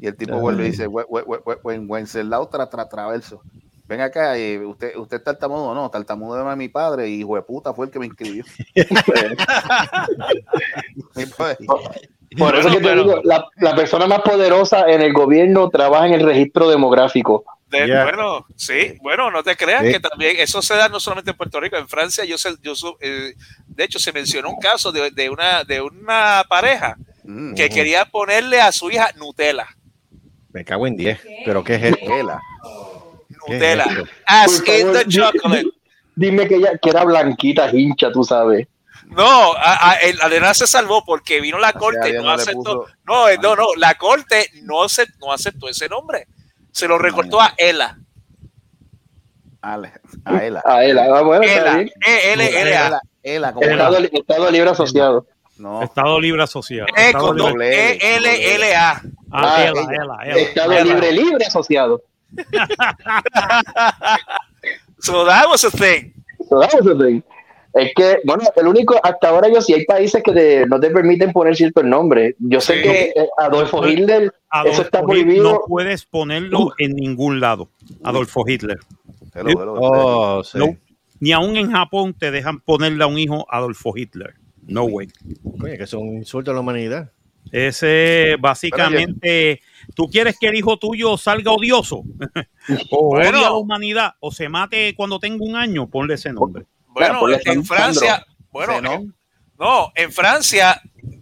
Y 0.00 0.06
el 0.06 0.16
tipo 0.16 0.38
vuelve 0.38 0.66
y 0.68 0.70
dice, 0.70 0.86
"We- 0.86 1.04
we- 1.08 1.22
we- 1.22 1.40
we- 1.44 1.58
we- 1.64 1.78
Wenceslao 1.80 2.46
tra, 2.48 2.68
tra, 2.70 2.88
Traverso. 2.88 3.42
Ven 3.88 4.00
acá, 4.02 4.38
y 4.38 4.58
usted, 4.58 4.94
usted 4.96 5.16
es 5.16 5.24
tartamudo, 5.24 5.74
no, 5.74 5.90
tartamudo 5.90 6.38
era 6.38 6.54
mi 6.54 6.68
padre 6.68 7.08
y 7.08 7.20
hijo 7.20 7.36
de 7.36 7.42
puta 7.42 7.72
fue 7.72 7.86
el 7.86 7.92
que 7.92 7.98
me 7.98 8.04
inscribió. 8.06 8.44
Por 12.36 12.54
eso 12.56 12.68
Bueno, 12.68 12.70
que 12.70 12.76
te 12.76 12.80
pero- 12.82 13.02
digo, 13.04 13.20
la, 13.24 13.46
la 13.56 13.74
persona 13.74 14.06
más 14.06 14.20
poderosa 14.20 14.84
en 14.90 15.00
el 15.00 15.12
gobierno 15.14 15.70
trabaja 15.70 16.06
en 16.06 16.14
el 16.14 16.22
registro 16.26 16.68
demográfico. 16.68 17.44
De- 17.70 17.86
Ya. 17.88 18.04
Bueno, 18.04 18.46
sí, 18.56 18.96
bueno, 19.02 19.30
no 19.30 19.42
te 19.42 19.56
creas 19.56 19.84
Sí. 19.86 19.92
que 19.92 20.00
también 20.00 20.36
eso 20.38 20.60
se 20.62 20.74
da 20.74 20.88
no 20.88 21.00
solamente 21.00 21.30
en 21.30 21.36
Puerto 21.36 21.58
Rico, 21.60 21.76
en 21.76 21.88
Francia, 21.88 22.24
yo 22.24 22.36
sé, 22.38 22.50
yo 22.62 22.74
su- 22.74 22.96
eh, 23.00 23.34
de 23.66 23.84
hecho 23.84 23.98
se 23.98 24.12
mencionó 24.12 24.50
un 24.50 24.58
caso 24.58 24.92
de, 24.92 25.10
de 25.10 25.30
una 25.30 25.64
de 25.64 25.80
una 25.80 26.44
pareja 26.48 26.96
mm, 27.24 27.54
que 27.54 27.68
quería 27.68 28.04
ponerle 28.06 28.60
a 28.60 28.72
su 28.72 28.90
hija 28.90 29.10
Nutella, 29.16 29.66
Me 30.52 30.64
cago 30.64 30.86
en 30.86 30.96
10. 30.96 31.20
¿Pero 31.44 31.62
qué 31.64 31.74
es 31.76 31.82
esto? 31.84 32.06
Tela. 33.48 33.84
¿Qué 33.84 34.00
es 34.00 34.00
Nutella, 34.00 34.14
as 34.26 34.68
in 34.68 34.92
the 34.92 35.04
chocolate. 35.06 35.62
di- 35.62 35.72
Dime 36.16 36.48
que 36.48 36.56
ella 36.56 36.76
que 36.82 36.90
era 36.90 37.04
blanquita, 37.04 37.70
hincha, 37.72 38.10
tú 38.10 38.24
sabes. 38.24 38.66
No, 39.06 39.52
a, 39.54 39.90
a- 39.92 39.94
el- 39.98 40.18
se 40.54 40.66
salvó 40.66 41.04
porque 41.04 41.40
vino 41.40 41.58
la 41.58 41.68
a 41.68 41.72
corte 41.72 42.12
no 42.14 42.22
no 42.24 42.30
aceptó. 42.32 42.84
puso- 42.84 42.86
No, 43.04 43.28
eh, 43.28 43.38
no, 43.40 43.54
no, 43.56 43.66
la 43.76 43.94
corte 43.94 44.50
no, 44.62 44.82
acep- 44.82 45.14
no 45.20 45.32
aceptó 45.32 45.68
ese 45.68 45.88
nombre. 45.88 46.26
Se 46.72 46.86
lo 46.88 46.98
recortó 46.98 47.40
a 47.40 47.54
Ela. 47.56 47.98
Ale, 49.60 49.92
a 50.24 50.36
Ela. 50.44 50.62
A 50.64 50.84
él, 50.84 50.98
ah, 50.98 51.20
bueno, 51.22 51.42
está 51.42 51.60
Ela, 51.62 51.76
bien. 51.76 51.90
E-L-L-A. 52.06 52.86
Ela, 52.86 53.00
Ela, 53.22 53.52
como 53.52 53.66
Estado, 53.66 53.98
Estado 53.98 54.50
Libre 54.50 54.70
Asociado. 54.70 55.26
No, 55.56 55.82
Estado 55.82 56.20
Libre 56.20 56.42
Asociado. 56.44 56.86
E 56.96 57.06
Estado 57.06 57.26
con 57.26 57.36
Libre- 57.36 57.50
doble 57.50 57.98
L. 58.54 58.74
Ah, 58.76 59.02
Ah, 59.32 59.64
Ela. 59.64 59.80
Ela, 59.80 60.16
Ela. 60.24 60.38
Estado 60.40 60.72
Ela. 60.72 60.84
Libre 60.84 61.12
Libre 61.12 61.44
Asociado. 61.46 62.02
So 65.00 65.24
that 65.26 65.46
was 65.48 65.64
a 65.64 65.70
thing. 65.70 66.12
So 66.48 66.60
that 66.60 66.72
was 66.74 66.84
the 66.84 66.94
thing. 67.04 67.22
Es 67.74 67.92
que, 67.94 68.18
bueno, 68.24 68.42
el 68.56 68.66
único, 68.66 68.98
hasta 69.04 69.28
ahora 69.28 69.48
yo 69.52 69.60
sí 69.60 69.72
hay 69.74 69.84
países 69.84 70.22
que 70.22 70.32
te- 70.32 70.66
no 70.66 70.80
te 70.80 70.90
permiten 70.90 71.32
poner 71.32 71.54
ciertos 71.54 71.84
nombres. 71.84 72.34
Yo 72.38 72.60
sé 72.60 72.76
Sí. 72.76 72.82
que 72.82 73.00
eh, 73.14 73.28
Adolfo 73.36 73.86
Hitler, 73.86 74.32
Adolfo 74.50 74.72
eso 74.72 74.82
está 74.82 75.02
prohibido. 75.02 75.52
No 75.52 75.60
puedes 75.68 76.04
ponerlo 76.04 76.72
en 76.78 76.96
ningún 76.96 77.40
lado. 77.40 77.68
Adolfo 78.02 78.44
Hitler. 78.48 78.78
hello, 79.34 79.50
hello, 79.50 79.74
Oh, 79.78 80.42
sí. 80.44 80.58
No. 80.58 80.76
Ni 81.20 81.32
aún 81.32 81.56
en 81.56 81.70
Japón 81.70 82.14
te 82.18 82.30
dejan 82.30 82.60
ponerle 82.60 83.04
a 83.04 83.06
un 83.06 83.18
hijo 83.18 83.46
Adolfo 83.50 83.92
Hitler. 83.96 84.34
No 84.66 84.84
way. 84.84 85.08
Coño, 85.60 85.76
que 85.76 85.82
es 85.84 85.92
un 85.92 86.14
insulto 86.16 86.50
a 86.50 86.54
la 86.54 86.60
humanidad. 86.60 87.12
Ese 87.52 88.36
básicamente, 88.40 89.60
tú 89.94 90.08
quieres 90.08 90.36
que 90.38 90.48
el 90.48 90.56
hijo 90.56 90.76
tuyo 90.76 91.16
salga 91.16 91.52
odioso 91.52 92.02
o 92.90 93.06
Bueno. 93.08 93.30
odie 93.30 93.38
a 93.46 93.50
la 93.50 93.52
humanidad 93.54 94.14
o 94.20 94.30
se 94.30 94.48
mate 94.48 94.94
cuando 94.94 95.18
tenga 95.18 95.44
un 95.44 95.56
año, 95.56 95.88
ponle 95.88 96.14
ese 96.14 96.32
nombre. 96.32 96.66
Bueno, 96.88 97.20
en 97.44 97.64
Francia, 97.64 98.26
bueno, 98.50 98.80
¿no? 98.80 98.92
en- 98.94 99.14
no, 99.58 99.92
en 99.94 100.12
Francia, 100.12 100.80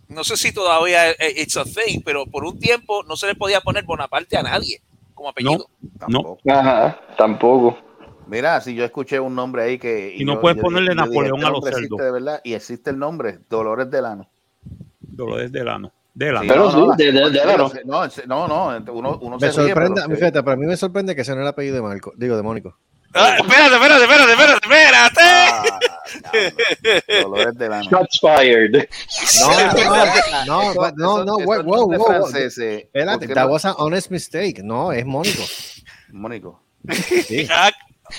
no 0.09 0.23
sé 0.25 0.37
si 0.37 0.53
todavía 0.53 1.11
eh, 1.13 1.17
it's 1.39 1.57
a 1.57 1.65
thing, 1.65 2.01
pero 2.05 2.27
por 2.27 2.45
un 2.45 2.59
tiempo 2.59 3.03
no 3.05 3.17
se 3.17 3.27
le 3.29 3.35
podía 3.35 3.61
poner 3.63 3.85
Bonaparte 3.85 4.37
a 4.37 4.43
nadie 4.43 4.83
como 5.15 5.31
apellido. 5.31 5.69
Tampoco. 5.99 6.39
Ajá, 6.51 7.01
tampoco. 7.17 7.79
Mira, 8.27 8.61
si 8.61 8.75
yo 8.75 8.85
escuché 8.85 9.19
un 9.21 9.35
nombre 9.35 9.63
ahí 9.63 9.79
que. 9.79 10.15
Y 10.19 10.25
no 10.25 10.35
yo- 10.35 10.41
puedes 10.43 10.57
yo 10.57 10.63
ponerle 10.65 10.91
dije- 10.91 10.97
yo 10.99 11.11
dije, 11.11 11.15
Napoleón 11.31 11.39
este 11.39 11.47
a 11.47 11.51
los 11.51 11.65
cerdos. 11.65 11.81
existe 11.83 12.03
de 12.05 12.11
verdad 12.13 12.41
y 12.45 12.53
existe 12.55 12.91
el 12.91 12.99
nombre, 12.99 13.39
Dolores 13.49 13.91
Delano. 13.91 14.29
Dolores 15.01 15.51
del 15.53 15.69
ano. 16.21 16.41
Sí, 16.43 16.49
Pero 16.49 16.71
sí, 16.71 16.77
la- 16.89 16.97
de- 16.97 17.13
de- 17.13 17.21
de 17.21 17.31
Delano. 17.31 17.73
No, 17.85 18.07
no, 18.27 18.49
no, 18.49 18.93
uno, 18.93 19.19
uno 19.21 19.39
Me 19.39 19.53
se 19.53 19.61
ríe, 19.61 19.69
sorprende, 19.73 20.03
pero- 20.07 20.17
fíjate, 20.17 20.43
para 20.43 20.57
mí 20.57 20.67
me 20.67 20.77
sorprende 20.77 21.15
que 21.15 21.21
ese 21.23 21.33
no 21.33 21.39
es 21.39 21.43
el 21.43 21.49
apellido 21.49 21.77
de 21.77 21.83
Marco, 21.83 22.13
digo, 22.17 22.37
de 22.37 22.43
Mónico. 22.43 22.77
Ah, 23.15 23.37
espérate, 23.39 23.75
espérate, 23.77 24.03
espérate, 24.05 24.33
espérate, 24.33 24.67
espérate. 24.67 25.21
Ah, 25.23 25.63
Dolores 27.23 27.55
Delano. 27.57 27.89
Shots 27.91 28.21
fired. 28.21 28.89
No, 29.41 29.49
no, 30.47 30.47
no, 30.47 30.73
eso- 30.73 30.93
no, 31.25 31.39
eso 31.39 31.47
wow, 31.47 31.63
no 31.63 31.65
wow, 31.65 31.91
de 31.91 31.99
franceses. 31.99 32.83
Espérate, 32.85 33.19
¿Por 33.21 33.29
qué 33.29 33.35
that 33.35 33.47
no? 33.47 33.53
was 33.53 33.65
an 33.65 33.75
honest 33.79 34.11
mistake. 34.11 34.63
No, 34.63 34.93
es 34.93 35.05
Mónico. 35.07 35.43
Mónico. 36.13 36.63
Sí. 37.27 37.49
Ah, 37.51 37.73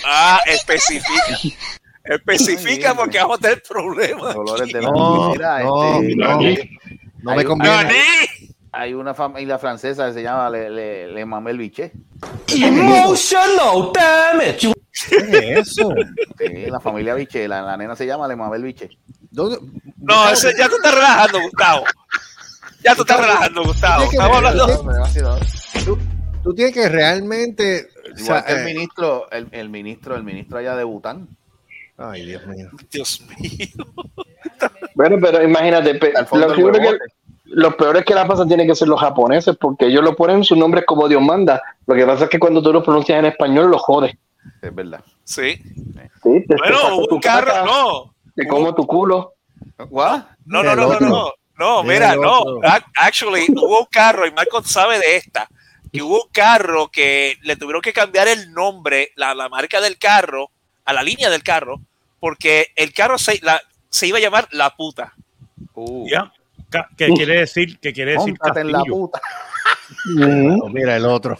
ah, 0.04 0.40
especifica. 0.46 1.38
Especifica 2.04 2.94
porque 2.94 3.18
vamos 3.18 3.38
a 3.38 3.40
tener 3.40 3.62
problemas. 3.62 4.34
Dolores 4.34 4.62
aquí. 4.62 4.72
Delano. 4.74 4.92
No, 4.92 5.30
Mira, 5.30 5.62
no, 5.62 6.02
este, 6.42 6.70
no. 7.22 7.30
hay- 7.30 7.36
me 7.36 7.40
hay- 7.42 7.46
conviene. 7.46 8.02
Hay 8.70 8.94
una 8.94 9.14
familia 9.14 9.58
francesa 9.58 10.06
que 10.08 10.12
se 10.14 10.22
llama 10.22 10.50
Le, 10.50 10.68
Le, 10.70 11.08
Le 11.08 11.24
Mamel 11.24 11.56
Biché. 11.58 11.90
Emotional 12.54 13.90
damage. 13.94 14.72
¿Qué 15.08 15.16
es 15.58 15.68
eso? 15.68 15.90
Sí, 16.38 16.66
la 16.70 16.78
familia 16.78 17.14
Biché. 17.14 17.48
La, 17.48 17.62
la 17.62 17.76
nena 17.76 17.96
se 17.96 18.06
llama 18.06 18.28
Le 18.28 18.36
Mamel 18.36 18.62
Biché. 18.62 18.90
¿Dónde- 19.30 19.58
No, 19.96 20.28
ese, 20.30 20.52
ya 20.56 20.68
tú 20.68 20.76
estás 20.76 20.94
relajando, 20.94 21.40
Gustavo. 21.40 21.84
Ya 22.84 22.94
tú 22.94 23.02
estás 23.02 23.20
relajando, 23.20 23.64
Gustavo. 23.64 24.04
Estamos 24.04 24.36
hablando. 24.36 24.66
Tú, 25.84 25.98
tú 26.44 26.54
tienes 26.54 26.74
que 26.74 26.88
realmente. 26.88 27.88
o 28.14 28.16
sea, 28.18 28.24
Igual 28.24 28.44
que 28.44 28.52
el 28.52 28.58
eh, 28.58 28.64
ministro, 28.74 29.30
el, 29.30 29.48
el 29.52 29.68
ministro, 29.70 30.14
el 30.16 30.24
ministro 30.24 30.58
allá 30.58 30.76
de 30.76 30.84
Bután. 30.84 31.28
Ay, 31.98 32.24
Dios 32.26 32.46
mío. 32.46 32.68
Dios 32.90 33.20
mío. 33.38 33.84
Bueno, 34.94 35.16
pero 35.20 35.42
imagínate, 35.42 35.94
lo, 35.94 36.00
que- 36.00 36.62
creo 36.62 36.72
que 36.72 36.98
los 37.44 37.74
peores 37.76 38.04
que 38.04 38.14
la 38.14 38.26
pasan 38.26 38.48
tienen 38.48 38.66
que 38.66 38.74
ser 38.74 38.88
los 38.88 39.00
japoneses, 39.00 39.56
porque 39.60 39.86
ellos 39.86 40.02
lo 40.02 40.14
ponen 40.16 40.44
sus 40.44 40.56
nombres 40.58 40.84
como 40.86 41.08
Dios 41.08 41.22
manda. 41.22 41.62
Lo 41.86 41.94
que 41.94 42.04
pasa 42.06 42.24
es 42.24 42.30
que 42.30 42.38
cuando 42.38 42.62
tú 42.62 42.72
lo 42.72 42.82
pronuncias 42.82 43.18
en 43.18 43.26
español, 43.26 43.70
lo 43.70 43.78
jodes. 43.78 44.16
Es 44.62 44.74
verdad. 44.74 45.00
Sí. 45.24 45.56
Sí, 46.22 46.44
te- 46.46 46.56
Bueno, 46.56 46.96
un 47.10 47.20
carro, 47.20 47.46
caca, 47.46 47.64
no. 47.64 48.14
Te 48.34 48.46
como 48.46 48.74
tu 48.74 48.86
culo. 48.86 49.34
¿What? 49.90 50.22
No, 50.44 50.60
Mira 50.62 50.74
no, 50.76 50.86
no, 50.86 51.00
no, 51.00 51.08
no. 51.08 51.32
No, 51.58 51.82
Mira 51.82 52.14
no. 52.14 52.60
Actually, 52.96 53.46
hubo 53.50 53.80
un 53.80 53.86
carro, 53.90 54.26
y 54.26 54.32
Marco 54.32 54.62
sabe 54.62 54.98
de 54.98 55.16
esta, 55.16 55.48
que 55.92 56.02
hubo 56.02 56.22
un 56.22 56.30
carro 56.32 56.88
que 56.88 57.36
le 57.42 57.56
tuvieron 57.56 57.82
que 57.82 57.92
cambiar 57.92 58.28
el 58.28 58.52
nombre, 58.52 59.10
la, 59.16 59.34
la 59.34 59.48
marca 59.48 59.80
del 59.80 59.98
carro, 59.98 60.50
a 60.88 60.92
la 60.94 61.02
línea 61.02 61.28
del 61.28 61.42
carro, 61.42 61.80
porque 62.18 62.68
el 62.74 62.94
carro 62.94 63.18
se, 63.18 63.38
la- 63.42 63.60
se 63.90 64.06
iba 64.06 64.16
a 64.16 64.20
llamar 64.22 64.48
La 64.52 64.74
Puta. 64.74 65.12
Uh, 65.74 66.08
¿Qué 66.96 67.08
quiere 67.14 67.40
decir? 67.40 67.78
¿Qué 67.78 67.92
quiere 67.92 68.12
decir 68.12 68.34
en 68.56 68.72
la 68.72 68.82
puta. 68.82 69.20
Mira 70.70 70.96
el 70.96 71.04
otro. 71.06 71.38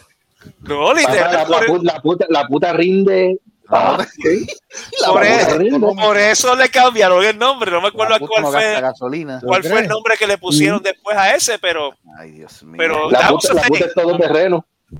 No, 0.61 0.93
literal. 0.93 1.31
la, 1.33 1.39
la 1.39 1.45
por, 1.47 1.67
pu- 1.67 1.83
la 1.83 2.01
puta, 2.01 2.25
la 2.29 2.47
puta 2.47 2.73
rinde. 2.73 3.39
Ah, 3.67 4.03
sí. 4.15 4.47
por 5.07 5.23
eso, 5.23 5.95
por 5.95 6.17
eso 6.17 6.55
le 6.55 6.69
cambiaron 6.69 7.23
el 7.23 7.37
nombre. 7.37 7.69
No 7.71 7.81
me 7.81 7.89
acuerdo 7.89 8.19
cuál 8.19 8.43
no 8.43 8.51
fue, 8.51 8.81
gasolina. 8.81 9.41
cuál 9.43 9.63
fue 9.63 9.81
el 9.81 9.87
nombre 9.87 10.15
que 10.17 10.25
le 10.27 10.37
pusieron 10.37 10.81
después 10.81 11.15
a 11.17 11.35
ese, 11.35 11.59
pero, 11.59 11.93
Ay, 12.17 12.31
Dios 12.31 12.63
mío. 12.63 12.75
pero 12.77 13.11
La 13.11 13.27
puta, 13.27 13.53
la 13.53 13.61
puta 13.63 13.85
es 13.85 13.93
todo 13.93 14.17
terreno. 14.17 14.65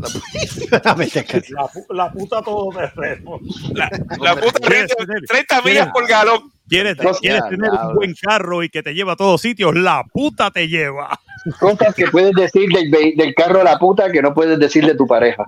La, 0.72 1.66
pu- 1.68 1.86
la 1.94 2.12
puta 2.12 2.42
todo 2.42 2.70
terreno. 2.70 3.40
La, 3.74 3.90
la 4.22 4.36
puta 4.36 4.60
¿Quieres 4.60 4.92
rinde 4.98 5.06
tener- 5.06 5.24
30 5.28 5.62
millas 5.64 5.90
por 5.92 6.08
galón. 6.08 6.52
¿Quieres, 6.68 6.98
No, 6.98 7.12
quieres 7.14 7.42
ya, 7.44 7.50
tener 7.50 7.72
ya, 7.74 7.88
un 7.88 7.96
buen 7.96 8.14
carro 8.22 8.62
y 8.64 8.70
que 8.70 8.84
te 8.84 8.94
lleva 8.94 9.14
a 9.14 9.16
todos 9.16 9.42
sitios? 9.42 9.74
La 9.76 10.04
puta 10.14 10.52
te 10.52 10.68
lleva. 10.68 11.20
Cosas 11.60 11.96
que 11.96 12.06
puedes 12.08 12.34
decir 12.34 12.70
del, 12.70 12.92
del 13.16 13.34
carro 13.34 13.62
a 13.62 13.64
la 13.64 13.80
puta 13.80 14.12
que 14.12 14.22
no 14.22 14.34
puedes 14.36 14.60
decir 14.60 14.86
de 14.86 14.94
tu 14.96 15.08
pareja. 15.08 15.44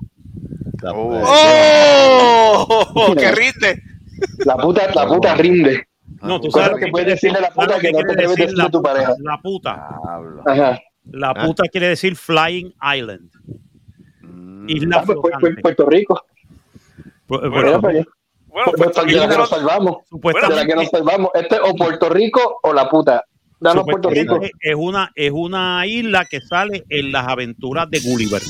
¡Oh! 1.83 3.13
¡Que 3.17 3.31
rinde! 3.31 3.83
La 4.45 4.57
puta, 4.57 4.89
la 4.93 5.07
puta 5.07 5.35
rinde. 5.35 5.87
No, 6.21 6.39
tú 6.39 6.49
sabes 6.51 6.77
que 6.79 6.87
puedes 6.91 7.07
decirle 7.07 7.37
a 7.39 7.41
la 7.41 7.49
puta 7.51 7.67
¿sabes 7.75 7.81
que 7.81 7.91
no 7.91 7.99
te 7.99 8.15
debes 8.15 8.35
decir 8.35 8.57
la 8.57 8.65
de 8.65 8.69
tu 8.71 8.81
pareja. 8.81 9.13
La 9.23 9.37
puta. 9.41 9.89
Ajá. 10.45 10.79
La 11.11 11.33
puta 11.33 11.63
quiere 11.71 11.87
decir 11.89 12.15
Flying 12.15 12.73
Island. 12.95 13.29
Isla 14.67 14.97
Ah, 14.97 15.03
pues. 15.05 15.17
Puerto 15.61 15.85
Rico. 15.89 16.23
Bueno. 17.27 17.79
Bueno, 17.81 18.05
Pues, 18.65 18.75
Puerto 18.75 19.01
pues, 19.01 19.13
de 19.13 19.19
la 19.19 19.27
que 19.29 19.33
no- 19.35 19.37
nos 19.37 19.49
salvamos. 19.49 19.91
De 19.95 19.99
la 20.01 20.01
que 20.01 20.09
supuestamente, 20.11 20.75
nos 20.75 20.89
salvamos. 20.89 21.31
Este 21.35 21.59
o 21.61 21.73
Puerto 21.73 22.09
Rico 22.09 22.59
o 22.63 22.73
la 22.73 22.89
puta. 22.89 23.23
Danos 23.61 23.85
Puerto 23.85 24.09
Rico. 24.09 24.39
es 24.41 24.75
una, 24.75 25.11
es 25.15 25.31
una 25.31 25.85
isla 25.87 26.25
que 26.25 26.41
sale 26.41 26.83
en 26.89 27.11
las 27.13 27.27
aventuras 27.27 27.89
de 27.89 27.99
Gulliver. 28.01 28.41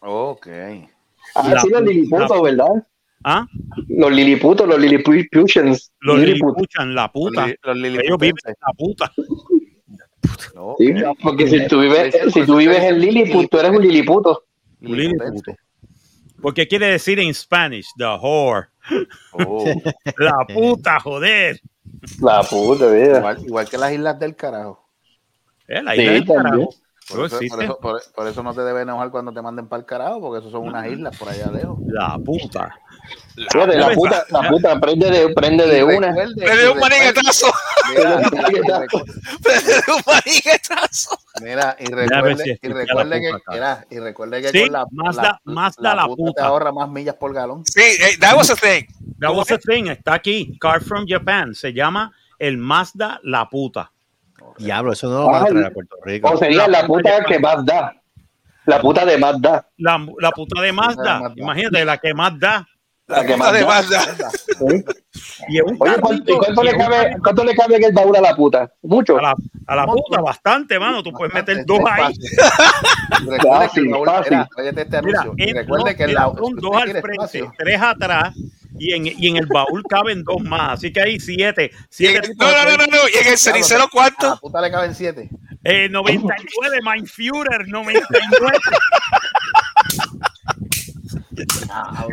Ok. 0.00 0.46
Ah, 1.36 1.48
La- 1.54 1.60
sí, 1.60 1.68
los 1.70 1.82
liliputos, 1.82 2.28
la- 2.30 2.42
¿verdad? 2.42 2.86
¿Ah? 3.24 3.46
Los 3.88 4.10
liliputos, 4.12 4.66
los 4.68 4.78
liliputians. 4.78 5.92
Los 6.00 6.18
Lilliput. 6.18 6.48
Lilipuchan, 6.56 6.94
la 6.94 7.10
puta. 7.12 7.46
Los, 7.62 7.76
li- 7.76 7.90
los 7.94 8.02
Ellos 8.04 8.18
viven 8.18 8.34
la 8.44 8.72
puta. 8.76 9.12
Ok. 10.56 10.76
Sí, 10.78 10.94
porque 11.22 11.46
si 11.48 11.66
tú 11.68 11.80
vives, 11.80 12.14
si 12.32 12.44
tú 12.44 12.56
vives 12.56 12.82
en 12.82 12.98
Lilliput, 13.00 13.48
tú 13.50 13.58
eres 13.58 13.70
un 13.70 13.82
liliputo. 13.82 14.44
Un 14.82 14.96
liliputo. 14.96 15.52
Porque 16.40 16.66
quiere 16.66 16.86
decir 16.86 17.18
en 17.20 17.34
Spanish, 17.34 17.86
the 17.96 18.04
whore. 18.04 18.68
Oh. 19.32 19.64
La 20.18 20.46
puta, 20.52 20.98
joder. 21.00 21.60
La 22.20 22.42
puta, 22.42 22.86
mira. 22.86 23.18
Igual, 23.18 23.44
igual 23.46 23.68
que 23.68 23.76
las 23.78 23.92
islas 23.92 24.18
del 24.18 24.34
carajo. 24.36 24.88
Eh, 25.68 25.82
la 25.82 25.92
Sí, 25.94 26.02
del 26.04 26.24
también. 26.24 26.42
carajo. 26.44 26.74
Por 27.10 27.26
eso, 27.26 27.38
por, 27.48 27.62
eso, 27.64 27.78
por- 27.80 28.02
por 28.14 28.26
eso 28.28 28.42
no 28.42 28.54
te 28.54 28.60
debes 28.62 28.82
enojar 28.84 29.10
cuando 29.10 29.32
te 29.32 29.42
manden 29.42 29.66
para 29.66 29.80
el 29.80 29.86
carajo, 29.86 30.20
porque 30.20 30.38
eso 30.40 30.50
son 30.50 30.68
unas 30.68 30.86
islas 30.86 31.16
por 31.18 31.28
allá 31.28 31.50
lejos. 31.50 31.78
La 31.86 32.16
puta. 32.24 32.78
Fíjate, 33.52 33.76
la 33.78 33.90
puta, 33.92 34.24
la 34.30 34.48
puta 34.48 34.80
prende 34.80 35.10
de, 35.10 35.28
prende 35.34 35.66
de 35.66 35.82
una. 35.84 36.12
Dio 36.12 36.24
un 36.24 36.34
Le 36.40 36.56
dio 36.58 36.72
un 36.72 36.80
maniguetazo. 36.80 37.46
Mira, 41.42 41.76
y 41.78 41.92
a 41.92 41.96
recuerde, 41.96 42.58
y 42.62 42.68
recuerde 42.68 43.10
la 43.10 43.20
que, 43.20 43.32
mira, 43.52 43.86
y 43.90 43.98
recuerde 43.98 44.42
que 44.42 44.48
Sí, 44.48 44.62
con 44.64 44.72
la, 44.72 44.84
Mazda- 44.90 45.40
Mazda 45.44 45.94
la 45.94 46.02
te 46.06 46.14
puta. 46.16 46.44
ahorra 46.46 46.72
más 46.72 46.88
millas 46.90 47.14
por 47.16 47.32
galón. 47.32 47.64
Sí, 47.66 47.80
eh, 47.80 48.16
that 48.20 48.36
was 48.36 48.50
a 48.50 48.56
thing. 48.56 48.84
That 49.20 49.30
was 49.34 49.46
the 49.48 49.58
thing. 49.58 49.86
Está 49.88 50.14
aquí. 50.14 50.56
Car 50.58 50.82
from 50.82 51.06
Japan. 51.08 51.54
Se 51.54 51.72
llama 51.72 52.12
el 52.38 52.58
Mazda 52.58 53.20
La 53.22 53.48
Puta. 53.48 53.92
Diablo, 54.58 54.92
eso 54.92 55.08
no 55.08 55.20
lo 55.20 55.26
van 55.30 55.42
a 55.42 55.46
traer 55.46 55.66
a 55.66 55.70
Puerto 55.70 55.96
Rico. 56.04 56.30
O 56.30 56.36
sería 56.36 56.68
la 56.68 56.86
puta 56.86 57.24
que 57.24 57.38
más 57.38 57.64
da. 57.64 57.94
La 58.66 58.80
puta 58.80 59.04
de 59.06 59.16
más 59.18 59.40
da. 59.40 59.66
La, 59.78 60.06
la 60.18 60.30
puta 60.32 60.60
de 60.60 60.72
Mazda. 60.72 61.20
Mazda. 61.20 61.34
Imagínate, 61.36 61.84
la 61.84 61.98
que 61.98 62.14
más 62.14 62.38
da. 62.38 62.66
La 63.10 63.26
que 63.26 63.34
un 64.60 64.84
Oye, 65.48 65.62
¿cuánto, 66.00 66.32
y 66.32 66.36
cuánto 66.36 66.62
le 66.62 66.76
cabe, 66.76 67.16
cuánto 67.22 67.44
le 67.44 67.54
cabe 67.54 67.76
en 67.76 67.84
el 67.84 67.92
baúl 67.92 68.16
a 68.16 68.20
la 68.20 68.36
puta? 68.36 68.72
Mucho. 68.82 69.18
A 69.18 69.22
la, 69.22 69.34
a 69.66 69.76
la 69.76 69.86
puta, 69.86 70.20
bastante, 70.20 70.78
mano. 70.78 71.02
Tú 71.02 71.12
puedes 71.12 71.34
meter 71.34 71.64
dos 71.66 71.80
ahí. 71.90 72.14
Fácil, 73.42 73.84
que 73.84 74.30
mira, 74.30 74.48
óyete 74.56 74.82
este 74.82 75.02
Mira, 75.02 75.24
recuerde 75.54 75.90
no, 75.90 75.96
que 75.96 76.12
son 76.14 76.36
si 76.36 76.60
dos 76.60 76.70
usted 76.70 76.76
al 76.76 76.84
quiere 76.84 77.00
frente, 77.00 77.24
espacio, 77.24 77.52
tres 77.58 77.82
atrás. 77.82 78.34
Y 78.78 78.94
en, 78.94 79.06
y 79.06 79.28
en 79.28 79.36
el 79.36 79.46
baúl 79.46 79.82
caben 79.88 80.22
dos 80.22 80.42
más. 80.42 80.74
Así 80.74 80.92
que 80.92 81.00
hay 81.00 81.18
siete. 81.18 81.72
No, 82.38 82.50
no, 82.50 82.64
no, 82.64 82.76
no, 82.76 82.86
no. 82.86 82.98
¿Y 83.12 83.18
en 83.18 83.32
el 83.32 83.38
cenicero 83.38 83.80
a 83.80 83.84
la 83.84 83.90
cuánto? 83.90 84.38
puta 84.40 84.60
le 84.60 84.70
caben 84.70 84.94
siete. 84.94 85.28
Eh, 85.62 85.90
99, 85.90 86.78
Mein 86.82 87.06
Führer, 87.06 87.68
99. 87.68 88.58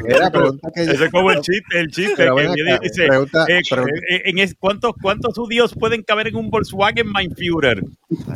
Era 0.08 0.30
pregunta 0.32 0.70
que 0.74 0.82
Ese 0.84 1.06
es 1.06 1.12
como 1.12 1.32
el 1.32 1.42
chiste, 1.42 1.80
el 1.80 1.88
chiste 1.88 2.14
Pero 2.18 2.36
que 2.36 2.44
ven 2.44 2.54
viene 2.54 2.72
acá, 2.74 2.86
y 2.86 2.88
dice, 2.90 3.08
pregunta- 3.08 3.46
eh, 3.48 3.62
pregunta- 3.70 4.00
eh, 4.10 4.22
en 4.26 4.40
es- 4.40 4.56
¿cuántos, 4.60 4.94
¿cuántos 5.02 5.34
judíos 5.36 5.74
pueden 5.78 6.04
caber 6.04 6.28
en 6.28 6.36
un 6.36 6.50
Volkswagen 6.50 7.12
Mein 7.12 7.36
Führer? 7.36 7.84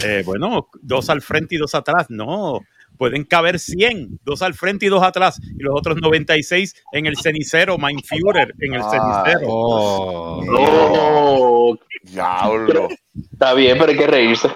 Eh, 0.03 0.23
bueno, 0.25 0.67
dos 0.81 1.09
al 1.09 1.21
frente 1.21 1.55
y 1.55 1.57
dos 1.57 1.73
atrás. 1.75 2.07
No, 2.09 2.59
pueden 2.97 3.23
caber 3.23 3.57
100, 3.59 4.19
dos 4.23 4.41
al 4.41 4.53
frente 4.53 4.85
y 4.85 4.89
dos 4.89 5.01
atrás. 5.03 5.39
Y 5.57 5.63
los 5.63 5.73
otros 5.75 5.97
96 6.01 6.75
en 6.91 7.05
el 7.07 7.17
cenicero 7.17 7.77
Mein 7.77 7.99
Führer, 8.03 8.53
en 8.59 8.73
el 8.73 8.81
Ay. 8.81 8.89
cenicero. 8.91 9.47
Oh. 9.49 10.43
Oh, 10.57 11.77
Diablo. 12.03 12.89
está 13.31 13.53
bien, 13.53 13.77
pero 13.77 13.91
hay 13.91 13.97
que 13.97 14.07
reírse. 14.07 14.49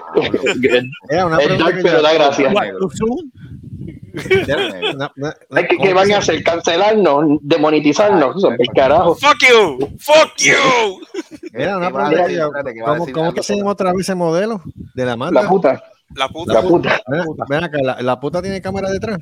Era 1.08 1.26
una 1.26 1.38
Es 1.40 1.58
dark, 1.58 1.78
pero 1.82 2.02
da 2.02 2.12
gracia. 2.14 2.52
Una- 4.94 5.12
Hay 5.50 5.66
que, 5.68 5.76
¿cómo 5.76 5.88
¿Qué 5.88 5.94
van 5.94 6.12
a 6.12 6.18
hacer? 6.18 6.42
¿Cancelarnos? 6.42 7.38
¿Demonetizarnos? 7.42 8.42
El 8.58 8.68
carajo. 8.74 9.14
Fuck 9.14 9.36
you. 9.50 9.96
Fuck 9.98 10.36
you. 10.38 11.00
Era 11.52 11.76
una 11.78 11.88
que 12.18 12.26
que 12.74 12.80
¿Cómo, 12.80 13.06
cómo 13.12 13.32
que 13.34 13.42
se 13.42 13.56
llama 13.56 13.72
otra 13.72 13.92
vez 13.92 14.00
ese 14.02 14.14
modelo 14.14 14.62
de 14.94 15.04
la 15.04 15.16
Mazda? 15.16 15.42
La 15.42 15.48
puta. 15.48 15.82
La 16.14 16.28
puta. 16.28 16.52
La 16.54 16.62
puta. 16.62 17.00
Ven, 17.08 17.24
ven 17.48 17.64
acá, 17.64 17.78
la, 17.82 18.00
la 18.00 18.20
puta 18.20 18.40
tiene 18.40 18.60
cámara 18.60 18.90
detrás. 18.90 19.18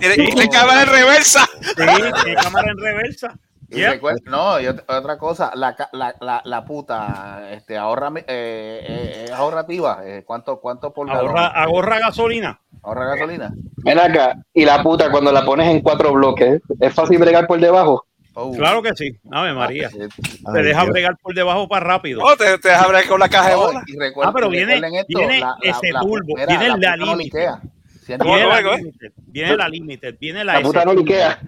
Tiene, 0.00 0.14
tiene 0.14 0.48
cámara 0.48 0.82
en 0.82 0.88
reversa. 0.88 1.46
Sí, 1.60 1.74
tiene 1.76 2.34
cámara 2.42 2.70
en 2.70 2.78
reversa. 2.78 3.38
Yep. 3.70 4.00
no, 4.26 4.58
y 4.60 4.64
ot- 4.64 4.82
otra 4.88 5.18
cosa, 5.18 5.52
la, 5.54 5.76
la, 5.92 6.14
la, 6.20 6.40
la 6.44 6.64
puta 6.64 7.48
este, 7.52 7.76
ahorra, 7.76 8.10
eh, 8.16 8.24
eh, 8.26 9.24
es 9.26 9.30
ahorrativa. 9.30 10.00
Eh, 10.06 10.22
¿cuánto, 10.26 10.58
¿Cuánto 10.60 10.92
por? 10.92 11.10
Ahorra, 11.10 11.48
ahorra 11.48 11.98
gasolina. 11.98 12.58
¿Ahorra 12.82 13.14
gasolina? 13.14 13.52
Ven 13.84 13.98
acá. 13.98 14.36
Y 14.54 14.64
la 14.64 14.82
puta, 14.82 15.10
cuando 15.10 15.30
la 15.32 15.44
pones 15.44 15.68
en 15.68 15.82
cuatro 15.82 16.12
bloques, 16.12 16.62
¿es 16.80 16.94
fácil 16.94 17.18
bregar 17.18 17.46
por 17.46 17.60
debajo? 17.60 18.06
Oh. 18.32 18.52
Claro 18.56 18.80
que 18.82 18.94
sí. 18.94 19.18
Ave 19.32 19.52
María. 19.52 19.88
Eh, 19.88 20.08
Te 20.54 20.62
deja 20.62 20.84
bregar 20.84 21.16
por 21.20 21.34
debajo 21.34 21.66
para 21.68 21.84
rápido. 21.84 22.22
Oh, 22.22 22.36
te, 22.36 22.56
te 22.58 22.70
abre 22.72 23.04
con 23.06 23.18
la 23.20 23.28
caja 23.28 23.48
de 23.50 23.54
no, 23.56 23.60
bola. 23.66 23.82
recuerden- 23.86 24.28
Ah, 24.30 24.32
pero 24.32 24.48
viene- 24.48 24.74
esto, 24.76 25.18
viene 25.18 25.42
ese 25.62 25.92
la- 25.92 26.00
turbo, 26.00 26.34
viene 26.36 26.68
la 26.78 26.96
no 26.96 27.04
límite. 27.04 27.24
liquea. 27.24 27.60
Siendo- 28.06 28.24
¿Cómo, 28.24 28.36
Viene 28.36 28.48
cómo, 28.62 28.70
la? 28.70 28.76
Limited, 28.78 29.12
viene 29.26 29.56
la 29.56 29.68
Limited, 29.68 30.16
viene 30.18 30.44
la, 30.44 30.52
La 30.54 30.60
puta 30.62 30.84
no 30.86 30.94
liquea. 30.94 31.38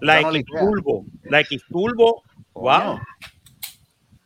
La 0.00 0.20
X. 0.20 0.44
Turbo, 0.46 1.04
la 1.24 1.40
X 1.40 1.62
Turbo. 1.68 2.22
Wow. 2.54 2.98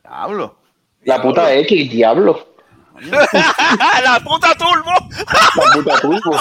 Diablo. 0.03 0.57
La 1.05 1.21
puta 1.21 1.53
X, 1.53 1.89
diablo. 1.91 2.53
la 4.03 4.19
puta 4.23 4.53
turbo. 4.55 4.91
La 5.19 5.73
puta 5.73 5.99
turbo. 5.99 6.39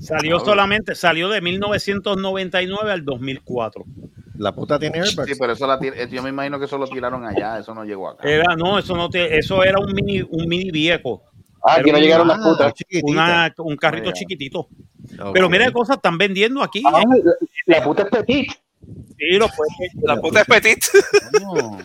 Salió 0.00 0.40
solamente, 0.40 0.94
salió 0.94 1.28
de 1.28 1.40
1999 1.40 2.92
al 2.92 3.04
2004. 3.04 3.84
La 4.38 4.52
puta 4.54 4.78
tiene 4.78 5.00
airbags. 5.00 5.30
Sí, 5.30 5.36
pero 5.38 5.52
eso 5.54 5.66
la 5.66 5.78
eh, 5.80 6.08
yo 6.10 6.22
me 6.22 6.28
imagino 6.30 6.58
que 6.58 6.66
eso 6.66 6.76
lo 6.76 6.86
tiraron 6.86 7.24
allá, 7.24 7.58
eso 7.58 7.74
no 7.74 7.84
llegó 7.84 8.10
acá. 8.10 8.28
Era, 8.28 8.54
no, 8.54 8.78
eso 8.78 8.94
no 8.94 9.08
te, 9.08 9.38
eso 9.38 9.62
era 9.64 9.78
un 9.78 9.92
mini, 9.94 10.20
un 10.20 10.46
mini 10.46 10.70
viejo. 10.70 11.22
Ah, 11.64 11.78
no 11.80 11.94
un- 11.94 12.00
llegaron 12.00 12.28
las 12.28 12.38
Ah, 12.38 12.42
putas. 12.42 12.74
chiquitita. 12.74 13.10
Una, 13.10 13.54
un 13.58 13.76
carrito 13.76 14.08
Oiga. 14.08 14.18
chiquitito. 14.18 14.68
Pero 15.32 15.48
mira 15.48 15.66
qué 15.66 15.72
cosas 15.72 15.96
están 15.96 16.18
vendiendo 16.18 16.62
aquí. 16.62 16.82
Ah, 16.84 16.90
la, 16.92 17.04
la 17.66 17.82
puta 17.84 18.02
es 18.02 18.08
petit. 18.10 18.50
Sí, 19.18 19.36
lo 19.38 19.48
puedes 19.48 19.72
La 20.02 20.16
puta 20.20 20.40
es 20.42 20.46
petit. 20.46 20.84
No. 21.42 21.78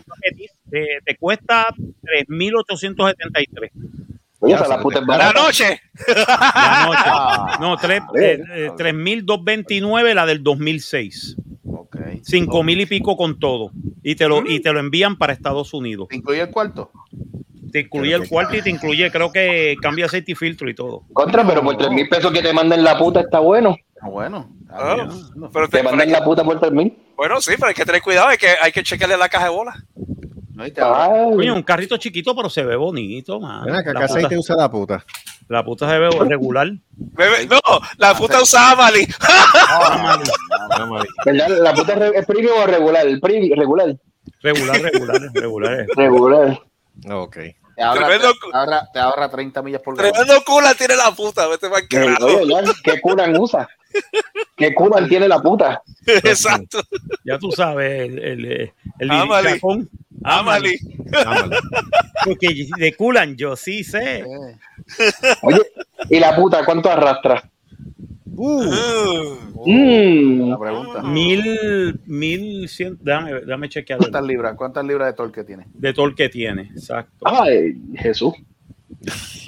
te, 0.72 0.88
te 1.06 1.16
cuesta 1.18 1.74
3.873 2.30 3.70
Oye, 4.44 4.56
esa 4.56 4.68
la 4.68 4.82
puta 4.82 5.00
es 5.00 5.06
La 5.08 5.18
barata. 5.18 5.40
noche. 5.44 5.82
la 6.08 6.16
noche. 6.86 7.00
Ah, 7.06 7.58
No, 7.62 7.78
tres- 7.78 8.02
vale. 8.12 8.34
eh, 8.34 8.42
eh, 8.56 8.70
3.229 8.76 10.14
la 10.16 10.26
del 10.26 10.42
2006. 10.44 11.36
ok. 11.64 11.96
5.000 12.24 12.82
y 12.82 12.86
pico 12.88 13.16
con 13.18 13.40
todo. 13.40 13.72
Y 14.04 14.16
te, 14.16 14.28
lo, 14.28 14.44
y 14.50 14.60
te 14.60 14.74
lo 14.74 14.80
envían 14.80 15.16
para 15.18 15.34
Estados 15.34 15.74
Unidos. 15.76 16.08
¿Te 16.10 16.16
incluye 16.16 16.42
el 16.42 16.50
cuarto? 16.50 16.92
Te 17.72 17.82
incluye 17.82 18.14
el 18.16 18.28
cuarto 18.28 18.56
y 18.58 18.62
te 18.64 18.70
incluye, 18.72 19.10
creo 19.12 19.32
que 19.32 19.76
cambia 19.82 20.06
aceite 20.08 20.32
y 20.32 20.36
filtro 20.36 20.68
y 20.70 20.74
todo. 20.76 21.04
Contra, 21.14 21.48
pero 21.48 21.62
por 21.64 21.78
tres 21.78 21.92
mil 21.92 22.10
pesos 22.10 22.32
que 22.32 22.42
te 22.42 22.52
manden 22.52 22.84
la 22.84 22.98
puta 22.98 23.22
está 23.22 23.40
bueno. 23.40 23.78
Ah, 24.02 24.10
bueno. 24.10 24.50
Ah, 24.70 24.96
bien. 24.96 25.10
pero 25.54 25.68
Te 25.70 25.78
te- 25.78 25.84
mandan 25.84 26.12
la 26.12 26.24
puta 26.24 26.44
por 26.44 26.72
mil. 26.72 26.98
bueno, 27.16 27.40
sí, 27.42 27.52
pero 27.56 27.68
hay 27.68 27.74
que 27.74 27.86
tener 27.86 28.02
cuidado. 28.02 28.28
Hay 28.30 28.38
que, 28.38 28.50
hay 28.62 28.72
que 28.72 28.84
chequearle 28.84 29.18
la 29.18 29.30
caja 29.30 29.46
de 29.46 29.52
bola. 29.52 29.74
Coño, 31.36 31.56
un 31.56 31.64
carrito 31.64 31.98
chiquito, 31.98 32.36
pero 32.36 32.50
se 32.50 32.64
ve 32.64 32.76
bonito, 32.76 33.40
man. 33.40 33.66
Ven 33.66 33.76
acá, 33.76 33.94
La 33.94 34.02
¿qué 34.02 34.08
puta- 34.08 34.18
aceite 34.20 34.38
usa 34.38 34.56
la 34.56 34.70
puta? 34.70 35.04
La 35.48 35.64
puta 35.66 35.90
se 35.90 35.98
ve 36.00 36.10
regular. 36.28 36.68
Bebe- 36.96 37.48
No, 37.50 37.60
la 37.98 38.14
puta 38.14 38.42
usaba 38.42 38.76
Mali. 38.84 39.06
¿Verdad? 41.26 41.48
La 41.62 41.74
puta 41.74 41.94
es 41.94 42.00
re- 42.00 42.12
es 42.20 42.26
premium 42.26 42.54
o 42.62 42.66
regular. 42.68 43.06
Regular. 43.06 43.98
Regular, 44.42 44.82
regular, 44.82 45.22
regular. 45.34 45.86
Regular. 45.96 46.60
Ok. 47.12 47.38
Te 47.76 47.84
ahorra, 47.84 48.08
Tremendo 48.08 48.34
te 48.34 48.58
ahorra- 48.58 48.90
te 48.94 49.00
ahorra 49.00 49.30
30 49.30 49.62
millas 49.62 49.82
por 49.82 49.96
galón. 49.98 50.12
Tremendo 50.14 50.44
culo 50.46 50.68
tiene 50.78 50.96
la 50.96 51.12
puta. 51.12 51.48
Vete 51.48 51.70
para 51.70 51.82
Eh, 51.82 52.16
Oye, 52.22 52.48
ya, 52.48 52.62
¿qué 52.84 53.02
culan 53.02 53.36
usa? 53.40 53.68
¿Qué 54.56 54.74
culan 54.74 55.08
tiene 55.10 55.28
la 55.28 55.40
puta? 55.42 55.82
Exacto. 56.06 56.82
Ya 57.26 57.38
tú 57.38 57.52
sabes, 57.52 58.10
el, 58.10 58.20
el, 58.20 58.74
el 59.00 59.12
Ámale. 59.12 59.50
liricacón. 59.50 59.90
Ámale. 60.24 60.78
Porque 62.26 62.68
de 62.78 62.96
culan 62.96 63.36
yo 63.36 63.56
sí 63.56 63.84
sé. 63.84 64.24
Oye, 65.42 65.62
¿y 66.10 66.20
la 66.20 66.36
puta 66.36 66.64
cuánto 66.66 66.90
arrastra? 66.92 67.50
Mm. 69.66 70.50
La 70.50 70.58
pregunta. 70.58 71.04
Mil, 71.04 72.00
mil 72.06 72.68
cien, 72.68 72.98
dame, 73.02 73.42
dame 73.42 73.70
chequear. 73.70 74.00
¿Cuántas 74.00 74.24
libras, 74.24 74.56
¿Cuántas 74.56 74.84
libras 74.84 75.08
de 75.08 75.14
torque 75.14 75.44
tiene? 75.44 75.68
De 75.74 75.94
todo 75.94 76.08
el 76.08 76.16
que 76.16 76.30
tiene, 76.30 76.64
exacto. 76.74 77.26
Ay, 77.26 77.80
Jesús. 77.96 78.34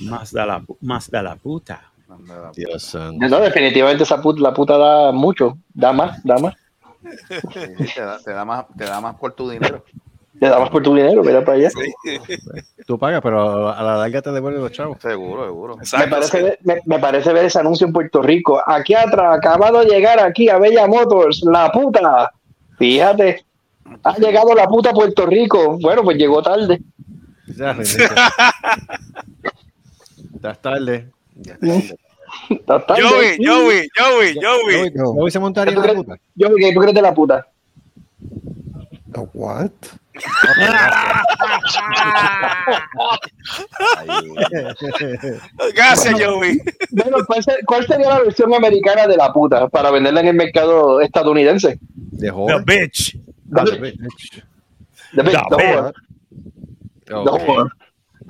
Más 0.04 0.32
da 0.32 0.46
la, 0.46 0.64
más 0.82 1.10
da 1.10 1.24
la 1.24 1.36
puta. 1.36 1.92
Dios 2.56 2.84
santo. 2.84 3.28
No, 3.28 3.40
definitivamente 3.40 4.04
esa 4.04 4.22
puta, 4.22 4.42
la 4.42 4.54
puta 4.54 4.78
da 4.78 5.12
mucho. 5.12 5.58
Da 5.74 5.92
más, 5.92 6.24
da 6.24 6.38
más. 6.38 6.54
Sí, 7.28 7.94
te, 7.96 8.02
da, 8.02 8.20
te 8.20 8.32
da 8.32 8.46
más, 8.46 8.66
te 8.78 8.86
da 8.86 9.02
más 9.02 9.16
por 9.16 9.34
tu 9.34 9.50
dinero. 9.50 9.84
Te 10.44 10.50
da 10.50 10.60
más 10.60 10.70
por 10.72 10.84
tu 10.84 10.94
dinero, 10.94 11.24
mira 11.24 11.40
para 11.46 11.58
allá. 11.58 11.70
Tú 12.86 13.00
pagas, 13.00 13.22
pero 13.22 13.70
a 13.70 13.82
la 13.82 13.96
larga 13.96 14.22
te 14.22 14.30
devuelven 14.30 14.62
los 14.62 14.74
chavos. 14.74 14.98
Seguro, 15.02 15.46
seguro. 15.46 15.78
Me 15.78 16.08
parece, 16.10 16.44
ver, 16.44 16.60
me, 16.64 16.82
me 16.86 17.00
parece 17.00 17.32
ver 17.32 17.46
ese 17.46 17.60
anuncio 17.60 17.88
en 17.88 17.94
Puerto 17.94 18.22
Rico. 18.22 18.62
Aquí 18.68 18.94
atrás, 18.94 19.38
acabado 19.38 19.80
de 19.80 19.86
llegar 19.86 20.20
aquí 20.20 20.50
a 20.50 20.58
Bella 20.58 20.86
Motors, 20.86 21.44
la 21.44 21.72
puta. 21.72 22.34
Fíjate, 22.78 23.46
ha 24.04 24.18
llegado 24.18 24.54
la 24.54 24.68
puta 24.68 24.90
a 24.90 24.94
Puerto 24.94 25.26
Rico. 25.26 25.78
Bueno, 25.80 26.04
pues 26.04 26.18
llegó 26.18 26.44
tarde. 26.44 26.82
Ya. 27.56 27.72
Estás 30.36 30.62
tarde. 30.62 31.08
Está 32.50 32.86
tarde. 32.86 33.02
Joey, 33.02 33.38
Joey, 33.42 33.88
Joey, 33.98 34.36
Joey. 34.42 34.92
Joey 34.94 35.32
se 35.32 35.40
montaría 35.40 35.74
en 35.74 35.80
la 35.82 35.94
puta. 35.94 36.18
Joey, 36.38 36.62
¿qué 36.62 36.74
tú 36.74 36.82
crees 36.82 36.96
de 36.96 37.02
la 37.02 37.14
puta? 37.14 37.48
What? 39.34 39.72
Gracias, 45.76 46.16
Joey. 46.20 46.62
Bueno, 46.92 47.18
¿cuál, 47.26 47.44
se- 47.44 47.64
cuál 47.66 47.86
sería 47.88 48.10
la 48.10 48.20
versión 48.22 48.54
americana 48.54 49.08
de 49.08 49.18
la 49.18 49.32
puta 49.34 49.68
para 49.70 49.92
venderla 49.92 50.22
en 50.22 50.28
el 50.28 50.36
mercado 50.36 51.02
estadounidense? 51.02 51.80
De 52.12 52.28
The 52.28 52.32
joven. 52.32 52.66
bitch. 52.66 53.18
The 53.50 53.64
The 53.64 53.64
bitch, 53.64 53.98
bitch. 53.98 54.44
the 55.14 55.24
bitch, 55.24 55.48
The 55.50 55.50
the 55.50 55.56
whore. 55.58 55.94
The 57.06 57.32
whore. 57.32 57.72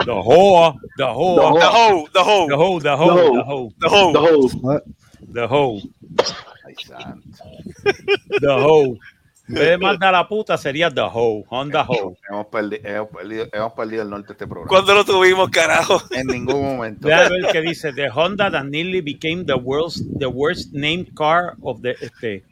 The 0.06 0.12
whore. 0.12 0.80
The 0.98 1.04
whore. 1.04 1.56
The 1.56 1.64
The 1.64 1.68
hoe, 1.70 2.08
the 2.14 2.20
hoe, 2.24 2.48
The 2.48 2.56
hoe, 2.56 2.80
the 2.80 2.98
The 3.04 3.14
hoe, 3.14 3.16
hoe. 3.16 3.34
the 3.34 3.44
hoe, 3.44 3.74
the 3.80 3.88
hoe. 3.90 4.12
The 4.20 4.20
whore. 4.20 4.50
the 5.34 5.48
hoe, 5.48 5.82
the 8.40 8.60
hoe. 8.60 8.98
En 9.48 9.56
vez 9.80 10.00
de 10.00 10.12
la 10.12 10.28
puta 10.28 10.58
sería 10.58 10.90
the 10.90 11.02
hoe, 11.02 11.44
on 11.50 11.70
the 11.70 11.78
hoe. 11.80 12.16
Hemos, 12.30 12.46
perdi- 12.48 12.80
hemos 12.84 13.10
perdido, 13.10 13.48
hemos 13.52 13.74
perdido 13.74 14.04
el 14.04 14.10
norte 14.10 14.28
de 14.28 14.34
este 14.34 14.48
programa. 14.48 14.70
¿Cuándo 14.70 14.94
lo 14.94 15.04
tuvimos, 15.04 15.50
carajo? 15.50 16.02
En 16.12 16.28
ningún 16.28 16.62
momento. 16.64 17.08
Deja 17.08 17.30
ver 17.30 17.48
qué 17.52 17.62
dice. 17.62 17.92
The 17.94 18.10
Honda 18.10 18.50
that 18.52 18.64
nearly 18.66 19.02
became 19.02 19.44
the 19.46 19.56
world's 19.56 20.02
the 20.18 20.28
worst 20.28 20.74
named 20.74 21.14
car 21.16 21.56
of 21.62 21.82
the 21.82 21.92
este. 22.02 22.44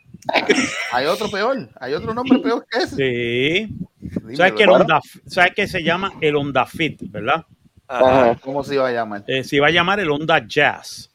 Hay 0.91 1.05
otro 1.05 1.29
peor. 1.31 1.69
Hay 1.79 1.93
otro 1.93 2.13
nombre 2.13 2.39
peor 2.39 2.65
que 2.69 2.79
ese. 2.83 2.95
Sí. 2.95 3.75
Dímelo. 4.01 4.35
¿Sabes 4.37 4.53
que 4.53 4.63
el 4.63 4.69
Honda, 4.69 4.99
sabes 5.25 5.53
que 5.55 5.67
se 5.67 5.81
llama 5.83 6.11
el 6.21 6.35
Honda 6.35 6.65
Fit, 6.65 6.99
verdad? 7.09 7.45
Ajá. 7.87 8.35
¿Cómo 8.41 8.63
se 8.63 8.75
iba 8.75 8.87
a 8.87 8.91
llamar? 8.91 9.23
Eh, 9.27 9.43
se 9.43 9.55
iba 9.55 9.67
a 9.67 9.71
llamar 9.71 9.99
el 9.99 10.09
Honda 10.11 10.45
Jazz, 10.45 11.09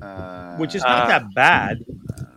Ah, 0.00 0.56
which 0.58 0.74
is 0.74 0.82
Ah. 0.84 0.98
not 1.00 1.08
that 1.08 1.22
bad. 1.34 1.78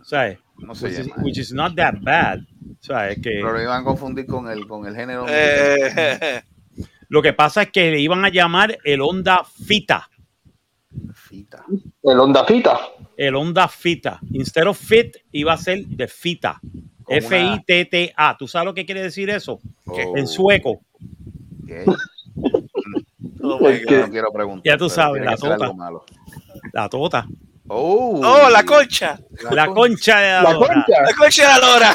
¿Sabes? 0.02 0.38
no 0.58 0.72
Which 0.72 0.82
is, 0.84 1.08
which 1.18 1.38
is 1.38 1.52
not 1.52 1.74
that 1.76 1.94
bad. 2.02 2.40
¿Sabes? 2.80 3.16
Que 3.16 3.30
Pero 3.30 3.52
lo 3.52 3.62
iban 3.62 3.80
a 3.82 3.84
confundir 3.84 4.26
con 4.26 4.48
el, 4.50 4.66
con 4.66 4.86
el 4.86 4.94
género. 4.94 5.26
Eh, 5.28 6.42
lo 7.08 7.22
que 7.22 7.32
pasa 7.32 7.62
es 7.62 7.70
que 7.70 7.90
le 7.90 8.00
iban 8.00 8.24
a 8.24 8.28
llamar 8.28 8.78
el 8.84 9.00
Honda 9.00 9.42
Fita. 9.44 10.08
Fita. 11.14 11.64
El 12.02 12.20
Honda 12.20 12.44
Fita. 12.44 12.78
El 13.16 13.34
Honda 13.34 13.68
Fita. 13.68 14.20
Instead 14.30 14.66
of 14.68 14.78
Fit, 14.78 15.16
iba 15.32 15.52
a 15.52 15.56
ser 15.56 15.84
de 15.86 16.06
Fita. 16.08 16.60
F-I-T-T-A. 17.08 18.36
¿Tú 18.38 18.48
sabes 18.48 18.66
lo 18.66 18.74
que 18.74 18.84
quiere 18.84 19.02
decir 19.02 19.30
eso? 19.30 19.60
Oh, 19.86 20.16
En 20.16 20.26
sueco. 20.26 20.80
oh 23.42 23.68
Es 23.68 23.86
que- 23.86 23.94
God. 23.96 24.04
No 24.06 24.10
quiero 24.10 24.32
preguntar. 24.32 24.62
Ya 24.64 24.76
tú 24.78 24.88
sabes, 24.88 25.22
tiene 25.22 25.30
la 25.30 25.36
tota. 25.36 25.72
La 26.72 26.88
tota. 26.88 27.26
Oh, 27.68 28.20
Oh, 28.24 28.48
la 28.50 28.62
concha. 28.64 29.18
La 29.50 29.66
concha 29.66 30.18
de 30.18 30.28
la, 30.34 30.42
La 30.42 30.52
lora. 30.52 30.74
concha. 30.74 31.02
La 31.02 31.14
concha 31.16 31.42
de 31.42 31.48
la 31.60 31.66
lora. 31.66 31.94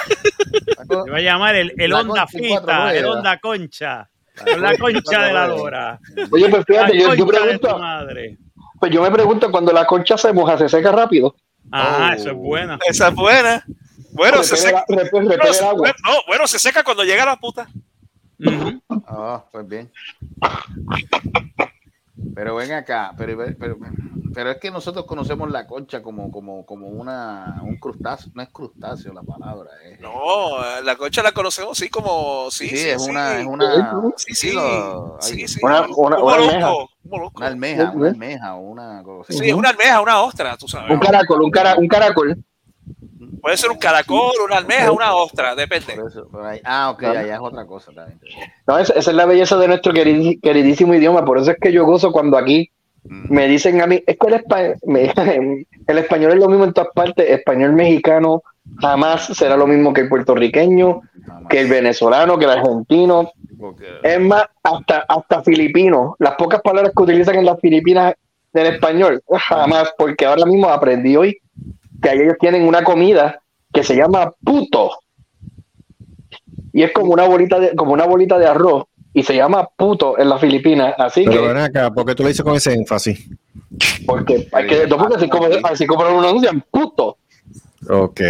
Se 1.06 1.12
va 1.12 1.18
a 1.18 1.22
llamar 1.22 1.56
el, 1.56 1.74
el 1.78 1.94
Honda 1.94 2.28
Fita, 2.28 2.94
el. 2.94 3.06
Honda 3.06 3.40
Concha. 3.40 4.10
Con 4.44 4.62
la 4.62 4.78
concha 4.78 5.22
de 5.22 5.34
la 5.34 5.48
lora. 5.48 6.00
Oye, 6.32 6.50
pues 6.50 6.66
fíjate, 6.66 7.00
yo, 7.00 7.14
yo 7.14 7.26
pregunto, 7.28 7.78
madre. 7.78 8.38
pues 8.80 8.92
yo 8.92 9.02
me 9.02 9.12
pregunto 9.12 9.50
cuando 9.52 9.72
la 9.72 9.86
concha 9.86 10.18
se 10.18 10.34
moja, 10.34 10.58
se 10.58 10.68
seca 10.68 10.92
rápido. 10.92 11.36
Ah, 11.72 12.10
Oh. 12.12 12.14
eso 12.16 12.30
es 12.32 12.36
buena. 12.36 12.80
Esa 12.88 13.10
es 13.10 13.16
buena. 13.16 13.64
Bueno, 14.14 14.44
se 14.44 14.56
Repele 14.56 14.70
seca. 14.70 14.86
la- 14.90 15.04
repele- 15.04 15.30
repele 15.30 15.54
se- 15.54 15.66
agua. 15.66 15.94
no, 16.06 16.12
bueno, 16.28 16.48
se 16.48 16.60
seca 16.60 16.84
cuando 16.84 17.04
llega 17.04 17.24
la 17.26 17.38
puta. 17.38 17.68
Ah, 19.08 19.44
pues 19.52 19.68
bien. 19.68 19.92
Pero 22.36 22.56
ven 22.56 22.72
acá, 22.74 23.14
pero, 23.18 23.38
pero, 23.60 23.78
pero 24.34 24.52
es 24.52 24.58
que 24.60 24.72
nosotros 24.72 25.06
conocemos 25.06 25.52
la 25.52 25.68
concha 25.68 26.02
como, 26.02 26.32
como, 26.32 26.66
como 26.66 26.88
una, 26.88 27.60
un 27.64 27.76
crustáceo, 27.78 28.32
no 28.34 28.42
es 28.42 28.50
crustáceo 28.50 29.12
la 29.14 29.22
palabra, 29.24 29.70
es, 29.86 30.00
No, 30.00 30.52
la 30.84 30.96
concha 30.96 31.22
la 31.24 31.32
conocemos, 31.34 31.78
sí, 31.78 31.90
como. 31.90 32.50
Sí, 32.50 32.70
sí, 32.70 32.78
sí, 32.78 32.90
es 32.90 33.04
sí. 33.04 33.10
una, 33.10 33.40
es 33.40 33.46
una, 33.46 34.02
Sí, 34.18 34.34
sí. 34.34 34.52
lo- 34.54 35.18
Sí, 35.20 35.42
ay, 35.42 35.48
sí. 35.48 35.60
Una- 35.62 35.82
una- 35.82 35.90
Un 35.96 36.06
una 36.06 36.18
molusco, 36.20 36.32
almeja. 36.52 36.74
un 36.74 36.88
molusco. 37.10 37.38
una 37.40 37.48
almeja, 37.48 37.92
una 37.92 38.08
almeja, 38.10 38.56
una 38.56 39.04
cosa. 39.04 39.34
Sí, 39.34 39.50
es 39.50 39.54
una 39.54 39.70
almeja, 39.70 40.02
una 40.02 40.22
ostra, 40.22 40.56
tú 40.58 40.68
sabes. 40.68 40.92
Un 40.92 41.00
caracol, 41.00 41.42
un, 41.42 41.52
cara, 41.52 41.76
un 41.78 41.88
caracol. 41.88 42.44
Puede 43.42 43.58
ser 43.58 43.72
un 43.72 43.78
caracol, 43.78 44.32
una 44.46 44.58
almeja, 44.58 44.92
una 44.92 45.14
ostra, 45.16 45.56
depende. 45.56 45.96
Por 45.96 46.08
eso, 46.12 46.28
por 46.30 46.46
ahí- 46.46 46.62
ah, 46.64 46.92
ok, 46.92 47.04
allá 47.04 47.34
es 47.36 47.40
otra 47.42 47.66
cosa 47.66 47.92
también. 47.94 48.20
No, 48.68 48.78
esa, 48.78 48.94
esa 48.94 49.12
es 49.12 49.18
la 49.18 49.26
belleza 49.26 49.58
de 49.58 49.68
nuestro 49.68 49.94
queridísimo 49.94 50.94
idioma. 50.94 51.26
Por 51.26 51.38
eso 51.40 51.52
es 51.52 51.58
que 51.60 51.72
yo 51.72 51.86
gozo 51.86 52.12
cuando 52.12 52.38
aquí 52.38 52.70
Mm. 53.04 53.34
me 53.34 53.48
dicen 53.48 53.82
a 53.82 53.88
mí, 53.88 54.04
es 54.06 54.16
que 54.16 54.28
el, 54.28 54.34
espa- 54.36 54.76
me- 54.84 55.12
el 55.88 55.98
español 55.98 56.34
es 56.34 56.38
lo 56.38 56.48
mismo 56.50 56.66
en 56.66 56.74
todas 56.74 56.90
partes. 56.94 57.28
Español 57.32 57.74
mexicano 57.74 58.44
jamás 58.80 59.26
será 59.36 59.58
lo 59.58 59.66
mismo 59.66 59.92
que 59.92 60.02
el 60.02 60.10
puertorriqueño, 60.10 61.02
Jamás. 61.26 61.50
que 61.50 61.62
el 61.62 61.68
venezolano, 61.68 62.38
que 62.38 62.46
el 62.46 62.52
argentino. 62.52 63.32
Es 64.04 64.20
más, 64.20 64.46
hasta, 64.64 65.00
hasta 65.08 65.42
filipino. 65.44 66.16
Las 66.20 66.36
pocas 66.36 66.62
palabras 66.62 66.94
que 66.96 67.02
utilizan 67.04 67.36
en 67.38 67.46
las 67.46 67.60
Filipinas 67.60 68.14
del 68.54 68.68
español, 68.76 69.22
jamás, 69.36 69.92
porque 69.98 70.26
ahora 70.28 70.46
mismo 70.46 70.70
aprendí 70.70 71.16
hoy 71.16 71.38
que 72.02 72.12
ellos 72.14 72.36
tienen 72.40 72.68
una 72.68 72.84
comida 72.84 73.42
que 73.74 73.84
se 73.84 73.96
llama 73.96 74.34
puto. 74.44 74.92
Y 76.74 76.84
es 76.84 76.92
como 76.94 77.12
una 77.12 77.26
bolita 77.28 77.60
de, 77.60 77.76
como 77.76 77.94
una 77.94 78.06
bolita 78.06 78.38
de 78.40 78.48
arroz. 78.48 78.86
Y 79.14 79.24
se 79.24 79.36
llama 79.36 79.68
puto 79.76 80.18
en 80.18 80.30
las 80.30 80.40
Filipinas. 80.40 80.96
Así 80.98 81.26
Pero 81.26 81.42
que, 81.42 81.48
ven 81.50 81.58
acá, 81.58 81.92
¿por 81.92 82.06
qué 82.06 82.16
tú 82.16 82.24
lo 82.24 82.30
dices 82.30 82.44
con 82.46 82.56
ese 82.56 82.74
énfasis? 82.74 83.30
porque 84.06 84.48
hay 84.54 84.68
que, 84.68 84.88
no, 84.88 84.98
porque 84.98 85.16
así 85.18 85.30
como, 85.30 85.48
así 85.64 85.86
como 85.86 86.04
lo 86.04 86.20
pronuncian, 86.20 86.64
puto. 86.72 87.18
Ok. 87.90 88.22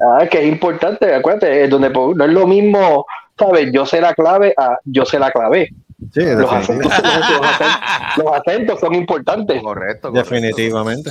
Ah, 0.00 0.26
que 0.28 0.42
es 0.42 0.48
importante, 0.48 1.14
acuérdate, 1.14 1.64
es 1.64 1.70
donde 1.70 1.90
po- 1.90 2.12
no 2.14 2.24
es 2.24 2.30
lo 2.32 2.46
mismo, 2.46 3.06
¿sabes? 3.38 3.70
Yo 3.72 3.86
sé 3.86 4.00
la 4.00 4.14
clave 4.14 4.52
a 4.56 4.78
yo 4.84 5.04
sé 5.04 5.18
la 5.20 5.30
clave. 5.30 5.68
Sí, 6.12 6.20
Los 6.22 6.52
acentos, 6.52 6.86
los 6.86 6.92
acentos- 6.92 8.16
los 8.16 8.32
acentos 8.34 8.80
son 8.80 8.94
importantes. 8.94 9.62
Correcto, 9.62 10.10
correcto. 10.10 10.30
definitivamente. 10.30 11.10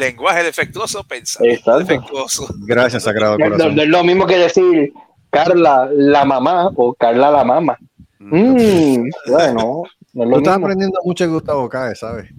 Lenguaje 0.00 0.42
defectuoso, 0.42 1.04
pensamiento 1.04 1.78
defectuoso. 1.78 2.46
Gracias, 2.66 3.02
Sagrado 3.04 3.36
Corazón. 3.38 3.76
no 3.76 3.82
es 3.82 3.88
lo 3.88 4.02
mismo 4.04 4.26
que 4.26 4.38
decir 4.38 4.92
Carla 5.30 5.88
la 5.92 6.24
mamá 6.24 6.70
o 6.74 6.94
Carla 6.94 7.30
la 7.30 7.44
mamá. 7.44 7.78
Mm, 8.18 9.08
bueno, 9.28 9.82
no 10.12 10.24
es 10.24 10.30
Tú 10.30 10.38
estás 10.38 10.54
mismo. 10.54 10.66
aprendiendo 10.66 11.00
mucho 11.04 11.24
de 11.24 11.30
Gustavo 11.30 11.68
Cáez, 11.68 11.98
¿sabes? 12.00 12.30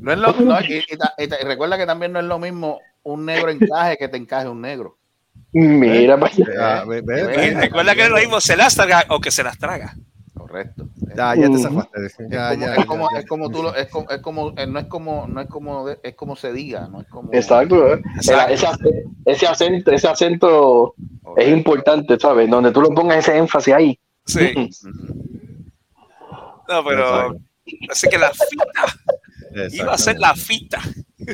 No 0.00 0.12
es 0.12 0.18
lo, 0.18 0.32
no, 0.32 0.60
y, 0.60 0.74
y 0.74 1.24
y 1.24 1.44
recuerda 1.44 1.76
que 1.76 1.86
también 1.86 2.12
no 2.12 2.20
es 2.20 2.26
lo 2.26 2.38
mismo 2.38 2.80
un 3.02 3.24
negro 3.24 3.50
encaje 3.50 3.96
que 3.96 4.08
te 4.08 4.16
encaje 4.16 4.48
un 4.48 4.60
negro. 4.60 4.96
Mira, 5.52 6.16
ve. 6.16 6.30
Eh, 7.08 7.54
Recuerda 7.58 7.94
que 7.94 8.02
es 8.02 8.10
lo 8.10 8.16
mismo, 8.18 8.40
se 8.40 8.56
las 8.56 8.74
traga 8.74 9.06
o 9.08 9.20
que 9.20 9.30
se 9.30 9.42
las 9.42 9.58
traga. 9.58 9.94
Correcto. 10.48 10.88
Ya, 11.14 11.34
ya 11.34 11.42
te 11.42 11.48
Ujú. 11.50 11.58
zafaste. 11.58 12.06
Es 12.06 12.16
Ya, 12.30 12.48
como, 12.50 12.60
ya, 12.66 12.74
es 12.74 12.86
como, 12.86 13.10
ya. 13.12 13.18
es 13.18 13.26
como 13.26 13.50
tú 13.50 13.62
lo, 13.62 13.74
es 13.74 13.88
como, 13.88 14.08
es 14.10 14.18
como, 14.20 14.50
no 14.52 14.78
es 14.78 14.86
como, 14.86 15.26
no 15.28 15.40
es 15.42 15.48
como, 15.48 15.88
es 15.90 16.14
como 16.14 16.36
se 16.36 16.52
diga, 16.52 16.88
no 16.88 17.02
es 17.02 17.06
como. 17.08 17.28
Exacto, 17.32 17.92
¿eh? 17.94 18.02
Exacto. 18.16 18.88
Ese, 18.88 19.04
ese 19.26 19.46
acento, 19.46 19.90
ese 19.92 20.08
acento 20.08 20.94
es 21.36 21.48
importante, 21.52 22.18
¿sabes? 22.18 22.48
Donde 22.48 22.72
tú 22.72 22.80
lo 22.80 22.90
pongas 22.94 23.18
ese 23.18 23.36
énfasis 23.36 23.74
ahí. 23.74 24.00
Sí. 24.24 24.70
No, 26.68 26.84
pero. 26.84 27.36
Así 27.90 28.08
que 28.08 28.18
la 28.18 28.30
fita. 28.30 29.76
Iba 29.76 29.92
a 29.92 29.98
ser 29.98 30.18
la 30.18 30.34
fita. 30.34 30.78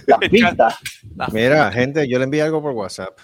La. 0.06 0.18
La- 1.16 1.28
Mira, 1.28 1.70
gente, 1.70 2.08
yo 2.08 2.18
le 2.18 2.24
envié 2.24 2.42
algo 2.42 2.60
por 2.60 2.72
WhatsApp. 2.72 3.16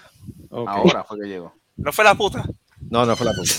Ahora 0.49 1.03
fue 1.03 1.19
que 1.19 1.27
llegó. 1.27 1.53
No 1.75 1.91
fue 1.91 2.05
la 2.05 2.15
puta. 2.15 2.43
No, 2.89 3.05
no 3.05 3.15
fue 3.17 3.25
la 3.25 3.33
puta. 3.33 3.51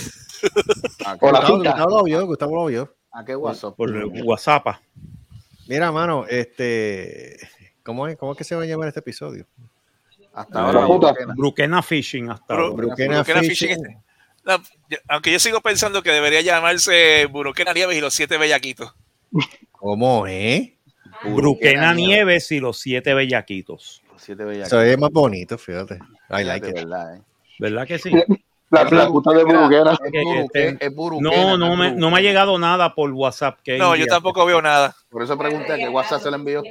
¿A 1.06 1.16
qué, 1.18 1.26
O 1.26 1.32
la 1.32 1.40
Gustavo, 1.48 1.90
lo 1.98 2.04
vio, 2.04 2.26
Gustavo 2.26 2.56
lo 2.56 2.66
vio. 2.66 2.94
a 3.12 3.24
qué 3.24 3.36
WhatsApp? 3.36 3.76
Por 3.76 3.90
WhatsApp. 4.24 4.66
Mira, 5.68 5.92
mano, 5.92 6.26
este. 6.28 7.36
¿Cómo 7.82 8.06
es, 8.08 8.16
¿Cómo 8.16 8.32
es 8.32 8.38
que 8.38 8.44
se 8.44 8.54
va 8.54 8.62
a 8.62 8.66
llamar 8.66 8.88
este 8.88 9.00
episodio? 9.00 9.46
Hasta 10.34 10.60
ahora. 10.60 10.86
puta. 10.86 11.08
Buquena. 11.12 11.34
Bruquena 11.36 11.82
Fishing 11.82 12.30
hasta 12.30 12.54
Bru- 12.54 12.58
ahora. 12.70 12.74
Bruquena 12.76 13.14
Buruquena 13.18 13.40
Fishing. 13.40 13.68
Fishing. 13.68 14.02
No, 14.44 14.56
yo- 14.88 14.98
aunque 15.08 15.30
yo 15.32 15.38
sigo 15.38 15.60
pensando 15.60 16.02
que 16.02 16.10
debería 16.10 16.40
llamarse 16.40 17.26
Buruquena 17.26 17.72
Nieves 17.72 17.96
y 17.96 18.00
los 18.00 18.14
siete 18.14 18.38
bellaquitos. 18.38 18.94
¿Cómo 19.72 20.26
es? 20.26 20.72
Bruquena 21.24 21.92
Nieves 21.94 22.50
y 22.52 22.60
los 22.60 22.78
siete 22.78 23.14
bellaquitos. 23.14 24.02
Siete 24.16 24.44
bellas. 24.44 24.68
Eso 24.68 24.80
es 24.80 24.98
más 24.98 25.10
bonito, 25.10 25.58
fíjate. 25.58 25.98
I 26.30 26.44
like 26.44 26.68
it. 26.68 26.74
verdad, 26.74 27.16
eh. 27.16 27.22
¿Verdad 27.58 27.86
que 27.86 27.98
sí? 27.98 28.10
La, 28.72 28.84
la 28.84 29.06
puta 29.06 29.32
de 29.32 29.44
Buruguera. 29.44 29.92
Es 29.92 29.98
Que- 30.10 30.22
buruque- 30.22 30.68
este- 30.70 30.86
es 30.86 30.92
No, 31.20 31.56
no 31.58 31.76
me, 31.76 31.92
no 31.92 32.10
me 32.10 32.16
ha 32.18 32.20
llegado 32.22 32.58
nada 32.58 32.94
por 32.94 33.10
WhatsApp. 33.12 33.58
que 33.62 33.76
No, 33.78 33.94
yo 33.94 34.06
tampoco 34.06 34.44
veo 34.46 34.60
nada. 34.62 34.96
Por 35.10 35.22
eso 35.22 35.36
pregunté 35.38 35.74
a 35.74 35.76
qué 35.76 35.88
WhatsApp 35.88 36.22
se 36.22 36.30
le 36.30 36.36
envió. 36.36 36.62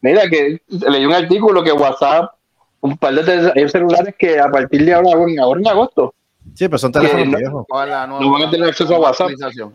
Mira 0.00 0.28
que 0.28 0.60
leí 0.68 1.04
un 1.06 1.12
artículo 1.14 1.62
que 1.64 1.72
WhatsApp, 1.72 2.30
un 2.80 2.96
par 2.96 3.14
de 3.14 3.24
tel- 3.24 3.52
hay 3.56 3.68
celulares 3.68 4.14
que 4.18 4.38
a 4.38 4.48
partir 4.48 4.84
de 4.84 4.94
ahora, 4.94 5.10
en- 5.26 5.40
ahora 5.40 5.60
en 5.60 5.68
agosto, 5.68 6.14
Sí, 6.54 6.66
pero 6.68 6.78
son 6.78 6.92
teléfonos 6.92 7.26
no- 7.28 7.38
viejos. 7.38 7.64
¿Cuál 7.68 7.88
es 7.88 7.94
la 7.94 8.06
nueva- 8.06 8.24
No 8.24 8.32
van 8.32 8.42
a 8.42 8.50
tener 8.50 8.68
acceso 8.68 8.94
a 8.94 8.98
WhatsApp. 8.98 9.30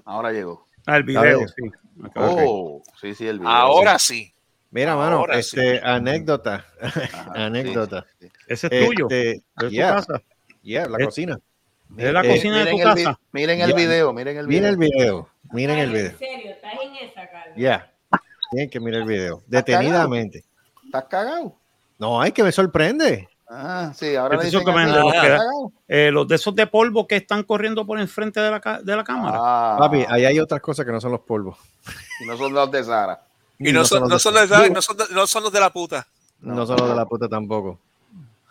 Ahora 0.06 0.32
llegó. 0.32 0.66
Ah, 0.86 0.98
el 0.98 1.04
video, 1.04 1.40
sí. 1.48 1.72
Oh, 2.16 2.82
sí, 3.02 3.14
sí, 3.16 3.28
el 3.28 3.40
video. 3.40 3.52
Ahora 3.52 4.00
sí. 4.00 4.32
Mira, 4.72 4.96
mano, 4.96 5.18
Ahora 5.18 5.38
este, 5.40 5.82
anécdota. 5.84 6.64
Ajá, 6.82 7.32
anécdota. 7.36 8.06
sí, 8.20 8.28
sí. 8.28 8.34
Ese 8.48 8.68
es 8.72 8.86
tuyo. 8.88 9.08
Este, 9.10 9.32
¿Es 9.32 9.44
tu 9.58 9.70
yeah, 9.70 9.96
casa? 9.96 10.22
Yeah, 10.62 10.88
la 10.88 10.98
Es- 11.00 11.06
cocina. 11.06 11.40
¿Es 11.98 12.14
la 12.14 12.22
Eh, 12.24 12.28
cocina 12.30 12.58
de 12.60 12.72
Miren 12.72 12.76
tu 12.76 12.90
el 12.90 12.96
casa? 13.06 13.20
Miren 13.32 13.62
el 13.62 13.74
video, 13.74 14.14
miren 14.14 14.38
el 14.38 14.48
video. 14.48 14.62
Miren 14.62 14.70
el 14.70 14.78
video. 14.78 15.30
Miren 15.52 15.78
el 15.80 15.90
video. 15.92 16.10
En 16.12 16.18
serio, 16.20 16.52
estás 16.52 16.74
en 16.84 16.96
esa, 16.96 17.30
Carlos. 17.30 17.56
Ya. 17.58 17.92
Tienen 18.52 18.70
que 18.70 18.80
mirar 18.80 19.02
el 19.02 19.08
video. 19.08 19.42
Detenidamente. 19.48 20.44
¿Estás 20.86 21.06
cagado? 21.06 21.56
No, 21.98 22.22
hay 22.22 22.32
que 22.32 22.44
me 22.44 22.52
sorprende. 22.52 23.28
Ah, 23.52 23.92
sí, 23.96 24.16
ahora 24.16 24.38
le 24.38 24.46
dicen 24.46 24.62
es 24.62 24.68
así, 24.68 24.86
de 24.92 25.00
los 25.00 25.08
¿estás 25.08 25.22
que- 25.24 25.28
cagado? 25.30 25.72
Eh, 25.88 26.12
los 26.12 26.28
de 26.28 26.36
esos 26.36 26.56
de 26.56 26.68
polvo 26.68 27.08
que 27.08 27.16
están 27.16 27.42
corriendo 27.44 27.84
por 27.86 28.00
enfrente 28.00 28.40
de 28.40 28.52
la, 28.52 28.80
de 28.84 28.96
la 28.96 29.04
cámara. 29.04 29.38
Ah, 29.42 29.76
Papi, 29.80 30.06
ahí 30.08 30.26
hay 30.26 30.40
otras 30.40 30.62
cosas 30.62 30.86
que 30.86 30.92
no 30.92 31.02
son 31.02 31.12
los 31.14 31.22
polvos. 31.22 31.58
y 32.22 32.28
no 32.28 32.38
son 32.38 32.54
los 32.54 32.70
de 32.72 32.84
Sara. 32.84 33.20
Y 33.58 33.72
no, 33.74 33.84
son, 33.84 34.02
los 34.02 34.10
no, 34.10 34.16
de- 34.16 34.20
son 34.20 34.34
los 34.36 34.50
de, 34.50 34.70
no, 34.70 34.82
son 34.84 34.98
de, 34.98 35.04
no 35.12 35.26
son 35.28 35.44
los 35.44 35.52
de 35.52 35.60
la 35.60 35.70
puta. 35.72 36.08
no 36.42 36.66
son 36.68 36.78
los 36.78 36.90
de 36.90 36.96
la 36.96 37.06
puta 37.08 37.28
tampoco. 37.28 37.80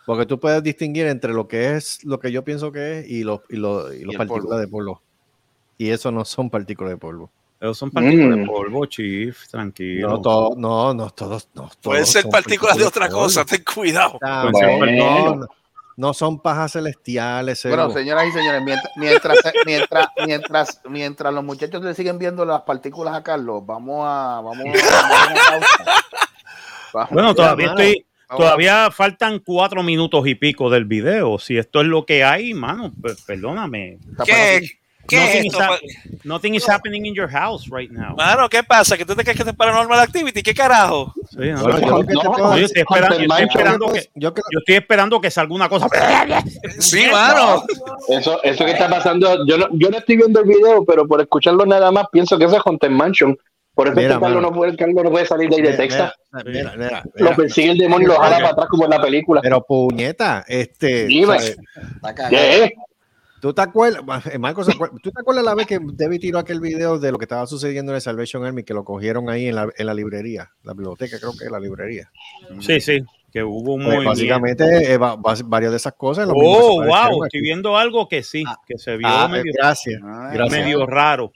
Porque 0.09 0.25
tú 0.25 0.39
puedes 0.39 0.63
distinguir 0.63 1.05
entre 1.05 1.33
lo 1.33 1.47
que 1.47 1.75
es 1.75 2.03
lo 2.03 2.19
que 2.19 2.31
yo 2.31 2.43
pienso 2.43 2.71
que 2.71 3.01
es 3.01 3.07
y 3.07 3.23
los 3.23 3.41
y 3.47 3.57
los, 3.57 3.93
y 3.93 4.05
los 4.05 4.15
partículas 4.15 4.45
polvo. 4.47 4.57
de 4.57 4.67
polvo. 4.67 5.01
Y 5.77 5.91
eso 5.91 6.11
no 6.11 6.25
son 6.25 6.49
partículas 6.49 6.93
de 6.93 6.97
polvo. 6.97 7.29
Esos 7.61 7.77
son 7.77 7.91
partículas 7.91 8.35
Mm. 8.37 8.41
de 8.41 8.45
polvo, 8.47 8.85
chief, 8.87 9.47
tranquilo. 9.49 10.09
No, 10.09 10.19
todo, 10.19 10.55
no, 10.57 10.95
no, 10.95 11.11
todos, 11.11 11.49
no, 11.53 11.69
Pueden 11.83 12.01
todos 12.05 12.09
ser 12.09 12.21
son 12.23 12.31
partículas 12.31 12.77
de 12.77 12.85
otra 12.85 13.07
cosa, 13.07 13.45
ten 13.45 13.63
cuidado. 13.63 14.17
Ah, 14.23 14.47
Pueden 14.51 14.79
ser 14.79 14.97
no, 14.97 15.35
no, 15.35 15.47
no 15.95 16.13
son 16.15 16.39
pajas 16.41 16.71
celestiales. 16.71 17.63
Bueno, 17.67 17.91
señoras 17.91 18.25
y 18.29 18.31
señores, 18.31 18.63
mientras, 18.63 18.91
mientras, 18.97 19.37
mientras, 19.67 20.07
mientras, 20.25 20.81
mientras 20.89 21.33
los 21.35 21.43
muchachos 21.43 21.83
le 21.83 21.93
siguen 21.93 22.17
viendo 22.17 22.45
las 22.45 22.63
partículas 22.63 23.13
a 23.13 23.21
Carlos, 23.21 23.63
vamos 23.63 24.05
a, 24.07 24.41
vamos 24.41 24.57
a, 24.57 24.61
vamos 24.63 24.73
a 24.73 25.31
una 25.31 25.61
pausa. 25.61 26.03
Vamos. 26.95 27.09
Bueno, 27.11 27.35
todavía 27.35 27.67
estoy. 27.67 28.05
Todavía 28.29 28.89
faltan 28.91 29.39
cuatro 29.39 29.83
minutos 29.83 30.27
y 30.27 30.35
pico 30.35 30.69
del 30.69 30.85
video. 30.85 31.39
Si 31.39 31.57
esto 31.57 31.81
es 31.81 31.87
lo 31.87 32.05
que 32.05 32.23
hay, 32.23 32.53
mano, 32.53 32.91
pues, 33.01 33.21
perdóname. 33.21 33.97
¿Qué, 34.25 34.69
¿qué 35.07 35.17
es 35.17 35.23
Nothing 35.23 35.45
is, 35.45 35.53
esto? 35.53 35.63
hap- 35.63 36.25
nothing 36.25 36.55
is 36.55 36.69
happening 36.69 37.05
in 37.05 37.15
your 37.15 37.27
house 37.29 37.67
right 37.71 37.89
now. 37.91 38.15
Mano, 38.15 38.47
¿qué 38.47 38.63
pasa? 38.63 38.95
¿Que 38.97 39.05
tú 39.05 39.15
te 39.15 39.23
crees 39.23 39.37
que 39.41 39.49
es 39.49 39.55
Paranormal 39.55 39.99
Activity? 39.99 40.43
¿Qué 40.43 40.53
carajo? 40.53 41.13
Sí, 41.31 41.37
no, 41.51 41.63
Bueno, 41.63 42.05
yo 42.57 42.65
estoy 42.65 42.81
esperando, 42.81 43.17
yo 43.17 43.25
estoy 43.25 43.43
esperando 43.45 43.93
que, 43.93 44.09
yo 44.15 44.33
estoy 44.59 44.75
esperando 44.75 45.21
que 45.21 45.31
salga 45.31 45.55
una 45.55 45.67
cosa. 45.69 45.87
Sí, 46.79 47.07
mano. 47.11 47.63
Eso, 48.09 48.41
eso 48.43 48.65
que 48.65 48.71
está 48.71 48.89
pasando, 48.89 49.45
yo 49.47 49.57
no, 49.57 49.67
yo 49.73 49.89
no 49.89 49.97
estoy 49.97 50.17
viendo 50.17 50.39
el 50.41 50.47
video, 50.47 50.85
pero 50.85 51.07
por 51.07 51.21
escucharlo 51.21 51.65
nada 51.65 51.91
más 51.91 52.05
pienso 52.11 52.37
que 52.37 52.45
eso 52.45 52.57
es 52.57 52.61
Haunted 52.65 52.91
Mansion. 52.91 53.37
Por 53.79 53.87
eso 53.87 53.95
Mira, 53.95 54.09
es 54.09 54.15
que 54.15 54.19
Carlos 54.19 54.41
mano. 54.41 54.49
no, 54.49 54.53
puede, 54.57 54.75
Carlos 54.75 55.03
no 55.05 55.09
puede 55.09 55.25
salir 55.25 55.49
de 55.49 55.55
ahí 55.55 55.61
de 55.61 55.73
Texas. 55.73 56.11
Mira, 56.45 56.73
mira, 56.75 57.01
Lo 57.15 57.23
mira. 57.23 57.35
persigue 57.37 57.71
el 57.71 57.77
demonio 57.77 58.07
y 58.07 58.11
lo 58.11 58.17
jala 58.17 58.35
para 58.39 58.49
atrás 58.49 58.67
como 58.67 58.83
en 58.83 58.89
la 58.89 59.01
película. 59.01 59.39
Pero 59.41 59.61
puñeta, 59.65 60.43
este. 60.49 61.07
¿Tú 63.39 63.53
te 63.53 63.61
acuerdas? 63.61 64.25
eh, 64.25 64.37
Marco, 64.37 64.65
se 64.65 64.71
acuer- 64.73 64.91
¿tú 65.01 65.11
te 65.11 65.21
acuerdas 65.21 65.45
la 65.45 65.55
vez 65.55 65.65
que 65.65 65.79
Debbie 65.81 66.19
tiró 66.19 66.39
aquel 66.39 66.59
video 66.59 66.99
de 66.99 67.09
lo 67.13 67.17
que 67.17 67.23
estaba 67.23 67.47
sucediendo 67.47 67.93
en 67.93 67.95
el 67.95 68.01
Salvation 68.01 68.43
Army 68.43 68.63
que 68.65 68.73
lo 68.73 68.83
cogieron 68.83 69.29
ahí 69.29 69.47
en 69.47 69.55
la, 69.55 69.69
en 69.77 69.85
la 69.85 69.93
librería, 69.93 70.51
la 70.63 70.73
biblioteca, 70.73 71.17
creo 71.19 71.31
que 71.39 71.45
es 71.45 71.51
la 71.51 71.59
librería? 71.61 72.11
Sí, 72.59 72.81
sí, 72.81 72.99
que 73.31 73.43
hubo 73.43 73.73
un 73.73 73.83
Pues 73.85 74.03
básicamente, 74.05 74.91
eh, 74.93 74.97
va- 74.97 75.15
va- 75.15 75.35
varias 75.45 75.71
de 75.71 75.77
esas 75.77 75.93
cosas. 75.93 76.27
lo 76.27 76.33
Oh, 76.35 76.83
wow, 76.83 76.93
aquí. 76.95 77.19
estoy 77.25 77.41
viendo 77.41 77.77
algo 77.77 78.07
que 78.07 78.23
sí, 78.23 78.43
que 78.67 78.77
se 78.77 78.97
vio 78.97 79.07
Ah, 79.07 79.27
medio, 79.27 79.51
gracias, 79.55 80.01
Ah, 80.03 80.31
gracias. 80.33 80.59
medio 80.63 80.85
raro. 80.85 81.31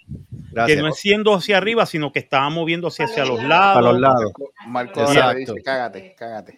gracias. 0.52 0.76
Que 0.78 0.82
no 0.84 0.90
es 0.90 0.96
siendo 1.00 1.34
hacia 1.34 1.58
arriba, 1.58 1.86
sino 1.86 2.12
que 2.12 2.20
estaba 2.20 2.50
moviéndose 2.50 3.04
hacia 3.04 3.26
los 3.26 3.42
lados. 3.44 3.76
Para 3.82 3.92
los 3.92 4.00
lados. 4.00 4.32
Marco 4.68 5.02
Exacto. 5.02 5.38
dice, 5.38 5.64
cágate, 5.64 6.16
cágate. 6.18 6.58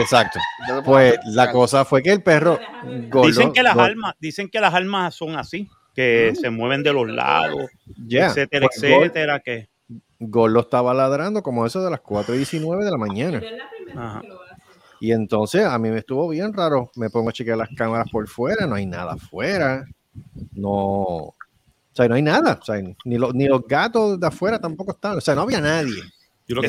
Exacto. 0.00 0.38
Pues 0.66 0.82
pues, 0.84 1.34
la 1.34 1.50
cosa 1.52 1.84
fue 1.84 2.02
que 2.02 2.12
el 2.12 2.22
perro. 2.22 2.58
gordo- 3.10 3.26
Dicen 3.26 3.52
que 3.52 3.62
las 3.62 3.76
almas, 3.76 4.14
dicen 4.20 4.48
que 4.48 4.60
las 4.60 4.74
almas 4.74 5.14
son 5.14 5.36
así, 5.36 5.68
que 5.94 6.32
se 6.40 6.50
mueven 6.50 6.82
de 6.82 6.92
los 6.92 7.08
lados, 7.08 7.70
Ya, 8.06 8.26
etcétera, 8.28 8.68
pues, 8.68 8.80
Gol- 8.82 9.02
etcétera, 9.02 9.40
que 9.40 9.68
Gordo 10.20 10.60
estaba 10.60 10.92
ladrando 10.94 11.42
como 11.42 11.64
eso 11.66 11.82
de 11.84 11.90
las 11.90 12.00
4 12.00 12.34
y 12.34 12.38
19 12.38 12.84
de 12.84 12.90
la 12.90 12.96
mañana. 12.98 13.40
Ajá. 13.96 14.22
lo. 14.26 14.38
Y 15.00 15.12
entonces 15.12 15.64
a 15.64 15.78
mí 15.78 15.90
me 15.90 15.98
estuvo 15.98 16.28
bien 16.28 16.52
raro. 16.52 16.90
Me 16.96 17.08
pongo 17.08 17.30
a 17.30 17.32
chequear 17.32 17.56
las 17.56 17.68
cámaras 17.76 18.08
por 18.10 18.26
fuera, 18.28 18.66
no 18.66 18.74
hay 18.74 18.86
nada 18.86 19.12
afuera. 19.12 19.84
No. 20.52 20.70
O 20.70 21.34
sea, 21.92 22.08
no 22.08 22.16
hay 22.16 22.22
nada. 22.22 22.58
O 22.60 22.64
sea, 22.64 22.80
ni, 23.04 23.16
los, 23.18 23.32
ni 23.34 23.46
los 23.46 23.64
gatos 23.66 24.18
de 24.18 24.26
afuera 24.26 24.60
tampoco 24.60 24.92
están. 24.92 25.16
O 25.18 25.20
sea, 25.20 25.34
no 25.36 25.42
había 25.42 25.60
nadie. 25.60 26.02
yo 26.48 26.56
lo 26.56 26.62
que 26.62 26.68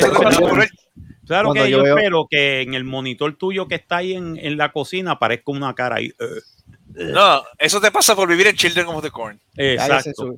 claro 1.26 1.48
cuando 1.50 1.64
que 1.64 1.70
yo 1.72 1.78
yo 1.78 1.84
veo- 1.84 1.98
espero 1.98 2.26
que 2.30 2.62
en 2.62 2.74
el 2.76 2.84
monitor 2.84 3.36
tuyo 3.36 3.68
que 3.68 3.76
está 3.76 3.98
ahí 3.98 4.14
en, 4.14 4.38
en 4.38 4.58
la 4.58 4.72
cocina 4.72 5.12
aparezca 5.14 5.52
una 5.52 5.74
cara 5.74 5.96
ahí. 5.98 6.08
eh, 6.20 7.12
No, 7.14 7.42
eso 7.58 7.80
te 7.82 7.92
pasa 7.92 8.16
por 8.16 8.28
vivir 8.28 8.48
en 8.48 8.56
Children 8.56 8.88
of 8.88 9.02
the 9.04 9.12
Corn. 9.12 9.40
Exacto. 9.56 10.36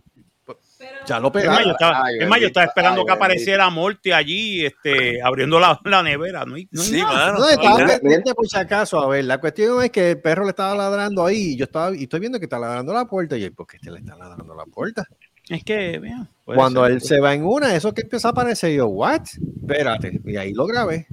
Ya 1.08 1.20
lo 1.20 1.28
Es 1.30 1.34
más, 1.34 1.44
pegaron. 1.44 1.64
yo 1.66 1.72
estaba, 1.72 2.06
Ay, 2.06 2.16
es 2.20 2.28
más, 2.28 2.40
yo 2.40 2.48
estaba 2.48 2.66
esperando 2.68 3.02
ay, 3.02 3.06
que 3.08 3.12
apareciera 3.14 3.70
Morty 3.70 4.12
allí, 4.12 4.66
este, 4.66 5.22
abriendo 5.22 5.60
la, 5.60 5.80
la 5.84 6.04
nevera. 6.04 6.46
No 6.46 6.56
hay, 6.56 6.68
no 6.72 6.82
hay 6.82 6.88
Sí, 6.88 6.98
nada. 6.98 7.14
mano. 7.34 7.40
No, 7.40 7.50
estaba 7.50 7.78
Mira, 7.78 8.00
pendiente 8.00 8.34
por 8.36 8.48
si 8.48 8.58
acaso. 8.58 9.00
A 9.00 9.08
ver, 9.08 9.26
la 9.26 9.40
cuestión 9.40 9.84
es 9.84 9.90
que 9.92 10.12
el 10.12 10.22
perro 10.22 10.44
le 10.44 10.50
estaba 10.52 10.76
ladrando 10.76 11.26
ahí. 11.26 11.54
Y 11.54 11.58
yo 11.58 11.66
estaba, 11.66 11.96
y 11.96 12.04
estoy 12.04 12.20
viendo 12.20 12.40
que 12.40 12.46
está 12.46 12.60
ladrando 12.60 12.94
la 12.94 13.06
puerta. 13.06 13.38
Y 13.38 13.42
yo, 13.42 13.54
¿por 13.54 13.68
qué 13.68 13.78
este 13.78 13.92
le 13.92 14.00
está 14.00 14.16
ladrando 14.16 14.54
la 14.56 14.66
puerta? 14.66 15.04
Es 15.50 15.64
que, 15.64 16.00
puede 16.46 16.56
Cuando 16.58 16.84
ser. 16.86 16.92
él 16.94 17.02
se 17.02 17.20
va 17.20 17.34
en 17.34 17.44
una, 17.46 17.76
eso 17.76 17.94
que 17.94 18.02
empieza 18.02 18.28
a 18.30 18.32
aparecer, 18.32 18.72
yo, 18.74 18.88
¿what? 18.88 19.22
Espérate. 19.62 20.22
Y 20.26 20.38
ahí 20.38 20.54
lo 20.54 20.66
grabé. 20.68 21.08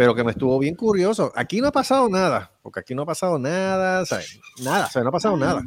Pero 0.00 0.14
que 0.14 0.24
me 0.24 0.30
estuvo 0.30 0.58
bien 0.58 0.76
curioso. 0.76 1.30
Aquí 1.36 1.60
no 1.60 1.68
ha 1.68 1.72
pasado 1.72 2.08
nada. 2.08 2.50
Porque 2.62 2.80
aquí 2.80 2.94
no 2.94 3.02
ha 3.02 3.04
pasado 3.04 3.38
nada. 3.38 4.06
¿sabes? 4.06 4.40
Nada, 4.64 4.86
o 4.86 4.90
sea, 4.90 5.02
no 5.02 5.10
ha 5.10 5.12
pasado 5.12 5.36
nada. 5.36 5.62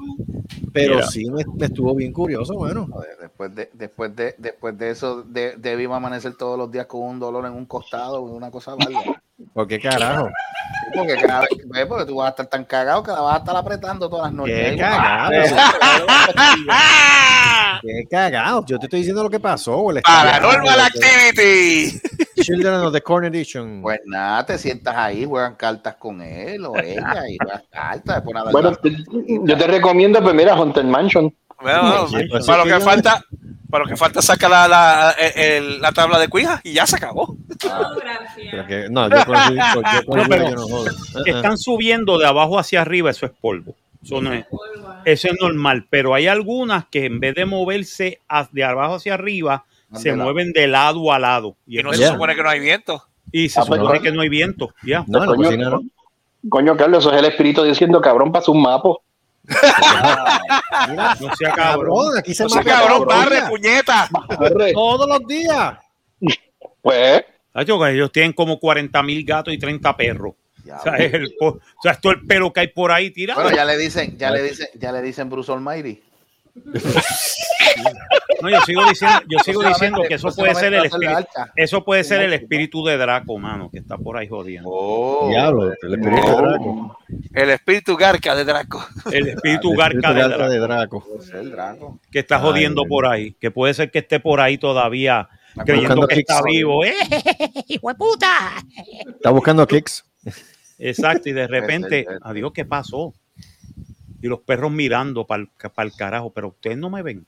Pero 0.73 0.95
Mira. 0.95 1.05
sí 1.05 1.29
me, 1.29 1.43
me 1.55 1.67
estuvo 1.67 1.93
bien 1.93 2.11
curioso, 2.11 2.55
bueno. 2.55 2.87
Joder, 2.91 3.15
después 3.21 3.53
de, 3.53 3.69
después 3.73 4.15
de, 4.15 4.33
después 4.39 4.75
de 4.75 4.89
eso, 4.89 5.21
de, 5.21 5.55
debimos 5.57 5.97
amanecer 5.97 6.33
todos 6.35 6.57
los 6.57 6.71
días 6.71 6.87
con 6.87 7.01
un 7.01 7.19
dolor 7.19 7.45
en 7.45 7.53
un 7.53 7.67
costado, 7.67 8.23
una 8.23 8.49
cosa 8.49 8.73
bárbara. 8.73 9.21
¿Por 9.53 9.67
qué 9.67 9.79
carajo? 9.79 10.29
Porque 10.93 11.15
cada 11.15 11.41
vez, 11.41 11.49
ve, 11.65 11.85
porque 11.85 12.05
tú 12.05 12.15
vas 12.15 12.27
a 12.27 12.29
estar 12.29 12.45
tan 12.47 12.65
cagado 12.65 13.03
que 13.03 13.11
la 13.11 13.21
vas 13.21 13.35
a 13.35 13.37
estar 13.39 13.55
apretando 13.55 14.09
todas 14.09 14.25
las 14.25 14.33
noches. 14.33 14.71
Qué 14.71 14.77
cagado. 14.77 15.31
Qué 17.81 18.07
cagado. 18.09 18.65
Yo 18.65 18.79
te 18.79 18.85
estoy 18.85 18.99
diciendo 18.99 19.23
lo 19.23 19.29
que 19.29 19.39
pasó. 19.39 19.85
Paranormal 20.03 20.79
Activity. 20.79 21.99
Children 22.41 22.73
of 22.75 22.93
the 22.93 23.01
Corn 23.01 23.25
Edition. 23.25 23.81
Pues 23.81 23.99
nada, 24.05 24.45
te 24.45 24.57
sientas 24.57 24.95
ahí, 24.95 25.25
juegan 25.25 25.55
cartas 25.55 25.95
con 25.95 26.21
él 26.21 26.65
o 26.65 26.75
ella 26.77 27.23
y 27.29 27.37
juegas 27.37 27.63
cartas. 27.69 28.15
después 28.15 28.33
nada, 28.33 28.51
Bueno, 28.51 28.71
yo 29.45 29.57
te 29.57 29.67
recomiendo, 29.67 30.21
pues 30.21 30.35
mira, 30.35 30.53
Haunted 30.53 30.83
Mansion. 30.83 31.33
Bueno, 31.63 32.07
pues, 32.29 32.45
para 32.45 32.63
lo 32.65 32.71
que 32.77 32.79
falta, 32.83 33.23
para 33.69 33.83
lo 33.85 33.89
que 33.89 33.97
falta 33.97 34.21
saca 34.21 34.47
la, 34.49 34.67
la, 34.67 35.11
el- 35.35 35.81
la 35.81 35.91
tabla 35.91 36.19
de 36.19 36.27
cuija 36.27 36.61
y 36.63 36.73
ya 36.73 36.85
se 36.85 36.97
acabó. 36.97 37.35
Pero 38.51 38.67
que- 38.67 38.87
no, 38.89 39.09
yo 39.09 39.25
con 39.25 39.35
el- 39.35 39.55
yo 39.57 40.05
con 40.05 40.19
el- 40.19 40.23
No, 40.23 40.29
pero 40.29 40.49
yo 40.49 40.55
no 40.55 40.67
jodo. 40.67 40.85
que 41.23 41.31
Uh-uh. 41.31 41.37
están 41.37 41.57
subiendo 41.57 42.17
de 42.17 42.27
abajo 42.27 42.59
hacia 42.59 42.81
arriba, 42.81 43.09
eso 43.09 43.25
es 43.25 43.31
polvo. 43.39 43.75
Eso 44.03 44.21
no 44.21 44.33
es, 44.33 44.45
eso 45.05 45.27
es 45.29 45.33
normal, 45.39 45.85
pero 45.89 46.13
hay 46.13 46.27
algunas 46.27 46.85
que 46.85 47.05
en 47.05 47.21
vez 47.21 47.35
de 47.35 47.45
moverse 47.45 48.19
de 48.51 48.63
abajo 48.63 48.95
hacia 48.95 49.13
arriba, 49.13 49.63
se 49.95 50.09
lado. 50.09 50.23
mueven 50.23 50.51
de 50.51 50.67
lado 50.67 51.13
a 51.13 51.19
lado. 51.19 51.55
Y, 51.65 51.79
Y 51.79 51.83
no 51.83 51.93
se 51.93 52.07
supone 52.07 52.35
que 52.35 52.43
no 52.43 52.49
hay 52.49 52.59
viento. 52.59 53.01
y 53.31 53.47
se 53.47 53.61
Ah, 53.61 53.63
pues, 53.65 53.79
supone 53.79 53.99
no. 53.99 54.03
que 54.03 54.11
no 54.11 54.21
hay 54.21 54.29
viento. 54.29 54.73
Ya. 54.83 55.05
No, 55.07 55.25
Coño, 55.25 55.51
no. 55.57 55.81
Coño, 56.49 56.75
Carlos, 56.75 57.05
eso 57.05 57.13
es 57.13 57.19
el 57.19 57.25
espíritu 57.25 57.63
diciendo, 57.63 58.01
cabrón, 58.01 58.29
pasa 58.33 58.51
un 58.51 58.61
mapo. 58.61 59.01
Mira, 60.89 61.17
No 61.19 61.35
sea 61.35 61.51
cabrón. 61.51 61.95
cabrón, 61.95 62.17
aquí 62.17 62.33
se 62.33 62.45
O 62.45 62.49
sea, 62.49 62.63
cabrón, 62.63 62.87
todos 62.87 63.07
los 63.07 63.15
barre, 63.15 63.35
días. 63.35 63.49
puñeta. 63.49 64.09
Todos 64.73 65.07
los 65.07 65.27
días. 65.27 65.77
Pues, 66.81 67.23
ellos 67.55 68.11
tienen 68.11 68.33
como 68.33 68.59
40 68.59 69.03
mil 69.03 69.25
gatos 69.25 69.53
y 69.53 69.57
30 69.57 69.95
perros. 69.95 70.33
O 70.65 70.81
sea, 70.81 70.95
es 70.95 71.13
el, 71.13 71.35
o 71.41 71.59
sea, 71.81 71.91
es 71.91 72.01
todo 72.01 72.13
el 72.13 72.25
pelo 72.25 72.51
que 72.53 72.61
hay 72.61 72.67
por 72.67 72.91
ahí 72.91 73.11
tirado. 73.11 73.41
Bueno, 73.41 73.55
ya 73.55 73.65
le 73.65 73.77
dicen, 73.77 74.17
ya 74.17 74.31
le 74.31 74.41
dicen, 74.41 74.67
ya 74.75 74.91
le 74.91 75.01
dicen 75.01 75.29
Bruce 75.29 75.51
Almighty. 75.51 76.01
No, 78.41 78.49
yo 78.49 78.59
sigo 78.61 78.83
diciendo, 78.89 79.21
yo 79.29 79.39
sigo 79.39 79.63
No 79.63 79.69
diciendo 79.69 80.01
que 80.07 80.15
eso 80.15 80.27
no 80.27 80.35
puede 80.35 80.55
ser 80.55 80.73
el 80.73 80.85
espíritu. 80.85 81.23
Eso 81.55 81.85
puede 81.85 82.03
ser 82.03 82.21
el 82.21 82.33
espíritu 82.33 82.83
de 82.83 82.97
Draco, 82.97 83.37
mano, 83.37 83.69
que 83.71 83.79
está 83.79 83.97
por 83.97 84.17
ahí 84.17 84.27
jodiendo. 84.27 84.69
Oh. 84.69 85.29
Diablo, 85.29 85.71
el 85.81 85.93
espíritu 85.93 86.27
de 86.27 86.35
Draco. 86.35 86.97
El 87.33 87.49
espíritu 87.51 87.95
garca 87.95 88.35
de 88.35 88.43
Draco. 88.43 88.85
El 89.11 89.29
espíritu 89.29 89.71
El 89.71 89.77
garca 89.77 90.09
espíritu 90.09 90.13
de 90.13 90.19
garca 90.19 90.37
Draco, 90.59 91.07
de 91.29 91.49
Draco. 91.49 91.99
Que 92.11 92.19
está 92.19 92.39
jodiendo 92.39 92.83
por 92.83 93.05
ahí. 93.05 93.33
Que 93.39 93.49
puede 93.49 93.73
ser 93.73 93.91
que 93.91 93.99
esté 93.99 94.19
por 94.19 94.41
ahí 94.41 94.57
todavía 94.57 95.29
creyendo 95.65 95.95
buscando 95.95 96.07
que 96.07 96.19
está 96.19 96.41
vivo. 96.43 96.83
¡Eh! 96.83 96.93
¡Hijo 97.67 97.87
de 97.87 97.95
puta! 97.95 98.55
Está 99.07 99.29
buscando 99.29 99.65
kicks. 99.65 100.03
Exacto, 100.79 101.29
y 101.29 101.31
de 101.31 101.47
repente, 101.47 102.05
adiós, 102.21 102.51
¿qué 102.53 102.65
pasó? 102.65 103.13
Y 104.23 104.29
los 104.29 104.39
perros 104.39 104.71
mirando 104.71 105.27
para 105.27 105.43
el 105.43 105.93
carajo, 105.97 106.31
pero 106.31 106.47
ustedes 106.47 106.77
no 106.77 106.89
me 106.89 107.01
ven. 107.03 107.27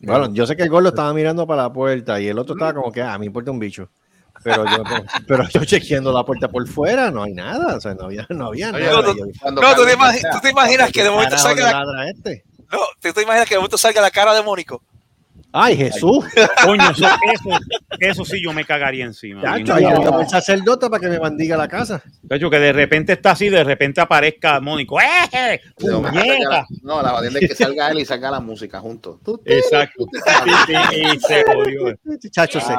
Bueno, 0.00 0.30
yo 0.30 0.46
sé 0.46 0.56
que 0.56 0.62
el 0.62 0.68
gordo 0.68 0.90
estaba 0.90 1.14
mirando 1.14 1.46
para 1.46 1.62
la 1.62 1.72
puerta 1.72 2.20
y 2.20 2.28
el 2.28 2.38
otro 2.38 2.54
estaba 2.54 2.74
como 2.74 2.92
que, 2.92 3.00
ah, 3.00 3.16
me 3.18 3.24
importa 3.24 3.50
un 3.50 3.58
bicho. 3.58 3.88
Pero 4.44 4.66
yo, 4.66 4.82
pero 5.26 5.48
yo 5.48 5.64
chequeando 5.64 6.12
la 6.12 6.24
puerta 6.24 6.48
por 6.48 6.68
fuera, 6.68 7.10
no 7.10 7.22
hay 7.22 7.32
nada. 7.32 7.76
O 7.76 7.80
sea, 7.80 7.94
no 7.94 8.04
había, 8.04 8.26
no 8.28 8.48
había 8.48 8.70
Oye, 8.72 8.84
nada. 8.84 9.00
no, 9.00 9.16
Yo, 9.16 9.24
Cuando 9.40 9.62
No, 9.62 9.74
tú 9.74 9.86
te, 9.86 9.96
tú 10.42 10.48
imaginas 10.48 10.92
que 10.92 11.02
de 11.02 11.10
momento 11.10 11.38
salga 11.38 11.82
la, 11.82 12.10
este? 12.10 12.44
no, 12.70 12.78
tú 13.00 13.10
te 13.10 13.22
imaginas 13.22 13.48
que 13.48 13.54
de 13.54 13.58
momento 13.60 13.78
salga 13.78 14.02
la 14.02 14.10
cara 14.10 14.34
de 14.34 14.42
Mónico. 14.42 14.82
Ay, 15.52 15.76
Jesús. 15.76 16.24
Coño, 16.64 16.90
eso, 16.90 17.06
eso, 17.06 17.58
eso 17.98 18.24
sí 18.24 18.42
yo 18.42 18.52
me 18.52 18.64
cagaría 18.64 19.06
encima. 19.06 19.40
Chacho, 19.42 19.74
ahí 19.74 19.84
al 19.84 20.28
sacerdote 20.28 20.90
para 20.90 21.00
que 21.00 21.08
me 21.08 21.18
bendiga 21.18 21.56
la 21.56 21.66
casa. 21.66 22.02
Cacho, 22.28 22.50
que 22.50 22.58
de 22.58 22.72
repente 22.72 23.14
está 23.14 23.30
así, 23.30 23.48
de 23.48 23.64
repente 23.64 24.00
aparezca 24.00 24.60
Mónico. 24.60 25.00
¡Eh! 25.00 25.60
¡Puñeta! 25.74 26.48
la- 26.50 26.66
No, 26.82 27.00
la 27.02 27.08
jodienda 27.10 27.38
es 27.40 27.48
que 27.48 27.54
salga 27.54 27.90
él 27.90 28.00
y 28.00 28.04
salga 28.04 28.30
la 28.30 28.40
música 28.40 28.78
juntos. 28.80 29.20
Exacto. 29.46 30.06
Sí, 30.66 30.72
sí, 30.90 31.02
y 31.14 31.18
se 31.20 31.44
jodió. 31.44 31.94
Chacho, 32.30 32.60
se, 32.60 32.74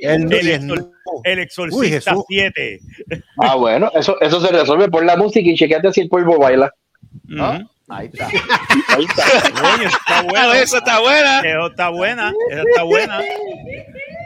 El, 0.00 0.32
el 0.32 0.70
Uy, 0.70 1.40
exorcista 1.42 2.12
Jesús. 2.12 2.24
7. 2.28 2.80
ah, 3.42 3.54
bueno, 3.56 3.90
eso, 3.94 4.18
eso 4.20 4.40
se 4.40 4.48
resuelve 4.50 4.88
por 4.88 5.04
la 5.04 5.16
música 5.16 5.48
y 5.48 5.54
chequeate 5.54 5.92
si 5.92 6.00
el 6.00 6.08
polvo 6.08 6.38
baila. 6.38 6.72
Ujú. 7.30 7.68
Ahí 7.88 8.10
está. 8.12 8.26
Ahí 8.88 9.04
está. 9.04 9.74
Oye, 9.74 9.84
está 9.86 10.22
bueno. 10.22 10.30
Bueno, 10.30 10.52
eso 10.54 10.78
está 10.78 11.00
buena. 11.00 11.40
Eso 11.40 11.66
está 11.66 11.88
buena. 11.90 12.32
Esa 12.50 12.62
está 12.62 12.82
buena. 12.82 13.20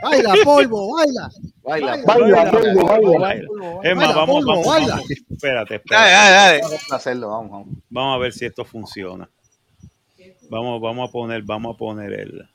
Baila, 0.03 0.35
polvo, 0.45 0.95
baila. 0.97 1.31
Baila. 1.63 1.97
Baila, 2.07 2.51
polvo, 2.51 3.19
baila. 3.19 3.19
Baila. 3.19 3.49
Es 3.83 3.97
más, 3.97 4.07
Baila, 4.07 4.15
vamos, 4.15 4.35
polvo, 4.37 4.51
vamos, 4.51 4.67
baila. 4.67 4.95
vamos. 4.95 5.11
Espérate, 5.11 5.75
Dale, 5.75 5.77
espérate. 5.77 6.11
dale, 6.13 6.31
dale. 6.35 6.61
Vamos 6.63 6.93
a 6.93 6.97
hacerlo, 6.97 7.29
vamos, 7.31 7.51
vamos. 7.51 7.69
Vamos 7.91 8.15
a 8.15 8.19
ver 8.19 8.33
si 8.33 8.47
esto 8.47 8.65
funciona. 8.65 9.29
Vamos, 10.51 10.81
vamos 10.81 11.09
a 11.09 11.13
poner, 11.13 11.43
vamos 11.43 11.75
a 11.75 11.79
poner 11.79 12.13
el. 12.13 12.49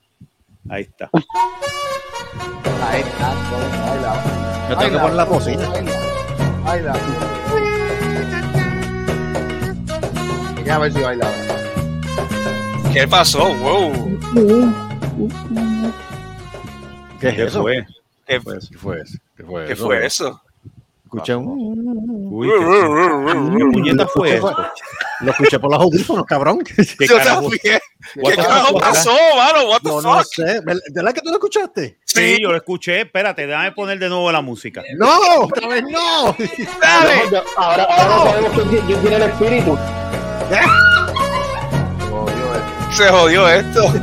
Ahí 0.69 0.84
está. 0.84 1.09
Ahí 2.88 3.01
está. 3.01 3.34
Baila. 3.85 4.23
Yo 4.69 4.77
tengo 4.77 4.91
que 4.91 4.99
poner 4.99 5.15
la 5.15 5.25
cocina. 5.25 5.69
Baila. 6.63 7.42
Déjame 10.64 10.84
ver 10.90 10.94
si 10.94 11.02
baila. 11.02 11.27
¿Qué 12.94 13.07
pasó? 13.07 13.53
Wow. 13.56 14.19
¿Qué 17.19 17.30
es 17.30 17.35
¿Qué 17.35 17.44
eso? 17.45 17.61
fue? 17.61 17.85
¿Qué, 18.27 18.40
Fue 18.41 18.57
eso. 18.57 18.69
¿Qué 18.72 18.77
fue 18.77 19.02
eso? 19.02 19.18
¿Qué 19.35 19.44
fue 19.44 19.65
qué 19.65 19.73
eso? 19.73 19.85
fue 19.85 20.06
eso? 20.06 20.41
Escuché 21.06 21.35
un... 21.35 22.27
Uy, 22.31 22.48
¿qué, 22.48 23.57
qué 23.57 23.65
puñeta 23.72 24.07
fue 24.07 24.38
eso? 24.38 24.56
Lo 25.22 25.31
escuché 25.31 25.60
por 25.60 25.72
los 25.72 25.80
audífonos, 25.81 26.26
cabrón. 26.26 26.60
¿Qué 26.65 27.07
Yo 27.07 27.18
carajo? 27.18 27.49
¿Qué 27.52 27.80
the 28.15 28.35
carajo 28.35 28.68
fuck? 28.69 28.80
pasó, 28.81 29.11
mano? 29.38 29.69
What 29.69 29.81
the 29.84 29.90
No, 29.90 30.02
no 30.02 30.14
fuck? 30.18 30.26
sé. 30.34 30.61
¿Verdad 30.94 31.14
que 31.14 31.22
tú 31.22 31.30
lo 31.30 31.34
escuchaste? 31.35 31.99
Sí, 32.03 32.38
yo 32.41 32.49
lo 32.49 32.57
escuché. 32.57 33.02
Espérate, 33.02 33.45
déjame 33.45 33.72
poner 33.73 33.99
de 33.99 34.10
nuevo 34.10 34.31
la 34.31 34.41
música. 34.41 34.81
¡No! 34.98 35.41
¡Otra 35.44 35.68
vez 35.68 35.84
no! 35.84 36.35
Dale. 36.81 37.41
Ahora, 37.57 37.84
ahora 37.84 38.31
sabemos 38.31 38.52
quién 38.88 39.02
tiene 39.02 39.15
el 39.18 39.22
espíritu. 39.23 39.77
Se 42.91 43.07
jodió 43.09 43.47
esto. 43.49 43.81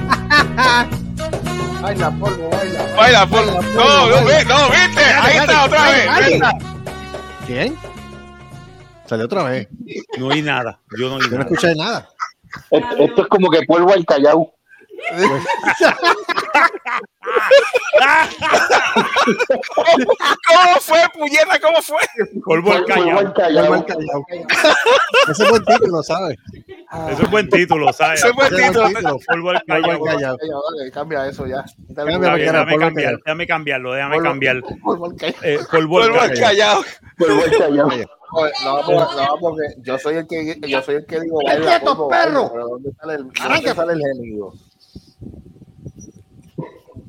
Baila, 1.81 2.11
polvo, 2.11 2.51
baila. 2.51 2.95
Baila, 2.97 3.27
por... 3.27 3.47
No, 3.47 4.07
no, 4.09 4.25
ve- 4.25 4.45
no, 4.45 4.69
viste. 4.69 5.03
Ahí 5.03 5.37
está 5.39 5.65
otra 5.65 5.83
vez. 5.91 6.41
¿Quién? 7.47 7.79
Salió 9.07 9.25
otra 9.25 9.45
vez. 9.45 9.69
No 10.19 10.27
oí 10.27 10.43
nada. 10.43 10.79
Yo 10.99 11.09
no 11.09 11.15
oí 11.17 11.23
Yo 11.31 11.37
no 11.39 11.43
escuché 11.43 11.75
nada. 11.75 12.07
Esto, 12.71 12.97
esto 12.99 13.23
es 13.23 13.29
como 13.29 13.51
que 13.51 13.63
polvo 13.63 13.93
al 13.93 14.05
callao. 14.05 14.53
¿Cómo 20.47 20.81
fue, 20.81 20.99
puñeta? 21.19 21.59
¿Cómo 21.61 21.83
fue? 21.83 21.99
Polvo 22.45 22.73
al 22.73 22.85
callao. 22.85 23.19
al 23.19 23.33
callao. 23.33 23.65
Polvo 23.67 23.75
al 23.75 23.85
callao. 23.87 24.27
Ese 25.31 25.43
es 25.45 25.51
buen 25.51 25.65
título, 25.65 26.03
¿sabes? 26.03 26.37
Eso 27.11 27.23
es 27.23 27.31
buen 27.31 27.49
título, 27.49 27.93
¿sabes? 27.93 28.21
Ese 28.21 28.29
es 28.31 28.35
buen 28.35 28.53
Ese 28.55 28.63
título. 28.63 28.81
buen 28.83 28.95
título. 28.97 29.19
Polvo 29.27 29.51
al 29.51 29.63
callao. 29.67 30.37
Cambia 30.93 31.27
eso 31.29 31.47
ya. 31.47 31.65
Déjame 31.89 32.13
polvo 32.13 32.27
al 32.27 32.31
cambiar, 32.31 32.95
callao. 32.95 33.19
déjame 33.25 33.47
cambiarlo, 33.47 33.93
déjame 33.93 34.17
Polvo- 34.17 34.23
cambiar. 34.25 34.61
polvo 34.83 35.05
al 35.07 35.17
callao. 35.17 35.35
Eh, 35.43 35.59
polvo 35.71 36.01
al 36.01 36.39
callao. 36.39 36.85
No, 38.65 38.83
no, 38.83 39.37
porque 39.41 39.63
yo 39.79 39.99
soy 39.99 40.17
el 40.17 40.27
que 40.29 40.57
yo 40.61 40.81
soy 40.83 40.95
el 40.97 41.07
que 41.07 41.21
digo 41.21 41.41
baila, 41.45 41.67
¡Quieto, 41.67 41.97
polvo, 41.97 42.09
perro! 42.09 42.49
¿dónde 42.55 42.93
sale 43.01 43.15
el, 43.15 43.21
Arranca. 43.41 43.75
¿dónde 43.75 43.75
sale 43.75 43.93
el? 43.95 44.70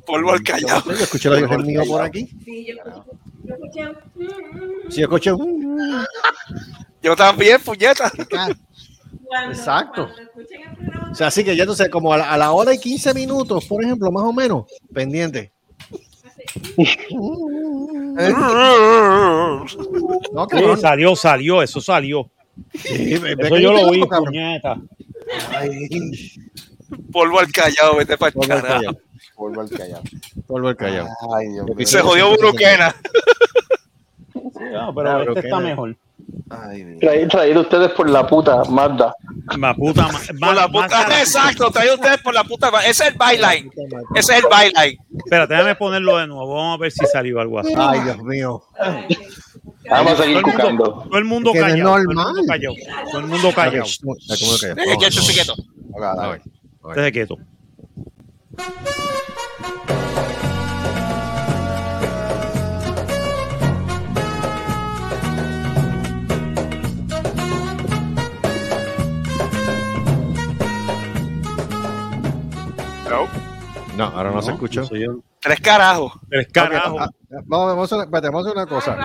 Polvo 0.05 0.31
al 0.33 0.43
callao. 0.43 0.83
Yo 0.85 0.91
escuché 0.93 1.29
los 1.29 1.39
hijos 1.41 1.63
míos 1.65 1.87
por 1.87 2.01
aquí. 2.01 2.27
Sí, 2.43 2.65
yo 2.67 2.75
escuché- 2.75 3.17
yo 3.43 3.53
escuché 3.55 3.83
Sí, 4.89 5.01
yo 5.01 5.03
escuché. 5.05 5.31
Yo 7.01 7.15
también, 7.15 7.61
puñeta. 7.61 8.11
Cuando- 8.29 8.55
Exacto. 9.49 10.09
cuando 10.13 11.11
O 11.11 11.15
sea, 11.15 11.27
así 11.27 11.43
que 11.43 11.55
ya 11.55 11.65
sabes, 11.67 11.91
como 11.91 12.13
a 12.13 12.17
la, 12.17 12.31
a 12.31 12.37
la 12.37 12.51
hora 12.51 12.73
y 12.73 12.79
15 12.79 13.13
minutos, 13.13 13.65
por 13.65 13.83
ejemplo, 13.83 14.11
más 14.11 14.23
o 14.23 14.33
menos, 14.33 14.65
pendiente. 14.93 15.51
No, 20.33 20.77
salió, 20.77 21.15
salió, 21.15 21.61
eso 21.61 21.81
salió. 21.81 22.29
Sí, 22.75 23.13
Eso 23.13 23.57
yo 23.57 23.71
lo 23.73 24.07
cabrón. 24.07 24.25
puñeta. 24.25 24.81
Polvo 27.11 27.39
al 27.39 27.51
callao, 27.51 27.95
vete 27.97 28.17
para 28.17 28.29
el 28.29 28.33
Polvo 28.33 28.53
al 28.53 28.61
carajo. 28.61 28.79
callao. 28.81 28.97
Polvo 29.35 29.61
al 29.61 29.69
callao. 29.69 30.01
Polvo 30.47 30.67
al 30.69 30.75
callao. 30.75 31.07
Ay, 31.35 31.47
Dios 31.49 31.65
mío. 31.65 31.87
Se 31.87 31.99
jodió 32.01 32.29
Buruquena. 32.29 32.95
No, 34.71 34.93
pero 34.95 35.21
este 35.33 35.47
está 35.47 35.59
mejor. 35.59 35.95
Ay, 36.49 36.83
Dios. 36.83 36.99
Traído, 36.99 37.27
traído 37.29 37.61
ustedes 37.61 37.91
por 37.91 38.09
la 38.09 38.25
puta 38.27 38.63
Mazda. 38.65 39.13
Ma 39.57 39.73
puta, 39.73 40.07
ma- 40.07 40.19
Por 40.39 40.55
la 40.55 40.67
puta. 40.67 41.19
Exacto, 41.19 41.71
trae 41.71 41.93
ustedes 41.93 42.19
por 42.19 42.33
la 42.33 42.43
puta. 42.43 42.69
Ese 42.85 43.03
es 43.07 43.11
el 43.11 43.17
byline. 43.17 43.71
Ese 44.15 44.33
es 44.33 44.43
el 44.43 44.49
byline. 44.49 44.99
Espérate, 45.17 45.53
déjame 45.55 45.75
ponerlo 45.75 46.17
de 46.17 46.27
nuevo. 46.27 46.53
Vamos 46.55 46.77
a 46.77 46.81
ver 46.81 46.91
si 46.91 47.05
salió 47.07 47.39
algo 47.41 47.59
así. 47.59 47.73
Ay, 47.75 48.01
Dios 48.01 48.21
mío. 48.23 48.63
Vamos 49.89 50.13
a 50.13 50.15
Todo 50.15 50.23
seguir 50.23 50.37
el 50.37 50.43
mundo, 50.43 50.57
buscando. 50.57 50.83
todo 51.09 51.17
el 51.17 51.25
mundo 51.25 51.51
callado. 51.53 51.89
Todo 51.89 51.97
el 51.97 52.07
mundo 52.07 52.43
callado. 52.47 52.75
Todo 53.11 53.19
el 53.19 53.27
mundo 53.27 53.51
callado. 53.53 53.85
¿cómo 54.03 54.15
que 54.59 54.75
callao? 55.95 56.37
Quieto. 57.11 57.37
No. 73.97 74.05
Ahora 74.05 74.31
no, 74.31 74.41
se 74.41 74.51
escuchó. 74.51 74.83
Soy 74.85 75.01
yo. 75.05 75.17
Tres 75.39 75.59
carajos. 75.59 76.13
Tres 76.29 76.47
carajos. 76.51 77.09
Vamos, 77.45 77.91
a 77.91 77.95
una- 77.95 78.05
una 78.51 78.65
cosa. 78.65 78.97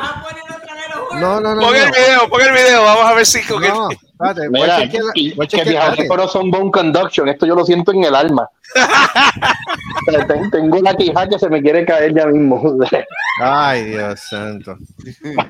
No, 1.20 1.40
no, 1.40 1.54
no. 1.54 1.60
Pon 1.62 1.74
el 1.76 1.90
video, 1.90 2.28
pon 2.28 2.40
el 2.42 2.52
video, 2.52 2.82
vamos 2.82 3.04
a 3.04 3.14
ver 3.14 3.26
si 3.26 3.38
No, 3.48 3.88
espérate, 3.90 4.48
voy 4.48 4.60
a 4.60 4.62
Mira, 4.62 4.78
la- 4.78 4.88
que 4.88 4.98
fíjate, 5.00 5.56
espérate. 5.60 6.06
pero 6.08 6.28
son 6.28 6.50
bone 6.50 6.70
conduction. 6.70 7.28
Esto 7.28 7.46
yo 7.46 7.54
lo 7.54 7.64
siento 7.64 7.92
en 7.92 8.04
el 8.04 8.14
alma. 8.14 8.48
Tengo 10.52 10.78
una 10.78 10.94
quija 10.94 11.28
que 11.28 11.38
se 11.38 11.48
me 11.48 11.62
quiere 11.62 11.84
caer 11.84 12.14
ya 12.14 12.26
mismo. 12.26 12.76
Ay, 13.40 13.84
Dios 13.84 14.20
santo. 14.20 14.76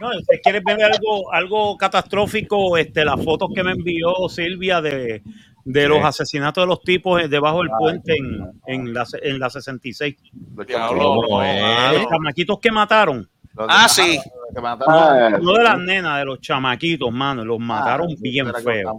No, 0.00 0.10
si 0.12 0.38
quieres 0.42 0.62
ver 0.64 0.82
algo, 0.82 1.32
algo 1.32 1.76
catastrófico, 1.76 2.76
este, 2.76 3.04
las 3.04 3.22
fotos 3.24 3.48
que 3.54 3.62
me 3.62 3.72
envió 3.72 4.12
Silvia 4.28 4.80
de, 4.80 5.22
de 5.64 5.88
los 5.88 6.04
asesinatos 6.04 6.62
de 6.64 6.68
los 6.68 6.80
tipos 6.82 7.22
eh, 7.22 7.28
debajo 7.28 7.58
del 7.58 7.70
puente 7.78 8.16
en, 8.16 8.50
en, 8.66 8.94
la, 8.94 9.06
en 9.22 9.38
la 9.38 9.50
66. 9.50 10.16
Los 10.56 10.66
¿Cómo 10.66 11.42
es? 11.42 11.92
Los 11.92 12.06
chamaquitos 12.08 12.58
que 12.60 12.70
mataron. 12.72 13.28
Ah, 13.58 13.88
sí. 13.88 14.18
que 14.54 14.60
mataron. 14.60 15.42
No 15.42 15.52
de 15.54 15.64
las 15.64 15.78
nenas, 15.78 16.18
de 16.18 16.24
los 16.24 16.40
chamaquitos, 16.40 17.12
mano. 17.12 17.44
Los 17.44 17.58
mataron 17.58 18.08
bien 18.20 18.52
feo. 18.62 18.98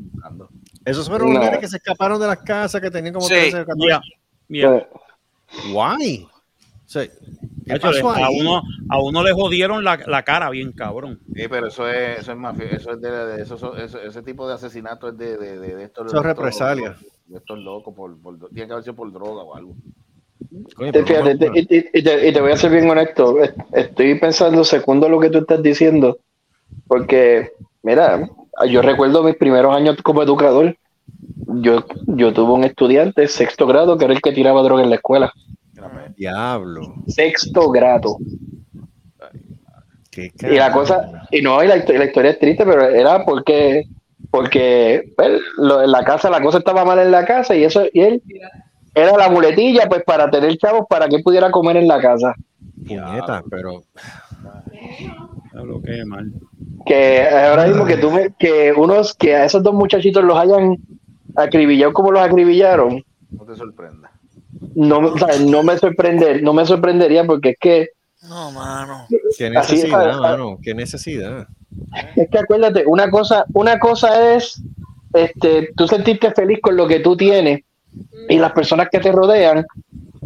Esos 0.85 1.07
fueron 1.09 1.29
los 1.34 1.38
No. 1.39 1.43
nenes 1.45 1.59
que 1.59 1.67
se 1.67 1.77
escaparon 1.77 2.19
de 2.19 2.27
las 2.27 2.38
casas 2.38 2.79
que 2.81 2.89
tenían 2.89 3.13
como 3.13 3.25
Sí. 3.27 3.34
13 3.34 3.61
o 3.61 3.65
14. 3.65 3.89
Ya, 3.89 4.01
ya. 4.49 4.88
Guay. 5.71 6.23
O 6.23 6.89
sea, 6.89 7.05
¿Qué 7.65 7.73
Hacho, 7.73 7.88
pasó 7.88 8.11
a, 8.11 8.29
uno, 8.29 8.61
a 8.89 8.99
uno 9.01 9.21
le 9.23 9.34
jodieron 9.34 9.84
la, 9.84 9.97
la 10.07 10.23
cara 10.23 10.49
bien 10.49 10.71
cabrón. 10.71 11.19
Sí, 11.35 11.43
pero 11.49 11.67
eso 11.67 11.85
es, 11.89 12.19
eso 12.19 12.31
es 12.31 12.38
mafia, 12.38 12.65
eso 12.71 12.91
es 12.91 13.01
de, 13.01 13.11
de- 13.11 13.41
eso, 13.41 13.55
eso- 13.55 13.75
eso- 13.75 13.99
ese 14.01 14.21
tipo 14.21 14.47
de 14.47 14.53
asesinato 14.53 15.09
es 15.09 15.17
de, 15.17 15.35
de, 15.38 15.59
de, 15.59 15.75
de 15.75 15.84
estos. 15.84 16.05
Eso 16.05 16.17
es 16.17 16.23
de 16.23 16.29
estos- 16.29 16.38
represalia. 16.38 16.95
De 17.25 17.38
estos 17.39 17.59
locos, 17.59 17.93
por, 17.93 18.17
por, 18.21 18.38
tiene 18.51 18.67
que 18.67 18.71
haber 18.71 18.84
sido 18.85 18.95
por 18.95 19.11
droga 19.11 19.43
o 19.43 19.53
algo. 19.55 19.75
Te- 20.91 21.03
fíjate, 21.03 21.38
¿cómo- 21.38 21.53
te- 21.53 21.59
y, 21.59 21.99
y 21.99 22.03
te, 22.03 22.27
y 22.27 22.34
te 22.34 22.41
voy 22.41 22.51
a 22.51 22.57
ser 22.57 22.72
bien 22.72 22.89
honesto. 22.89 23.41
est- 23.41 23.57
Estoy 23.73 24.19
pensando 24.19 24.64
segundo 24.64 25.09
lo 25.09 25.19
que 25.19 25.30
tú 25.30 25.39
estás 25.39 25.61
diciendo. 25.64 26.18
Porque, 26.88 27.51
mira, 27.84 28.30
yo 28.69 28.81
recuerdo 28.81 29.23
mis 29.23 29.35
primeros 29.35 29.76
años 29.76 29.97
como 30.03 30.22
educador. 30.23 30.76
Yo, 31.61 31.85
yo 32.07 32.34
tuve 32.34 32.53
un 32.53 32.64
estudiante, 32.65 33.27
sexto 33.27 33.65
grado, 33.65 33.97
que 33.97 34.05
era 34.05 34.14
el 34.14 34.22
que 34.22 34.31
tiraba 34.34 34.61
droga 34.61 34.84
en 34.84 34.89
la 34.89 34.95
escuela. 34.97 35.31
Diablo. 36.15 36.95
Sexto 37.07 37.69
grado. 37.69 38.18
Qué 40.11 40.31
Y 40.41 40.55
la 40.55 40.72
cosa, 40.72 41.27
y 41.31 41.41
no, 41.41 41.64
y 41.64 41.68
la, 41.68 41.77
histo- 41.77 41.93
y 41.93 41.97
la 41.97 42.05
historia 42.05 42.31
es 42.31 42.39
triste, 42.39 42.65
pero 42.65 42.84
era 42.89 43.23
porque, 43.23 43.85
porque 44.31 45.14
pues, 45.15 45.39
lo- 45.57 45.84
en 45.84 45.91
la 45.91 46.03
casa, 46.03 46.30
la 46.30 46.41
cosa 46.41 46.57
estaba 46.57 46.84
mal 46.84 46.99
en 46.99 47.11
la 47.11 47.23
casa 47.26 47.55
y 47.55 47.64
eso, 47.64 47.84
y 47.93 48.01
él 48.01 48.22
era 49.02 49.18
la 49.18 49.30
muletilla, 49.30 49.88
pues 49.88 50.03
para 50.03 50.30
tener 50.30 50.57
chavos 50.57 50.86
para 50.90 51.07
que 51.07 51.19
pudiera 51.19 51.52
comer 51.52 51.78
en 51.78 51.88
la 51.88 51.99
casa. 51.99 52.34
Puñeta, 52.88 53.44
pero 53.49 53.84
Lo 55.53 55.82
que 55.82 55.99
es 55.99 56.06
mal. 56.06 56.32
Que 56.86 57.28
ahora 57.28 57.68
mismo 57.68 57.86
que 57.86 57.98
tú 57.98 58.11
me, 58.11 58.32
que 58.38 58.74
unos, 58.74 59.14
que 59.14 59.36
a 59.36 59.45
esos 59.45 59.64
dos 59.64 59.74
muchachitos 59.74 60.24
los 60.24 60.38
hayan 60.38 60.78
acribillado 61.36 61.94
como 61.94 62.11
los 62.11 62.22
acribillaron, 62.22 63.03
No 63.32 63.44
te 63.44 63.56
sorprenda. 63.56 64.11
no, 64.76 64.99
o 64.99 65.18
sea, 65.18 65.40
no 65.45 65.64
me 65.64 65.78
sorprender, 65.78 66.41
no 66.44 66.53
me 66.53 66.65
sorprendería 66.65 67.26
porque 67.26 67.49
es 67.49 67.57
que 67.60 67.90
No, 68.28 68.52
mano. 68.52 69.06
qué 69.10 69.48
es, 69.48 69.52
necesidad, 69.52 70.10
ah, 70.11 70.22
mano. 70.22 70.57
Qué 70.61 70.74
necesidad. 70.74 71.48
Es 72.15 72.30
que 72.30 72.40
acuérdate, 72.40 72.86
una 72.88 73.10
cosa, 73.10 73.45
una 73.53 73.78
cosa 73.80 74.36
es 74.36 74.61
este, 75.14 75.72
tú 75.76 75.88
sentirte 75.88 76.32
feliz 76.32 76.60
con 76.61 76.76
lo 76.76 76.88
que 76.88 76.99
tú 76.99 77.15
tienes 77.18 77.61
y 78.30 78.38
las 78.38 78.52
personas 78.53 78.88
que 78.91 78.99
te 78.99 79.11
rodean, 79.11 79.65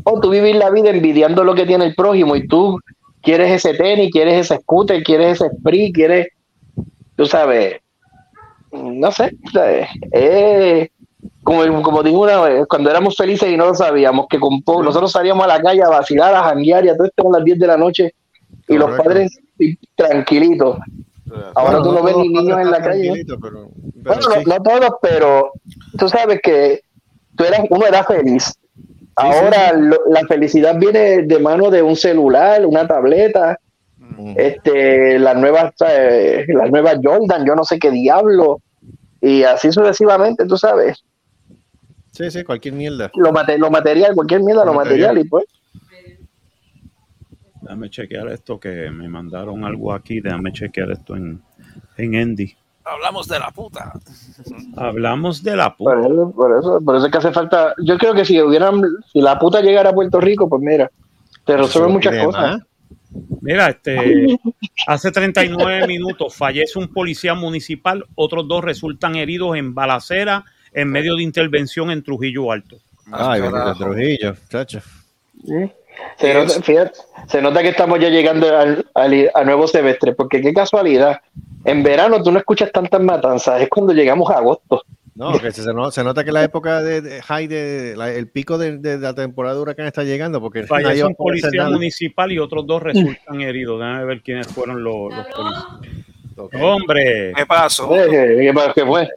o 0.03 0.19
tú 0.19 0.29
vivir 0.29 0.55
la 0.55 0.69
vida 0.69 0.89
envidiando 0.89 1.43
lo 1.43 1.53
que 1.53 1.65
tiene 1.65 1.85
el 1.85 1.95
prójimo 1.95 2.35
y 2.35 2.47
tú 2.47 2.79
quieres 3.21 3.51
ese 3.51 3.75
tenis, 3.77 4.09
quieres 4.11 4.35
ese 4.49 4.59
scooter, 4.61 5.03
quieres 5.03 5.39
ese 5.41 5.55
spree, 5.55 5.91
quieres, 5.91 6.27
tú 7.15 7.25
sabes, 7.25 7.77
no 8.71 9.11
sé, 9.11 9.31
eh, 10.11 10.89
como, 11.43 11.81
como 11.83 12.01
digo 12.03 12.21
una 12.21 12.41
vez, 12.41 12.65
cuando 12.67 12.89
éramos 12.89 13.15
felices 13.15 13.49
y 13.51 13.57
no 13.57 13.65
lo 13.67 13.75
sabíamos, 13.75 14.25
que 14.29 14.39
con 14.39 14.61
po- 14.63 14.81
nosotros 14.81 15.11
salíamos 15.11 15.43
a 15.43 15.47
la 15.47 15.61
calle 15.61 15.83
a 15.83 15.89
vacilar, 15.89 16.33
a 16.33 16.43
janguear 16.43 16.85
y 16.85 16.89
a 16.89 16.95
todo 16.95 17.05
esto 17.07 17.27
a 17.27 17.37
las 17.37 17.43
10 17.45 17.59
de 17.59 17.67
la 17.67 17.77
noche 17.77 18.11
y 18.67 18.75
los 18.77 18.89
padres 18.91 19.37
tranquilitos. 19.95 20.77
Ahora 21.55 21.79
Bueno, 21.79 21.83
tú 21.83 21.91
no 21.91 22.03
ves 22.03 22.15
ni 22.17 22.29
niños 22.29 22.57
en 22.59 22.71
la 22.71 22.81
calle. 22.81 23.01
tranquilitos, 23.25 23.39
Pero, 23.41 23.69
pero 24.03 24.03
Bueno, 24.03 24.21
sí. 24.21 24.43
no, 24.45 24.55
no 24.57 24.63
todos, 24.63 24.91
pero 25.01 25.51
tú 25.97 26.07
sabes 26.09 26.39
que 26.41 26.81
tú 27.35 27.43
eras, 27.43 27.61
uno 27.69 27.85
era 27.87 28.03
feliz. 28.03 28.53
Ahora 29.15 29.73
lo- 29.73 30.01
la 30.09 30.21
felicidad 30.27 30.77
viene 30.79 31.23
de 31.23 31.39
mano 31.39 31.69
de 31.69 31.81
un 31.81 31.95
celular, 31.95 32.65
una 32.65 32.87
tableta, 32.87 33.57
Mm. 33.97 34.33
este, 34.37 35.19
las 35.19 35.35
nuevas, 35.37 35.73
eh, 35.87 36.45
las 36.49 36.69
nuevas 36.71 36.97
Jordan, 37.03 37.45
yo 37.45 37.55
no 37.55 37.63
sé 37.63 37.77
qué 37.79 37.91
diablo, 37.91 38.61
y 39.21 39.43
así 39.43 39.71
sucesivamente, 39.71 40.45
tú 40.45 40.57
sabes, 40.57 41.03
Sí, 42.11 42.29
sí, 42.31 42.43
cualquier 42.43 42.73
mierda. 42.73 43.09
lo, 43.15 43.31
mate- 43.31 43.57
lo 43.57 43.69
material, 43.71 44.13
cualquier 44.15 44.41
mierda, 44.43 44.65
lo 44.65 44.73
Material. 44.73 45.15
material, 45.15 45.25
y 45.25 45.29
pues, 45.29 45.45
Déjame 47.61 47.89
chequear 47.89 48.27
esto 48.29 48.59
que 48.59 48.89
me 48.89 49.07
mandaron 49.07 49.63
algo 49.63 49.93
aquí. 49.93 50.19
Déjame 50.19 50.51
chequear 50.51 50.91
esto 50.91 51.15
en, 51.15 51.41
en 51.95 52.15
Endy. 52.15 52.53
Hablamos 52.83 53.27
de 53.27 53.39
la 53.39 53.51
puta. 53.51 53.93
Hablamos 54.77 55.43
de 55.43 55.55
la 55.55 55.75
puta. 55.75 55.93
por 55.95 56.05
eso, 56.11 56.31
por 56.35 56.57
eso, 56.59 56.81
por 56.83 56.95
eso 56.95 57.05
es 57.05 57.11
que 57.11 57.17
hace 57.19 57.31
falta, 57.31 57.73
yo 57.83 57.97
creo 57.97 58.13
que 58.13 58.25
si 58.25 58.41
hubieran, 58.41 58.81
si 59.11 59.21
la 59.21 59.37
puta 59.37 59.61
llegara 59.61 59.91
a 59.91 59.93
Puerto 59.93 60.19
Rico, 60.19 60.49
pues 60.49 60.61
mira, 60.61 60.89
te 61.45 61.57
resuelve 61.57 61.89
muchas 61.89 62.25
cosas. 62.25 62.41
más. 62.41 62.61
Mira, 63.41 63.69
este, 63.69 64.37
hace 64.87 65.11
39 65.11 65.85
minutos 65.87 66.33
fallece 66.35 66.79
un 66.79 66.87
policía 66.93 67.33
municipal, 67.33 68.05
otros 68.15 68.47
dos 68.47 68.63
resultan 68.63 69.15
heridos 69.15 69.55
en 69.57 69.73
balacera 69.75 70.45
en 70.73 70.89
medio 70.89 71.15
de 71.15 71.23
intervención 71.23 71.91
en 71.91 72.01
Trujillo 72.03 72.51
Alto. 72.51 72.77
Ay, 73.11 73.41
bendito 73.41 73.75
Trujillo, 73.75 74.35
chacho. 74.49 74.79
Se 76.17 76.33
nota, 76.33 76.61
fíjate, 76.61 76.99
se 77.27 77.41
nota 77.41 77.61
que 77.61 77.69
estamos 77.69 77.99
ya 77.99 78.09
llegando 78.09 78.47
al, 78.57 78.85
al- 78.95 79.31
a 79.33 79.43
nuevo 79.43 79.67
semestre, 79.67 80.13
porque 80.13 80.41
qué 80.41 80.53
casualidad. 80.53 81.19
En 81.65 81.83
verano 81.83 82.21
tú 82.23 82.31
no 82.31 82.39
escuchas 82.39 82.71
tantas 82.71 83.01
matanzas, 83.01 83.61
es 83.61 83.69
cuando 83.69 83.93
llegamos 83.93 84.29
a 84.31 84.37
agosto. 84.37 84.81
No, 85.13 85.37
que 85.39 85.51
se, 85.51 85.61
se 85.63 86.03
nota 86.03 86.23
que 86.23 86.31
la 86.31 86.43
época 86.43 86.81
de, 86.81 87.01
de 87.01 87.21
high 87.21 87.45
de, 87.47 87.93
la- 87.97 88.11
el 88.11 88.29
pico 88.29 88.57
de, 88.57 88.77
de 88.77 88.97
la 88.97 89.13
temporada 89.13 89.55
de 89.55 89.61
huracán 89.61 89.85
está 89.85 90.03
llegando 90.03 90.39
porque 90.41 90.63
Fallece 90.63 91.03
un 91.03 91.15
policía 91.15 91.49
municipal 91.69 92.31
y 92.31 92.39
otros 92.39 92.65
dos 92.65 92.81
resultan 92.81 93.41
heridos. 93.41 93.79
Déjame 93.79 94.05
ver 94.05 94.21
quiénes 94.21 94.47
fueron 94.47 94.83
los, 94.83 95.13
los 95.13 95.25
policías. 95.27 95.65
Hombre, 96.61 97.33
¿Qué 97.35 97.45
pasó? 97.45 97.89
¿Qué, 97.89 98.07
qué- 98.09 98.53
qué 98.73 98.85
fue? 98.85 99.09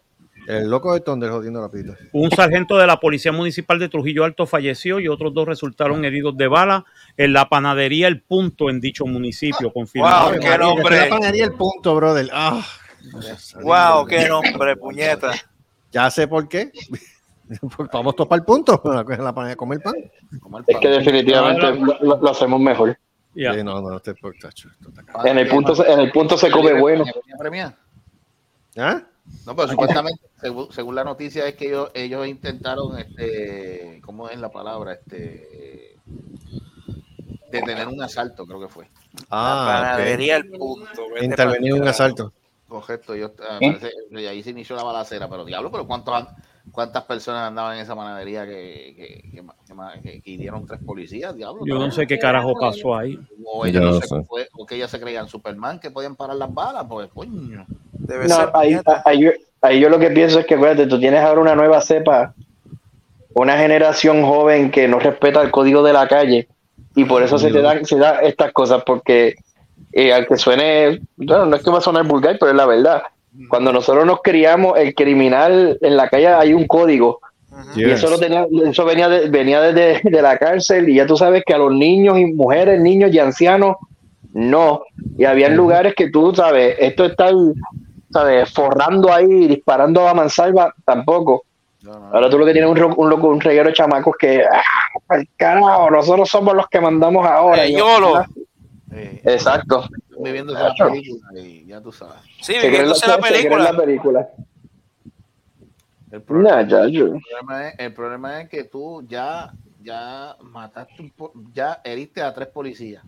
El 0.47 0.69
loco 0.71 0.93
de 0.95 1.01
Thunder 1.01 1.31
jodiendo 1.31 1.61
la 1.61 1.69
pita. 1.71 1.97
un 2.13 2.31
sargento 2.31 2.77
de 2.77 2.87
la 2.87 2.99
Policía 3.01 3.33
Municipal 3.33 3.79
de 3.79 3.89
Trujillo 3.89 4.25
Alto 4.25 4.47
falleció 4.47 5.01
y 5.01 5.09
otros 5.09 5.33
dos 5.35 5.47
resultaron 5.49 6.05
heridos 6.05 6.37
de 6.37 6.49
bala 6.49 6.85
en 7.17 7.33
la 7.33 7.49
panadería 7.49 8.09
El 8.09 8.21
Punto 8.23 8.69
en 8.71 8.81
dicho 8.81 9.07
municipio. 9.07 9.73
Confirmado. 9.73 10.31
Wow, 10.33 10.41
qué 10.41 10.59
nombre. 10.59 10.97
la 11.01 11.09
panadería 11.09 11.45
el 11.45 11.53
punto, 11.53 11.95
brother. 11.95 12.29
Ah, 12.33 12.63
Wow, 13.63 14.07
qué 14.07 14.29
nombre, 14.29 14.77
puñeta. 14.77 15.33
ya 15.93 16.11
sé 16.11 16.27
por 16.29 16.49
qué. 16.49 16.71
Porque 17.61 17.91
Vamos 17.93 18.17
todos 18.17 18.29
para 18.29 18.41
el 18.41 18.45
punto. 18.47 18.81
La 18.85 19.05
panadería 19.35 19.57
comer 19.57 19.81
pan. 19.83 19.95
Es 20.67 20.79
que 20.79 20.89
definitivamente 20.89 21.73
lo, 22.01 22.31
hacemos 22.31 22.61
mejor. 22.61 22.99
Sí, 23.35 23.43
no, 23.65 23.81
no, 23.83 23.97
este 23.97 24.15
por 24.15 24.35
tacho, 24.39 24.69
esto 24.71 24.89
está 24.91 25.03
cabrón. 25.03 25.27
En 25.27 25.39
el 25.39 25.49
punto, 25.49 25.75
se- 25.75 25.93
en 25.93 26.01
el 26.01 26.13
punto 26.13 26.39
se 26.39 26.51
come 26.51 26.73
bueno. 26.81 27.05
¿Ah? 28.77 29.03
No, 29.47 29.55
pero 29.57 29.69
supuestamente, 29.69 30.21
según, 30.41 30.73
según 30.73 30.95
la 30.95 31.05
noticia, 31.05 31.47
es 31.47 31.55
que 31.55 31.67
ellos, 31.69 31.91
ellos 31.95 32.27
intentaron, 32.27 32.99
este, 32.99 34.01
¿cómo 34.05 34.29
es 34.29 34.39
la 34.39 34.51
palabra? 34.51 34.93
Este, 34.95 35.97
detener 37.51 37.89
un 37.89 38.03
asalto, 38.03 38.47
creo 38.47 38.61
que 38.61 38.69
fue. 38.69 38.89
Ah, 39.31 39.61
ok. 39.61 39.97
Panadería 39.97 40.37
el 40.37 40.51
punto. 40.51 41.03
Intervenir 41.21 41.75
un 41.75 41.87
asalto. 41.87 42.33
Correcto, 42.69 43.15
ellos, 43.15 43.33
ah, 43.49 43.59
¿Eh? 43.61 43.67
parece- 43.79 43.93
y 44.11 44.27
ahí 44.27 44.43
se 44.43 44.51
inició 44.51 44.75
la 44.75 44.83
balacera, 44.83 45.29
pero 45.29 45.45
diablo, 45.45 45.71
pero 45.71 45.87
¿cuántos, 45.87 46.15
han- 46.15 46.29
¿cuántas 46.73 47.05
personas 47.05 47.49
andaban 47.49 47.77
en 47.77 47.83
esa 47.83 47.95
panadería 47.95 48.45
que, 48.47 48.95
que, 48.97 49.31
que, 49.31 49.45
que 49.67 49.75
ma- 49.75 50.01
que- 50.03 50.21
que 50.23 50.31
hirieron 50.31 50.67
tres 50.67 50.81
policías? 50.85 51.35
Diablo, 51.35 51.65
Yo 51.67 51.79
no 51.79 51.91
sé 51.91 52.07
qué 52.07 52.19
carajo 52.19 52.55
pasó 52.59 52.97
ahí. 52.97 53.19
O 53.47 53.67
ellos 53.67 53.83
no 53.83 53.91
no 53.91 54.01
sé, 54.01 54.07
sé. 54.09 54.23
fue- 54.25 54.49
o 54.57 54.67
que 54.67 54.77
ellos 54.77 54.91
se 54.91 55.01
creían 55.01 55.29
Superman 55.29 55.79
que 55.79 55.91
podían 55.91 56.17
parar 56.17 56.37
las 56.37 56.53
balas, 56.53 56.85
pues 56.89 57.09
coño. 57.13 57.67
Debe 57.93 58.29
No, 58.29 58.37
ser 58.37 58.51
ahí, 58.55 58.71
puñeta. 58.71 59.03
ahí 59.05 59.21
yo, 59.23 59.31
ahí 59.61 59.81
yo 59.81 59.89
lo 59.89 59.99
que 59.99 60.11
pienso 60.11 60.39
es 60.41 60.47
que, 60.47 60.55
acuérdate, 60.55 60.87
tú 60.87 60.99
tienes 60.99 61.21
ahora 61.21 61.41
una 61.41 61.55
nueva 61.55 61.81
cepa, 61.81 62.35
una 63.35 63.57
generación 63.59 64.23
joven 64.25 64.71
que 64.71 64.87
no 64.89 64.99
respeta 64.99 65.43
el 65.43 65.51
código 65.51 65.83
de 65.83 65.93
la 65.93 66.07
calle 66.09 66.49
y 66.95 67.05
por 67.05 67.23
eso 67.23 67.39
se 67.39 67.51
te 67.51 67.61
dan 67.61 67.85
se 67.85 67.99
da 67.99 68.21
estas 68.21 68.53
cosas, 68.53 68.83
porque 68.87 69.35
eh, 69.93 70.13
al 70.13 70.27
que 70.27 70.37
suene, 70.37 71.01
bueno, 71.17 71.47
no 71.47 71.57
es 71.57 71.63
que 71.63 71.71
va 71.71 71.79
a 71.79 71.83
sonar 71.83 72.05
vulgar, 72.07 72.37
pero 72.39 72.51
es 72.51 72.57
la 72.57 72.67
verdad. 72.67 73.03
Cuando 73.49 73.73
nosotros 73.73 74.07
nos 74.07 74.21
criamos, 74.23 74.79
el 74.79 74.95
criminal 74.95 75.79
en 75.81 75.97
la 75.97 76.09
calle 76.09 76.29
hay 76.29 76.55
un 76.55 76.67
código 76.67 77.21
Y 77.77 77.85
eso, 77.91 78.11
lo 78.11 78.19
tenía, 78.19 78.47
eso 78.69 78.85
venía, 78.85 79.09
de- 79.09 79.29
venía 79.29 79.61
desde 79.61 80.01
de 80.11 80.23
la 80.23 80.37
cárcel 80.39 80.89
y 80.89 80.95
ya 80.97 81.07
tú 81.07 81.17
sabes 81.17 81.43
que 81.47 81.55
a 81.55 81.59
los 81.59 81.73
niños 81.73 82.19
y 82.19 82.27
mujeres, 82.27 82.81
niños 82.81 83.13
y 83.13 83.19
ancianos, 83.19 83.77
no. 84.33 84.83
Y 85.19 85.25
había 85.25 85.49
lugares 85.57 85.95
que 85.95 86.11
tú 86.11 86.35
sabes, 86.35 86.77
esto 86.81 87.05
está, 87.05 87.31
sabes, 88.13 88.53
forrando 88.53 89.13
ahí, 89.13 89.47
disparando 89.47 90.07
a 90.09 90.15
mansalva, 90.15 90.73
tampoco. 90.85 91.45
Ahora 92.13 92.29
tú 92.31 92.39
lo 92.39 92.47
que 92.47 92.53
tienes 92.53 92.71
es 92.77 92.83
un, 92.83 92.95
un, 92.97 93.11
loco- 93.11 93.29
un 93.29 93.41
reguero 93.41 93.69
de 93.69 93.75
chamacos 93.75 94.15
que, 94.19 94.43
ah, 94.45 95.17
carajo, 95.37 95.91
nosotros 95.91 96.29
somos 96.29 96.55
los 96.55 96.67
que 96.69 96.81
mandamos 96.81 97.27
ahora. 97.27 97.65
Eh, 97.67 97.73
yo, 97.73 97.79
YOLO. 97.79 98.25
Exacto. 99.25 99.85
Viviendo 100.19 100.53
esa 100.55 100.69
película 100.91 101.29
y 101.41 101.67
ya 101.67 101.81
tú 101.81 101.93
sabes. 101.93 102.15
Sí, 102.45 102.53
la, 102.55 102.63
viviéndose 102.63 103.07
la 103.09 103.15
en 103.15 103.21
película. 103.23 103.65
la 103.73 103.77
película. 103.77 104.29
El 106.11 106.23
problema, 106.23 106.63
Nah, 106.63 106.69
chacho. 106.69 106.85
el 107.07 107.21
problema 107.23 107.69
es, 107.69 107.75
el 107.79 107.93
problema 107.95 108.41
es 108.41 108.49
que 108.49 108.65
tú 108.65 109.03
ya, 109.09 109.53
ya 109.83 110.37
mataste, 110.43 111.03
un 111.03 111.11
po- 111.11 111.33
ya 111.53 111.81
heriste 111.83 112.23
a 112.23 112.33
tres 112.33 112.49
policías. 112.49 113.03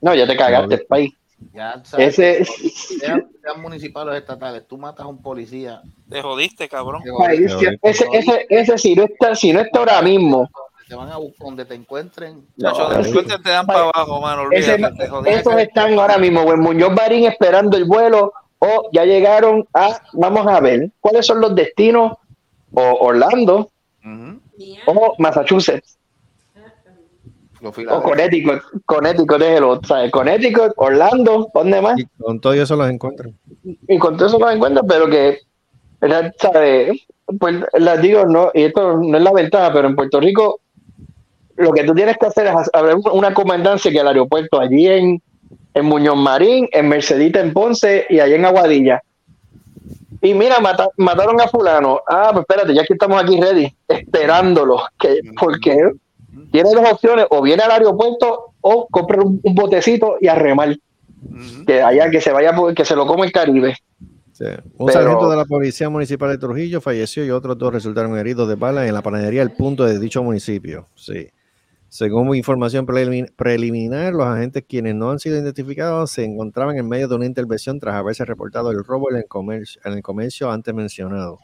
No, 0.00 0.14
ya 0.14 0.26
te 0.26 0.36
cagaste, 0.36 0.78
país. 0.78 1.12
Ya 1.52 1.80
sabes, 1.84 2.18
Ese- 2.18 2.44
sean, 2.44 3.30
sean 3.42 3.60
municipales 3.62 4.14
o 4.14 4.16
estatales, 4.16 4.66
tú 4.66 4.76
matas 4.76 5.04
a 5.04 5.08
un 5.08 5.22
policía. 5.22 5.82
Te 6.08 6.20
jodiste, 6.20 6.68
cabrón. 6.68 7.02
te 7.04 7.10
País, 7.12 7.52
jodiste. 7.52 7.78
ese, 7.82 8.06
ese, 8.12 8.46
ese, 8.48 8.78
si 8.78 8.94
no 8.96 9.04
está, 9.04 9.34
si 9.36 9.52
no 9.52 9.60
está 9.60 9.78
ahora 9.80 10.02
mismo, 10.02 10.48
Te 10.88 10.94
van 10.96 11.10
a 11.10 11.18
buscar 11.18 11.44
donde 11.46 11.64
te 11.66 11.74
encuentren. 11.74 12.44
No, 12.56 12.72
te, 12.72 13.38
te 13.38 13.50
dan 13.50 13.66
para 13.66 13.80
abajo, 13.94 14.20
mano. 14.22 14.50
ese- 14.50 14.72
Olvídate, 14.72 14.96
te 14.96 15.08
jodiste. 15.08 15.38
esos 15.38 15.56
están 15.60 15.98
ahora 15.98 16.16
mismo, 16.18 16.40
o 16.40 16.52
en 16.54 16.60
Muñoz 16.60 16.94
Barín 16.94 17.24
esperando 17.26 17.76
el 17.76 17.84
vuelo, 17.84 18.32
o 18.60 18.88
ya 18.92 19.04
llegaron 19.04 19.66
a, 19.74 20.00
vamos 20.14 20.46
a 20.46 20.60
ver, 20.60 20.90
cuáles 21.00 21.26
son 21.26 21.40
los 21.40 21.54
destinos, 21.54 22.12
o 22.72 22.82
Orlando, 23.00 23.70
o 24.86 25.14
Massachusetts, 25.18 25.98
o. 27.96 28.02
Connecticut, 28.02 28.62
Connecticut 28.84 29.42
es 29.42 29.58
el 29.58 29.64
otro, 29.64 29.88
¿sabes? 29.88 30.10
Connecticut, 30.12 30.72
Orlando, 30.76 31.48
¿dónde 31.52 31.80
más? 31.80 31.98
Y 31.98 32.06
con 32.22 32.40
todo 32.40 32.52
eso 32.52 32.76
los 32.76 32.88
encuentran. 32.90 33.34
y 33.64 33.98
con 33.98 34.16
todo 34.16 34.28
eso 34.28 34.38
los 34.38 34.52
encuentro, 34.52 34.84
pero 34.86 35.08
que, 35.08 35.38
¿verdad? 36.00 36.32
¿sabe? 36.38 37.00
Pues 37.38 37.56
les 37.78 38.00
digo, 38.02 38.24
no, 38.26 38.50
y 38.54 38.62
esto 38.62 38.96
no 38.98 39.16
es 39.18 39.22
la 39.22 39.32
ventaja, 39.32 39.72
pero 39.72 39.88
en 39.88 39.96
Puerto 39.96 40.20
Rico 40.20 40.60
lo 41.56 41.72
que 41.72 41.82
tú 41.84 41.92
tienes 41.94 42.16
que 42.16 42.26
hacer 42.26 42.46
es 42.46 42.54
hacer- 42.54 42.70
abrir 42.72 42.96
una 43.12 43.34
comandancia 43.34 43.90
que 43.90 43.98
el 43.98 44.06
aeropuerto 44.06 44.60
allí 44.60 44.86
en, 44.86 45.22
en 45.74 45.84
Muñoz 45.86 46.16
Marín, 46.16 46.68
en 46.72 46.88
Mercedita 46.88 47.40
en 47.40 47.52
Ponce 47.52 48.06
y 48.08 48.20
allí 48.20 48.34
en 48.34 48.44
Aguadilla. 48.44 49.02
Y 50.20 50.34
mira, 50.34 50.58
mata- 50.58 50.90
mataron 50.96 51.40
a 51.40 51.46
fulano. 51.48 52.00
Ah, 52.08 52.30
pues 52.32 52.42
espérate, 52.48 52.74
ya 52.74 52.84
que 52.84 52.94
estamos 52.94 53.22
aquí 53.22 53.40
ready, 53.40 53.72
esperándolo. 53.86 54.80
Que, 54.98 55.20
porque 55.38 55.76
tiene 56.50 56.70
dos 56.74 56.90
opciones, 56.90 57.26
o 57.30 57.40
viene 57.42 57.62
al 57.62 57.70
aeropuerto 57.70 58.52
o 58.60 58.88
compra 58.90 59.22
un, 59.22 59.40
un 59.42 59.54
botecito 59.54 60.16
y 60.20 60.26
a 60.28 60.34
remar. 60.34 60.76
Que 61.66 61.82
allá 61.82 62.10
que 62.10 62.20
se 62.20 62.32
vaya, 62.32 62.52
que 62.74 62.84
se 62.84 62.96
lo 62.96 63.06
come 63.06 63.26
el 63.26 63.32
Caribe. 63.32 63.76
Sí. 64.32 64.44
Un 64.76 64.86
Pero- 64.86 64.92
sargento 65.00 65.30
de 65.30 65.36
la 65.36 65.44
Policía 65.44 65.88
Municipal 65.88 66.30
de 66.30 66.38
Trujillo 66.38 66.80
falleció 66.80 67.24
y 67.24 67.30
otros 67.30 67.56
dos 67.58 67.72
resultaron 67.72 68.16
heridos 68.18 68.48
de 68.48 68.54
bala 68.56 68.86
en 68.86 68.94
la 68.94 69.02
panadería 69.02 69.42
El 69.42 69.50
Punto 69.52 69.84
de 69.84 69.98
dicho 70.00 70.22
municipio. 70.22 70.86
Sí. 70.94 71.28
Según 71.90 72.34
información 72.36 72.86
prelimin- 72.86 73.32
preliminar, 73.34 74.12
los 74.12 74.26
agentes 74.26 74.64
quienes 74.68 74.94
no 74.94 75.10
han 75.10 75.18
sido 75.18 75.38
identificados 75.38 76.10
se 76.10 76.24
encontraban 76.24 76.76
en 76.76 76.86
medio 76.88 77.08
de 77.08 77.14
una 77.14 77.26
intervención 77.26 77.80
tras 77.80 77.94
haberse 77.94 78.24
reportado 78.24 78.70
el 78.70 78.84
robo 78.84 79.10
en 79.10 79.16
el 79.16 79.26
comercio, 79.26 79.80
en 79.84 79.94
el 79.94 80.02
comercio 80.02 80.50
antes 80.50 80.74
mencionado. 80.74 81.38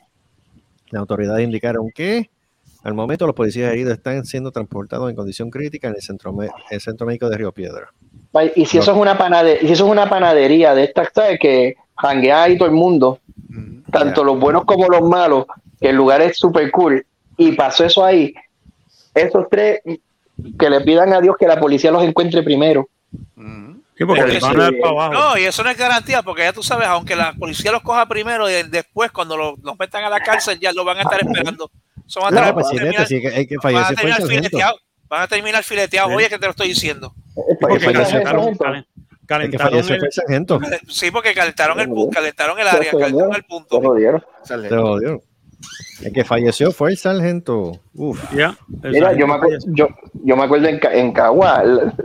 Las 0.91 1.01
autoridades 1.01 1.45
indicaron 1.45 1.91
que 1.95 2.31
al 2.83 2.93
momento 2.93 3.27
los 3.27 3.35
policías 3.35 3.73
heridos 3.73 3.95
están 3.95 4.27
siendo 4.27 4.53
transportados 4.53 5.09
en 5.09 5.17
condición 5.17 5.49
crítica 5.51 5.89
en 5.89 5.95
el 5.95 6.03
centro, 6.03 6.37
el 6.71 6.81
centro 6.81 7.07
médico 7.07 7.31
de 7.31 7.39
Río 7.39 7.51
Piedra. 7.51 7.93
Y 8.55 8.67
si 8.67 8.77
No. 8.77 8.83
eso 8.83 8.93
es 8.93 8.99
una 8.99 9.17
panadería, 9.17 9.61
si 9.67 9.73
eso 9.73 9.87
es 9.87 9.91
una 9.91 10.09
panadería 10.11 10.75
de 10.75 10.85
estas, 10.85 11.09
¿sabes? 11.15 11.39
Que 11.41 11.77
janguea 11.97 12.43
ahí 12.43 12.59
todo 12.59 12.69
el 12.69 12.75
mundo, 12.75 13.21
tanto 13.91 14.23
los 14.23 14.39
buenos 14.39 14.67
como 14.67 14.89
los 14.89 15.01
malos, 15.09 15.47
que 15.81 15.89
el 15.89 15.97
lugar 15.97 16.21
es 16.21 16.37
súper 16.37 16.71
cool, 16.71 17.07
y 17.39 17.53
pasó 17.53 17.87
eso 17.87 18.05
ahí, 18.05 18.35
esos 19.15 19.47
tres, 19.51 19.81
que 20.59 20.71
le 20.71 20.81
pidan 20.83 21.13
a 21.13 21.21
Dios 21.21 21.37
que 21.39 21.47
la 21.47 21.59
policía 21.61 21.91
los 21.91 22.03
encuentre 22.03 22.43
primero. 22.43 22.89
Sí, 23.97 24.05
porque 24.05 24.23
Porque 24.23 24.39
van 24.41 24.61
a 24.61 24.63
dar 24.65 24.73
para 24.81 24.91
abajo. 24.91 25.13
No, 25.13 25.39
y 25.39 25.45
eso 25.45 25.63
no 25.63 25.71
es 25.71 25.77
garantía, 25.79 26.21
porque 26.23 26.43
ya 26.43 26.53
tú 26.53 26.65
sabes, 26.65 26.89
aunque 26.89 27.15
la 27.15 27.33
policía 27.33 27.71
los 27.71 27.81
coja 27.83 28.07
primero 28.09 28.51
y 28.51 28.65
después, 28.65 29.13
cuando 29.13 29.37
lo- 29.37 29.55
los 29.63 29.79
metan 29.79 30.03
a 30.03 30.09
la 30.11 30.19
cárcel, 30.21 30.59
ya 30.59 30.73
lo 30.73 30.85
van 30.85 30.97
a 30.99 31.03
estar 31.03 31.21
esperando. 31.23 31.71
Eso 32.05 32.21
van 32.21 32.37
a 32.37 32.47
No, 32.47 32.55
pues, 32.55 32.69
sí, 32.71 32.77
terminar- 32.77 33.07
sí, 33.07 33.21
que- 33.21 33.29
el 33.29 33.47
que 33.47 33.57
van 33.63 33.77
a 33.77 33.89
terminar 33.95 34.23
fileteados. 34.23 34.81
Van 35.09 35.23
a 35.23 35.29
terminar 35.29 35.63
fileteados. 35.63 36.11
Sí. 36.11 36.17
Oye, 36.17 36.29
que 36.29 36.39
te 36.39 36.45
lo 36.47 36.51
estoy 36.51 36.69
diciendo. 36.69 37.15
Porque 37.61 37.93
calentaron, 37.93 38.57
calentaron 39.27 39.75
el- 39.79 39.93
el. 40.73 40.81
Sí, 40.89 41.11
porque 41.13 41.33
calentaron 41.35 41.79
el, 41.81 41.89
calentaron 42.13 42.59
el 42.59 42.67
Se 42.69 42.77
área, 42.77 42.91
calentaron 42.91 43.13
jodieron, 43.13 43.35
el 43.37 43.43
se 43.43 43.49
punto. 43.49 43.81
jodieron. 43.81 44.25
Se 44.43 44.69
jodió. 44.77 45.23
El 46.03 46.13
que 46.13 46.25
falleció 46.25 46.73
fue 46.73 46.91
el 46.91 46.97
sargento. 46.99 47.79
Uf. 47.95 48.21
El 48.33 48.93
Mira, 48.93 49.13
yo 49.15 49.27
me, 49.27 49.35
acu- 49.35 49.41
falleció. 49.41 49.73
yo, 49.75 49.89
yo 50.25 50.37
me 50.37 50.43
acuerdo 50.45 50.69
en, 50.69 50.81
en 50.93 51.13
Cagua, 51.13 51.63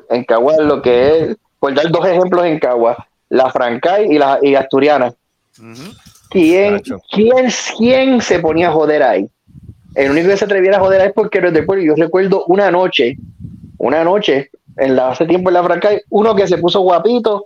en 0.10 0.23
Cagua 0.26 0.57
lo 0.57 0.81
que 0.81 1.18
es, 1.31 1.38
por 1.60 1.73
dar 1.73 1.90
dos 1.91 2.06
ejemplos 2.07 2.45
en 2.45 2.60
Cagua, 2.60 3.07
la 3.30 3.49
Francay 3.52 4.07
y 4.11 4.18
la 4.18 4.40
y 4.41 4.56
Asturiana. 4.56 5.14
¿Quién, 6.30 6.81
quién, 7.11 7.48
quién 7.77 8.22
se 8.22 8.40
ponía 8.40 8.69
a 8.69 8.72
joder 8.72 9.03
ahí? 9.03 9.27
El 9.95 10.11
único 10.11 10.30
que 10.30 10.38
se 10.38 10.45
atreviera 10.45 10.77
a 10.77 10.81
joder 10.81 11.02
ahí 11.02 11.07
es 11.07 11.14
porque 11.14 11.40
era 11.40 11.52
de 11.52 11.64
pueblo. 11.64 11.84
Yo 11.84 11.95
recuerdo 11.95 12.45
una 12.45 12.69
noche, 12.72 13.18
una 13.80 14.03
noche, 14.03 14.52
en 14.77 14.95
la, 14.95 15.10
hace 15.10 15.26
tiempo 15.26 15.49
en 15.49 15.56
la 15.56 15.64
Francay, 15.64 16.02
uno 16.10 16.36
que 16.36 16.48
se 16.48 16.57
puso 16.60 16.80
guapito, 16.81 17.44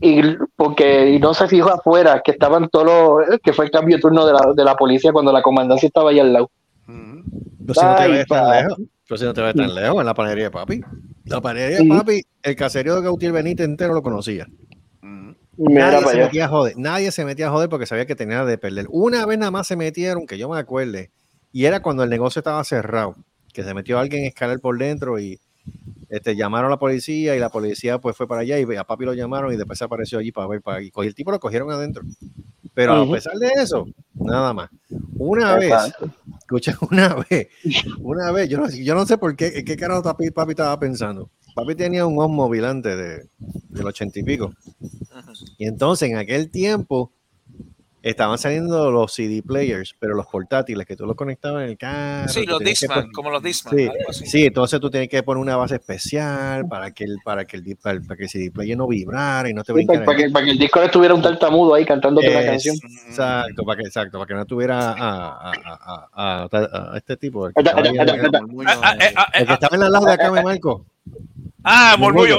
y 0.00 0.36
porque 0.56 1.10
y 1.10 1.18
no 1.18 1.34
se 1.34 1.46
fijó 1.48 1.70
afuera, 1.70 2.22
que 2.24 2.32
estaban 2.32 2.68
todos 2.68 3.26
los, 3.28 3.40
que 3.40 3.52
fue 3.52 3.66
el 3.66 3.70
cambio 3.70 3.96
de 3.96 4.02
turno 4.02 4.26
de 4.26 4.32
la, 4.32 4.52
de 4.54 4.64
la 4.64 4.74
policía 4.76 5.12
cuando 5.12 5.32
la 5.32 5.42
comandancia 5.42 5.86
estaba 5.86 6.10
ahí 6.10 6.20
al 6.20 6.32
lado. 6.32 6.50
Pero 6.86 7.74
si 7.74 7.86
no 7.86 7.96
te 7.96 8.08
vayas 8.08 8.26
tan 8.26 8.50
lejos. 8.50 8.78
Pero 9.08 9.18
si 9.18 9.24
no 9.24 9.34
te 9.34 9.40
vayas 9.40 9.56
tan 9.56 9.74
lejos, 9.74 10.00
en 10.00 10.06
la 10.06 10.14
panadería 10.14 10.44
de 10.44 10.50
papi. 10.50 10.80
La 11.24 11.40
panadería 11.40 11.78
de 11.78 11.88
papi, 11.88 12.22
el 12.42 12.56
caserío 12.56 12.96
de 12.96 13.02
Gautier 13.02 13.32
Benítez 13.32 13.66
entero 13.66 13.94
lo 13.94 14.02
conocía. 14.02 14.46
Nadie 15.56 16.00
se 16.00 16.08
allá. 16.10 16.24
metía 16.24 16.44
a 16.46 16.48
joder. 16.48 16.74
Nadie 16.76 17.12
se 17.12 17.24
metía 17.24 17.46
a 17.46 17.50
joder 17.50 17.68
porque 17.68 17.86
sabía 17.86 18.06
que 18.06 18.16
tenía 18.16 18.44
de 18.44 18.58
perder. 18.58 18.86
Una 18.90 19.24
vez 19.24 19.38
nada 19.38 19.52
más 19.52 19.66
se 19.66 19.76
metieron, 19.76 20.26
que 20.26 20.36
yo 20.36 20.48
me 20.48 20.58
acuerde, 20.58 21.10
y 21.52 21.66
era 21.66 21.80
cuando 21.80 22.02
el 22.02 22.10
negocio 22.10 22.40
estaba 22.40 22.62
cerrado, 22.64 23.14
que 23.52 23.62
se 23.62 23.72
metió 23.72 23.98
alguien 23.98 24.24
a 24.24 24.28
escalar 24.28 24.58
por 24.58 24.76
dentro 24.76 25.18
y 25.20 25.38
este, 26.08 26.36
llamaron 26.36 26.68
a 26.68 26.74
la 26.74 26.78
policía 26.78 27.36
y 27.36 27.38
la 27.38 27.50
policía 27.50 27.98
pues 27.98 28.16
fue 28.16 28.26
para 28.26 28.42
allá 28.42 28.58
y 28.58 28.76
a 28.76 28.84
papi 28.84 29.04
lo 29.04 29.14
llamaron 29.14 29.52
y 29.52 29.56
después 29.56 29.78
se 29.78 29.84
apareció 29.84 30.18
allí 30.18 30.32
para 30.32 30.46
ver, 30.46 30.62
para, 30.62 30.82
y 30.82 30.90
el 30.94 31.14
tipo 31.14 31.30
lo 31.30 31.40
cogieron 31.40 31.70
adentro. 31.70 32.02
Pero 32.74 33.02
Ujú. 33.02 33.12
a 33.12 33.16
pesar 33.16 33.34
de 33.36 33.48
eso, 33.56 33.86
nada 34.14 34.52
más. 34.52 34.70
Una 35.16 35.56
Exacto. 35.62 36.06
vez, 36.06 36.14
escucha, 36.40 36.76
una 36.90 37.14
vez, 37.28 37.48
una 38.00 38.32
vez, 38.32 38.48
yo 38.48 38.58
no, 38.58 38.68
yo 38.68 38.94
no 38.94 39.06
sé 39.06 39.16
por 39.16 39.36
qué, 39.36 39.64
qué 39.64 39.76
carajo 39.76 40.02
papi, 40.02 40.30
papi 40.30 40.50
estaba 40.50 40.78
pensando. 40.78 41.30
Papi 41.54 41.76
tenía 41.76 42.04
un 42.04 42.18
Oldsmobile 42.18 42.66
antes 42.66 42.96
de, 42.96 43.28
del 43.68 43.86
ochenta 43.86 44.18
y 44.18 44.24
pico. 44.24 44.52
Y 45.56 45.66
entonces 45.66 46.10
en 46.10 46.16
aquel 46.16 46.50
tiempo 46.50 47.12
estaban 48.10 48.36
saliendo 48.38 48.90
los 48.90 49.12
CD 49.14 49.42
players, 49.42 49.94
pero 49.98 50.14
los 50.14 50.26
portátiles 50.26 50.86
que 50.86 50.94
tú 50.94 51.06
los 51.06 51.16
conectabas 51.16 51.64
en 51.64 51.70
el 51.70 51.78
carro. 51.78 52.28
Sí, 52.28 52.44
los 52.44 52.60
pon- 52.86 53.10
como 53.12 53.30
los 53.30 53.42
Disman. 53.42 53.74
Sí, 53.76 53.82
algo 53.84 54.10
así. 54.10 54.26
sí, 54.26 54.44
entonces 54.46 54.78
tú 54.78 54.90
tienes 54.90 55.08
que 55.08 55.22
poner 55.22 55.40
una 55.40 55.56
base 55.56 55.76
especial 55.76 56.68
para 56.68 56.90
que 56.92 57.04
el, 57.04 57.16
para 57.24 57.46
que 57.46 57.56
el, 57.56 57.76
para, 57.82 58.00
para 58.00 58.16
que 58.16 58.24
el 58.24 58.28
CD 58.28 58.50
player 58.50 58.76
no 58.76 58.86
vibrara 58.86 59.48
y 59.48 59.54
no 59.54 59.64
te 59.64 59.72
Sí, 59.72 59.84
para, 59.86 59.98
brincara. 60.00 60.04
para 60.04 60.18
que, 60.18 60.30
para 60.30 60.44
que 60.44 60.50
el 60.52 60.58
disco 60.58 60.78
no 60.80 60.84
estuviera 60.86 61.14
un 61.14 61.22
tartamudo 61.22 61.74
ahí 61.74 61.84
cantándote 61.86 62.28
una 62.30 62.40
Es- 62.40 62.46
canción. 62.46 62.76
Exacto, 63.08 63.64
para 63.64 63.80
que, 63.80 63.86
exacto, 63.88 64.18
para 64.18 64.26
que 64.28 64.34
no 64.34 64.44
tuviera 64.46 64.90
a, 64.92 64.92
a, 64.92 65.52
a, 65.52 66.08
a- 66.12 66.48
a- 66.52 66.92
a 66.92 66.96
este 66.98 67.16
tipo. 67.16 67.46
El 67.48 67.54
que, 67.54 67.60
estaba 67.60 67.80
el 67.80 69.46
que 69.46 69.52
estaba 69.54 69.74
en 69.76 69.80
la 69.80 69.88
lado 69.88 70.06
de 70.06 70.12
acá, 70.12 70.30
me 70.30 70.42
marco. 70.42 70.84
Ah, 71.64 71.96
murmullo. 71.98 72.38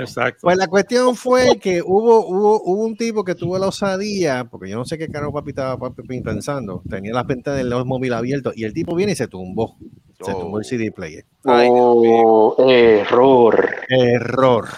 Exacto. 0.00 0.40
Pues 0.42 0.56
la 0.56 0.66
cuestión 0.68 1.14
fue 1.16 1.58
que 1.58 1.82
hubo, 1.82 2.26
hubo, 2.26 2.62
hubo 2.62 2.84
un 2.84 2.96
tipo 2.96 3.24
que 3.24 3.34
tuvo 3.34 3.58
la 3.58 3.68
osadía, 3.68 4.44
porque 4.50 4.70
yo 4.70 4.76
no 4.76 4.84
sé 4.84 4.98
qué 4.98 5.08
carajo 5.08 5.32
papi 5.32 5.50
estaba 5.50 5.78
papi 5.78 6.20
pensando, 6.20 6.82
tenía 6.88 7.12
las 7.12 7.26
ventanas 7.26 7.58
del 7.58 7.84
móvil 7.84 8.12
abierto 8.14 8.52
y 8.54 8.64
el 8.64 8.72
tipo 8.72 8.94
viene 8.94 9.12
y 9.12 9.16
se 9.16 9.28
tumbó. 9.28 9.76
Se 10.22 10.32
tumbó 10.32 10.58
el 10.58 10.64
CD 10.64 10.92
player. 10.92 11.24
Ay. 11.44 11.68
Oh, 11.70 12.54
error. 12.68 13.70
Error. 13.88 14.68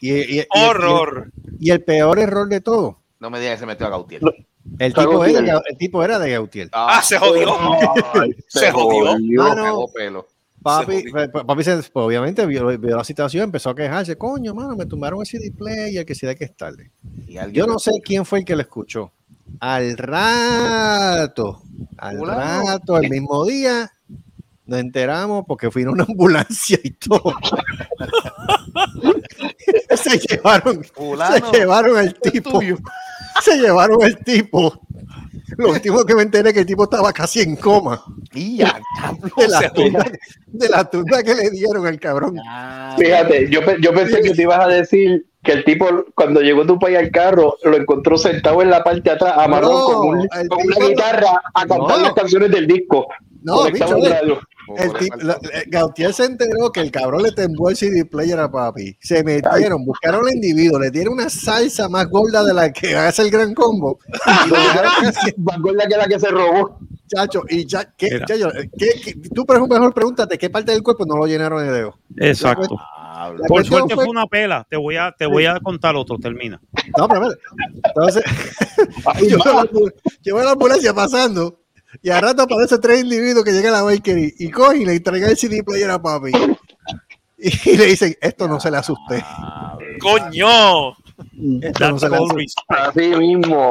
Y, 0.00 0.12
y- 0.12 0.38
y- 0.38 0.40
y- 0.40 0.44
Horror. 0.68 1.32
Y, 1.58 1.70
el 1.70 1.82
peor 1.82 2.18
error 2.20 2.48
de 2.48 2.60
todo, 2.60 2.98
No 3.18 3.30
me 3.30 3.40
digas 3.40 3.54
que 3.54 3.60
se 3.60 3.66
metió 3.66 3.86
a 3.86 3.90
Gautier. 3.90 4.20
el 4.78 4.94
tipo, 4.94 5.24
era, 5.24 5.40
Gautier. 5.40 5.62
el 5.70 5.78
tipo 5.78 6.04
era 6.04 6.18
de 6.20 6.30
Gautier. 6.30 6.68
Ah, 6.72 7.00
se 7.02 7.18
jodió. 7.18 7.56
Ay, 8.14 8.34
Se 8.48 8.70
jodió. 8.70 9.42
Ah, 9.42 9.54
no. 9.56 9.86
Papi, 10.62 11.02
Se 11.02 11.28
papi 11.28 11.64
se- 11.64 11.76
pues, 11.76 11.90
obviamente 11.94 12.44
vio, 12.46 12.66
vio 12.78 12.96
la 12.96 13.04
situación, 13.04 13.44
empezó 13.44 13.70
a 13.70 13.74
quejarse, 13.76 14.16
coño, 14.18 14.54
mano, 14.54 14.74
me 14.76 14.86
tumbaron 14.86 15.20
el 15.20 15.26
CD 15.26 15.50
player, 15.52 16.04
que 16.04 16.14
si 16.14 16.26
da 16.26 16.34
que 16.34 16.44
es 16.44 16.56
tarde. 16.56 16.90
Y 17.26 17.36
Yo 17.52 17.66
no 17.66 17.78
sé 17.78 17.92
quién 18.04 18.24
fue 18.24 18.40
el 18.40 18.44
que 18.44 18.56
lo 18.56 18.62
escuchó. 18.62 19.12
Al 19.60 19.96
rato, 19.96 21.62
Al 21.96 22.20
rato, 22.26 22.98
el 22.98 23.08
mismo 23.08 23.46
día, 23.46 23.90
nos 24.66 24.80
enteramos 24.80 25.44
porque 25.46 25.70
fue 25.70 25.86
una 25.86 26.04
ambulancia 26.08 26.78
y 26.82 26.90
todo. 26.90 27.34
se 29.96 30.18
llevaron, 30.18 30.84
Fulano, 30.84 31.50
se 31.50 31.58
llevaron 31.58 31.96
al 31.96 32.14
tipo. 32.14 32.60
Se 33.42 33.56
llevaron 33.56 34.02
al 34.02 34.18
tipo. 34.18 34.80
Lo 35.56 35.70
último 35.70 36.04
que 36.04 36.14
me 36.14 36.22
enteré 36.22 36.48
es 36.50 36.54
que 36.54 36.60
el 36.60 36.66
tipo 36.66 36.84
estaba 36.84 37.12
casi 37.12 37.40
en 37.40 37.56
coma. 37.56 38.02
Y 38.34 38.58
ya, 38.58 38.80
De 39.36 39.48
la, 39.48 39.70
tunda, 39.72 40.04
de 40.46 40.68
la 40.68 40.84
tunda 40.90 41.22
que 41.22 41.34
le 41.34 41.50
dieron 41.50 41.86
al 41.86 41.98
cabrón. 41.98 42.36
Fíjate, 42.98 43.48
yo, 43.50 43.60
yo 43.80 43.92
pensé 43.94 44.20
que 44.20 44.30
te 44.34 44.42
ibas 44.42 44.60
a 44.60 44.68
decir 44.68 45.26
que 45.42 45.52
el 45.52 45.64
tipo, 45.64 45.86
cuando 46.14 46.40
llegó 46.40 46.66
tu 46.66 46.78
país 46.78 46.98
al 46.98 47.10
carro, 47.10 47.56
lo 47.64 47.76
encontró 47.76 48.18
sentado 48.18 48.60
en 48.60 48.70
la 48.70 48.82
parte 48.84 49.02
de 49.02 49.10
atrás, 49.12 49.34
amarrado 49.38 49.72
No, 49.78 49.96
con, 49.98 50.08
un- 50.18 50.28
el 50.38 50.48
con 50.48 50.58
una 50.66 50.86
guitarra 50.88 51.40
a 51.54 51.66
cantar 51.66 51.96
No. 51.98 52.02
las 52.02 52.12
canciones 52.12 52.50
del 52.50 52.66
disco. 52.66 53.06
No, 53.42 53.64
bicho. 53.64 53.86
El 54.76 55.26
la- 55.26 55.38
Gautier 55.68 56.12
se 56.12 56.24
enteró 56.24 56.70
que 56.72 56.80
el 56.80 56.90
cabrón 56.90 57.22
le 57.22 57.32
tembló 57.32 57.70
el 57.70 57.76
CD 57.76 58.04
player 58.04 58.38
a 58.40 58.50
papi. 58.50 58.96
Se 59.00 59.22
metieron, 59.24 59.84
buscaron 59.84 60.26
al 60.26 60.34
individuo, 60.34 60.78
le 60.78 60.90
dieron 60.90 61.14
una 61.14 61.28
salsa 61.30 61.88
más 61.88 62.08
gorda 62.08 62.44
de 62.44 62.52
la 62.54 62.72
que 62.72 62.94
hace 62.96 63.22
el 63.22 63.30
gran 63.30 63.54
combo. 63.54 63.98
Y 64.46 64.50
Más 65.40 65.58
gorda 65.60 65.86
que 65.88 65.96
la 65.96 66.06
que 66.06 66.18
se 66.18 66.28
robó. 66.28 66.78
chacho. 67.06 67.42
Y 67.48 67.66
ya, 67.66 67.92
¿qué, 67.96 68.20
chacho, 68.26 68.50
¿qué- 68.78 69.00
qué- 69.02 69.14
tú, 69.34 69.46
por 69.46 69.56
ejemplo, 69.56 69.78
mejor 69.78 69.94
pregúntate 69.94 70.36
qué 70.36 70.50
parte 70.50 70.72
del 70.72 70.82
cuerpo 70.82 71.04
no 71.06 71.16
lo 71.16 71.26
llenaron 71.26 71.64
de 71.66 71.72
dedo. 71.72 71.98
Exacto. 72.16 72.76
La 73.36 73.46
Por 73.48 73.64
suerte 73.64 73.94
fue- 73.96 74.04
fue 74.04 74.10
una 74.10 74.26
pela. 74.26 74.64
Te 74.70 74.76
voy 74.76 74.96
a, 74.96 75.12
te 75.18 75.26
voy 75.26 75.44
a 75.46 75.58
contar 75.58 75.96
otro. 75.96 76.18
Termina. 76.18 76.60
No, 76.96 77.08
pero 77.08 77.28
espérate. 77.30 77.40
Entonces, 77.84 78.24
yo 79.28 79.38
veo 79.44 79.54
la, 79.54 79.62
ambu- 79.62 79.92
yo 80.22 80.34
veo 80.36 80.44
la 80.44 80.50
ambulancia 80.52 80.94
pasando 80.94 81.57
y 82.02 82.10
a 82.10 82.20
rato 82.20 82.42
aparecen 82.42 82.80
tres 82.80 83.00
individuos 83.02 83.44
que 83.44 83.52
llegan 83.52 83.74
a 83.74 83.78
la 83.78 83.82
bakery 83.82 84.34
y 84.38 84.50
cogen 84.50 84.82
y 84.82 84.84
le 84.86 84.94
entregan 84.96 85.30
el 85.30 85.36
CD 85.36 85.62
player 85.62 85.90
a 85.90 86.00
papi. 86.00 86.32
Y 87.40 87.76
le 87.76 87.86
dicen, 87.86 88.16
esto 88.20 88.48
no 88.48 88.58
se 88.58 88.68
le 88.70 88.78
asuste. 88.78 89.24
¡Coño! 90.00 90.92
Esto 91.62 91.90
no 91.90 91.98
se 91.98 92.08
le. 92.08 92.18
Así 92.68 93.00
mismo. 93.16 93.70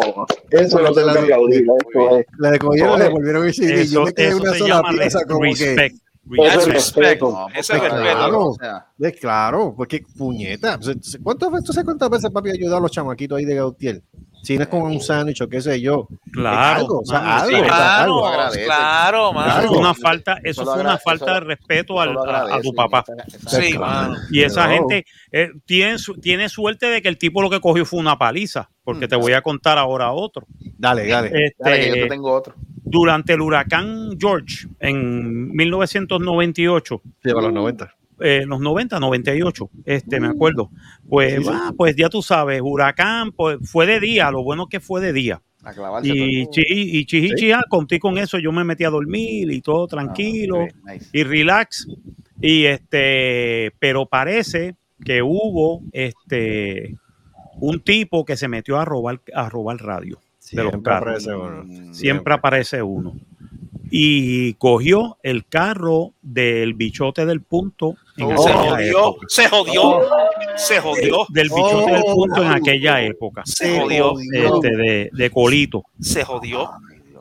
Eso 0.49 0.79
no 0.79 0.93
se 0.93 1.01
lo 1.01 1.11
aplaudir. 1.11 1.65
Eso 1.89 2.17
es. 2.17 2.25
Le 2.39 2.59
cogieron, 2.59 2.97
le 2.99 3.05
devolvieron 3.05 3.45
el 3.45 3.53
CD. 3.53 3.81
Eso, 3.81 3.93
yo 3.93 4.03
me 4.05 4.13
quedé 4.13 4.35
una 4.35 4.53
sola 4.53 4.83
pieza 4.89 5.19
como 5.27 5.41
respect. 5.41 5.95
que... 5.95 6.47
Eso 6.47 6.59
es 6.59 6.67
respeto. 6.67 7.47
Eso 7.55 7.73
es 7.73 7.79
Pues 7.79 7.91
respeto. 7.91 8.17
claro, 8.17 8.55
pues 8.97 9.19
claro, 9.19 9.73
porque 9.75 10.03
puñeta. 10.17 10.79
¿Cuántas 11.23 11.51
veces, 11.51 11.83
cuántas 11.83 12.09
veces 12.09 12.31
papi 12.31 12.51
ayudó 12.51 12.77
a 12.77 12.79
los 12.81 12.91
chamaquitos 12.91 13.37
ahí 13.37 13.45
de 13.45 13.55
Gautier? 13.55 14.03
Si 14.43 14.55
no 14.55 14.63
es 14.63 14.69
con 14.69 14.81
un 14.83 15.01
sándwich 15.01 15.41
o 15.41 15.49
qué 15.49 15.61
sé 15.61 15.81
yo. 15.81 16.07
Claro, 16.31 16.79
Algo, 16.79 16.99
o 16.99 17.05
sea, 17.05 17.37
algo, 17.39 17.49
sí, 17.49 17.55
o 17.55 17.57
sea, 17.59 17.67
Claro, 17.67 18.25
algo. 18.25 18.53
claro, 18.65 19.33
mano. 19.33 19.59
Eso 19.59 19.67
fue 19.67 19.77
una 19.77 19.93
falta, 19.93 20.37
eso 20.43 20.63
fue 20.65 20.81
una 20.81 20.97
falta 20.97 21.25
eso- 21.25 21.33
de 21.33 21.39
respeto 21.41 21.99
al- 21.99 22.17
a, 22.17 22.55
a 22.55 22.61
tu 22.61 22.73
papá. 22.73 23.03
Sí, 23.47 23.77
mano. 23.77 24.15
Y 24.31 24.43
esa 24.43 24.67
No. 24.67 24.73
gente 24.73 25.05
eh, 25.31 25.49
tiene, 25.65 25.97
tiene 26.21 26.47
suerte 26.49 26.85
de 26.87 27.01
que 27.01 27.09
el 27.09 27.17
tipo 27.17 27.41
lo 27.41 27.49
que 27.49 27.59
cogió 27.59 27.83
fue 27.85 27.99
una 27.99 28.17
paliza, 28.17 28.69
porque 28.83 29.07
te 29.07 29.15
voy 29.17 29.33
a 29.33 29.41
contar 29.41 29.77
ahora 29.77 30.11
otro. 30.13 30.45
Dale, 30.77 31.07
dale. 31.07 31.31
Dale, 31.59 31.79
que 31.79 31.87
yo 31.87 31.93
Este, 31.93 32.01
te 32.03 32.07
tengo 32.09 32.31
otro. 32.31 32.53
durante 32.83 33.33
el 33.33 33.41
huracán 33.41 34.17
George 34.19 34.67
en 34.79 35.51
1998, 35.51 37.01
Sí, 37.23 37.29
para 37.33 37.41
los 37.41 37.53
90. 37.53 37.93
Eh, 38.19 38.43
los 38.45 38.59
90, 38.59 38.99
98, 38.99 39.69
este, 39.85 40.19
me 40.19 40.27
acuerdo. 40.27 40.69
Pues, 41.07 41.35
Sí, 41.35 41.43
sí. 41.43 41.49
ah, 41.51 41.71
pues 41.77 41.95
ya 41.95 42.09
tú 42.09 42.21
sabes, 42.21 42.61
huracán, 42.63 43.31
pues 43.31 43.57
fue 43.63 43.85
de 43.85 43.99
día, 43.99 44.31
lo 44.31 44.43
bueno 44.43 44.67
que 44.67 44.79
fue 44.79 45.01
de 45.01 45.13
día. 45.13 45.41
A 45.63 45.73
Y, 46.03 46.47
chi, 46.49 46.63
y 46.67 47.05
chi, 47.05 47.27
Sí. 47.29 47.35
chi, 47.35 47.51
ah, 47.51 47.61
conté 47.69 47.99
con 47.99 48.17
eso, 48.17 48.37
yo 48.39 48.51
me 48.53 48.63
metí 48.63 48.83
a 48.85 48.89
dormir 48.89 49.51
y 49.51 49.61
todo 49.61 49.85
tranquilo 49.87 50.65
Ah, 50.85 50.93
nice. 50.93 51.09
y 51.11 51.23
relax. 51.23 51.87
Y 52.39 52.65
este, 52.65 53.71
pero 53.79 54.05
parece 54.05 54.75
que 55.03 55.21
hubo 55.21 55.81
este 55.91 56.95
un 57.59 57.81
tipo 57.81 58.23
que 58.23 58.37
se 58.37 58.47
metió 58.47 58.77
a 58.79 58.85
robar, 58.85 59.19
a 59.33 59.49
robar 59.49 59.77
radio 59.77 60.19
de 60.51 60.63
los 60.63 60.81
carros. 60.83 61.27
aparece 61.27 61.35
uno. 61.35 61.63
Mm, 61.65 61.93
Siempre 61.93 62.33
aparece 62.35 62.81
uno. 62.83 63.15
Y 63.91 64.53
cogió 64.55 65.17
el 65.23 65.45
carro 65.47 66.13
del 66.21 66.73
bichote 66.73 67.25
del 67.25 67.41
punto 67.41 67.95
en 68.17 68.37
Se 68.37 68.49
aquella 68.49 68.69
jodió, 68.69 68.99
época. 69.09 69.25
se 69.29 69.47
jodió, 69.49 69.99
se 70.57 70.79
jodió, 70.79 71.25
Del 71.29 71.49
bichote 71.49 71.91
del 71.91 72.03
punto 72.03 72.41
en 72.43 72.49
Oh. 72.49 72.55
aquella 72.55 73.01
época. 73.03 73.41
se 73.45 73.79
jodió, 73.79 74.13
Este, 74.33 74.75
de, 74.75 75.09
de 75.13 75.29
Colito. 75.29 75.83
se 75.99 76.23
jodió. 76.23 76.69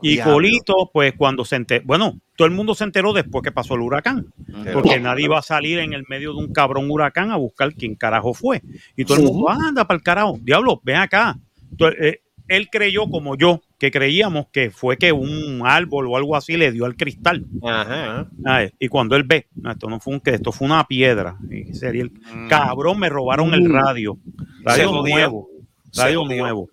Y. 0.03 0.19
Colito, 0.19 0.91
pues 0.93 1.15
cuando 1.17 1.45
se 1.45 1.57
enteró, 1.57 1.83
bueno, 1.87 2.21
todo 2.37 2.47
el 2.47 2.53
mundo 2.55 2.75
se 2.75 2.85
enteró 2.85 3.13
después 3.15 3.43
que 3.43 3.51
pasó 3.51 3.75
el 3.75 3.81
huracán, 3.81 4.27
porque 4.75 5.01
nadie 5.01 5.25
iba 5.25 5.39
a 5.39 5.43
salir 5.43 5.79
en 5.79 5.95
el 5.95 6.05
medio 6.09 6.33
de 6.35 6.39
un 6.39 6.53
cabrón 6.53 6.91
huracán 6.91 7.31
a 7.31 7.37
buscar 7.37 7.73
quién 7.75 7.95
carajo 7.95 8.35
fue. 8.35 8.61
Y 8.95 9.05
todo 9.07 9.17
el 9.19 9.25
mundo, 9.25 9.49
anda 9.49 9.87
para 9.87 9.97
el 9.97 10.03
carajo, 10.03 10.39
diablo, 10.43 10.81
ven 10.85 10.97
acá. 10.97 11.39
Entonces, 11.71 11.99
eh, 12.03 12.21
él 12.49 12.69
creyó 12.71 13.09
como 13.09 13.37
yo, 13.37 13.63
que 13.79 13.91
creíamos 13.91 14.47
que 14.53 14.71
fue 14.71 14.97
que 14.97 15.13
un 15.13 15.63
árbol 15.65 16.07
o 16.09 16.17
algo 16.17 16.37
así 16.37 16.57
le 16.57 16.73
dio 16.73 16.85
al 16.85 16.97
cristal. 16.97 17.45
Ajá. 17.63 18.29
Ay, 18.45 18.71
y 18.79 18.89
cuando 18.89 19.17
él 19.17 19.25
ve, 19.25 19.47
no, 19.55 19.71
esto 19.71 19.89
no 19.89 20.01
fue 20.01 20.15
un 20.15 20.21
que 20.21 20.31
esto 20.31 20.53
fue 20.53 20.67
una 20.67 20.85
piedra. 20.87 21.37
Y 21.51 21.75
sería 21.75 22.03
el 22.03 22.11
Mm. 22.11 22.49
cabrón, 22.49 22.99
me 22.99 23.09
robaron 23.09 23.53
el 23.55 23.71
radio. 23.73 24.19
Radio 24.63 24.89
jodió. 24.91 25.15
nuevo. 25.15 25.49
Radio 25.95 26.25
nuevo. 26.25 26.71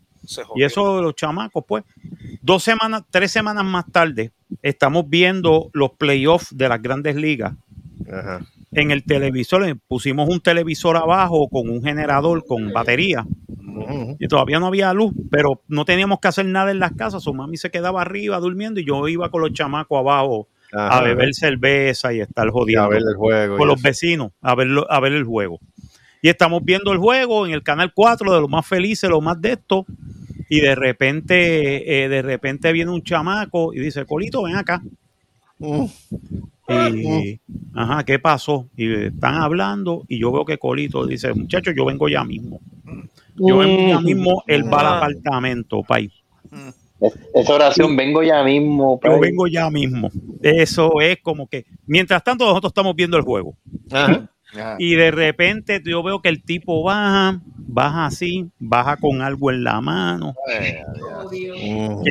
Y 0.56 0.64
eso 0.64 0.96
de 0.98 1.02
los 1.04 1.16
chamacos, 1.16 1.64
pues. 1.68 1.84
Dos 2.42 2.64
semanas, 2.64 3.04
tres 3.10 3.32
semanas 3.32 3.66
más 3.66 3.86
tarde, 3.92 4.32
estamos 4.62 5.10
viendo 5.10 5.70
los 5.74 5.92
playoffs 5.92 6.56
de 6.58 6.70
las 6.70 6.82
grandes 6.82 7.16
ligas. 7.16 7.54
Ajá. 8.12 8.46
En 8.76 8.92
el 8.92 9.04
televisor 9.04 9.78
pusimos 9.88 10.28
un 10.30 10.40
televisor 10.42 10.98
abajo 10.98 11.48
con 11.50 11.70
un 11.70 11.84
generador 11.84 12.46
con 12.46 12.72
batería. 12.74 13.26
Y 14.20 14.28
todavía 14.28 14.60
no 14.60 14.68
había 14.68 14.94
luz, 14.94 15.14
pero 15.32 15.62
no 15.68 15.84
teníamos 15.86 16.20
que 16.20 16.28
hacer 16.28 16.46
nada 16.46 16.72
en 16.72 16.80
las 16.80 16.92
casas. 16.94 17.24
Su 17.24 17.34
mami 17.34 17.58
se 17.58 17.72
quedaba 17.72 18.02
arriba 18.02 18.40
durmiendo 18.40 18.80
y 18.80 18.86
yo 18.86 19.08
iba 19.08 19.30
con 19.32 19.42
los 19.42 19.54
chamacos 19.54 19.98
abajo 20.00 20.48
Ajá. 20.72 21.00
a 21.00 21.02
beber 21.02 21.34
cerveza 21.34 22.14
y 22.14 22.20
estar 22.22 22.46
Y 22.46 22.50
a 22.50 22.52
jodiendo 22.52 22.90
ver 22.90 23.02
el 23.08 23.16
juego. 23.16 23.58
con 23.58 23.68
los 23.68 23.78
eso. 23.78 23.88
vecinos 23.88 24.32
a, 24.42 24.56
verlo, 24.56 24.86
a 24.92 25.00
ver 25.00 25.14
el 25.14 25.24
juego. 25.24 25.60
Y 26.22 26.30
estamos 26.30 26.64
viendo 26.64 26.92
el 26.94 27.00
juego 27.00 27.46
en 27.48 27.54
el 27.54 27.64
canal 27.64 27.92
4 27.94 28.34
de 28.34 28.42
lo 28.42 28.48
más 28.48 28.66
felices, 28.66 29.10
lo 29.10 29.22
más 29.22 29.42
de 29.42 29.54
esto. 29.54 29.86
Y 30.50 30.60
de 30.62 30.76
repente, 30.76 32.04
eh, 32.06 32.10
de 32.10 32.22
repente 32.22 32.72
viene 32.72 32.92
un 32.92 33.02
chamaco 33.04 33.74
y 33.74 33.80
dice, 33.80 34.06
Colito, 34.06 34.44
ven 34.44 34.56
acá. 34.56 34.82
Y, 36.68 37.40
ajá, 37.76 38.04
¿qué 38.06 38.20
pasó? 38.20 38.68
Y 38.78 38.92
están 39.06 39.36
hablando 39.36 40.06
y 40.08 40.20
yo 40.20 40.32
veo 40.32 40.46
que 40.46 40.58
Colito 40.58 41.06
dice, 41.06 41.34
muchachos, 41.34 41.74
yo 41.76 41.86
vengo 41.86 42.08
ya 42.08 42.24
mismo. 42.24 42.62
Yo 43.36 43.58
vengo 43.58 43.88
ya 43.90 44.00
mismo, 44.00 44.44
él 44.48 44.64
va 44.72 44.80
al 44.80 44.86
Ah. 44.86 44.98
apartamento, 44.98 45.82
pay. 45.84 46.10
Esa 47.34 47.54
oración, 47.56 47.98
vengo 47.98 48.24
ya 48.24 48.44
mismo. 48.44 49.00
Yo 49.04 49.20
vengo 49.20 49.48
ya 49.48 49.70
mismo. 49.70 50.10
Eso 50.42 51.02
es 51.02 51.18
como 51.22 51.48
que, 51.48 51.66
mientras 51.86 52.24
tanto, 52.24 52.46
nosotros 52.46 52.70
estamos 52.70 52.96
viendo 52.96 53.18
el 53.18 53.24
juego. 53.24 53.58
Ajá. 53.92 54.30
Ajá. 54.54 54.76
Y 54.78 54.94
de 54.96 55.10
repente 55.12 55.82
yo 55.84 56.04
veo 56.04 56.22
que 56.22 56.30
el 56.30 56.44
tipo 56.44 56.84
baja, 56.84 57.42
baja 57.58 58.06
así, 58.06 58.46
baja 58.60 58.98
con 58.98 59.22
algo 59.22 59.50
en 59.52 59.64
la 59.64 59.82
mano, 59.82 60.36
Eh. 60.50 60.80
Mm. 61.34 62.04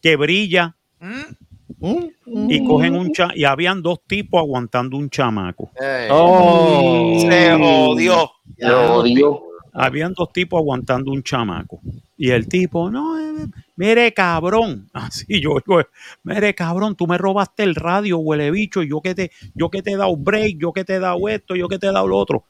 que 0.00 0.16
brilla 0.16 0.76
Mm. 1.00 1.34
Mm. 1.82 2.48
y 2.48 2.64
cogen 2.64 2.94
un 2.94 3.12
cha 3.12 3.30
y 3.34 3.42
habían 3.42 3.82
dos 3.82 4.02
tipos 4.06 4.40
aguantando 4.40 4.96
un 4.96 5.10
chamaco. 5.10 5.72
Oh. 6.10 7.18
Se 7.28 7.52
jodió. 7.58 8.30
Lo 8.58 8.94
odio. 8.94 9.42
Habían 9.72 10.12
dos 10.12 10.32
tipos 10.32 10.60
aguantando 10.60 11.10
un 11.10 11.22
chamaco. 11.24 11.80
Y 12.16 12.30
el 12.30 12.46
tipo, 12.46 12.88
no, 12.88 13.18
eh, 13.18 13.46
mire 13.74 14.14
cabrón. 14.14 14.88
Así 14.92 15.40
yo, 15.40 15.56
yo, 15.66 15.82
mire 16.22 16.54
cabrón, 16.54 16.94
tú 16.94 17.08
me 17.08 17.18
robaste 17.18 17.64
el 17.64 17.74
radio, 17.74 18.18
huele 18.18 18.52
bicho, 18.52 18.82
y 18.82 18.90
yo 18.90 19.00
que 19.00 19.14
te, 19.14 19.32
yo 19.54 19.68
que 19.68 19.82
te 19.82 19.92
he 19.92 19.96
dado 19.96 20.16
break, 20.16 20.58
yo 20.58 20.72
que 20.72 20.84
te 20.84 20.94
he 20.94 20.98
dado 21.00 21.28
esto, 21.28 21.56
yo 21.56 21.68
que 21.68 21.80
te 21.80 21.88
he 21.88 21.92
dado 21.92 22.06
lo 22.06 22.16
otro. 22.16 22.44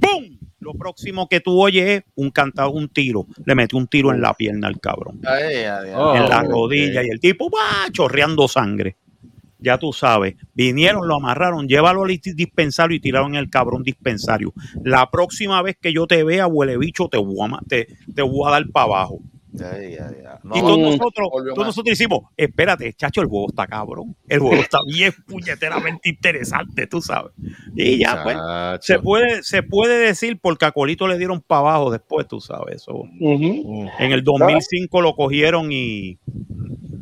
¡Pum! 0.00 0.38
Lo 0.60 0.72
próximo 0.74 1.28
que 1.28 1.40
tú 1.40 1.60
oyes 1.60 1.88
es 1.88 2.04
un 2.16 2.30
cantado, 2.30 2.70
un 2.70 2.88
tiro. 2.88 3.26
Le 3.44 3.54
metió 3.54 3.78
un 3.78 3.86
tiro 3.86 4.12
en 4.12 4.20
la 4.20 4.34
pierna 4.34 4.68
al 4.68 4.80
cabrón. 4.80 5.20
ay, 5.24 5.64
adiós. 5.64 5.96
Oh. 5.96 6.16
en 6.16 6.28
la 6.28 6.42
rodilla. 6.42 7.04
Y 7.04 7.08
el 7.08 7.20
tipo 7.20 7.48
va 7.50 7.90
chorreando 7.92 8.48
sangre. 8.48 8.96
Ya 9.60 9.78
tú 9.78 9.92
sabes. 9.92 10.36
Vinieron, 10.54 11.06
lo 11.08 11.16
amarraron, 11.16 11.66
llévalo 11.66 12.04
al 12.04 12.08
dispensario 12.08 12.96
y 12.96 13.00
tiraron 13.00 13.34
el 13.34 13.50
cabrón 13.50 13.82
dispensario. 13.82 14.52
La 14.84 15.10
próxima 15.10 15.60
vez 15.62 15.76
que 15.80 15.92
yo 15.92 16.06
te 16.06 16.22
vea, 16.22 16.46
huele 16.46 16.78
bicho, 16.78 17.08
te 17.08 17.18
voy 17.18 17.36
a, 17.40 17.58
te, 17.68 17.88
te 18.14 18.22
voy 18.22 18.48
a 18.48 18.52
dar 18.52 18.68
para 18.70 18.86
abajo. 18.86 19.20
Ay, 19.64 19.94
y 19.94 20.46
No, 20.46 20.54
todos 20.54 20.78
nosotros, 20.78 21.28
todos 21.54 21.66
nosotros 21.66 21.98
decimos, 21.98 22.20
espérate, 22.36 22.92
chacho, 22.94 23.20
el 23.20 23.28
juego 23.28 23.46
está 23.48 23.66
cabrón. 23.66 24.16
El 24.28 24.40
juego 24.40 24.56
está 24.62 24.78
bien 24.86 25.12
puñeteramente 25.26 26.08
interesante, 26.08 26.86
tú 26.86 27.00
sabes. 27.00 27.32
Y 27.74 27.98
ya, 27.98 28.22
pues, 28.22 28.36
se 28.80 28.98
puede, 28.98 29.42
se 29.42 29.62
puede 29.62 29.98
decir 29.98 30.38
porque 30.40 30.66
a 30.66 30.72
Colito 30.72 31.06
le 31.06 31.18
dieron 31.18 31.40
para 31.40 31.60
abajo 31.60 31.90
después, 31.90 32.26
tú 32.26 32.40
sabes. 32.40 32.76
Eso. 32.76 33.04
En 33.20 34.12
el 34.12 34.22
2005 34.22 35.00
lo 35.00 35.14
cogieron 35.14 35.72
y, 35.72 36.18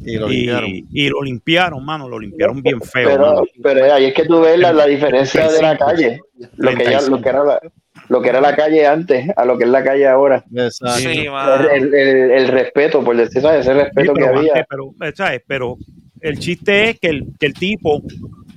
Y 0.06 0.16
lo 0.16 0.30
y, 0.30 0.36
limpiaron. 0.36 0.70
y 0.92 1.08
lo 1.08 1.22
limpiaron, 1.22 1.84
mano, 1.84 2.08
lo 2.08 2.18
limpiaron 2.18 2.62
bien 2.62 2.80
feo. 2.80 3.08
Pero, 3.08 3.26
mano. 3.26 3.42
pero 3.62 3.92
ahí 3.92 4.04
es 4.06 4.14
que 4.14 4.24
tú 4.24 4.40
ves 4.40 4.58
la, 4.58 4.72
la 4.72 4.86
diferencia 4.86 5.50
de 5.50 5.60
la 5.62 5.76
calle, 5.76 6.20
lo 6.56 6.74
que, 6.74 6.84
ya- 6.84 7.00
lo, 7.02 7.20
que 7.20 7.28
era 7.28 7.44
la, 7.44 7.60
lo 8.08 8.22
que 8.22 8.28
era 8.28 8.40
la 8.40 8.54
calle 8.54 8.86
antes 8.86 9.28
a 9.36 9.44
lo 9.44 9.58
que 9.58 9.64
es 9.64 9.70
la 9.70 9.82
calle 9.82 10.06
ahora. 10.06 10.44
Exacto. 10.54 10.98
Sí. 11.00 11.26
El, 11.26 11.72
el- 11.72 11.94
el- 11.94 12.30
el 12.30 12.48
respeto, 12.48 13.02
por 13.04 13.16
decir, 13.16 13.42
¿sabes? 13.42 13.66
Ese 13.66 13.72
Sí, 13.74 13.78
respeto 13.84 14.14
que 14.14 14.26
había. 14.26 14.66
pero, 14.68 14.92
eh, 15.02 15.12
¿sabes? 15.14 15.42
pero 15.46 15.76
el 16.20 16.38
chiste 16.38 16.90
es 16.90 17.00
que 17.00 17.08
el, 17.08 17.26
que 17.38 17.46
el 17.46 17.54
tipo 17.54 18.00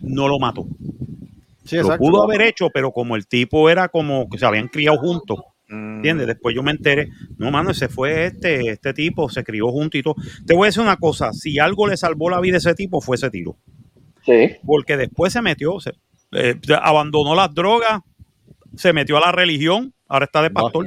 no 0.01 0.27
lo 0.27 0.37
mató. 0.39 0.65
Sí, 1.65 1.77
Lo 1.77 1.97
pudo 1.97 2.23
haber 2.23 2.41
hecho, 2.41 2.69
pero 2.73 2.91
como 2.91 3.15
el 3.15 3.27
tipo 3.27 3.69
era 3.69 3.89
como 3.89 4.27
que 4.29 4.37
se 4.39 4.45
habían 4.45 4.67
criado 4.69 4.97
juntos. 4.97 5.39
¿Entiendes? 5.69 6.27
Después 6.27 6.55
yo 6.55 6.63
me 6.63 6.71
enteré, 6.71 7.09
no, 7.37 7.51
mano, 7.51 7.71
ese 7.71 7.87
fue 7.89 8.25
este, 8.25 8.69
este 8.71 8.93
tipo, 8.93 9.29
se 9.29 9.43
crió 9.43 9.67
junto 9.69 9.97
y 9.97 10.03
todo. 10.03 10.15
Te 10.45 10.53
voy 10.55 10.65
a 10.65 10.69
decir 10.69 10.81
una 10.81 10.97
cosa, 10.97 11.31
si 11.33 11.59
algo 11.59 11.87
le 11.87 11.95
salvó 11.97 12.29
la 12.29 12.39
vida 12.39 12.55
a 12.55 12.57
ese 12.59 12.73
tipo 12.75 13.01
fue 13.01 13.15
ese 13.15 13.29
tiro. 13.29 13.55
Sí. 14.25 14.55
Porque 14.65 14.97
después 14.97 15.31
se 15.33 15.41
metió, 15.41 15.79
se, 15.79 15.93
eh, 16.33 16.55
abandonó 16.81 17.35
las 17.35 17.53
drogas, 17.53 18.01
se 18.75 18.93
metió 18.93 19.17
a 19.17 19.21
la 19.21 19.31
religión, 19.31 19.93
ahora 20.07 20.25
está 20.25 20.41
de 20.41 20.51
pastor. 20.51 20.85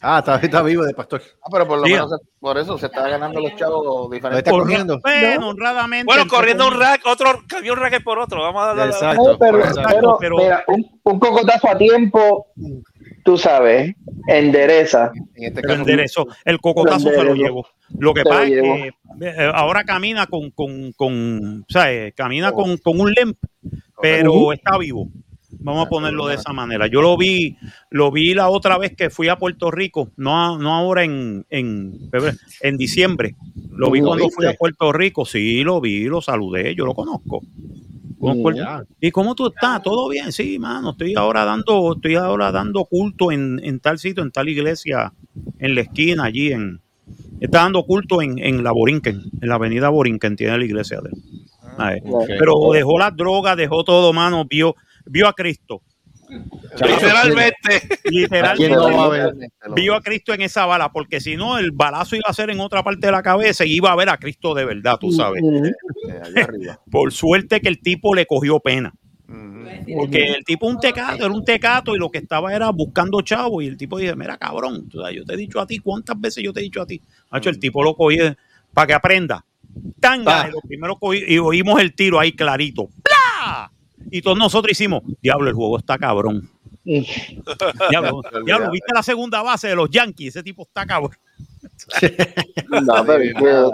Ah, 0.00 0.18
está, 0.18 0.36
está 0.36 0.60
vivo 0.62 0.84
de 0.84 0.92
pastor. 0.92 1.22
Ah, 1.42 1.48
pero 1.50 1.66
por 1.66 1.78
lo 1.78 1.84
Sí. 1.86 1.92
menos 1.92 2.10
por 2.40 2.58
eso 2.58 2.76
se 2.76 2.86
está 2.86 3.08
ganando 3.08 3.40
los 3.40 3.54
chavos 3.56 4.10
diferentes. 4.10 4.38
está 4.40 4.50
corriendo. 4.50 5.00
Bueno, 5.00 5.48
honradamente. 5.50 6.04
Bueno, 6.04 6.26
corriendo 6.28 6.66
un 6.68 6.78
rack, 6.78 7.00
otro 7.06 7.42
cambió 7.48 7.72
un 7.72 7.78
racket 7.80 8.02
por 8.02 8.18
otro. 8.18 8.42
Vamos 8.42 8.62
a 8.64 8.74
darle. 8.74 8.92
Exacto. 8.92 9.32
No, 9.32 9.38
pero, 9.38 9.58
Exacto, 9.60 9.82
pero, 9.88 10.16
pero- 10.20 10.36
mira, 10.36 10.64
un, 10.66 11.00
un 11.04 11.18
cocotazo 11.20 11.68
a 11.70 11.78
tiempo, 11.78 12.48
tú 13.24 13.36
sabes, 13.38 13.94
endereza. 14.28 15.10
En 15.34 15.44
este 15.44 15.62
caso, 15.62 15.80
enderezó. 15.80 16.26
El 16.44 16.60
cocotazo 16.60 17.10
Lo 17.10 17.14
se 17.16 17.24
lo 17.24 17.34
llevó. 17.34 17.66
Lo 17.98 18.14
que 18.14 18.20
Se 18.20 18.24
lo 18.24 18.30
pasa 18.30 18.46
es 18.46 18.62
que 18.62 18.92
eh, 19.22 19.50
ahora 19.52 19.84
camina 19.84 20.26
con, 20.26 20.50
con, 20.50 20.92
con 20.92 21.64
¿sabes? 21.68 22.14
Camina 22.14 22.52
con, 22.52 22.76
con 22.78 23.00
un 23.00 23.12
limp, 23.12 23.36
pero 24.00 24.52
está 24.52 24.78
vivo. 24.78 25.08
Vamos 25.60 25.86
a 25.86 25.88
ponerlo 25.88 26.26
de 26.26 26.34
esa 26.34 26.52
manera. 26.52 26.88
Yo 26.88 27.00
lo 27.00 27.16
vi, 27.16 27.56
lo 27.90 28.10
vi 28.10 28.34
la 28.34 28.48
otra 28.48 28.76
vez 28.76 28.94
que 28.96 29.08
fui 29.08 29.28
a 29.28 29.36
Puerto 29.36 29.70
Rico, 29.70 30.10
no, 30.16 30.36
a- 30.38 30.58
no 30.58 30.74
ahora 30.74 31.04
en, 31.04 31.46
en, 31.48 32.08
febrero, 32.10 32.36
en 32.60 32.76
diciembre. 32.76 33.36
Lo 33.70 33.90
vi 33.90 34.00
¿Lo 34.00 34.06
cuando 34.06 34.24
viste? 34.26 34.34
fui 34.34 34.46
a 34.46 34.54
Puerto 34.54 34.92
Rico. 34.92 35.24
Sí, 35.24 35.62
lo 35.62 35.80
vi, 35.80 36.04
lo 36.04 36.20
saludé, 36.20 36.74
yo 36.74 36.84
lo 36.84 36.94
conozco. 36.94 37.40
¿Y 39.00 39.10
cómo 39.10 39.34
tú 39.34 39.48
estás? 39.48 39.82
¿Todo 39.82 40.08
bien? 40.08 40.32
Sí, 40.32 40.58
mano, 40.58 40.90
estoy 40.90 41.14
ahora 41.14 41.44
dando, 41.44 41.94
estoy 41.94 42.14
ahora 42.16 42.50
dando 42.50 42.84
culto 42.84 43.30
en, 43.32 43.60
en 43.62 43.80
tal 43.80 43.98
sitio, 43.98 44.22
en 44.22 44.30
tal 44.30 44.48
iglesia, 44.48 45.12
en 45.58 45.74
la 45.74 45.82
esquina, 45.82 46.24
allí 46.24 46.52
en. 46.52 46.80
Está 47.40 47.58
dando 47.58 47.84
culto 47.84 48.22
en, 48.22 48.38
en 48.38 48.64
la 48.64 48.72
Borinquen, 48.72 49.22
en 49.40 49.48
la 49.48 49.56
avenida 49.56 49.90
Borinquen, 49.90 50.36
tiene 50.36 50.56
la 50.56 50.64
iglesia 50.64 51.00
de 51.00 51.10
él. 51.10 52.02
Ok. 52.06 52.26
Pero 52.38 52.54
dejó 52.72 52.98
las 52.98 53.14
drogas, 53.16 53.56
dejó 53.56 53.84
todo, 53.84 54.12
mano, 54.12 54.44
vio, 54.48 54.74
vio 55.06 55.28
a 55.28 55.32
Cristo. 55.32 55.82
Literalmente. 56.28 57.82
¿Quién 58.56 58.72
no 58.72 58.92
va 58.96 59.04
a 59.04 59.08
ver? 59.08 59.24
Literalmente. 59.34 59.54
Vio 59.74 59.94
a 59.94 60.00
Cristo 60.00 60.32
en 60.34 60.42
esa 60.42 60.66
bala, 60.66 60.90
porque 60.92 61.20
si 61.20 61.36
no, 61.36 61.58
el 61.58 61.70
balazo 61.70 62.16
iba 62.16 62.24
a 62.28 62.32
ser 62.34 62.50
en 62.50 62.60
otra 62.60 62.82
parte 62.82 63.06
de 63.06 63.12
la 63.12 63.22
cabeza 63.22 63.64
y 63.64 63.74
iba 63.74 63.92
a 63.92 63.96
ver 63.96 64.08
a 64.08 64.16
Cristo 64.18 64.54
de 64.54 64.64
verdad, 64.64 64.96
tú 64.98 65.12
sabes. 65.12 65.42
Por 66.90 67.12
suerte 67.12 67.60
que 67.60 67.68
el 67.68 67.80
tipo 67.80 68.14
le 68.14 68.26
cogió 68.26 68.60
pena. 68.60 68.92
Ujú. 69.28 69.64
Porque 69.98 70.24
el 70.24 70.44
tipo 70.44 70.66
un 70.66 70.78
tecato, 70.78 71.24
era 71.24 71.32
un 71.34 71.44
tecato 71.44 71.94
y 71.94 71.98
lo 71.98 72.10
que 72.10 72.18
estaba 72.18 72.54
era 72.54 72.70
buscando 72.70 73.20
chavo 73.22 73.62
y 73.62 73.66
el 73.66 73.76
tipo 73.76 73.98
dice, 73.98 74.14
mira 74.16 74.36
cabrón, 74.36 74.88
yo 74.90 75.24
te 75.24 75.34
he 75.34 75.36
dicho 75.36 75.60
a 75.60 75.66
ti, 75.66 75.78
¿cuántas 75.78 76.20
veces 76.20 76.42
yo 76.44 76.52
te 76.52 76.60
he 76.60 76.62
dicho 76.62 76.82
a 76.82 76.86
ti? 76.86 77.00
Hacho, 77.30 77.50
el 77.50 77.58
tipo 77.58 77.82
lo 77.82 77.94
cogí 77.94 78.18
para 78.72 78.86
que 78.86 78.94
aprenda. 78.94 79.44
Tanga, 79.98 80.42
Ah. 80.42 80.48
y 80.48 80.52
lo 80.52 80.60
primero 80.60 80.96
cogí 80.96 81.20
y 81.26 81.38
oímos 81.38 81.80
el 81.80 81.94
tiro 81.94 82.20
ahí 82.20 82.32
clarito. 82.32 82.88
¡Pla! 83.02 83.70
Y 84.10 84.22
todos 84.22 84.38
nosotros 84.38 84.72
hicimos, 84.72 85.02
diablo, 85.22 85.48
el 85.48 85.54
juego 85.54 85.78
está 85.78 85.98
cabrón. 85.98 86.48
Diablo, 86.84 88.20
diablo, 88.44 88.70
¿viste 88.70 88.92
la 88.94 89.02
segunda 89.02 89.40
base 89.42 89.68
de 89.68 89.74
los 89.74 89.88
Yankees? 89.88 90.28
Ese 90.36 90.42
tipo 90.42 90.64
está 90.64 90.84
cabrón. 90.84 91.12
No, 92.68 93.04
pero. 93.06 93.70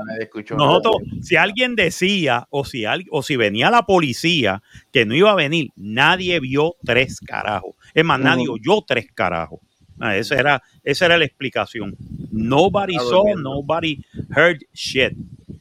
Nosotros, 0.56 0.96
si 1.22 1.36
alguien 1.36 1.74
decía 1.74 2.46
o 2.50 2.64
si, 2.64 2.84
al- 2.84 3.04
o 3.10 3.22
si 3.22 3.34
venía 3.36 3.70
la 3.70 3.82
policía 3.84 4.62
que 4.92 5.04
no 5.06 5.14
iba 5.14 5.30
a 5.32 5.34
venir, 5.34 5.70
nadie 5.76 6.38
vio 6.40 6.76
tres 6.84 7.18
carajos. 7.20 7.74
Es 7.94 8.04
más, 8.04 8.20
nadie 8.20 8.46
oyó 8.48 8.80
tres 8.86 9.06
carajos. 9.12 9.58
Ah, 9.98 10.16
esa, 10.16 10.36
era, 10.36 10.62
esa 10.84 11.06
era 11.06 11.18
la 11.18 11.24
explicación. 11.24 11.96
Nobody 12.30 12.94
saw, 13.10 13.24
nobody 13.36 13.98
heard 14.34 14.60
shit. 14.72 15.12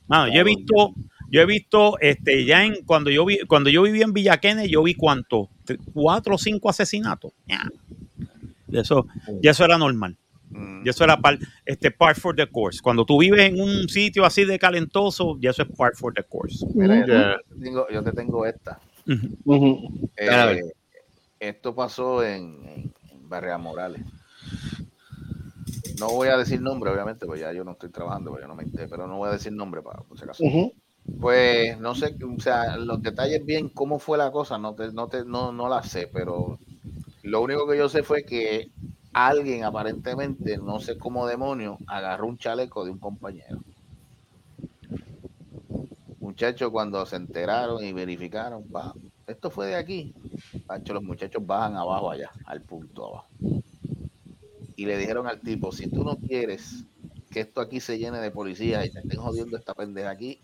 Mano, 0.07 0.31
yo 0.31 0.41
he 0.41 0.43
visto, 0.43 0.93
yo 1.29 1.41
he 1.41 1.45
visto, 1.45 1.99
este, 1.99 2.45
ya 2.45 2.65
en, 2.65 2.83
cuando 2.85 3.09
yo 3.09 3.25
vi, 3.25 3.39
cuando 3.47 3.69
yo 3.69 3.83
viví 3.83 4.01
en 4.01 4.13
Villaquene, 4.13 4.67
yo 4.67 4.83
vi 4.83 4.95
cuánto, 4.95 5.49
cuatro 5.93 6.35
o 6.35 6.37
cinco 6.37 6.69
asesinatos. 6.69 7.33
Ya. 7.47 7.69
Y 8.67 8.79
Eso, 8.79 9.07
ya 9.41 9.51
eso 9.51 9.65
era 9.65 9.77
normal. 9.77 10.17
Mm. 10.49 10.85
Y 10.85 10.89
eso 10.89 11.03
era 11.03 11.17
par, 11.17 11.37
este, 11.65 11.91
part 11.91 12.17
for 12.17 12.35
the 12.35 12.47
course. 12.47 12.81
Cuando 12.81 13.05
tú 13.05 13.19
vives 13.19 13.41
en 13.41 13.61
un 13.61 13.87
sitio 13.89 14.25
así 14.25 14.45
de 14.45 14.57
calentoso, 14.57 15.37
ya 15.39 15.51
eso 15.51 15.63
es 15.63 15.69
part 15.69 15.95
for 15.95 16.13
the 16.13 16.23
course. 16.23 16.65
Mira, 16.73 17.05
yo, 17.05 17.37
te 17.37 17.63
tengo, 17.63 17.87
yo 17.89 18.03
te 18.03 18.11
tengo 18.11 18.45
esta. 18.45 18.79
Eh, 20.15 20.61
esto 21.39 21.73
pasó 21.73 22.23
en, 22.23 22.65
en, 22.65 22.93
en 23.11 23.29
Barrea 23.29 23.57
Morales. 23.57 24.01
No 25.99 26.09
voy 26.09 26.29
a 26.29 26.37
decir 26.37 26.61
nombre, 26.61 26.89
obviamente, 26.91 27.25
pues 27.25 27.41
ya 27.41 27.51
yo 27.53 27.63
no 27.63 27.71
estoy 27.71 27.89
trabajando, 27.89 28.31
pues 28.31 28.41
yo 28.41 28.47
no 28.47 28.55
me 28.55 28.63
enteré, 28.63 28.87
pero 28.87 29.07
no 29.07 29.17
voy 29.17 29.29
a 29.29 29.33
decir 29.33 29.51
nombre 29.51 29.81
para 29.81 30.01
por 30.01 30.17
si 30.17 30.23
acaso. 30.23 30.43
Pues 31.17 31.79
no 31.79 31.95
sé, 31.95 32.15
o 32.23 32.39
sea, 32.39 32.77
los 32.77 33.01
detalles 33.01 33.45
bien, 33.45 33.69
cómo 33.69 33.99
fue 33.99 34.17
la 34.17 34.31
cosa, 34.31 34.57
no, 34.57 34.73
te, 34.73 34.91
no, 34.91 35.07
te, 35.07 35.23
no, 35.25 35.51
no 35.51 35.69
la 35.69 35.83
sé, 35.83 36.09
pero 36.11 36.59
lo 37.23 37.41
único 37.41 37.67
que 37.67 37.77
yo 37.77 37.89
sé 37.89 38.03
fue 38.03 38.23
que 38.23 38.71
alguien 39.13 39.63
aparentemente, 39.63 40.57
no 40.57 40.79
sé 40.79 40.97
cómo 40.97 41.27
demonio, 41.27 41.77
agarró 41.87 42.27
un 42.27 42.37
chaleco 42.37 42.85
de 42.85 42.91
un 42.91 42.99
compañero. 42.99 43.59
Muchachos, 46.19 46.69
cuando 46.71 47.05
se 47.05 47.15
enteraron 47.15 47.83
y 47.83 47.91
verificaron, 47.93 48.63
va, 48.73 48.93
esto 49.27 49.49
fue 49.49 49.67
de 49.67 49.75
aquí. 49.75 50.13
Los 50.87 51.03
muchachos 51.03 51.45
bajan 51.45 51.75
abajo 51.75 52.11
allá, 52.11 52.31
al 52.45 52.61
punto 52.61 53.07
abajo. 53.07 53.27
Y 54.75 54.85
le 54.85 54.97
dijeron 54.97 55.27
al 55.27 55.39
tipo, 55.41 55.71
si 55.71 55.89
tú 55.89 56.03
no 56.03 56.17
quieres 56.17 56.85
que 57.29 57.41
esto 57.41 57.61
aquí 57.61 57.79
se 57.79 57.97
llene 57.99 58.19
de 58.19 58.31
policías 58.31 58.85
y 58.85 58.91
te 58.91 58.99
estén 58.99 59.19
jodiendo 59.19 59.57
esta 59.57 59.73
pendeja 59.73 60.09
aquí, 60.09 60.39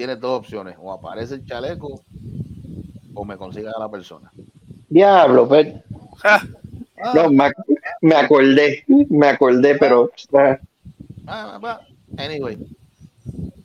tienes 0.00 0.18
dos 0.18 0.38
opciones, 0.38 0.76
o 0.80 0.90
aparece 0.94 1.34
el 1.34 1.44
chaleco 1.44 2.00
o 3.12 3.22
me 3.26 3.36
consigas 3.36 3.74
a 3.76 3.80
la 3.80 3.90
persona. 3.90 4.32
Diablo, 4.88 5.46
pues. 5.46 5.74
No, 7.14 7.28
me, 7.28 7.44
ac- 7.44 7.64
me 8.00 8.14
acordé, 8.14 8.82
me 8.88 9.26
acordé, 9.28 9.76
pero 9.76 10.10
ah, 10.32 10.58
Ah, 11.26 11.58
va. 11.62 11.82
Anyway, 12.16 12.56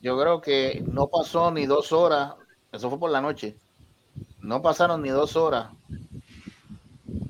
yo 0.02 0.20
creo 0.20 0.42
que 0.42 0.84
no 0.86 1.06
pasó 1.06 1.50
ni 1.50 1.64
dos 1.64 1.90
horas, 1.92 2.34
eso 2.70 2.90
fue 2.90 2.98
por 2.98 3.10
la 3.10 3.22
noche, 3.22 3.56
no 4.42 4.60
pasaron 4.60 5.00
ni 5.00 5.08
dos 5.08 5.36
horas. 5.36 5.70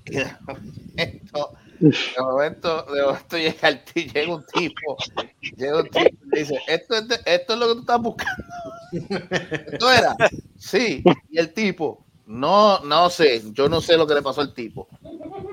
Y 0.96 1.28
de 1.80 1.94
momento, 2.22 2.82
de 2.84 3.02
momento, 3.02 3.36
llega, 3.38 3.68
el 3.68 3.84
ti- 3.84 4.10
llega 4.12 4.34
un 4.34 4.44
tipo, 4.46 4.96
llega 5.56 5.78
un 5.80 5.88
tipo 5.88 6.16
y 6.32 6.38
dice, 6.38 6.58
esto 6.66 6.94
es, 6.96 7.08
de- 7.08 7.20
esto 7.24 7.52
es 7.54 7.58
lo 7.58 7.68
que 7.68 7.74
tú 7.74 7.80
estás 7.80 8.00
buscando. 8.00 8.44
¿Esto 9.72 9.90
era? 9.90 10.16
Sí, 10.58 11.02
y 11.30 11.38
el 11.38 11.52
tipo, 11.52 12.04
no, 12.26 12.80
no 12.80 13.10
sé, 13.10 13.42
yo 13.52 13.68
no 13.68 13.80
sé 13.80 13.96
lo 13.96 14.06
que 14.06 14.14
le 14.14 14.22
pasó 14.22 14.40
al 14.40 14.54
tipo. 14.54 14.88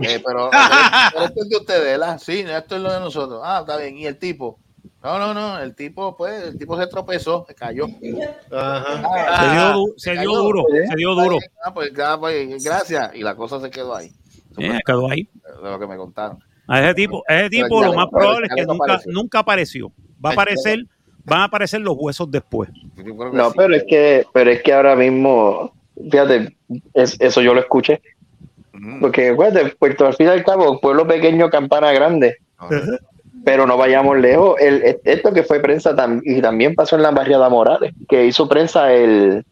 Eh, 0.01 0.21
pero, 0.25 0.49
pero 1.13 1.25
esto 1.25 1.43
es 1.43 1.49
de 1.49 1.57
ustedes, 1.57 1.83
¿verdad? 1.83 2.19
Sí, 2.19 2.39
esto 2.47 2.75
es 2.75 2.81
lo 2.81 2.91
de 2.93 2.99
nosotros. 2.99 3.41
Ah, 3.43 3.59
está 3.61 3.77
bien. 3.77 3.97
Y 3.97 4.05
el 4.05 4.17
tipo, 4.17 4.59
no, 5.03 5.19
no, 5.19 5.33
no, 5.33 5.59
el 5.59 5.75
tipo, 5.75 6.15
pues, 6.17 6.43
el 6.43 6.57
tipo 6.57 6.77
se 6.79 6.87
tropezó, 6.87 7.45
se 7.47 7.53
cayó. 7.53 7.85
Ajá. 8.51 9.39
Se 9.39 9.51
dio, 9.55 9.73
du- 9.73 9.93
se 9.97 10.11
dio 10.17 10.31
duro, 10.35 10.65
se 10.89 10.95
dio 10.95 11.13
duro. 11.13 11.37
Ah, 11.63 11.73
pues, 11.73 11.91
ah, 11.99 12.17
pues, 12.19 12.63
gracias. 12.63 13.13
Y 13.15 13.21
la 13.21 13.35
cosa 13.35 13.59
se 13.59 13.69
quedó 13.69 13.95
ahí. 13.95 14.11
Eh, 14.57 14.79
quedó 14.85 15.09
ahí. 15.09 15.27
De 15.63 15.69
lo 15.69 15.79
que 15.79 15.87
me 15.87 15.97
contaron. 15.97 16.39
A 16.67 16.81
ese 16.81 16.93
tipo, 16.93 17.23
a 17.27 17.35
ese 17.41 17.49
tipo 17.49 17.81
ya- 17.81 17.87
lo 17.87 17.93
más 17.93 18.07
probable 18.07 18.47
es 18.47 18.55
que 18.55 18.61
no 18.65 18.73
nunca, 18.73 18.83
apareció. 18.85 19.11
nunca 19.11 19.39
apareció. 19.39 19.91
Va 20.23 20.29
a 20.29 20.33
aparecer, 20.33 20.79
van 21.25 21.41
a 21.41 21.43
aparecer 21.45 21.81
los 21.81 21.95
huesos 21.97 22.31
después. 22.31 22.69
No, 23.33 23.51
pero 23.51 23.75
es 23.75 23.83
que, 23.87 24.25
pero 24.33 24.49
es 24.51 24.61
que 24.63 24.73
ahora 24.73 24.95
mismo, 24.95 25.73
fíjate, 26.09 26.55
es- 26.93 27.19
eso 27.19 27.41
yo 27.41 27.53
lo 27.53 27.59
escuché. 27.59 28.01
Ujú. 28.73 28.99
Porque, 29.01 29.35
fíjate, 29.35 29.75
Puerto 29.77 30.05
al 30.07 30.13
fin 30.15 30.27
y 30.27 30.29
al 30.29 30.43
cabo, 30.43 30.79
pueblo 30.79 31.05
pequeño, 31.07 31.49
campana 31.49 31.91
grande. 31.91 32.37
Ajá. 32.57 32.79
Pero 33.45 33.67
no 33.67 33.75
vayamos 33.77 34.17
lejos. 34.19 34.55
El, 34.61 34.99
esto 35.03 35.33
que 35.33 35.43
fue 35.43 35.59
prensa 35.59 35.93
tam- 35.93 36.21
y 36.23 36.41
también 36.41 36.75
pasó 36.75 36.95
en 36.95 37.01
la 37.01 37.11
barriada 37.11 37.49
Morales, 37.49 37.93
que 38.07 38.25
hizo 38.25 38.47
prensa 38.47 38.93
el, 38.93 39.45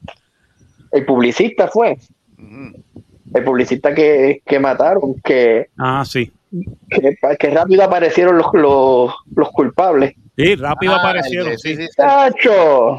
el 0.94 1.06
publicista 1.06 1.68
fue, 1.68 1.98
Ujú. 2.38 2.82
El 3.34 3.44
publicista 3.44 3.94
que, 3.94 4.41
que 4.45 4.60
mataron, 4.60 5.16
que, 5.24 5.68
Ah, 5.78 6.03
sí. 6.06 6.32
que, 6.90 7.16
que 7.40 7.49
rápido 7.49 7.84
aparecieron 7.84 8.38
los, 8.38 8.48
los, 8.53 9.14
los 9.36 9.49
culpables. 9.52 10.14
Sí, 10.38 10.56
rápido 10.56 10.94
Ah, 10.95 10.99
aparecieron, 10.99 11.58
sí. 11.58 11.76
sí. 11.76 11.88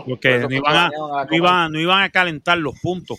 Porque 0.07 0.39
no 0.39 0.51
iban, 0.51 0.77
a, 0.77 0.91
no, 0.91 1.27
iban, 1.37 1.73
no 1.73 1.81
iban 1.81 2.03
a 2.03 2.11
calentar 2.11 2.59
los 2.59 2.79
puntos. 2.81 3.19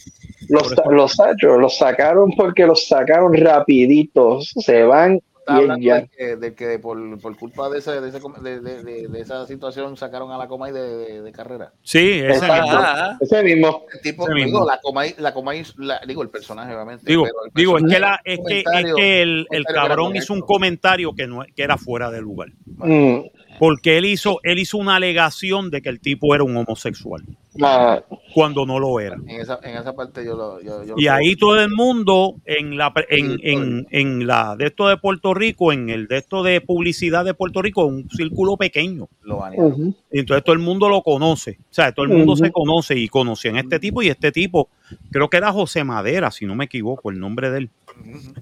Los, 0.49 0.73
los 0.89 1.15
Tacho, 1.15 1.57
los 1.57 1.77
sacaron 1.77 2.31
porque 2.37 2.65
los 2.65 2.87
sacaron 2.87 3.33
rapiditos. 3.33 4.51
Se 4.59 4.83
van 4.83 5.19
Está 5.45 5.55
hablando 5.57 5.85
ya. 5.85 5.95
de 6.01 6.07
que, 6.07 6.35
de 6.37 6.53
que 6.55 6.79
por, 6.79 7.19
por 7.19 7.35
culpa 7.37 7.69
de, 7.69 7.79
ese, 7.79 7.99
de, 7.99 8.07
ese 8.07 8.21
com- 8.21 8.33
de, 8.41 8.61
de- 8.61 8.81
de- 8.81 9.07
de 9.09 9.19
esa 9.19 9.45
situación 9.45 9.97
sacaron 9.97 10.31
a 10.31 10.37
la 10.37 10.47
Comay 10.47 10.71
de, 10.71 10.81
de- 10.97 11.21
de 11.21 11.31
carrera. 11.33 11.73
Sí, 11.83 12.21
ese. 12.23 12.45
Ah, 12.49 13.17
Ese 13.19 13.43
mismo. 13.43 13.85
El 13.93 13.99
tipo, 14.01 14.23
Ese 14.23 14.35
digo, 14.35 14.45
mismo. 14.45 14.65
la 14.65 14.79
Comay, 14.79 15.15
la 15.17 15.33
Comay, 15.33 15.63
la- 15.77 15.99
digo, 16.07 16.21
el 16.23 16.29
personaje, 16.29 16.73
obviamente. 16.73 17.03
Digo, 17.05 17.23
pero 17.23 17.35
el 17.45 17.51
digo 17.53 17.77
es 17.77 17.83
que, 17.91 17.99
la, 17.99 18.21
es 18.23 18.39
que, 18.47 18.59
es 18.59 18.95
que 18.95 19.21
el, 19.21 19.45
el 19.51 19.65
cabrón 19.65 20.15
hizo 20.15 20.33
un 20.33 20.39
comentario 20.41 21.13
que, 21.13 21.27
no, 21.27 21.43
que 21.53 21.61
era 21.63 21.77
fuera 21.77 22.09
de 22.09 22.21
lugar. 22.21 22.47
Mm. 22.65 23.19
Porque 23.59 23.97
él 23.97 24.05
hizo, 24.05 24.39
él 24.43 24.59
hizo 24.59 24.77
una 24.77 24.95
alegación 24.95 25.69
de 25.71 25.81
que 25.81 25.89
el 25.89 25.99
tipo 25.99 26.33
era 26.33 26.43
un 26.45 26.55
homosexual, 26.55 27.21
Ah, 27.61 28.01
cuando 28.33 28.65
no 28.65 28.79
lo 28.79 28.99
era. 28.99 29.15
En 29.27 29.39
esa, 29.41 29.59
en 29.63 29.77
esa 29.77 29.93
parte 29.93 30.25
yo 30.25 30.35
lo. 30.35 30.61
Yo, 30.61 30.83
yo 30.83 30.95
lo 30.95 30.99
Y 31.01 31.07
ahí 31.07 31.35
todo 31.35 31.59
el 31.59 31.69
mundo 31.69 32.35
en 32.45 32.77
la 32.77 32.93
pre- 32.93 33.05
en, 33.09 33.37
en, 33.43 33.87
en 33.91 34.25
la 34.25 34.55
de 34.55 34.65
esto 34.67 34.87
de 34.87 34.97
Puerto 34.97 35.33
Rico, 35.33 35.71
en 35.71 35.89
el 35.89 36.07
de 36.07 36.17
esto 36.17 36.41
de 36.41 36.61
publicidad 36.61 37.25
de 37.25 37.33
Puerto 37.33 37.61
Rico, 37.61 37.85
un 37.85 38.09
círculo 38.09 38.57
pequeño. 38.57 39.07
lo 39.21 39.37
ujú. 39.55 39.93
Y 40.11 40.19
entonces 40.19 40.43
todo 40.43 40.53
el 40.53 40.61
mundo 40.61 40.89
lo 40.89 41.01
conoce. 41.03 41.59
O 41.69 41.73
sea, 41.73 41.91
todo 41.91 42.05
el 42.05 42.11
mundo 42.11 42.35
se 42.35 42.51
conoce 42.51 42.97
y 42.97 43.07
conocían 43.07 43.57
a 43.57 43.59
este 43.61 43.79
tipo. 43.79 44.01
Y 44.01 44.07
este 44.09 44.31
tipo, 44.31 44.69
creo 45.11 45.29
que 45.29 45.37
era 45.37 45.51
José 45.51 45.83
Madera, 45.83 46.31
si 46.31 46.45
no 46.45 46.55
me 46.55 46.65
equivoco, 46.65 47.09
el 47.11 47.19
nombre 47.19 47.51
de 47.51 47.57
él. 47.59 47.69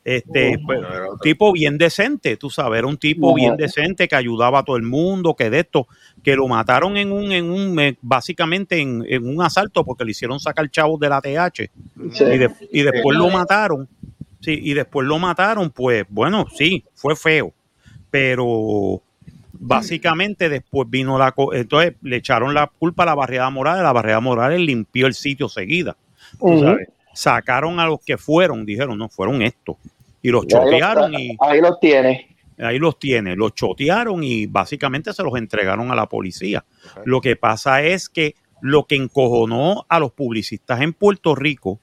Este, 0.05 0.57
pues, 0.65 0.79
un 0.79 1.19
tipo 1.19 1.51
bien 1.51 1.77
decente, 1.77 2.37
tú 2.37 2.49
sabes, 2.49 2.79
era 2.79 2.87
un 2.87 2.97
tipo 2.97 3.27
Ajá. 3.29 3.35
bien 3.35 3.57
decente 3.57 4.07
que 4.07 4.15
ayudaba 4.15 4.59
a 4.59 4.63
todo 4.63 4.77
el 4.77 4.83
mundo, 4.83 5.35
que 5.35 5.49
de 5.49 5.59
esto, 5.59 5.87
que 6.23 6.35
lo 6.35 6.47
mataron 6.47 6.95
en 6.97 7.11
un, 7.11 7.31
en 7.31 7.49
un, 7.51 7.79
eh, 7.79 7.97
básicamente 8.01 8.79
en, 8.79 9.00
en 9.07 9.27
un 9.27 9.41
asalto 9.43 9.83
porque 9.83 10.05
le 10.05 10.11
hicieron 10.11 10.39
sacar 10.39 10.69
chavos 10.69 10.99
de 10.99 11.09
la 11.09 11.21
TH 11.21 11.69
Sí. 12.13 12.23
y, 12.23 12.37
de- 12.37 12.51
y 12.71 12.81
después 12.83 13.17
lo 13.17 13.29
mataron. 13.29 13.87
Sí, 14.39 14.59
y 14.61 14.73
después 14.73 15.07
lo 15.07 15.19
mataron, 15.19 15.69
pues 15.69 16.05
bueno, 16.09 16.47
sí, 16.55 16.83
fue 16.95 17.15
feo, 17.15 17.53
pero 18.09 19.01
básicamente 19.53 20.49
después 20.49 20.89
vino 20.89 21.17
la... 21.17 21.33
Entonces 21.53 21.93
le 22.01 22.17
echaron 22.17 22.53
la 22.53 22.67
culpa 22.67 23.03
a 23.03 23.07
la 23.07 23.15
barriada 23.15 23.49
Morales, 23.49 23.83
la 23.83 23.91
barriada 23.93 24.19
Morales 24.19 24.59
limpió 24.59 25.07
el 25.07 25.13
sitio 25.13 25.47
seguida. 25.49 25.95
sabes. 26.39 26.87
Sacaron 27.13 27.79
a 27.79 27.85
los 27.85 27.99
que 28.03 28.17
fueron, 28.17 28.65
dijeron, 28.65 28.97
no, 28.97 29.09
fueron 29.09 29.41
estos. 29.41 29.75
Y 30.21 30.29
los 30.29 30.43
Ahí 30.43 30.49
los- 30.49 30.63
chotearon 30.63 31.13
y 31.13 31.37
Ahí 31.39 31.61
los 31.61 31.79
tiene. 31.79 32.35
ahí 32.57 32.79
los 32.79 32.97
tiene, 32.99 33.35
los 33.35 33.53
chotearon 33.53 34.23
y 34.23 34.45
básicamente 34.45 35.13
se 35.13 35.21
los 35.23 35.35
entregaron 35.35 35.91
a 35.91 35.95
la 35.95 36.07
policía. 36.07 36.63
Lo 37.05 37.19
que 37.21 37.35
pasa 37.35 37.83
es 37.83 38.07
que 38.07 38.35
lo 38.61 38.85
que 38.85 38.95
encojonó 38.95 39.85
a 39.89 39.99
los 39.99 40.11
publicistas 40.11 40.81
en 40.81 40.93
Puerto 40.93 41.35
Rico 41.35 41.79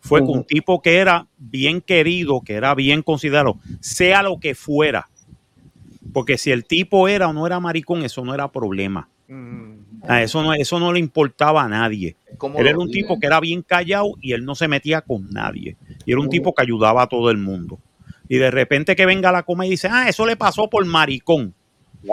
fue 0.00 0.20
que 0.20 0.30
un 0.30 0.44
tipo 0.44 0.82
que 0.82 0.96
era 0.96 1.28
bien 1.38 1.80
querido, 1.80 2.40
que 2.40 2.54
era 2.54 2.74
bien 2.74 3.02
considerado, 3.02 3.58
sea 3.80 4.22
lo 4.22 4.40
que 4.40 4.54
fuera, 4.54 5.08
porque 6.12 6.38
si 6.38 6.50
el 6.50 6.64
tipo 6.64 7.06
era 7.08 7.28
o 7.28 7.32
no 7.32 7.46
era 7.46 7.60
maricón, 7.60 8.02
eso 8.02 8.24
no 8.24 8.34
era 8.34 8.50
problema. 8.50 9.08
A 10.08 10.22
eso 10.22 10.42
no, 10.42 10.52
eso 10.52 10.78
no 10.78 10.92
le 10.92 10.98
importaba 10.98 11.62
a 11.62 11.68
nadie. 11.68 12.16
¿Cómo 12.36 12.58
Él 12.58 12.66
era 12.66 12.78
un 12.78 12.88
viven? 12.88 13.02
tipo 13.02 13.18
que 13.18 13.26
era 13.26 13.40
bien 13.40 13.62
callado 13.62 14.14
y 14.20 14.32
él 14.32 14.44
no 14.44 14.54
se 14.54 14.68
metía 14.68 15.00
con 15.00 15.30
nadie. 15.30 15.76
Y 16.04 16.12
era 16.12 16.20
un 16.20 16.28
tipo 16.28 16.52
que 16.52 16.62
ayudaba 16.62 17.02
a 17.02 17.06
todo 17.06 17.30
el 17.30 17.38
mundo. 17.38 17.78
Y 18.28 18.36
de 18.36 18.50
repente 18.50 18.96
que 18.96 19.06
venga 19.06 19.32
la 19.32 19.44
coma 19.44 19.64
y 19.66 19.70
dice, 19.70 19.88
ah, 19.90 20.08
eso 20.08 20.26
le 20.26 20.36
pasó 20.36 20.68
por 20.68 20.84
maricón. 20.84 21.54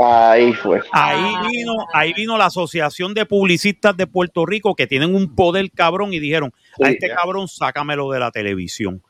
Ahí 0.02 0.54
fue. 0.54 0.82
Ahí 0.92 1.50
vino, 1.50 1.74
ahí 1.94 2.14
vino 2.14 2.38
la 2.38 2.46
Asociación 2.46 3.14
de 3.14 3.26
Publicistas 3.26 3.98
de 3.98 4.06
Puerto 4.08 4.46
Rico 4.46 4.76
que 4.76 4.86
tienen 4.88 5.16
un 5.16 5.34
poder 5.36 5.72
cabrón 5.72 6.14
y 6.14 6.20
dijeron, 6.20 6.54
a 6.84 6.90
este 6.90 7.08
ya. 7.08 7.16
cabrón 7.16 7.48
sácamelo 7.48 8.12
de 8.12 8.20
la 8.20 8.30
televisión. 8.32 9.02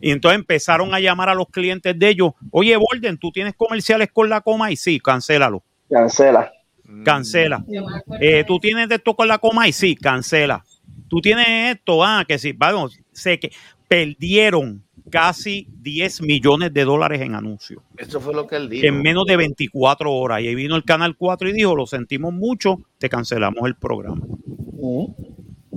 Y 0.00 0.10
entonces 0.10 0.38
empezaron 0.38 0.94
a 0.94 1.00
llamar 1.00 1.28
a 1.28 1.34
los 1.34 1.48
clientes 1.48 1.98
de 1.98 2.08
ellos, 2.08 2.32
oye, 2.50 2.76
Borden, 2.76 3.18
¿tú 3.18 3.30
tienes 3.32 3.54
comerciales 3.56 4.10
con 4.12 4.28
la 4.28 4.40
coma? 4.40 4.70
Y 4.70 4.76
sí, 4.76 5.00
cancélalo, 5.00 5.62
Cancela. 5.90 6.52
cancela. 7.04 7.64
Eh, 8.20 8.44
¿Tú 8.46 8.58
tienes 8.60 8.88
de 8.88 8.96
esto 8.96 9.14
con 9.14 9.26
la 9.28 9.38
coma? 9.38 9.66
Y 9.68 9.72
sí, 9.72 9.94
cancela. 9.96 10.64
¿Tú 11.08 11.20
tienes 11.20 11.76
esto? 11.76 12.02
Ah, 12.04 12.24
que 12.26 12.38
sí. 12.38 12.52
Vamos, 12.52 12.98
sé 13.12 13.38
que 13.38 13.52
perdieron 13.88 14.82
casi 15.12 15.68
10 15.82 16.22
millones 16.22 16.72
de 16.72 16.84
dólares 16.84 17.20
en 17.20 17.34
anuncios 17.34 17.82
Eso 17.98 18.18
fue 18.18 18.34
lo 18.34 18.46
que 18.46 18.56
él 18.56 18.68
dijo. 18.70 18.86
en 18.86 19.02
menos 19.02 19.26
de 19.26 19.36
24 19.36 20.10
horas. 20.10 20.40
Y 20.40 20.48
ahí 20.48 20.54
vino 20.54 20.74
el 20.74 20.84
Canal 20.84 21.16
4 21.16 21.50
y 21.50 21.52
dijo, 21.52 21.76
lo 21.76 21.86
sentimos 21.86 22.32
mucho, 22.32 22.78
te 22.98 23.08
cancelamos 23.08 23.64
el 23.66 23.76
programa. 23.76 24.22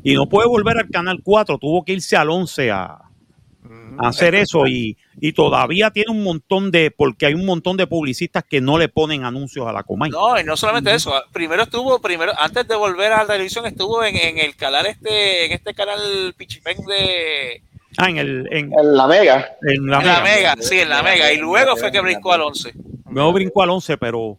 Y 0.04 0.14
no 0.16 0.28
puede 0.28 0.48
volver 0.48 0.78
al 0.78 0.90
Canal 0.90 1.20
4, 1.22 1.58
tuvo 1.58 1.84
que 1.84 1.94
irse 1.94 2.16
al 2.16 2.30
11 2.30 2.72
a, 2.72 2.86
a 2.86 4.08
hacer 4.08 4.36
eso 4.36 4.66
y, 4.68 4.98
y 5.20 5.34
todavía 5.34 5.92
tiene 5.92 6.12
un 6.12 6.24
montón 6.24 6.72
de, 6.72 6.92
porque 6.92 7.26
hay 7.26 7.34
un 7.34 7.46
montón 7.46 7.76
de 7.76 7.88
publicistas 7.88 8.44
que 8.44 8.62
no 8.62 8.78
le 8.78 8.88
ponen 8.88 9.26
anuncios 9.26 9.68
a 9.68 9.74
la 9.74 9.84
Comay. 9.84 10.12
No, 10.12 10.40
y 10.40 10.44
no 10.44 10.56
solamente 10.56 10.94
eso. 10.96 11.14
Primero 11.34 11.64
estuvo, 11.64 12.00
primero, 12.00 12.32
antes 12.38 12.68
de 12.68 12.76
volver 12.76 13.12
a 13.12 13.24
la 13.24 13.34
televisión, 13.34 13.66
estuvo 13.66 14.04
en, 14.04 14.16
en 14.16 14.40
el 14.40 14.56
canal 14.56 14.86
este, 14.86 15.46
en 15.46 15.52
este 15.52 15.74
canal 15.74 16.34
Pichipén 16.38 16.78
de 16.86 17.62
Ah, 17.98 18.10
en 18.10 18.18
el, 18.18 18.48
en, 18.52 18.72
En 18.74 18.96
la 18.98 19.08
Mega. 19.08 19.50
en 19.62 19.88
la 19.88 20.00
en 20.00 20.08
la 20.08 20.22
Mega. 20.22 20.56
Sí, 20.60 20.80
en 20.80 20.90
la 20.90 21.02
Mega. 21.04 21.32
Y 21.34 21.38
luego 21.38 21.76
fue 21.76 21.92
que 21.92 22.02
brincó 22.02 22.34
al 22.34 22.42
11. 22.42 22.74
No 23.10 23.32
brincó 23.32 23.64
al 23.64 23.70
11, 23.70 23.98
pero 23.98 24.38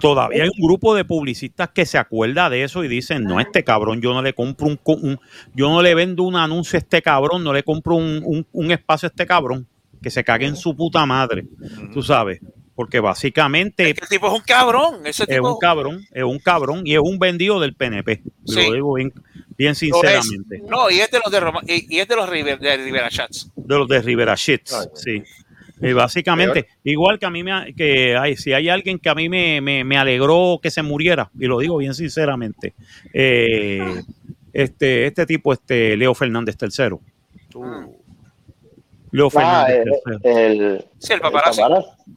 todavía 0.00 0.44
hay 0.44 0.48
un 0.48 0.66
grupo 0.66 0.94
de 0.94 1.04
publicistas 1.04 1.68
que 1.70 1.84
se 1.84 1.98
acuerda 1.98 2.48
de 2.48 2.62
eso 2.64 2.84
y 2.84 2.88
dicen, 2.88 3.24
no, 3.24 3.38
este 3.40 3.64
cabrón, 3.64 4.00
yo 4.00 4.14
no 4.14 4.22
le 4.22 4.32
compro 4.32 4.66
un, 4.66 5.20
yo 5.54 5.68
no 5.68 5.82
le 5.82 5.94
vendo 5.94 6.22
un 6.22 6.36
anuncio 6.36 6.76
a 6.76 6.80
este 6.80 7.02
cabrón, 7.02 7.44
no 7.44 7.52
le 7.52 7.62
compro 7.62 7.96
un, 7.96 8.22
un- 8.24 8.46
un 8.52 8.70
espacio 8.70 9.06
a 9.06 9.10
este 9.10 9.26
cabrón, 9.26 9.66
que 10.02 10.10
se 10.10 10.24
cague 10.24 10.46
en 10.46 10.56
su 10.56 10.74
puta 10.74 11.04
madre, 11.04 11.44
tú 11.92 12.02
sabes, 12.02 12.40
porque 12.74 13.00
básicamente 13.00 13.90
El 13.90 14.08
tipo 14.08 14.28
es 14.28 14.32
un 14.32 14.40
cabrón. 14.46 15.04
Ese 15.04 15.24
es 15.24 15.28
tipo 15.28 15.52
un 15.52 15.58
cabrón, 15.58 16.06
es 16.12 16.24
un 16.24 16.38
cabrón 16.38 16.82
y 16.86 16.94
es 16.94 17.00
un 17.02 17.18
vendido 17.18 17.60
del 17.60 17.74
PNP, 17.74 18.22
Sí. 18.46 18.66
lo 18.68 18.72
digo 18.74 18.94
bien, 18.94 19.12
bien 19.58 19.74
sinceramente, 19.74 20.62
No, 20.68 20.88
y 20.90 21.00
es 21.00 21.10
de 21.10 21.18
los 21.22 21.30
de, 21.32 21.40
Roma- 21.40 21.60
y, 21.66 21.96
y 21.96 21.98
es 22.00 22.08
de 22.08 22.16
los 22.16 22.28
River, 22.28 22.58
de 22.60 22.76
Rivera 22.76 23.10
Chats. 23.10 23.50
de 23.56 23.76
los 23.76 23.88
de 23.88 24.00
Rivera 24.00 24.34
Shits, 24.36 24.88
sí. 24.94 25.22
Y 25.80 25.92
básicamente, 25.92 26.66
igual 26.82 27.18
que 27.20 27.26
a 27.26 27.30
mí 27.30 27.44
me, 27.44 27.72
que 27.74 28.16
hay, 28.16 28.36
si 28.36 28.52
hay 28.52 28.68
alguien 28.68 28.98
que 28.98 29.08
a 29.10 29.14
mí 29.14 29.28
me, 29.28 29.60
me, 29.60 29.84
me 29.84 29.96
alegró 29.96 30.58
que 30.62 30.70
se 30.70 30.82
muriera, 30.82 31.30
y 31.38 31.46
lo 31.46 31.58
digo 31.60 31.76
bien 31.76 31.94
sinceramente, 31.94 32.74
eh, 33.12 34.02
este, 34.52 35.06
este 35.06 35.24
tipo, 35.26 35.52
este 35.52 35.96
Leo 35.96 36.14
Fernández 36.14 36.56
III. 36.60 36.96
Leo 39.10 39.28
Ah, 39.28 39.66
Fernández 39.66 39.86
el, 39.86 40.20
III. 40.24 40.30
el, 40.64 40.84
Sí, 40.98 41.12
el 41.14 41.20
paparazzi. 41.20 41.62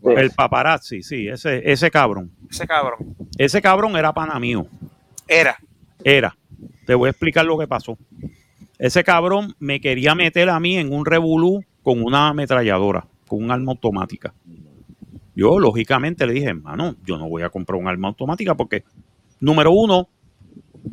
El 0.04 0.32
paparazzi, 0.32 1.04
sí, 1.04 1.28
ese, 1.28 1.62
ese 1.72 1.90
cabrón. 1.92 2.32
Ese 2.50 2.66
cabrón. 2.68 3.16
Ese 3.38 3.62
cabrón 3.62 3.96
era 3.96 4.12
pana 4.12 4.40
mío. 4.40 4.66
Era. 5.28 5.56
Era. 6.04 6.36
Te 6.86 6.96
voy 6.96 7.08
a 7.08 7.12
explicar 7.12 7.46
lo 7.46 7.58
que 7.58 7.68
pasó. 7.68 7.98
Ese 8.78 9.04
cabrón 9.04 9.56
me 9.60 9.80
quería 9.80 10.16
meter 10.16 10.50
a 10.50 10.60
mí 10.60 10.78
en 10.78 10.92
un 10.92 11.06
revolú 11.06 11.64
con 11.84 12.02
una 12.02 12.30
ametralladora, 12.30 13.06
con 13.28 13.44
un 13.44 13.52
arma 13.52 13.72
automática. 13.72 14.34
Yo, 15.36 15.60
lógicamente, 15.60 16.26
le 16.26 16.34
dije, 16.34 16.48
hermano, 16.48 16.96
yo 17.06 17.18
no 17.18 17.30
voy 17.30 17.44
a 17.44 17.50
comprar 17.50 17.80
un 17.80 17.88
arma 17.88 18.10
automática 18.10 18.56
porque, 18.56 18.84
número 19.40 19.72
uno, 19.72 20.10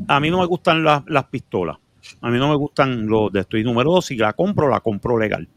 a 0.07 0.21
mí 0.21 0.31
no 0.31 0.41
me 0.41 0.47
gustan 0.47 0.85
las, 0.85 1.03
las 1.07 1.25
pistolas. 1.25 1.79
A 2.21 2.31
mí 2.31 2.39
no 2.39 2.49
me 2.49 2.57
gustan 2.57 3.07
los 3.07 3.33
de 3.33 3.41
esto. 3.41 3.57
Y 3.57 3.65
número 3.65 3.91
dos, 3.91 4.07
si 4.07 4.17
la 4.17 4.33
compro, 4.33 4.69
la 4.69 4.81
compro 4.81 5.19
legal. 5.19 5.49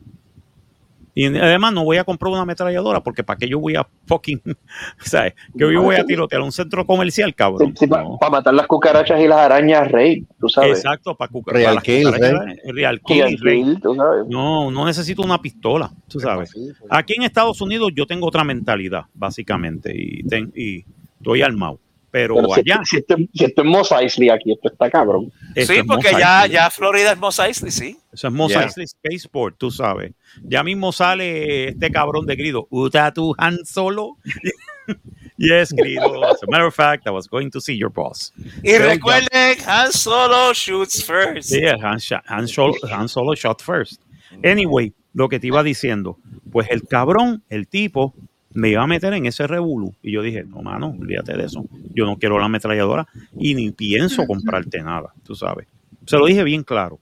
Y 1.14 1.26
además 1.26 1.74
no 1.74 1.84
voy 1.84 1.98
a 1.98 2.06
comprar 2.06 2.32
una 2.32 2.42
ametralladora 2.44 3.02
porque 3.04 3.22
para 3.24 3.38
qué 3.38 3.48
yo 3.50 3.60
voy 3.60 3.76
a 3.76 3.86
fucking, 4.08 4.42
¿sabes? 5.00 5.34
Que 5.58 5.72
yo 5.74 5.82
voy 5.82 5.96
a 5.98 6.06
tirotear 6.06 6.42
un 6.42 6.52
centro 6.54 6.86
comercial, 6.86 7.36
cabrón. 7.36 7.74
No. 7.90 8.18
Para 8.18 8.32
matar 8.32 8.54
las 8.54 8.66
cucarachas 8.68 9.20
y 9.20 9.28
las 9.28 9.40
arañas, 9.40 9.92
rey, 9.92 10.26
tú 10.40 10.48
sabes. 10.48 10.78
Exacto, 10.80 11.14
para 11.16 11.30
cucar- 11.32 11.54
Real 11.56 11.66
para 11.66 11.76
las 11.76 11.84
kill, 11.84 12.06
cucarachas, 12.06 12.46
Rey. 12.46 12.56
eh, 12.64 12.72
Real 12.74 13.02
kill, 13.06 13.38
Rey. 13.42 13.64
kill, 13.64 13.82
tú 13.82 13.96
sabes. 13.96 14.26
No, 14.30 14.72
no 14.72 14.86
necesito 14.86 15.22
una 15.22 15.42
pistola, 15.42 15.92
tú 16.08 16.20
sabes. 16.20 16.54
Aquí 16.90 17.14
en 17.16 17.24
Estados 17.24 17.60
Unidos 17.62 17.92
yo 17.94 18.06
tengo 18.06 18.28
otra 18.28 18.44
mentalidad, 18.46 19.04
básicamente, 19.14 19.94
y, 19.94 20.24
ten- 20.24 20.54
y 20.56 20.86
estoy 21.20 21.42
armado. 21.42 21.78
Pero, 22.10 22.36
Pero 22.36 22.48
si, 22.56 22.60
allá, 22.60 22.82
si 22.84 22.98
esto, 22.98 23.16
si 23.34 23.46
esto 23.46 23.62
es 23.62 23.68
Mos 23.68 23.90
Eisley 23.94 24.30
aquí, 24.30 24.52
esto 24.52 24.68
está 24.70 24.90
cabrón. 24.90 25.32
Sí, 25.56 25.82
porque 25.88 26.12
ya, 26.20 26.46
ya 26.46 26.70
Florida 26.70 27.14
es 27.14 27.18
Mos 27.18 27.40
Eisley, 27.40 27.72
sí. 27.72 27.98
Eso 28.12 28.28
es 28.28 28.34
Mos 28.34 28.52
Yeah. 28.52 28.64
Eisley 28.64 28.88
Spaceport, 28.88 29.56
tú 29.58 29.72
sabes. 29.72 30.14
Ya 30.44 30.64
mismo 30.64 30.92
sale 30.92 31.70
este 31.70 31.90
cabrón 31.92 32.26
de 32.26 32.36
grido, 32.36 32.68
Uta 32.70 33.14
tu 33.14 33.34
Han 33.38 33.66
Solo. 33.66 34.18
yes, 35.38 35.72
grido. 35.74 36.24
As 36.26 36.42
a 36.44 36.48
matter 36.50 36.66
of 36.68 36.76
fact, 36.76 37.08
I 37.08 37.12
was 37.12 37.28
going 37.28 37.50
to 37.52 37.62
see 37.62 37.78
your 37.78 37.90
boss. 37.92 38.34
Y 38.38 38.72
Pero 38.72 38.86
ya- 38.86 38.94
recuerden, 38.94 39.58
Han 39.66 39.92
Solo 39.92 40.54
shoots 40.54 41.04
first. 41.04 41.50
Sí, 41.50 41.62
Han, 41.66 42.00
Sha- 42.00 42.24
Han 42.28 42.48
Solo, 42.48 42.74
Han 42.92 43.08
Solo 43.08 43.34
shot 43.36 43.62
first. 43.62 44.02
Anyway, 44.44 44.94
lo 45.14 45.30
que 45.30 45.40
te 45.40 45.48
iba 45.48 45.64
diciendo, 45.64 46.18
pues 46.52 46.68
el 46.70 46.84
cabrón, 46.88 47.44
el 47.50 47.68
tipo, 47.68 48.14
me 48.54 48.70
iba 48.70 48.84
a 48.84 48.88
meter 48.88 49.14
en 49.14 49.26
ese 49.26 49.48
revolú. 49.48 49.94
Y 50.02 50.12
yo 50.12 50.22
dije, 50.22 50.44
no, 50.44 50.62
mano, 50.62 50.96
olvídate 51.00 51.38
de 51.38 51.46
eso. 51.46 51.66
Yo 51.94 52.06
no 52.06 52.18
quiero 52.18 52.38
la 52.40 52.46
ametralladora 52.46 53.08
y 53.38 53.56
ni 53.56 53.72
pienso 53.72 54.26
comprarte 54.28 54.82
nada, 54.82 55.14
tú 55.24 55.36
sabes. 55.36 55.68
Se 56.06 56.18
lo 56.18 56.26
dije 56.26 56.44
bien 56.44 56.64
claro. 56.64 57.00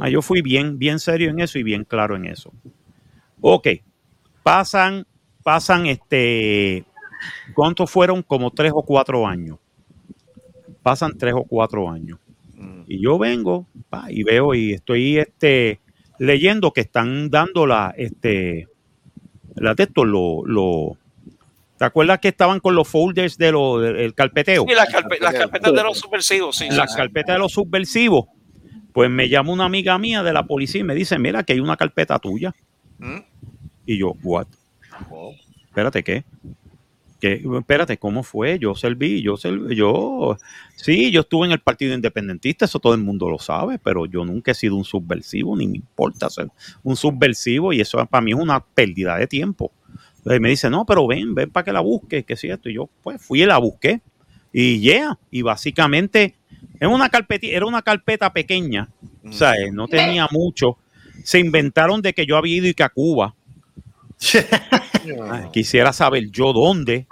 Ah, 0.00 0.08
yo 0.08 0.22
fui 0.22 0.42
bien, 0.42 0.78
bien 0.78 0.98
serio 0.98 1.30
en 1.30 1.40
eso 1.40 1.58
y 1.58 1.62
bien 1.62 1.84
claro 1.84 2.16
en 2.16 2.26
eso. 2.26 2.52
Ok, 3.40 3.68
pasan, 4.42 5.06
pasan 5.42 5.86
este, 5.86 6.84
¿cuántos 7.54 7.90
fueron? 7.90 8.22
Como 8.22 8.50
tres 8.50 8.72
o 8.74 8.82
cuatro 8.82 9.26
años. 9.26 9.58
Pasan 10.82 11.16
tres 11.18 11.34
o 11.34 11.44
cuatro 11.44 11.90
años. 11.90 12.18
Y 12.86 13.00
yo 13.02 13.18
vengo 13.18 13.66
pa, 13.88 14.06
y 14.10 14.22
veo 14.22 14.54
y 14.54 14.72
estoy 14.72 15.18
este, 15.18 15.80
leyendo 16.18 16.72
que 16.72 16.82
están 16.82 17.30
dando 17.30 17.66
la, 17.66 17.94
este, 17.96 18.68
la 19.54 19.74
de 19.74 19.84
esto, 19.84 20.04
lo, 20.04 20.44
lo- 20.44 20.96
¿te 21.78 21.84
acuerdas 21.86 22.18
que 22.18 22.28
estaban 22.28 22.60
con 22.60 22.74
los 22.74 22.86
folders 22.88 23.38
de 23.38 23.52
lo, 23.52 23.78
del 23.78 24.12
carpeteo? 24.14 24.66
Y 24.68 24.74
las, 24.74 24.88
carpe- 24.88 25.20
las 25.20 25.34
carpetas 25.34 25.72
de 25.72 25.82
los 25.82 25.98
subversivos, 25.98 26.56
sí. 26.56 26.66
sí, 26.70 26.76
las 26.76 26.90
sí. 26.92 26.96
carpetas 26.98 27.36
de 27.36 27.38
los 27.38 27.52
subversivos. 27.52 28.26
Pues 28.92 29.10
me 29.10 29.28
llama 29.28 29.52
una 29.52 29.64
amiga 29.64 29.98
mía 29.98 30.22
de 30.22 30.32
la 30.32 30.46
policía 30.46 30.80
y 30.80 30.84
me 30.84 30.94
dice, 30.94 31.18
mira 31.18 31.42
que 31.42 31.52
hay 31.52 31.60
una 31.60 31.76
carpeta 31.76 32.18
tuya. 32.18 32.54
¿Mm? 32.98 33.20
Y 33.86 33.98
yo, 33.98 34.14
what? 34.22 34.46
Espérate, 35.66 36.02
¿qué? 36.02 36.24
¿Qué? 37.20 37.42
Espérate, 37.58 37.98
¿cómo 37.98 38.22
fue? 38.22 38.58
Yo 38.58 38.74
serví, 38.74 39.22
yo 39.22 39.36
serví, 39.36 39.76
yo, 39.76 40.38
sí, 40.74 41.10
yo 41.10 41.20
estuve 41.20 41.46
en 41.46 41.52
el 41.52 41.60
Partido 41.60 41.94
Independentista, 41.94 42.64
eso 42.64 42.80
todo 42.80 42.94
el 42.94 43.00
mundo 43.02 43.28
lo 43.28 43.38
sabe, 43.38 43.78
pero 43.78 44.06
yo 44.06 44.24
nunca 44.24 44.52
he 44.52 44.54
sido 44.54 44.74
un 44.74 44.84
subversivo, 44.84 45.56
ni 45.56 45.68
me 45.68 45.76
importa 45.76 46.30
ser 46.30 46.48
un 46.82 46.96
subversivo, 46.96 47.72
y 47.72 47.80
eso 47.80 48.04
para 48.06 48.22
mí 48.22 48.32
es 48.32 48.38
una 48.38 48.64
pérdida 48.64 49.16
de 49.16 49.26
tiempo. 49.26 49.70
Entonces 50.16 50.40
me 50.40 50.50
dice, 50.50 50.68
no, 50.70 50.84
pero 50.84 51.06
ven, 51.06 51.34
ven 51.34 51.50
para 51.50 51.64
que 51.64 51.72
la 51.72 51.80
busques, 51.80 52.24
que 52.24 52.34
es 52.34 52.40
cierto. 52.40 52.68
Y 52.68 52.74
yo, 52.74 52.90
pues, 53.02 53.22
fui 53.22 53.42
y 53.42 53.46
la 53.46 53.58
busqué. 53.58 54.02
Y 54.52 54.80
yeah, 54.80 55.18
y 55.30 55.42
básicamente 55.42 56.34
era 56.80 56.88
una 56.88 57.10
carpeta, 57.10 57.46
era 57.46 57.66
una 57.66 57.82
carpeta 57.82 58.32
pequeña, 58.32 58.88
o 59.22 59.32
sea, 59.32 59.52
eh, 59.54 59.70
no 59.70 59.86
tenía 59.86 60.26
mucho. 60.30 60.78
Se 61.22 61.38
inventaron 61.38 62.00
de 62.00 62.14
que 62.14 62.24
yo 62.24 62.38
había 62.38 62.56
ido 62.56 62.66
y 62.66 62.74
que 62.74 62.82
a 62.82 62.88
Cuba. 62.88 63.34
Ay, 65.30 65.44
quisiera 65.52 65.92
saber 65.92 66.30
yo 66.30 66.54
dónde. 66.54 67.06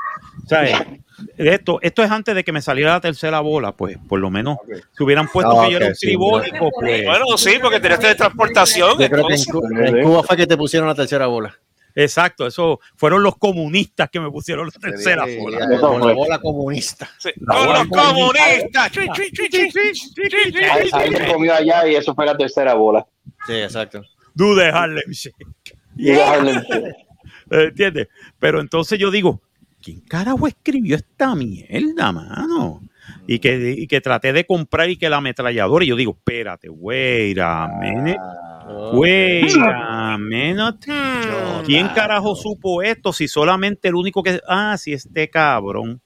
O 0.44 0.48
sea, 0.48 0.64
eh, 0.64 1.00
esto, 1.36 1.78
esto 1.82 2.02
es 2.02 2.10
antes 2.10 2.34
de 2.34 2.44
que 2.44 2.52
me 2.52 2.62
saliera 2.62 2.92
la 2.92 3.00
tercera 3.02 3.40
bola, 3.40 3.72
pues 3.72 3.98
por 4.08 4.20
lo 4.20 4.30
menos 4.30 4.56
si 4.96 5.04
hubieran 5.04 5.28
puesto 5.28 5.60
Ah, 5.60 5.66
que 5.66 5.72
yo 5.72 5.76
era 5.76 5.88
un 5.88 5.94
sí, 5.94 6.06
tribólico, 6.06 6.70
pues. 6.70 7.04
Bueno, 7.04 7.36
sí, 7.36 7.58
porque 7.60 7.78
tenías 7.78 8.00
teletransportación. 8.00 8.98
Yo 8.98 9.10
creo 9.10 9.26
que 9.26 9.34
en, 9.34 9.96
en 9.98 10.04
Cuba 10.04 10.22
fue 10.22 10.36
que 10.38 10.46
te 10.46 10.56
pusieron 10.56 10.88
la 10.88 10.94
tercera 10.94 11.26
bola. 11.26 11.54
Exacto, 12.00 12.46
eso 12.46 12.78
fueron 12.94 13.24
los 13.24 13.36
comunistas 13.38 14.08
que 14.08 14.20
me 14.20 14.30
pusieron 14.30 14.66
la 14.66 14.80
tercera 14.80 15.26
Sí, 15.26 15.36
bola. 15.36 15.58
sí, 15.68 15.80
Con 15.80 16.06
la 16.06 16.12
bola 16.14 16.38
comunista. 16.38 17.10
Sí. 17.18 17.30
La 17.40 17.54
Con 17.56 17.66
bola 17.66 17.78
los 17.84 17.88
comunistas. 17.88 18.92
Me 21.10 21.32
comió 21.32 21.54
allá 21.54 21.88
y 21.88 21.96
eso 21.96 22.14
fue 22.14 22.24
la 22.24 22.36
tercera 22.36 22.74
bola. 22.74 23.04
Sí, 23.48 23.54
exacto. 23.54 24.02
The 24.36 24.66
Harlem 24.72 25.10
Shake. 25.10 25.34
Harlem 26.24 26.62
Shake. 26.62 26.94
¿Entiendes? 27.50 28.08
Pero 28.38 28.60
entonces 28.60 28.96
yo 28.96 29.10
digo, 29.10 29.42
¿quién 29.82 30.00
carajo 30.02 30.46
escribió 30.46 30.94
esta 30.94 31.34
mierda, 31.34 32.12
mano? 32.12 32.80
Y 33.30 33.40
que, 33.40 33.74
y 33.76 33.86
que 33.86 34.00
traté 34.00 34.32
de 34.32 34.46
comprar 34.46 34.88
y 34.88 34.96
que 34.96 35.10
la 35.10 35.18
ametralladora, 35.18 35.84
y 35.84 35.88
yo 35.88 35.96
digo, 35.96 36.12
espérate, 36.12 36.70
wait 36.70 37.38
a 37.38 37.68
minute. 37.68 38.18
Wait 38.94 39.52
a 39.60 40.16
minute. 40.18 40.90
¿Quién 41.66 41.88
carajo 41.88 42.34
supo 42.34 42.82
esto? 42.82 43.12
Si 43.12 43.28
solamente 43.28 43.88
el 43.88 43.96
único 43.96 44.22
que. 44.22 44.40
Ah, 44.48 44.76
si 44.78 44.94
este 44.94 45.28
cabrón. 45.28 46.00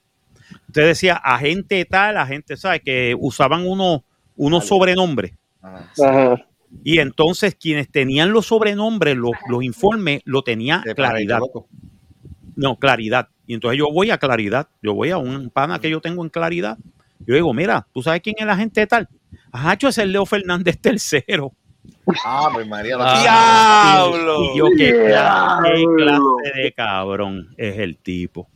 Usted 0.67 0.87
decía 0.87 1.15
agente 1.15 1.85
tal, 1.85 2.17
agente, 2.17 2.57
¿sabe? 2.57 2.81
Que 2.81 3.15
usaban 3.17 3.65
unos 3.65 4.01
unos 4.35 4.67
sobrenombres. 4.67 5.33
Ajá. 5.61 6.45
Y 6.83 6.99
entonces 6.99 7.55
quienes 7.55 7.89
tenían 7.89 8.31
los 8.31 8.47
sobrenombres, 8.47 9.15
los, 9.15 9.31
los 9.47 9.63
informes, 9.63 10.21
lo 10.25 10.41
tenía 10.41 10.83
claridad. 10.95 11.39
No, 12.55 12.77
claridad. 12.77 13.29
Y 13.45 13.53
entonces 13.53 13.77
yo 13.77 13.91
voy 13.91 14.11
a 14.11 14.17
claridad. 14.17 14.67
Yo 14.81 14.93
voy 14.93 15.11
a 15.11 15.17
un 15.17 15.49
pana 15.49 15.79
que 15.79 15.89
yo 15.89 16.01
tengo 16.01 16.23
en 16.23 16.29
claridad. 16.29 16.77
Yo 17.25 17.35
digo, 17.35 17.53
mira, 17.53 17.87
¿tú 17.93 18.01
sabes 18.01 18.21
quién 18.21 18.35
es 18.37 18.45
la 18.45 18.57
gente 18.57 18.81
de 18.81 18.87
tal? 18.87 19.09
Ajacho 19.51 19.87
es 19.87 19.97
el 19.97 20.11
Leo 20.11 20.25
Fernández 20.25 20.79
tercero. 20.79 21.53
Ah, 22.25 22.49
pues 22.53 22.67
María, 22.67 22.97
lo 22.97 23.03
¡Diablo! 23.03 24.43
Y 24.43 24.57
yo, 24.57 24.65
¿qué, 24.77 24.91
clase 25.97 26.61
de 26.61 26.73
cabrón 26.73 27.49
es 27.57 27.77
el 27.79 27.97
tipo? 27.97 28.49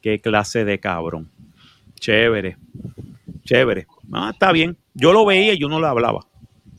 ¿Qué 0.00 0.20
clase 0.20 0.64
de 0.64 0.80
cabrón? 0.80 1.30
Chévere, 1.98 2.56
chévere. 3.44 3.86
Ah, 4.12 4.30
está 4.32 4.52
bien. 4.52 4.76
Yo 4.94 5.12
lo 5.12 5.24
veía 5.24 5.54
y 5.54 5.58
yo 5.58 5.68
no 5.68 5.80
le 5.80 5.86
hablaba. 5.86 6.26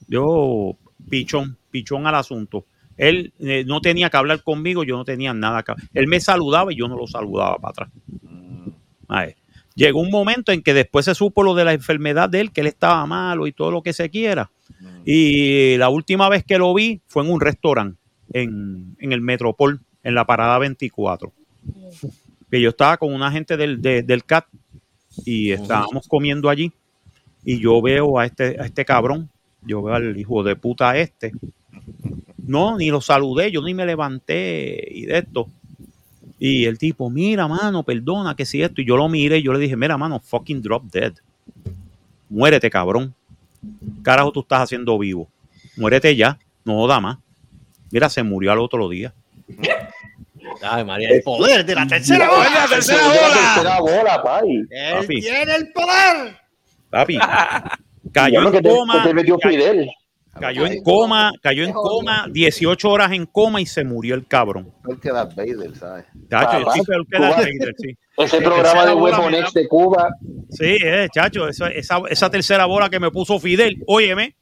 Yo, 0.07 0.75
pichón, 1.09 1.57
pichón 1.69 2.07
al 2.07 2.15
asunto. 2.15 2.65
Él 2.97 3.33
eh, 3.39 3.63
no 3.65 3.81
tenía 3.81 4.09
que 4.09 4.17
hablar 4.17 4.43
conmigo, 4.43 4.83
yo 4.83 4.97
no 4.97 5.05
tenía 5.05 5.33
nada 5.33 5.63
que 5.63 5.73
Él 5.93 6.07
me 6.07 6.19
saludaba 6.19 6.71
y 6.71 6.75
yo 6.75 6.87
no 6.87 6.97
lo 6.97 7.07
saludaba 7.07 7.57
para 7.57 7.71
atrás. 7.71 7.89
Ay, 9.07 9.35
Llegó 9.81 9.99
un 10.01 10.11
momento 10.11 10.51
en 10.51 10.61
que 10.61 10.73
después 10.73 11.05
se 11.05 11.15
supo 11.15 11.43
lo 11.43 11.53
de 11.55 11.65
la 11.65 11.73
enfermedad 11.73 12.29
de 12.29 12.41
él, 12.41 12.51
que 12.51 12.61
él 12.61 12.67
estaba 12.67 13.05
malo 13.05 13.47
y 13.47 13.51
todo 13.51 13.71
lo 13.71 13.81
que 13.81 13.93
se 13.93 14.09
quiera. 14.09 14.51
Y 15.05 15.77
la 15.77 15.89
última 15.89 16.29
vez 16.29 16.43
que 16.43 16.57
lo 16.57 16.73
vi 16.73 17.01
fue 17.07 17.23
en 17.23 17.31
un 17.31 17.41
restaurante 17.41 17.97
en, 18.33 18.95
en 18.99 19.11
el 19.11 19.21
Metropol, 19.21 19.79
en 20.03 20.15
la 20.15 20.25
parada 20.25 20.57
24. 20.59 21.31
Que 22.49 22.61
yo 22.61 22.69
estaba 22.69 22.97
con 22.97 23.13
una 23.13 23.31
gente 23.31 23.57
del, 23.57 23.81
de- 23.81 24.03
del 24.03 24.23
CAT 24.25 24.45
y 25.25 25.51
estábamos 25.51 26.07
comiendo 26.07 26.49
allí. 26.49 26.71
Y 27.43 27.59
yo 27.59 27.81
veo 27.81 28.19
a 28.19 28.25
este, 28.25 28.57
a 28.59 28.65
este 28.65 28.85
cabrón, 28.85 29.29
yo 29.63 29.81
veo 29.81 29.95
al 29.95 30.17
hijo 30.17 30.43
de 30.43 30.55
puta 30.55 30.97
este. 30.97 31.31
No, 32.37 32.77
ni 32.77 32.89
lo 32.89 33.01
saludé, 33.01 33.51
yo 33.51 33.61
ni 33.61 33.73
me 33.73 33.85
levanté 33.85 34.87
y 34.91 35.05
de 35.05 35.19
esto. 35.19 35.47
Y 36.43 36.65
el 36.65 36.79
tipo, 36.79 37.07
mira, 37.11 37.47
mano, 37.47 37.83
perdona 37.83 38.35
que 38.35 38.45
si 38.47 38.63
esto. 38.63 38.81
Y 38.81 38.85
yo 38.87 38.97
lo 38.97 39.07
miré 39.07 39.37
y 39.37 39.43
yo 39.43 39.53
le 39.53 39.59
dije, 39.59 39.75
mira, 39.77 39.95
mano, 39.95 40.19
fucking 40.19 40.59
drop 40.59 40.83
dead. 40.91 41.13
Muérete, 42.29 42.67
cabrón. 42.71 43.13
Carajo, 44.01 44.31
tú 44.31 44.39
estás 44.39 44.61
haciendo 44.61 44.97
vivo. 44.97 45.29
Muérete 45.77 46.15
ya. 46.15 46.39
No 46.65 46.87
da 46.87 46.99
más. 46.99 47.19
Mira, 47.91 48.09
se 48.09 48.23
murió 48.23 48.51
al 48.51 48.57
otro 48.59 48.89
día. 48.89 49.13
Ay, 50.63 50.83
María, 50.83 51.09
el 51.09 51.21
poder 51.21 51.63
de 51.63 51.75
la 51.75 51.85
tercera 51.85 52.27
¡Oye, 52.29 52.37
bola. 52.37 52.49
la 52.61 52.67
tercera 52.67 53.01
La 53.01 53.07
bola! 53.07 53.53
tercera 53.53 53.79
bola, 53.79 54.23
pai. 54.23 54.65
Él 54.69 54.93
Papi. 55.01 55.21
tiene 55.21 55.55
el 55.55 55.71
poder. 55.71 56.37
Papi. 56.89 57.19
Cayó 58.11 58.41
Bueno, 58.41 58.51
que 58.51 58.57
en 58.57 58.63
te, 58.63 58.69
coma. 58.69 58.93
que 59.03 59.07
te 59.09 59.13
metió 59.13 59.37
cayó- 59.37 59.57
Fidel. 59.59 59.91
Cayó 60.39 60.65
en 60.65 60.81
coma, 60.81 61.31
cayó 61.41 61.63
en 61.65 61.73
coma, 61.73 62.25
18 62.31 62.89
horas 62.89 63.11
en 63.11 63.25
coma 63.25 63.59
y 63.61 63.65
se 63.65 63.83
murió 63.83 64.15
el 64.15 64.25
cabrón. 64.25 64.73
Peor 64.83 64.99
que 64.99 65.11
Darth 65.11 65.35
Vader, 65.35 65.75
¿sabes? 65.75 66.05
Chacho, 66.29 66.59
yo 66.75 66.83
peor 66.83 67.05
que 67.07 67.19
Darth 67.19 67.35
Vader, 67.37 67.75
sí. 67.77 67.97
Ese 68.17 68.41
programa 68.41 68.85
de 68.85 68.93
Weapon 68.93 69.33
X 69.35 69.53
de 69.53 69.67
Cuba. 69.67 70.09
Sí, 70.49 70.77
eh, 70.83 71.07
chacho, 71.13 71.47
eso- 71.47 71.65
esa, 71.67 71.99
esa 72.09 72.29
tercera 72.29 72.65
bola 72.65 72.89
que 72.89 72.99
me 72.99 73.11
puso 73.11 73.39
Fidel, 73.39 73.83
óyeme, 73.87 74.35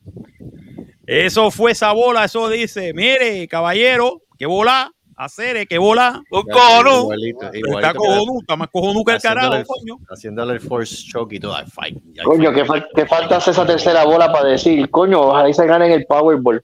eso 1.06 1.50
fue 1.50 1.72
esa 1.72 1.92
bola, 1.92 2.26
eso 2.26 2.50
dice, 2.50 2.94
mire, 2.94 3.48
caballero, 3.48 4.22
que 4.38 4.46
bola, 4.46 4.92
hacer, 5.26 5.68
que 5.68 5.78
bola, 5.78 6.22
Un 6.32 6.44
cono. 6.44 7.02
Igualito, 7.04 7.52
está 7.54 7.94
cojonú, 7.94 8.40
está 8.42 8.56
más 8.56 8.70
cojonú 8.70 9.04
que 9.04 9.14
el 9.14 9.22
carajo, 9.22 9.54
el- 9.56 9.66
coño. 9.66 9.98
Haciéndole 10.10 10.54
el 10.54 10.62
force 10.62 10.96
choke 11.08 11.34
y 11.34 11.40
todo. 11.40 11.56
Ay, 11.56 11.66
fight. 11.68 11.98
Coño, 12.24 12.52
fight. 12.52 12.56
que, 12.56 12.66
fal- 12.66 12.88
que 12.96 13.06
falta 13.06 13.38
hacer 13.38 13.52
esa 13.54 13.66
tercera 13.66 14.06
bola 14.06 14.32
para 14.32 14.50
decir, 14.50 14.90
coño, 14.90 15.22
ojalá 15.22 15.50
y 15.50 15.54
se 15.54 15.66
gane 15.66 15.88
en 15.88 15.92
el 15.92 16.06
Powerball. 16.06 16.64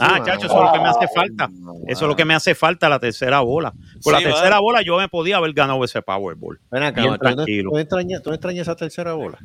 Ah, 0.00 0.20
chacho, 0.24 0.46
eso 0.46 0.56
es 0.56 0.64
lo 0.64 0.72
que 0.72 0.78
me 0.78 0.88
hace 0.88 1.08
falta. 1.12 1.50
Eso 1.88 2.04
es 2.04 2.08
lo 2.08 2.14
que 2.14 2.24
me 2.24 2.34
hace 2.34 2.54
falta, 2.54 2.88
la 2.88 3.00
tercera 3.00 3.40
bola. 3.40 3.72
Con 4.04 4.12
la 4.12 4.20
Sí, 4.20 4.26
tercera 4.26 4.50
va. 4.56 4.60
bola 4.60 4.80
yo 4.82 4.96
me 4.96 5.08
podía 5.08 5.38
haber 5.38 5.52
ganado 5.52 5.82
ese 5.82 6.02
Powerball. 6.02 6.60
Ven 6.70 6.84
acá, 6.84 7.00
Bien 7.00 7.16
¿tú 7.18 7.24
no- 7.24 7.34
tranquilo. 7.34 7.70
¿tú 7.70 7.74
no 7.74 7.80
extrañas, 7.80 8.22
tú 8.22 8.30
no 8.30 8.34
extrañas 8.34 8.62
esa 8.62 8.76
tercera 8.76 9.14
bola? 9.14 9.38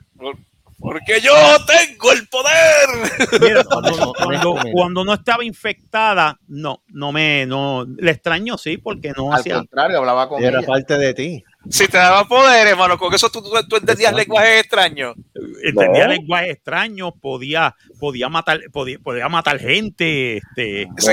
Porque 0.80 1.22
yo 1.22 1.32
tengo 1.66 2.12
el 2.12 2.28
poder. 2.28 3.40
Mira, 3.42 3.64
cuando, 3.64 3.92
No, 3.98 4.14
cuando- 4.14 4.56
cuando 4.74 5.06
no 5.06 5.14
estaba 5.14 5.44
infectada, 5.46 6.38
no, 6.48 6.84
no 6.90 7.12
me, 7.12 7.46
no, 7.46 7.86
le 7.98 8.12
extraño 8.12 8.58
sí, 8.58 8.78
porque 8.78 9.12
no 9.16 9.32
Al 9.34 9.40
hacía, 9.40 9.56
contrario, 9.56 10.00
hablaba 10.00 10.28
con 10.28 10.44
Era 10.44 10.60
ella. 10.60 10.68
parte 10.68 10.98
de 10.98 11.14
ti. 11.14 11.44
Si 11.70 11.88
te 11.88 11.98
daba 11.98 12.26
poder, 12.28 12.68
hermano, 12.68 12.98
con 12.98 13.14
eso 13.14 13.30
tú, 13.30 13.42
tú, 13.42 13.52
tú 13.70 13.78
entendías 13.78 14.14
lenguaje 14.14 14.60
extraño. 14.60 15.14
entendía 15.64 16.08
¿No? 16.08 16.12
lenguaje 16.14 16.52
extraño, 16.52 17.12
podía, 17.14 17.74
podía 18.00 18.28
matar, 18.28 18.60
podía, 18.72 19.00
podía 19.00 19.30
matar 19.30 19.60
gente, 19.60 20.38
este, 20.38 20.88
Sí. 20.98 21.12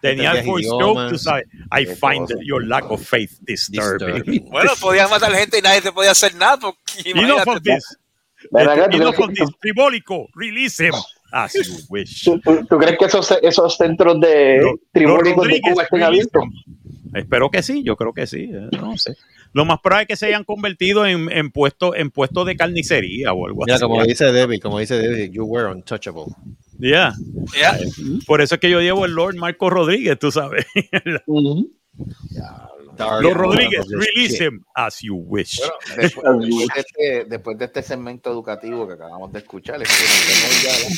Tenía 0.00 0.32
el 0.32 0.46
idiomas, 0.46 0.66
choke, 0.66 1.08
tú 1.08 1.18
sabes. 1.18 1.46
I 1.72 1.86
find 1.86 2.28
cosa. 2.28 2.34
your 2.44 2.62
lack 2.66 2.90
of 2.90 3.02
faith 3.02 3.30
disturbing. 3.40 4.16
Disturbing. 4.16 4.50
Bueno, 4.50 4.72
podías 4.78 5.08
matar 5.10 5.32
gente 5.32 5.58
y 5.58 5.62
nadie 5.62 5.80
te 5.80 5.92
podía 5.92 6.10
hacer 6.10 6.34
nada. 6.34 6.58
Porque, 6.58 7.08
Enough 7.08 7.24
imagínate. 7.24 7.50
of 7.50 7.62
this. 7.62 7.98
Ven 8.54 8.68
acá, 8.68 8.88
¿tú 8.88 8.96
Enough 8.96 9.14
crees 9.14 9.28
of 9.28 9.34
que- 9.34 9.44
this. 9.44 9.58
Tribólico, 9.60 10.28
release 10.34 10.86
him 10.86 10.94
as 11.32 11.52
you 11.54 11.74
wish. 11.90 12.24
¿Tú, 12.24 12.40
tú- 12.40 12.66
tú 12.68 12.78
crees 12.78 12.96
que 12.98 13.04
esos, 13.06 13.30
esos 13.42 13.76
centros 13.76 14.20
de 14.20 14.58
Los- 14.62 14.78
tribólicos 14.92 15.46
de 15.48 15.60
Cuba 15.60 15.82
estén 15.82 16.02
abiertos? 16.02 16.44
Espero 17.14 17.50
que 17.50 17.62
sí, 17.62 17.82
yo 17.84 17.96
creo 17.96 18.12
que 18.12 18.26
sí. 18.26 18.50
eh, 18.52 18.68
No 18.80 18.96
sé. 18.96 19.16
Lo 19.52 19.64
más 19.64 19.78
probable 19.80 20.02
es 20.02 20.08
que 20.08 20.16
se 20.16 20.26
hayan 20.26 20.42
convertido 20.42 21.06
en, 21.06 21.30
en 21.30 21.52
puestos 21.52 21.92
en 21.96 22.10
puestos 22.10 22.44
de 22.44 22.56
carnicería 22.56 23.32
o 23.32 23.46
algo 23.46 23.62
Mira, 23.64 23.76
así. 23.76 23.84
como 23.84 24.02
dice 24.04 24.32
David, 24.32 24.60
como 24.60 24.80
dice 24.80 24.96
David, 25.00 25.30
you 25.30 25.44
were 25.44 25.70
untouchable. 25.70 26.24
Yeah. 26.80 27.14
Ya. 27.56 27.78
Por 28.26 28.40
eso 28.40 28.56
es 28.56 28.60
que 28.60 28.68
yo 28.68 28.80
llevo 28.80 29.04
el 29.04 29.12
Lord 29.12 29.36
Marco 29.36 29.70
Rodríguez, 29.70 30.18
tú 30.18 30.32
sabes. 30.32 30.66
Dark 32.30 32.63
Lord 32.98 33.36
Rodríguez, 33.36 33.86
release 33.88 34.44
him 34.44 34.64
as 34.74 35.00
you 35.00 35.16
wish. 35.16 35.60
Bueno, 35.60 35.72
después, 35.96 36.24
después 36.40 36.68
de 36.74 36.80
este, 36.80 37.24
después 37.28 37.58
de 37.58 37.64
este 37.66 37.82
segmento 37.82 38.30
educativo 38.30 38.86
que 38.86 38.94
acabamos 38.94 39.32
de 39.32 39.38
escuchar, 39.40 39.80
esperemos 39.82 40.62
ya, 40.62 40.88
¿no? 40.88 40.94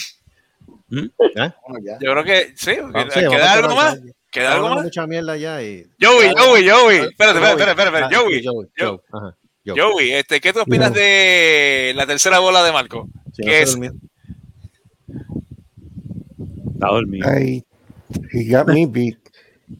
¿Eh? 1.00 1.10
Vámonos 1.62 1.84
ya. 1.84 1.98
Yo 2.00 2.12
creo 2.12 2.24
que 2.24 2.52
sí. 2.56 2.72
Vamos, 2.80 3.12
sí, 3.14 3.20
vamos 3.20 3.34
¿Queda 3.36 3.52
algo 3.52 3.74
más? 3.76 4.02
ya. 4.02 4.12
¿Queda 4.30 4.54
algo 4.54 4.68
más? 4.74 4.84
mucha 4.84 5.06
mierda 5.06 5.36
ya 5.36 5.62
y... 5.62 5.86
Joey, 6.00 6.32
Joey, 6.36 6.68
Joey. 6.68 6.96
Espérate, 6.98 7.38
espérate, 7.38 7.70
espérate, 7.70 7.70
espérate. 7.70 8.14
Ah, 8.14 8.18
Joey. 8.20 8.44
Joey, 8.44 8.68
Yo- 8.76 8.86
Joey, 8.86 9.00
ajá, 9.12 9.36
Joey. 9.66 9.80
Joey, 9.80 10.12
este, 10.12 10.40
¿qué 10.40 10.52
tú 10.52 10.60
opinas 10.60 10.92
de 10.92 11.92
la 11.96 12.06
tercera 12.06 12.38
bola 12.38 12.62
de 12.62 12.72
Marco? 12.72 13.08
Sí, 13.32 13.42
no 13.42 13.46
que 13.50 13.66
se 13.66 13.86
es. 13.86 13.92
Está 16.74 16.88
dormido. 16.88 17.28
I, 17.38 17.64
he 18.32 18.44
got 18.50 18.68
me 18.68 18.86
beat. 18.86 19.16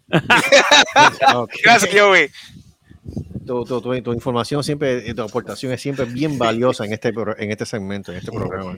Ok. 1.35 1.51
Gracias, 1.63 1.91
Joey. 1.95 2.29
Tu, 3.47 3.65
tu- 3.65 3.81
tu- 3.81 4.03
tu 4.03 4.13
información 4.13 4.65
siempre, 4.65 5.05
y 5.07 5.15
tu 5.15 5.23
aportación 5.23 5.73
es 5.73 5.81
siempre 5.81 6.05
bien 6.05 6.39
valiosa 6.39 6.85
en 6.85 6.93
este, 6.93 7.13
en 7.39 7.51
este 7.51 7.65
segmento, 7.67 8.11
en 8.13 8.19
este 8.19 8.33
programa. 8.33 8.75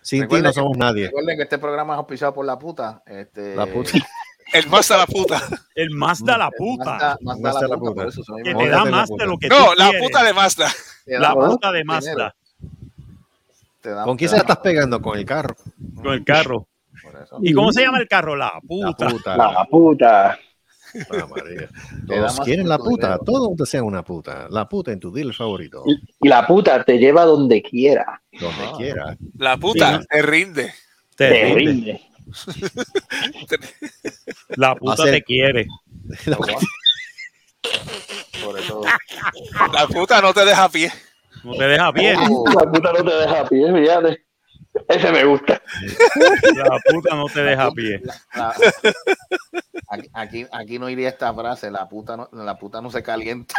Sin 0.00 0.28
ti 0.28 0.36
no 0.40 0.48
que- 0.48 0.52
somos 0.52 0.76
nadie. 0.76 1.06
Recuerden 1.06 1.36
que 1.36 1.42
este 1.44 1.58
programa 1.58 1.94
es 1.94 1.98
auspiciado 1.98 2.32
por 2.34 2.44
la 2.46 2.58
puta. 2.58 3.02
Este, 3.06 3.56
La 3.56 3.66
puta. 3.66 3.90
El 4.52 4.68
más 4.68 4.86
de 4.88 4.96
la 4.98 5.06
puta. 5.06 5.42
El 5.74 5.90
más 5.92 6.22
da 6.22 6.36
la 6.36 6.50
puta. 6.50 7.16
Mazda 7.22 7.38
Mazda 7.40 7.62
la 7.62 7.68
la 7.68 7.76
puta, 7.78 8.04
Que 8.44 8.54
te 8.54 8.68
da 8.68 8.84
la 8.84 8.90
más 8.90 9.08
de 9.08 9.26
lo 9.26 9.38
que 9.38 9.48
No, 9.48 9.56
tú 9.56 9.72
la 9.78 9.84
quieres. 9.88 10.02
puta 10.02 10.24
de 10.24 10.32
Mazda. 10.34 10.68
Te 11.06 11.18
La 11.18 11.28
da- 11.28 11.34
puta 11.34 11.72
de. 11.72 11.84
Mazda. 11.84 12.34
Te 13.80 13.90
da- 13.90 14.04
¿Con 14.04 14.16
quién 14.18 14.28
te 14.30 14.36
se 14.36 14.36
la 14.36 14.42
da- 14.42 14.52
estás 14.52 14.62
pegando? 14.62 15.00
Con 15.00 15.18
el 15.18 15.24
carro. 15.24 15.56
Con 15.96 16.12
el 16.12 16.22
carro. 16.24 16.66
¿Y 17.40 17.52
cómo 17.54 17.72
se 17.72 17.80
llama 17.82 17.98
el 17.98 18.06
carro? 18.08 18.36
La 18.36 18.52
La 18.54 18.60
puta. 18.60 19.08
puta. 19.08 19.36
La 19.38 19.64
puta. 19.70 20.38
Ah, 21.10 21.26
María. 21.28 21.68
Todos 22.06 22.40
quieren 22.40 22.68
la 22.68 22.78
puta. 22.78 23.06
dinero. 23.08 23.24
Todos 23.24 23.56
desean 23.56 23.84
una 23.84 24.02
puta. 24.04 24.46
La 24.50 24.68
puta 24.68 24.92
en 24.92 25.00
tu 25.00 25.10
dealer 25.12 25.34
favorito. 25.34 25.82
Y, 25.86 25.94
y 26.20 26.28
la 26.28 26.46
puta 26.46 26.84
te 26.84 26.98
lleva 26.98 27.24
donde 27.24 27.62
quiera. 27.62 28.22
Donde 28.32 28.64
Ah. 28.64 28.72
quiera. 28.76 29.16
La 29.38 29.56
puta 29.56 30.00
Sí. 30.00 30.06
te 30.10 30.22
rinde. 30.22 30.74
Te 31.16 31.28
Te 31.28 31.54
rinde. 31.54 31.56
rinde. 31.56 32.00
La 34.56 34.74
puta 34.74 35.02
Hacer- 35.02 35.12
te 35.14 35.22
quiere. 35.22 35.66
Por 38.44 38.58
eso. 38.58 38.82
La 39.72 39.86
puta 39.86 40.20
no 40.20 40.34
te 40.34 40.44
deja 40.44 40.68
pie. 40.68 40.90
No 41.44 41.54
te 41.54 41.64
deja 41.64 41.92
bien. 41.92 42.16
Oh, 42.30 42.44
La 42.48 42.70
puta 42.70 42.92
no 42.92 43.04
te 43.04 43.14
deja 43.14 43.40
a 43.40 43.48
pie, 43.48 43.72
fíjate. 43.72 44.24
Ese 44.88 45.12
me 45.12 45.24
gusta. 45.24 45.60
La 46.56 46.78
puta 46.90 47.14
no 47.14 47.26
te 47.26 47.42
deja 47.42 47.66
a 47.66 47.70
pie. 47.72 48.00
la- 48.34 48.54
aquí, 49.88 50.08
aquí, 50.14 50.46
aquí 50.50 50.78
no 50.78 50.88
iría 50.88 51.10
esta 51.10 51.32
frase, 51.34 51.70
la 51.70 51.88
puta 51.88 52.16
no, 52.16 52.28
la 52.32 52.58
puta 52.58 52.80
no 52.80 52.90
se 52.90 53.02
calienta. 53.02 53.54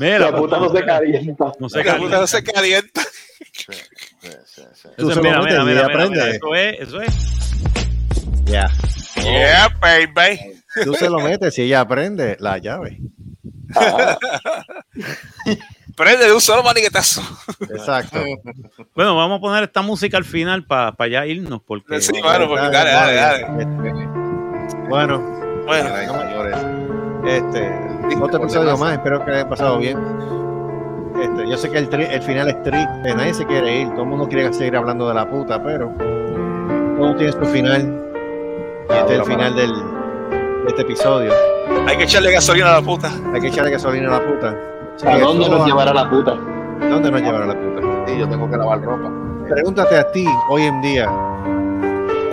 Mira, 0.00 0.18
La 0.18 0.36
puta 0.36 0.58
no 0.58 0.68
se 0.70 0.84
calienta. 0.84 1.52
No 1.58 1.68
se 1.68 1.78
La 1.78 1.82
puta 1.84 1.92
calienta. 1.92 2.20
no 2.20 2.26
se 2.26 2.42
calienta. 2.44 3.02
Sí, 3.52 3.72
sí, 4.20 4.30
sí, 4.46 4.62
Eso 4.96 5.08
es- 5.08 5.14
se 5.14 5.14
lo 5.16 5.22
mira, 5.22 5.42
mira, 5.42 5.64
mira, 5.64 5.88
mira, 6.08 6.30
Eso 6.30 6.54
es, 6.54 6.80
eso 6.80 7.00
es. 7.02 7.14
Ya. 8.44 8.68
Yeah, 9.22 9.68
baby. 9.80 10.62
Tú 10.84 10.94
se 10.94 11.08
lo 11.10 11.18
metes 11.20 11.58
y 11.58 11.62
ella 11.62 11.80
aprende 11.80 12.36
la 12.40 12.58
llave. 12.58 12.98
Prende 15.98 16.26
de 16.26 16.32
un 16.32 16.40
solo 16.40 16.62
maniquetazo. 16.62 17.20
Exacto. 17.68 18.18
Bueno, 18.94 19.14
vamos 19.16 19.38
a 19.38 19.40
poner 19.40 19.64
esta 19.64 19.80
música 19.82 20.16
al 20.16 20.24
final 20.24 20.64
para 20.64 20.94
ya 21.08 21.24
irnos 21.26 21.60
porque 21.66 22.00
Sí, 22.00 22.12
bueno, 22.22 22.48
porque 22.48 22.68
dale, 22.68 22.90
dale, 22.90 23.14
dale. 23.14 23.46
Bueno, 24.88 25.18
Bueno, 25.66 25.88
señores. 25.88 26.58
este, 27.26 27.70
otro 28.20 28.42
episodio 28.42 28.76
más. 28.76 28.94
Espero 28.94 29.24
que 29.24 29.30
hayan 29.32 29.48
pasado 29.48 29.78
bien. 29.78 29.98
Este, 31.22 31.48
yo 31.48 31.56
sé 31.56 31.70
que 31.70 31.78
el, 31.78 31.88
tri- 31.90 32.08
el 32.10 32.22
final 32.22 32.48
es 32.48 32.62
triste. 32.62 33.14
Nadie 33.14 33.34
se 33.34 33.46
quiere 33.46 33.82
ir. 33.82 33.88
Todo 33.90 34.02
el 34.02 34.08
mundo 34.08 34.28
quiere 34.28 34.52
seguir 34.52 34.76
hablando 34.76 35.06
de 35.08 35.14
la 35.14 35.28
puta, 35.30 35.62
pero 35.62 35.92
todo 36.96 37.14
tiene 37.16 37.32
su 37.32 37.44
final. 37.46 38.04
Y 38.90 38.92
este 38.94 39.12
es 39.14 39.18
el 39.20 39.24
final 39.26 39.54
del, 39.54 39.72
de 39.72 40.68
este 40.68 40.82
episodio. 40.82 41.32
hay 41.86 41.96
que 41.96 42.04
echarle 42.04 42.32
gasolina 42.32 42.70
a 42.70 42.80
la 42.80 42.82
puta. 42.82 43.12
Hay 43.32 43.40
que 43.40 43.48
echarle 43.48 43.70
gasolina 43.70 44.08
a 44.16 44.20
la 44.20 44.26
puta. 44.26 44.56
¿A 45.06 45.18
dónde 45.18 45.48
nos 45.48 45.66
llevará 45.66 45.92
la 45.94 46.10
puta? 46.10 46.34
¿Dónde 46.80 47.10
nos 47.10 47.20
llevará 47.20 47.46
la 47.46 47.54
puta? 47.54 47.82
Sí, 48.06 48.18
yo 48.18 48.28
tengo 48.28 48.50
que 48.50 48.56
lavar 48.56 48.82
ropa. 48.82 49.10
Pregúntate 49.48 49.96
a 49.96 50.10
ti 50.10 50.26
hoy 50.50 50.62
en 50.64 50.80
día, 50.82 51.06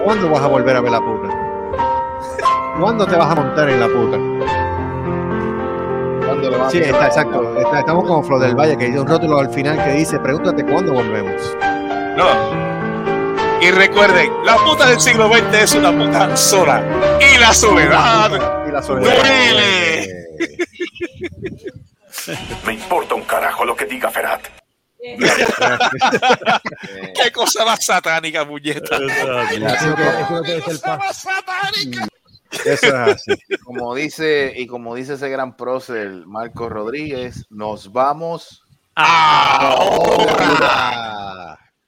¿cuándo 0.03 0.29
vas 0.29 0.41
a 0.41 0.47
volver 0.47 0.75
a 0.75 0.81
ver 0.81 0.91
la 0.91 0.99
puta? 0.99 1.29
¿Cuándo 2.79 3.05
te 3.05 3.15
vas 3.15 3.31
a 3.31 3.35
montar 3.35 3.69
en 3.69 3.79
la 3.79 3.87
puta? 3.87 4.17
¿Cuándo 6.25 6.49
le 6.49 6.57
vas 6.57 6.67
a 6.67 6.71
Sí, 6.71 6.79
está 6.79 7.05
exacto. 7.07 7.57
Está- 7.57 7.79
estamos 7.79 8.05
como 8.05 8.23
Flor 8.23 8.41
del 8.41 8.55
Valle, 8.55 8.77
que 8.77 8.85
hay 8.85 8.97
un 8.97 9.07
rótulo 9.07 9.39
al 9.39 9.49
final 9.49 9.81
que 9.83 9.91
dice, 9.93 10.19
pregúntate 10.19 10.65
cuándo 10.65 10.93
volvemos. 10.93 11.55
No. 12.17 12.25
Y 13.61 13.71
recuerden, 13.71 14.29
la 14.43 14.57
puta 14.57 14.89
del 14.89 14.99
siglo 14.99 15.27
XX 15.29 15.53
es 15.63 15.75
una 15.75 15.91
puta 15.91 16.35
sola. 16.35 16.83
Y 17.33 17.37
la 17.39 17.53
soledad 17.53 18.31
Y 18.67 18.71
la 18.71 18.81
duele. 18.81 20.09
Me 22.65 22.73
importa 22.73 23.15
un 23.15 23.23
carajo 23.23 23.65
lo 23.65 23.75
que 23.75 23.85
diga 23.85 24.11
Ferat. 24.11 24.47
Qué 27.15 27.31
cosa 27.31 27.63
más 27.63 27.85
satánica, 27.85 28.43
muñeca. 28.43 28.97
Ser 28.97 30.81
paz. 30.81 30.99
más 30.99 31.21
satánica. 31.21 32.07
Eso 32.63 32.87
es 32.87 32.93
así. 32.93 33.33
Como 33.63 33.93
dice, 33.93 34.51
y 34.55 34.65
como 34.65 34.95
dice 34.95 35.13
ese 35.13 35.29
gran 35.29 35.55
prócer 35.55 36.25
Marco 36.25 36.69
Rodríguez, 36.69 37.45
nos 37.49 37.91
vamos. 37.91 38.63
Ah. 38.95 39.75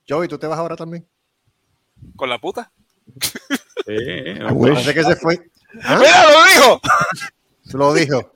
Joey, 0.07 0.27
¿tú 0.27 0.37
te 0.37 0.45
vas 0.47 0.59
ahora 0.59 0.75
también? 0.75 1.07
¿Con 2.15 2.29
la 2.29 2.37
puta? 2.37 2.71
Eh. 3.87 4.39
Parece 4.59 4.93
que 4.93 5.03
se 5.03 5.15
fue. 5.15 5.39
¿Ah? 5.83 5.97
¡Mira, 5.97 6.31
lo 6.31 6.45
dijo! 6.45 6.79
Se 7.63 7.77
lo 7.77 7.93
dijo. 7.93 8.31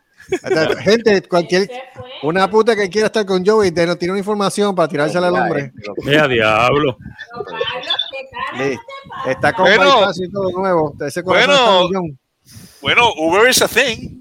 Gente, 0.84 1.22
cualquier, 1.28 1.70
una 2.24 2.50
puta 2.50 2.76
que 2.76 2.90
quiera 2.90 3.08
estar 3.08 3.26
con 3.26 3.46
Joey, 3.46 3.72
te- 3.72 3.96
tiene 3.96 4.12
una 4.14 4.20
información 4.20 4.74
para 4.76 4.88
tirársela 4.88 5.28
al 5.28 5.36
hombre. 5.36 5.72
mira, 6.06 6.28
diablo. 6.28 6.98
Sí. 8.58 8.78
Está 9.28 9.54
con 9.54 9.66
Bueno. 9.66 10.10
y 10.16 10.30
todo 10.32 10.52
nuevo. 10.52 10.96
Ese 11.06 11.22
Bueno. 11.22 11.88
Bueno, 12.82 13.14
Uber 13.18 13.50
is 13.50 13.62
a 13.62 13.68
thing. 13.68 14.20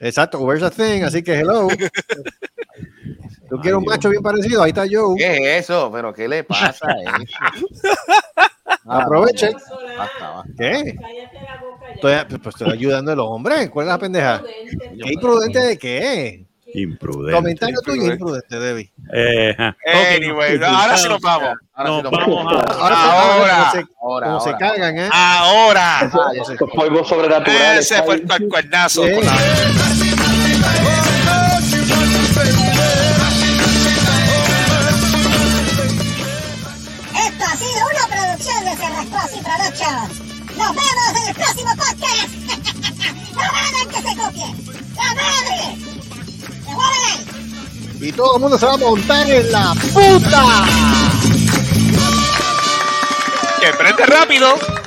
Exacto, 0.00 0.40
Uber's 0.40 0.62
a 0.62 0.70
thing, 0.70 1.02
así 1.04 1.22
que 1.22 1.40
hello. 1.40 1.68
¿Tú 3.48 3.58
quieres 3.60 3.78
un 3.78 3.84
macho 3.84 4.08
bien 4.08 4.22
parecido? 4.22 4.62
Ahí 4.62 4.70
está 4.70 4.84
Joe. 4.90 5.14
¿Qué 5.16 5.58
es 5.58 5.64
eso? 5.64 5.90
¿Pero 5.92 6.12
qué 6.12 6.26
le 6.26 6.42
pasa 6.42 6.86
a 6.88 6.92
él? 7.18 7.28
Aprovechen. 8.86 9.52
Basta. 9.98 10.44
¿Qué? 10.56 10.96
Estoy, 11.94 12.38
pues 12.38 12.54
estoy 12.56 12.72
ayudando 12.72 13.12
a 13.12 13.16
los 13.16 13.26
hombres. 13.26 13.70
¿Cuál 13.70 13.86
es 13.86 13.92
la 13.92 13.98
pendeja? 13.98 14.42
¿Qué 15.02 15.12
imprudente 15.12 15.58
de 15.60 15.78
qué? 15.78 16.46
Imprudente. 16.74 17.36
Comentario 17.36 17.80
tuyo 17.82 18.12
imprudente, 18.12 18.58
Debbie. 18.58 18.90
Eh, 19.12 19.54
ajá. 19.58 19.76
Anyway, 20.16 20.58
no, 20.58 20.66
ahora 20.66 20.96
sí 20.96 21.06
nos 21.08 21.20
vamos. 21.20 21.50
Ahora 21.74 21.90
sí 21.90 22.02
Nos 22.02 22.02
lo 22.04 22.10
vamos 22.10 22.52
Ahora, 22.78 22.96
Ahora. 23.02 23.58
como 23.58 23.72
se, 23.72 23.84
Ahora, 24.00 24.26
como 24.28 24.40
se 24.40 24.48
ahora. 24.50 24.58
cagan, 24.58 24.98
¿eh? 24.98 25.08
Ahora. 25.12 25.98
Ah, 26.00 26.30
polvos 26.74 27.08
sobrenaturales. 27.08 27.90
Ese 27.90 28.02
fue 28.02 28.14
el 28.16 28.26
cuer- 28.26 28.48
cuernazo. 28.48 29.04
Sí. 29.04 29.10
Próximo 42.02 42.46
podcast. 42.46 43.36
¡La 43.36 43.52
madre 43.52 43.80
que 43.88 43.96
se 43.96 44.16
copie! 44.16 44.48
¡La 44.96 45.08
madre! 45.14 45.58
¡Devuélvele! 46.66 48.08
Y 48.08 48.12
todo 48.12 48.34
el 48.36 48.40
mundo 48.40 48.58
se 48.58 48.66
va 48.66 48.74
a 48.74 48.76
montar 48.76 49.30
en 49.30 49.52
la 49.52 49.74
puta. 49.74 50.64
Que 53.60 53.72
prende 53.78 54.06
rápido. 54.06 54.81